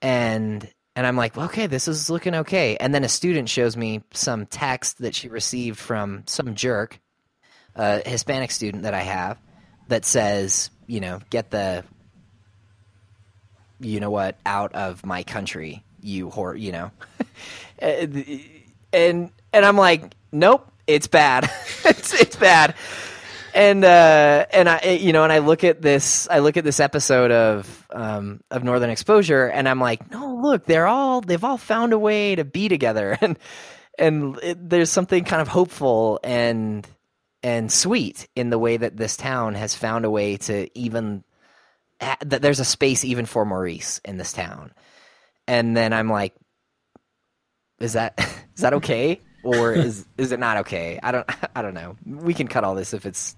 and 0.00 0.68
and 0.96 1.06
I'm 1.06 1.16
like, 1.16 1.36
okay, 1.36 1.66
this 1.66 1.86
is 1.86 2.08
looking 2.08 2.34
okay. 2.36 2.76
And 2.76 2.94
then 2.94 3.04
a 3.04 3.08
student 3.08 3.48
shows 3.48 3.76
me 3.76 4.02
some 4.12 4.46
text 4.46 4.98
that 4.98 5.14
she 5.14 5.28
received 5.28 5.78
from 5.78 6.22
some 6.26 6.54
jerk, 6.54 7.00
a 7.74 8.08
Hispanic 8.08 8.52
student 8.52 8.84
that 8.84 8.94
I 8.94 9.02
have, 9.02 9.38
that 9.88 10.04
says, 10.04 10.70
you 10.86 11.00
know, 11.00 11.20
get 11.30 11.50
the, 11.50 11.84
you 13.80 14.00
know 14.00 14.10
what, 14.10 14.38
out 14.46 14.74
of 14.74 15.04
my 15.04 15.22
country, 15.22 15.84
you 16.00 16.30
whore, 16.30 16.58
you 16.58 16.72
know, 16.72 16.90
and 18.92 19.30
and 19.52 19.64
I'm 19.64 19.76
like, 19.76 20.14
nope, 20.32 20.70
it's 20.86 21.06
bad, 21.06 21.44
it's 21.84 22.14
it's 22.14 22.36
bad. 22.36 22.74
And 23.54 23.84
uh, 23.84 24.46
and 24.52 24.68
I 24.68 24.98
you 25.00 25.12
know 25.12 25.22
and 25.22 25.32
I 25.32 25.38
look 25.38 25.62
at 25.62 25.80
this 25.80 26.28
I 26.28 26.40
look 26.40 26.56
at 26.56 26.64
this 26.64 26.80
episode 26.80 27.30
of 27.30 27.86
um, 27.90 28.40
of 28.50 28.64
Northern 28.64 28.90
Exposure 28.90 29.46
and 29.46 29.68
I'm 29.68 29.78
like 29.78 30.10
no 30.10 30.34
look 30.42 30.64
they're 30.64 30.88
all 30.88 31.20
they've 31.20 31.42
all 31.42 31.56
found 31.56 31.92
a 31.92 31.98
way 31.98 32.34
to 32.34 32.44
be 32.44 32.68
together. 32.68 33.16
And 33.24 33.38
and 33.96 34.38
it, 34.42 34.70
there's 34.70 34.90
something 34.90 35.22
kind 35.22 35.40
of 35.40 35.46
hopeful 35.46 36.18
and 36.24 36.84
and 37.44 37.70
sweet 37.70 38.26
in 38.34 38.48
the 38.48 38.58
way 38.58 38.78
that 38.78 38.96
this 38.96 39.18
town 39.18 39.54
has 39.54 39.74
found 39.74 40.06
a 40.06 40.10
way 40.10 40.38
to 40.38 40.66
even 40.76 41.22
that 42.00 42.42
there's 42.42 42.58
a 42.58 42.64
space 42.64 43.04
even 43.04 43.26
for 43.26 43.44
Maurice 43.44 44.00
in 44.04 44.16
this 44.16 44.32
town 44.32 44.72
and 45.46 45.76
then 45.76 45.92
I'm 45.92 46.08
like 46.08 46.34
is 47.78 47.92
that 47.92 48.18
is 48.56 48.62
that 48.62 48.74
okay 48.74 49.20
or 49.44 49.74
is 49.74 50.06
is 50.16 50.32
it 50.32 50.40
not 50.40 50.56
okay? 50.58 50.98
I 51.02 51.12
don't 51.12 51.28
I 51.56 51.62
don't 51.62 51.74
know. 51.74 51.96
We 52.06 52.32
can 52.34 52.48
cut 52.48 52.64
all 52.64 52.74
this 52.74 52.94
if 52.94 53.04
it's 53.04 53.36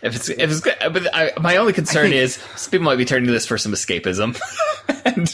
if 0.00 0.14
it's 0.14 0.28
if 0.28 0.50
it's 0.50 0.60
good, 0.60 0.76
uh, 0.80 0.90
but 0.90 1.12
I, 1.14 1.32
my 1.40 1.56
only 1.56 1.72
concern 1.72 2.10
think, 2.10 2.16
is 2.16 2.68
people 2.70 2.84
might 2.84 2.96
be 2.96 3.04
turning 3.04 3.26
to 3.26 3.32
this 3.32 3.46
for 3.46 3.58
some 3.58 3.72
escapism. 3.72 4.38
and, 5.04 5.26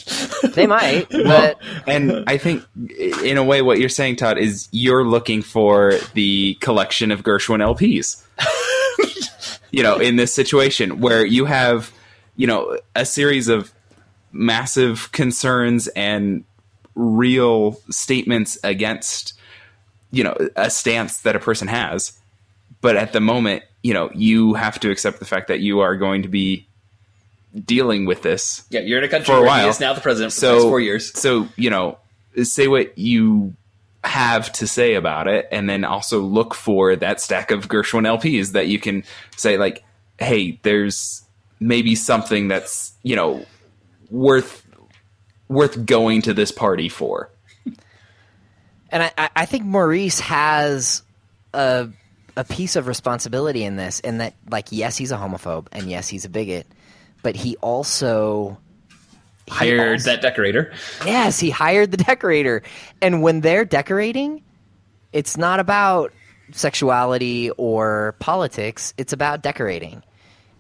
they 0.54 0.66
might, 0.66 1.08
but 1.10 1.58
and 1.86 2.24
I 2.26 2.38
think 2.38 2.64
in 2.98 3.36
a 3.36 3.44
way, 3.44 3.60
what 3.60 3.78
you're 3.78 3.88
saying, 3.88 4.16
Todd, 4.16 4.38
is 4.38 4.68
you're 4.72 5.04
looking 5.04 5.42
for 5.42 5.94
the 6.14 6.54
collection 6.60 7.10
of 7.10 7.22
Gershwin 7.22 7.60
LPs. 7.60 8.22
you 9.70 9.82
know, 9.82 9.98
in 9.98 10.16
this 10.16 10.34
situation 10.34 11.00
where 11.00 11.26
you 11.26 11.44
have, 11.44 11.92
you 12.36 12.46
know, 12.46 12.78
a 12.94 13.04
series 13.04 13.48
of 13.48 13.72
massive 14.32 15.12
concerns 15.12 15.88
and 15.88 16.44
real 16.94 17.80
statements 17.90 18.56
against, 18.64 19.34
you 20.10 20.24
know, 20.24 20.36
a 20.56 20.70
stance 20.70 21.18
that 21.18 21.36
a 21.36 21.40
person 21.40 21.68
has, 21.68 22.18
but 22.80 22.96
at 22.96 23.12
the 23.12 23.20
moment 23.20 23.64
you 23.84 23.92
know, 23.92 24.10
you 24.14 24.54
have 24.54 24.80
to 24.80 24.90
accept 24.90 25.18
the 25.18 25.26
fact 25.26 25.48
that 25.48 25.60
you 25.60 25.80
are 25.80 25.94
going 25.94 26.22
to 26.22 26.28
be 26.28 26.66
dealing 27.54 28.06
with 28.06 28.22
this. 28.22 28.64
Yeah, 28.70 28.80
you're 28.80 28.98
in 28.98 29.04
a 29.04 29.08
country 29.08 29.26
for 29.26 29.42
a 29.42 29.46
while. 29.46 29.62
he 29.62 29.68
is 29.68 29.78
now 29.78 29.92
the 29.92 30.00
president 30.00 30.32
for 30.32 30.40
so, 30.40 30.46
the 30.46 30.54
next 30.54 30.64
four 30.64 30.80
years. 30.80 31.12
So, 31.20 31.48
you 31.56 31.68
know, 31.68 31.98
say 32.42 32.66
what 32.66 32.96
you 32.96 33.54
have 34.02 34.50
to 34.52 34.66
say 34.66 34.94
about 34.94 35.28
it, 35.28 35.48
and 35.52 35.68
then 35.68 35.84
also 35.84 36.20
look 36.20 36.54
for 36.54 36.96
that 36.96 37.20
stack 37.20 37.50
of 37.50 37.68
Gershwin 37.68 38.06
LPs 38.06 38.52
that 38.52 38.68
you 38.68 38.78
can 38.78 39.04
say, 39.36 39.58
like, 39.58 39.84
hey, 40.18 40.58
there's 40.62 41.22
maybe 41.60 41.94
something 41.94 42.48
that's, 42.48 42.94
you 43.02 43.16
know, 43.16 43.44
worth 44.10 44.66
worth 45.48 45.84
going 45.84 46.22
to 46.22 46.32
this 46.32 46.50
party 46.50 46.88
for. 46.88 47.30
And 48.88 49.02
I, 49.18 49.28
I 49.36 49.44
think 49.44 49.64
Maurice 49.64 50.20
has 50.20 51.02
a 51.52 51.88
a 52.36 52.44
piece 52.44 52.76
of 52.76 52.86
responsibility 52.86 53.64
in 53.64 53.76
this, 53.76 54.00
in 54.00 54.18
that, 54.18 54.34
like, 54.50 54.68
yes, 54.70 54.96
he's 54.96 55.12
a 55.12 55.16
homophobe, 55.16 55.68
and 55.72 55.88
yes, 55.88 56.08
he's 56.08 56.24
a 56.24 56.28
bigot, 56.28 56.66
but 57.22 57.36
he 57.36 57.56
also 57.58 58.58
he 59.46 59.52
hired 59.52 59.92
also, 59.92 60.10
that 60.10 60.22
decorator. 60.22 60.72
Yes, 61.04 61.38
he 61.38 61.50
hired 61.50 61.90
the 61.90 61.96
decorator, 61.96 62.62
and 63.00 63.22
when 63.22 63.40
they're 63.40 63.64
decorating, 63.64 64.42
it's 65.12 65.36
not 65.36 65.60
about 65.60 66.12
sexuality 66.52 67.50
or 67.50 68.16
politics; 68.18 68.94
it's 68.96 69.12
about 69.12 69.42
decorating, 69.42 70.02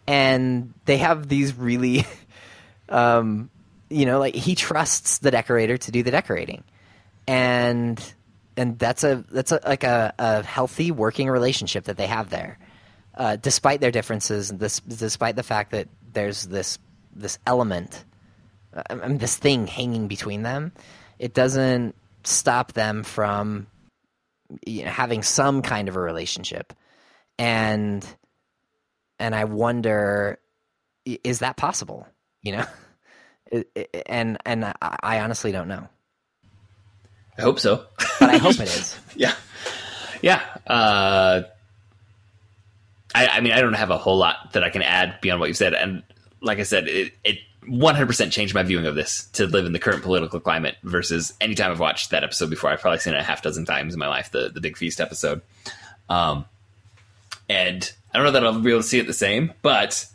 and 0.06 0.74
they 0.84 0.98
have 0.98 1.28
these 1.28 1.56
really, 1.56 2.04
um, 2.88 3.50
you 3.88 4.06
know, 4.06 4.18
like 4.18 4.34
he 4.34 4.54
trusts 4.54 5.18
the 5.18 5.30
decorator 5.30 5.76
to 5.78 5.90
do 5.90 6.02
the 6.02 6.10
decorating, 6.10 6.62
and 7.26 8.14
and 8.56 8.78
that's 8.78 9.04
a 9.04 9.24
that's 9.30 9.52
a, 9.52 9.60
like 9.66 9.84
a, 9.84 10.14
a 10.18 10.42
healthy 10.42 10.90
working 10.90 11.28
relationship 11.28 11.84
that 11.84 11.96
they 11.96 12.06
have 12.06 12.30
there, 12.30 12.58
uh, 13.14 13.36
despite 13.36 13.80
their 13.80 13.90
differences. 13.90 14.50
This 14.50 14.80
despite 14.80 15.36
the 15.36 15.42
fact 15.42 15.72
that 15.72 15.88
there's 16.12 16.46
this 16.46 16.78
this 17.14 17.38
element, 17.46 18.04
uh, 18.74 18.82
I 18.88 18.94
mean, 18.94 19.18
this 19.18 19.36
thing 19.36 19.66
hanging 19.66 20.08
between 20.08 20.42
them, 20.42 20.72
it 21.18 21.34
doesn't 21.34 21.94
stop 22.24 22.72
them 22.72 23.02
from 23.02 23.66
you 24.66 24.84
know, 24.84 24.90
having 24.90 25.22
some 25.22 25.62
kind 25.62 25.88
of 25.88 25.96
a 25.96 26.00
relationship, 26.00 26.72
and 27.38 28.06
and 29.18 29.34
I 29.34 29.44
wonder, 29.44 30.38
is 31.04 31.40
that 31.40 31.56
possible? 31.56 32.06
You 32.42 32.58
know, 32.58 32.64
and 34.06 34.38
and 34.44 34.64
I, 34.64 34.74
I 34.80 35.20
honestly 35.20 35.52
don't 35.52 35.68
know. 35.68 35.88
I 37.38 37.42
hope 37.42 37.58
so. 37.58 37.84
but 38.20 38.30
I 38.30 38.38
hope 38.38 38.54
it 38.54 38.62
is. 38.62 38.98
yeah, 39.16 39.34
yeah. 40.22 40.42
Uh, 40.66 41.42
I, 43.14 43.26
I, 43.28 43.40
mean, 43.40 43.52
I 43.52 43.60
don't 43.60 43.74
have 43.74 43.90
a 43.90 43.98
whole 43.98 44.18
lot 44.18 44.52
that 44.52 44.64
I 44.64 44.70
can 44.70 44.82
add 44.82 45.20
beyond 45.20 45.40
what 45.40 45.48
you 45.48 45.54
said, 45.54 45.74
and 45.74 46.02
like 46.40 46.58
I 46.58 46.64
said, 46.64 46.88
it, 46.88 47.12
it 47.24 47.38
100% 47.68 48.32
changed 48.32 48.54
my 48.54 48.62
viewing 48.62 48.86
of 48.86 48.94
this 48.94 49.26
to 49.32 49.46
live 49.46 49.66
in 49.66 49.72
the 49.72 49.78
current 49.78 50.02
political 50.02 50.40
climate 50.40 50.76
versus 50.82 51.32
any 51.40 51.54
time 51.54 51.70
I've 51.70 51.80
watched 51.80 52.10
that 52.10 52.22
episode 52.24 52.50
before. 52.50 52.70
I've 52.70 52.80
probably 52.80 52.98
seen 52.98 53.14
it 53.14 53.20
a 53.20 53.22
half 53.22 53.42
dozen 53.42 53.64
times 53.64 53.94
in 53.94 54.00
my 54.00 54.08
life, 54.08 54.30
the 54.30 54.50
the 54.50 54.60
Big 54.60 54.76
Feast 54.76 55.00
episode. 55.00 55.40
Um, 56.08 56.44
and 57.48 57.90
I 58.12 58.18
don't 58.18 58.26
know 58.26 58.32
that 58.32 58.44
I'll 58.44 58.60
be 58.60 58.70
able 58.70 58.82
to 58.82 58.86
see 58.86 58.98
it 58.98 59.06
the 59.06 59.12
same, 59.12 59.52
but 59.62 60.06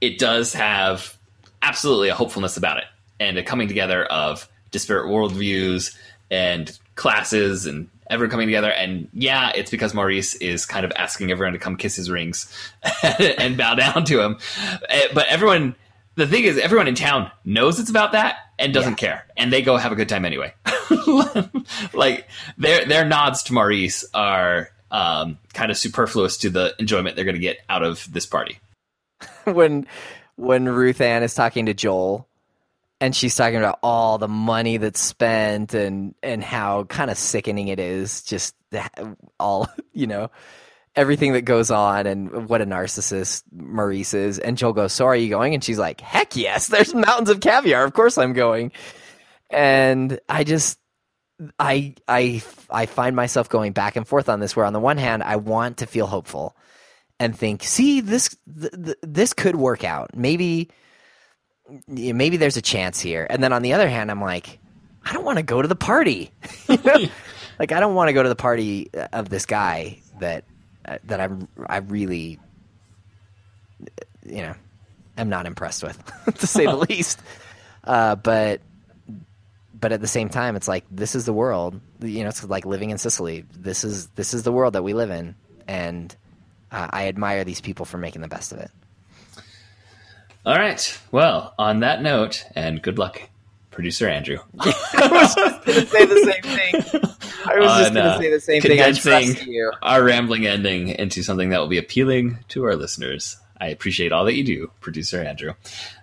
it 0.00 0.18
does 0.18 0.54
have 0.54 1.16
absolutely 1.60 2.08
a 2.08 2.14
hopefulness 2.14 2.56
about 2.56 2.78
it 2.78 2.84
and 3.20 3.38
a 3.38 3.42
coming 3.42 3.68
together 3.68 4.04
of 4.04 4.48
disparate 4.70 5.06
worldviews 5.06 5.96
and 6.32 6.76
classes 6.94 7.66
and 7.66 7.88
everyone 8.08 8.30
coming 8.30 8.48
together. 8.48 8.70
And 8.70 9.08
yeah, 9.12 9.52
it's 9.54 9.70
because 9.70 9.94
Maurice 9.94 10.34
is 10.36 10.66
kind 10.66 10.84
of 10.84 10.92
asking 10.96 11.30
everyone 11.30 11.52
to 11.52 11.58
come 11.58 11.76
kiss 11.76 11.94
his 11.94 12.10
rings 12.10 12.52
and 13.02 13.56
bow 13.56 13.74
down 13.74 14.04
to 14.06 14.20
him. 14.20 14.38
Eh, 14.88 15.08
but 15.14 15.26
everyone, 15.28 15.76
the 16.16 16.26
thing 16.26 16.44
is, 16.44 16.58
everyone 16.58 16.88
in 16.88 16.94
town 16.94 17.30
knows 17.44 17.78
it's 17.78 17.90
about 17.90 18.12
that 18.12 18.36
and 18.58 18.72
doesn't 18.72 19.02
yeah. 19.02 19.08
care, 19.08 19.26
and 19.36 19.52
they 19.52 19.62
go 19.62 19.76
have 19.76 19.92
a 19.92 19.94
good 19.94 20.08
time 20.08 20.24
anyway. 20.24 20.54
like 21.94 22.28
their 22.58 22.84
their 22.84 23.04
nods 23.04 23.42
to 23.44 23.54
Maurice 23.54 24.04
are 24.12 24.68
um, 24.90 25.38
kind 25.54 25.70
of 25.70 25.76
superfluous 25.76 26.36
to 26.38 26.50
the 26.50 26.74
enjoyment 26.78 27.16
they're 27.16 27.24
going 27.24 27.34
to 27.34 27.40
get 27.40 27.58
out 27.68 27.82
of 27.82 28.10
this 28.12 28.26
party. 28.26 28.58
when 29.44 29.86
when 30.36 30.68
Ruth 30.68 31.00
Ann 31.00 31.22
is 31.22 31.34
talking 31.34 31.66
to 31.66 31.74
Joel 31.74 32.28
and 33.02 33.16
she's 33.16 33.34
talking 33.34 33.56
about 33.58 33.80
all 33.82 34.16
the 34.16 34.28
money 34.28 34.76
that's 34.76 35.00
spent 35.00 35.74
and 35.74 36.14
and 36.22 36.42
how 36.42 36.84
kind 36.84 37.10
of 37.10 37.18
sickening 37.18 37.66
it 37.66 37.80
is 37.80 38.22
just 38.22 38.54
all 39.40 39.68
you 39.92 40.06
know 40.06 40.30
everything 40.94 41.32
that 41.32 41.42
goes 41.42 41.70
on 41.70 42.06
and 42.06 42.48
what 42.48 42.60
a 42.60 42.66
narcissist 42.66 43.42
Maurice 43.50 44.14
is. 44.14 44.38
And 44.38 44.56
Joel 44.56 44.72
goes 44.72 44.92
so 44.92 45.06
are 45.06 45.16
you 45.16 45.28
going? 45.28 45.52
And 45.52 45.64
she's 45.64 45.80
like 45.80 46.00
heck 46.00 46.36
yes 46.36 46.68
there's 46.68 46.94
mountains 46.94 47.28
of 47.28 47.40
caviar. 47.40 47.84
Of 47.84 47.92
course 47.92 48.16
I'm 48.18 48.34
going. 48.34 48.70
And 49.50 50.20
I 50.28 50.44
just 50.44 50.78
I 51.58 51.96
I 52.06 52.40
I 52.70 52.86
find 52.86 53.16
myself 53.16 53.48
going 53.48 53.72
back 53.72 53.96
and 53.96 54.06
forth 54.06 54.28
on 54.28 54.38
this 54.38 54.54
where 54.54 54.64
on 54.64 54.72
the 54.72 54.80
one 54.80 54.96
hand 54.96 55.24
I 55.24 55.36
want 55.36 55.78
to 55.78 55.86
feel 55.86 56.06
hopeful 56.06 56.56
and 57.18 57.36
think 57.36 57.64
see 57.64 58.00
this 58.00 58.36
th- 58.60 58.72
th- 58.72 58.98
this 59.02 59.32
could 59.32 59.56
work 59.56 59.82
out. 59.82 60.16
Maybe 60.16 60.70
maybe 61.86 62.36
there's 62.36 62.56
a 62.56 62.62
chance 62.62 63.00
here. 63.00 63.26
And 63.28 63.42
then 63.42 63.52
on 63.52 63.62
the 63.62 63.72
other 63.72 63.88
hand, 63.88 64.10
I'm 64.10 64.20
like, 64.20 64.58
I 65.04 65.12
don't 65.12 65.24
want 65.24 65.38
to 65.38 65.42
go 65.42 65.62
to 65.62 65.68
the 65.68 65.76
party. 65.76 66.30
you 66.68 66.78
know? 66.84 67.06
like 67.58 67.72
I 67.72 67.80
don't 67.80 67.94
want 67.94 68.08
to 68.08 68.12
go 68.12 68.22
to 68.22 68.28
the 68.28 68.36
party 68.36 68.90
of 69.12 69.28
this 69.28 69.46
guy 69.46 69.98
that 70.20 70.44
uh, 70.84 70.98
that 71.04 71.20
I'm 71.20 71.48
I 71.66 71.78
really 71.78 72.38
you 74.24 74.42
know 74.42 74.54
am 75.16 75.28
not 75.28 75.46
impressed 75.46 75.82
with 75.82 75.98
to 76.38 76.46
say 76.46 76.66
the 76.66 76.76
least. 76.76 77.20
Uh, 77.84 78.16
but 78.16 78.60
but 79.78 79.92
at 79.92 80.00
the 80.00 80.08
same 80.08 80.28
time, 80.28 80.54
it's 80.56 80.68
like 80.68 80.84
this 80.90 81.14
is 81.14 81.24
the 81.24 81.32
world. 81.32 81.80
You 82.00 82.22
know, 82.22 82.28
it's 82.28 82.44
like 82.44 82.64
living 82.64 82.90
in 82.90 82.98
Cicely. 82.98 83.44
This 83.52 83.84
is 83.84 84.06
this 84.08 84.32
is 84.34 84.44
the 84.44 84.52
world 84.52 84.74
that 84.74 84.84
we 84.84 84.94
live 84.94 85.10
in, 85.10 85.34
and 85.66 86.14
uh, 86.70 86.88
I 86.90 87.08
admire 87.08 87.44
these 87.44 87.60
people 87.60 87.84
for 87.84 87.98
making 87.98 88.22
the 88.22 88.28
best 88.28 88.52
of 88.52 88.58
it. 88.58 88.70
All 90.44 90.56
right. 90.56 90.98
Well, 91.12 91.54
on 91.56 91.80
that 91.80 92.02
note, 92.02 92.44
and 92.56 92.82
good 92.82 92.98
luck, 92.98 93.22
producer 93.70 94.08
Andrew. 94.08 94.38
I 94.58 95.08
was 95.10 95.34
just 95.36 95.64
going 95.64 95.80
to 95.80 95.86
say 95.86 96.04
the 96.04 96.32
same 96.32 96.42
thing. 96.42 97.00
I 97.44 97.58
was 97.58 97.78
just 97.78 97.94
going 97.94 97.94
to 97.94 98.02
uh, 98.02 98.18
say 98.18 98.30
the 98.30 98.40
same 98.40 98.62
thing. 98.62 98.80
I 98.80 98.92
trust 98.92 99.46
you. 99.46 99.72
Our 99.82 100.02
rambling 100.02 100.44
ending 100.46 100.88
into 100.88 101.22
something 101.22 101.50
that 101.50 101.60
will 101.60 101.68
be 101.68 101.78
appealing 101.78 102.38
to 102.48 102.64
our 102.64 102.74
listeners. 102.74 103.36
I 103.60 103.68
appreciate 103.68 104.10
all 104.10 104.24
that 104.24 104.34
you 104.34 104.42
do, 104.42 104.72
producer 104.80 105.22
Andrew. 105.22 105.54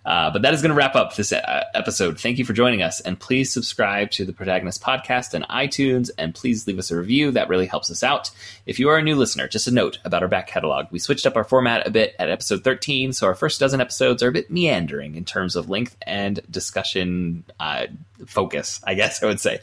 Uh, 0.05 0.31
but 0.31 0.41
that 0.41 0.53
is 0.53 0.61
going 0.61 0.69
to 0.69 0.75
wrap 0.75 0.95
up 0.95 1.15
this 1.15 1.31
uh, 1.31 1.63
episode. 1.73 2.19
Thank 2.19 2.37
you 2.37 2.45
for 2.45 2.53
joining 2.53 2.81
us, 2.81 3.01
and 3.01 3.19
please 3.19 3.51
subscribe 3.51 4.11
to 4.11 4.25
the 4.25 4.33
Protagonist 4.33 4.81
Podcast 4.81 5.35
on 5.35 5.43
iTunes, 5.49 6.09
and 6.17 6.33
please 6.33 6.67
leave 6.67 6.79
us 6.79 6.91
a 6.91 6.97
review. 6.97 7.31
That 7.31 7.49
really 7.49 7.67
helps 7.67 7.91
us 7.91 8.03
out. 8.03 8.31
If 8.65 8.79
you 8.79 8.89
are 8.89 8.97
a 8.97 9.03
new 9.03 9.15
listener, 9.15 9.47
just 9.47 9.67
a 9.67 9.71
note 9.71 9.99
about 10.03 10.23
our 10.23 10.29
back 10.29 10.47
catalog: 10.47 10.87
we 10.91 10.99
switched 10.99 11.25
up 11.25 11.35
our 11.35 11.43
format 11.43 11.85
a 11.87 11.91
bit 11.91 12.15
at 12.19 12.29
episode 12.29 12.63
13, 12.63 13.13
so 13.13 13.27
our 13.27 13.35
first 13.35 13.59
dozen 13.59 13.81
episodes 13.81 14.23
are 14.23 14.29
a 14.29 14.31
bit 14.31 14.49
meandering 14.49 15.15
in 15.15 15.25
terms 15.25 15.55
of 15.55 15.69
length 15.69 15.95
and 16.05 16.39
discussion 16.49 17.43
uh, 17.59 17.87
focus. 18.25 18.81
I 18.83 18.93
guess 18.93 19.21
I 19.21 19.27
would 19.27 19.39
say. 19.39 19.59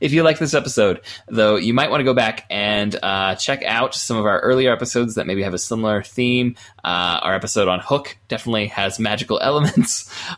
If 0.00 0.12
you 0.12 0.22
like 0.22 0.38
this 0.38 0.54
episode, 0.54 1.00
though, 1.26 1.56
you 1.56 1.74
might 1.74 1.90
want 1.90 2.00
to 2.00 2.04
go 2.04 2.14
back 2.14 2.44
and 2.50 2.94
uh, 3.02 3.34
check 3.36 3.62
out 3.62 3.94
some 3.94 4.16
of 4.16 4.26
our 4.26 4.40
earlier 4.40 4.72
episodes 4.72 5.14
that 5.16 5.26
maybe 5.26 5.42
have 5.42 5.54
a 5.54 5.58
similar 5.58 6.02
theme. 6.02 6.56
Uh, 6.84 7.20
our 7.22 7.34
episode 7.34 7.68
on 7.68 7.80
Hook 7.80 8.16
definitely 8.28 8.68
has 8.68 8.98
magical 8.98 9.38
elements 9.42 9.77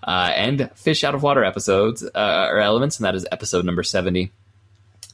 uh, 0.02 0.32
and 0.34 0.70
fish 0.74 1.04
out 1.04 1.14
of 1.14 1.22
water 1.22 1.44
episodes 1.44 2.02
uh, 2.02 2.48
or 2.50 2.58
elements, 2.58 2.98
and 2.98 3.04
that 3.06 3.14
is 3.14 3.26
episode 3.30 3.64
number 3.64 3.82
70. 3.82 4.30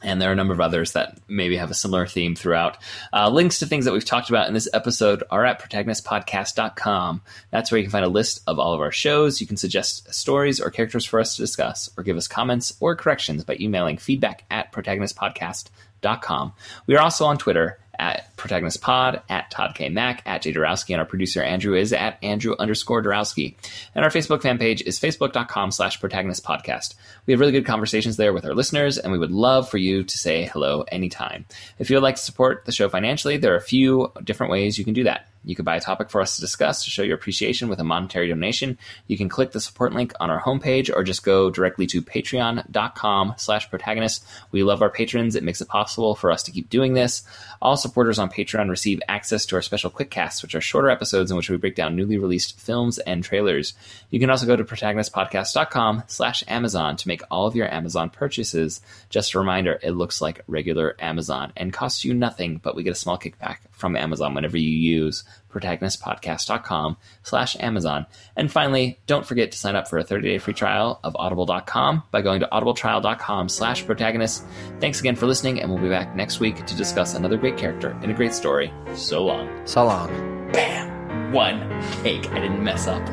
And 0.03 0.21
there 0.21 0.29
are 0.29 0.33
a 0.33 0.35
number 0.35 0.53
of 0.53 0.61
others 0.61 0.91
that 0.91 1.17
maybe 1.27 1.57
have 1.57 1.71
a 1.71 1.73
similar 1.73 2.05
theme 2.05 2.35
throughout. 2.35 2.77
Uh, 3.11 3.29
links 3.29 3.59
to 3.59 3.65
things 3.65 3.85
that 3.85 3.93
we've 3.93 4.05
talked 4.05 4.29
about 4.29 4.47
in 4.47 4.53
this 4.53 4.69
episode 4.71 5.23
are 5.31 5.43
at 5.43 5.59
protagonistpodcast.com. 5.59 7.21
That's 7.49 7.71
where 7.71 7.79
you 7.79 7.85
can 7.85 7.91
find 7.91 8.05
a 8.05 8.09
list 8.09 8.41
of 8.45 8.59
all 8.59 8.73
of 8.73 8.79
our 8.79 8.91
shows. 8.91 9.41
You 9.41 9.47
can 9.47 9.57
suggest 9.57 10.13
stories 10.13 10.61
or 10.61 10.69
characters 10.69 11.03
for 11.03 11.19
us 11.19 11.35
to 11.35 11.41
discuss, 11.41 11.89
or 11.97 12.03
give 12.03 12.15
us 12.15 12.27
comments 12.27 12.77
or 12.79 12.95
corrections 12.95 13.43
by 13.43 13.57
emailing 13.59 13.97
feedback 13.97 14.43
at 14.51 14.71
protagonistpodcast.com. 14.71 16.53
We 16.85 16.95
are 16.95 17.01
also 17.01 17.25
on 17.25 17.39
Twitter 17.39 17.79
at 17.99 18.35
Protagonist 18.37 18.81
Pod, 18.81 19.21
at 19.29 19.49
Todd 19.51 19.73
K. 19.75 19.89
Mack, 19.89 20.21
at 20.25 20.41
Jay 20.41 20.53
Dorowski, 20.53 20.91
and 20.91 20.99
our 20.99 21.05
producer 21.05 21.41
Andrew 21.41 21.75
is 21.75 21.93
at 21.93 22.17
Andrew 22.23 22.55
underscore 22.59 23.03
Dorowski. 23.03 23.55
And 23.95 24.05
our 24.05 24.11
Facebook 24.11 24.41
fan 24.41 24.57
page 24.57 24.81
is 24.81 24.99
facebook.com 24.99 25.71
slash 25.71 25.99
protagonist 25.99 26.43
podcast. 26.43 26.95
We 27.25 27.33
have 27.33 27.39
really 27.39 27.51
good 27.51 27.65
conversations 27.65 28.17
there 28.17 28.33
with 28.33 28.45
our 28.45 28.53
listeners, 28.53 28.97
and 28.97 29.11
we 29.11 29.19
would 29.19 29.31
love 29.31 29.69
for 29.69 29.77
you 29.77 30.03
to 30.03 30.17
say 30.17 30.45
hello 30.45 30.83
anytime. 30.89 31.45
If 31.79 31.89
you 31.89 31.95
would 31.95 32.03
like 32.03 32.15
to 32.15 32.21
support 32.21 32.65
the 32.65 32.71
show 32.71 32.89
financially, 32.89 33.37
there 33.37 33.53
are 33.53 33.57
a 33.57 33.61
few 33.61 34.11
different 34.23 34.51
ways 34.51 34.77
you 34.77 34.85
can 34.85 34.93
do 34.93 35.03
that. 35.05 35.27
You 35.47 35.55
could 35.55 35.63
buy 35.63 35.77
a 35.77 35.81
topic 35.81 36.09
for 36.09 36.19
us 36.19 36.35
to 36.35 36.41
discuss 36.41 36.83
to 36.83 36.89
show 36.89 37.03
your 37.03 37.15
appreciation 37.15 37.69
with 37.69 37.79
a 37.79 37.83
monetary 37.85 38.27
donation. 38.27 38.77
You 39.07 39.17
can 39.17 39.29
click 39.29 39.53
the 39.53 39.61
support 39.61 39.93
link 39.93 40.11
on 40.19 40.29
our 40.29 40.41
homepage 40.41 40.93
or 40.93 41.05
just 41.05 41.23
go 41.23 41.49
directly 41.49 41.87
to 41.87 42.01
patreon.com 42.01 43.35
slash 43.37 43.69
protagonist. 43.69 44.25
We 44.51 44.63
love 44.63 44.81
our 44.81 44.89
patrons. 44.89 45.37
It 45.37 45.43
makes 45.43 45.61
it 45.61 45.69
possible 45.69 46.15
for 46.15 46.31
us 46.31 46.43
to 46.43 46.51
keep 46.51 46.69
doing 46.69 46.95
this. 46.95 47.23
All 47.61 47.77
supporters 47.77 48.19
on 48.19 48.29
Patreon 48.29 48.69
receive 48.69 49.01
access 49.07 49.45
to 49.45 49.55
our 49.55 49.61
special 49.61 49.89
quick 49.89 50.11
casts, 50.11 50.41
which 50.41 50.53
are 50.53 50.59
shorter 50.59 50.89
episodes 50.89 51.31
in 51.31 51.37
which 51.37 51.49
we 51.49 51.55
break 51.55 51.75
down 51.75 51.95
newly 51.95 52.17
released 52.17 52.59
films 52.59 52.99
and 52.99 53.23
trailers. 53.23 53.73
You 54.09 54.19
can 54.19 54.29
also 54.29 54.47
go 54.47 54.57
to 54.57 54.65
protagonistpodcast.com 54.65 56.03
slash 56.07 56.43
Amazon 56.49 56.97
to 56.97 57.07
make 57.07 57.21
all 57.31 57.47
of 57.47 57.55
your 57.55 57.73
Amazon 57.73 58.09
purchases. 58.09 58.81
Just 59.09 59.33
a 59.33 59.39
reminder, 59.39 59.79
it 59.81 59.91
looks 59.91 60.19
like 60.19 60.43
regular 60.47 60.97
Amazon 60.99 61.53
and 61.55 61.71
costs 61.71 62.03
you 62.03 62.13
nothing, 62.13 62.57
but 62.57 62.75
we 62.75 62.83
get 62.83 62.91
a 62.91 62.95
small 62.95 63.17
kickback 63.17 63.59
from 63.77 63.95
Amazon 63.95 64.33
whenever 64.33 64.57
you 64.57 64.69
use 64.69 65.23
protagonistpodcast.com 65.51 66.97
slash 67.23 67.55
Amazon. 67.59 68.05
And 68.35 68.51
finally, 68.51 68.99
don't 69.07 69.25
forget 69.25 69.51
to 69.51 69.57
sign 69.57 69.75
up 69.75 69.87
for 69.87 69.97
a 69.97 70.03
30-day 70.03 70.39
free 70.39 70.53
trial 70.53 70.99
of 71.03 71.15
audible.com 71.15 72.03
by 72.11 72.21
going 72.21 72.41
to 72.41 72.49
audibletrial.com 72.51 73.49
slash 73.49 73.85
protagonist. 73.85 74.45
Thanks 74.79 74.99
again 74.99 75.15
for 75.15 75.27
listening, 75.27 75.61
and 75.61 75.71
we'll 75.71 75.81
be 75.81 75.89
back 75.89 76.15
next 76.15 76.39
week 76.39 76.65
to 76.65 76.75
discuss 76.75 77.13
another 77.13 77.37
great 77.37 77.57
character 77.57 77.97
in 78.03 78.09
a 78.09 78.13
great 78.13 78.33
story. 78.33 78.73
So 78.95 79.23
long. 79.25 79.65
So 79.65 79.85
long. 79.85 80.09
Bam! 80.51 81.31
One 81.31 81.59
cake. 82.03 82.29
I 82.31 82.39
didn't 82.39 82.63
mess 82.63 82.87
up. 82.87 83.07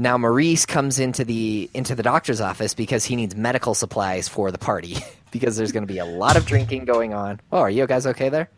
Now 0.00 0.16
Maurice 0.16 0.64
comes 0.64 0.98
into 0.98 1.26
the 1.26 1.68
into 1.74 1.94
the 1.94 2.02
doctor's 2.02 2.40
office 2.40 2.72
because 2.72 3.04
he 3.04 3.16
needs 3.16 3.36
medical 3.36 3.74
supplies 3.74 4.28
for 4.30 4.50
the 4.50 4.56
party 4.56 4.96
because 5.30 5.58
there's 5.58 5.72
going 5.72 5.86
to 5.86 5.92
be 5.92 5.98
a 5.98 6.06
lot 6.06 6.38
of 6.38 6.46
drinking 6.46 6.86
going 6.86 7.12
on. 7.12 7.38
Oh, 7.52 7.58
are 7.58 7.68
you 7.68 7.86
guys 7.86 8.06
okay 8.06 8.30
there? 8.30 8.48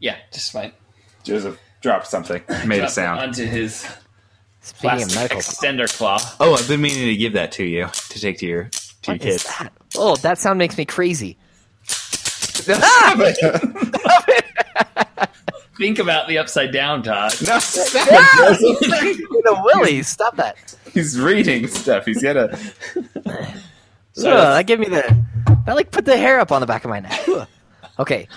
Yeah, 0.00 0.16
just 0.32 0.50
fine. 0.50 0.72
Joseph 1.22 1.60
dropped 1.80 2.08
something, 2.08 2.42
made 2.66 2.82
a 2.82 2.88
sound. 2.88 3.20
onto 3.20 3.44
his 3.46 3.86
Speaking 4.62 5.02
of 5.04 5.08
plastic 5.10 5.14
medical, 5.14 5.38
extender 5.38 5.96
claw. 5.96 6.18
Oh, 6.40 6.54
I've 6.54 6.66
been 6.66 6.80
meaning 6.80 7.06
to 7.06 7.16
give 7.16 7.34
that 7.34 7.52
to 7.52 7.64
you 7.64 7.86
to 7.86 8.20
take 8.20 8.38
to 8.38 8.46
your 8.46 8.64
to 9.02 9.12
what 9.12 9.22
your 9.22 9.34
is 9.34 9.44
kids. 9.44 9.58
that? 9.58 9.72
Oh, 9.96 10.16
that 10.16 10.38
sound 10.38 10.58
makes 10.58 10.76
me 10.76 10.84
crazy. 10.84 11.38
Ah! 12.68 13.16
Think 15.78 15.98
about 15.98 16.28
the 16.28 16.38
upside 16.38 16.72
down, 16.72 17.02
Todd. 17.02 17.32
No, 17.42 17.58
the 19.44 19.60
willies, 19.64 20.08
stop 20.08 20.36
that. 20.36 20.56
he's 20.92 21.18
reading 21.18 21.66
stuff. 21.66 22.04
He's 22.04 22.22
got 22.22 22.36
a. 22.36 22.58
Ugh, 23.24 23.44
that 24.16 24.66
gave 24.66 24.78
me 24.78 24.86
the 24.86 25.16
that 25.66 25.74
like 25.74 25.90
put 25.90 26.04
the 26.04 26.16
hair 26.16 26.38
up 26.40 26.52
on 26.52 26.60
the 26.60 26.66
back 26.66 26.84
of 26.84 26.90
my 26.90 27.00
neck. 27.00 27.20
Okay, 27.98 28.28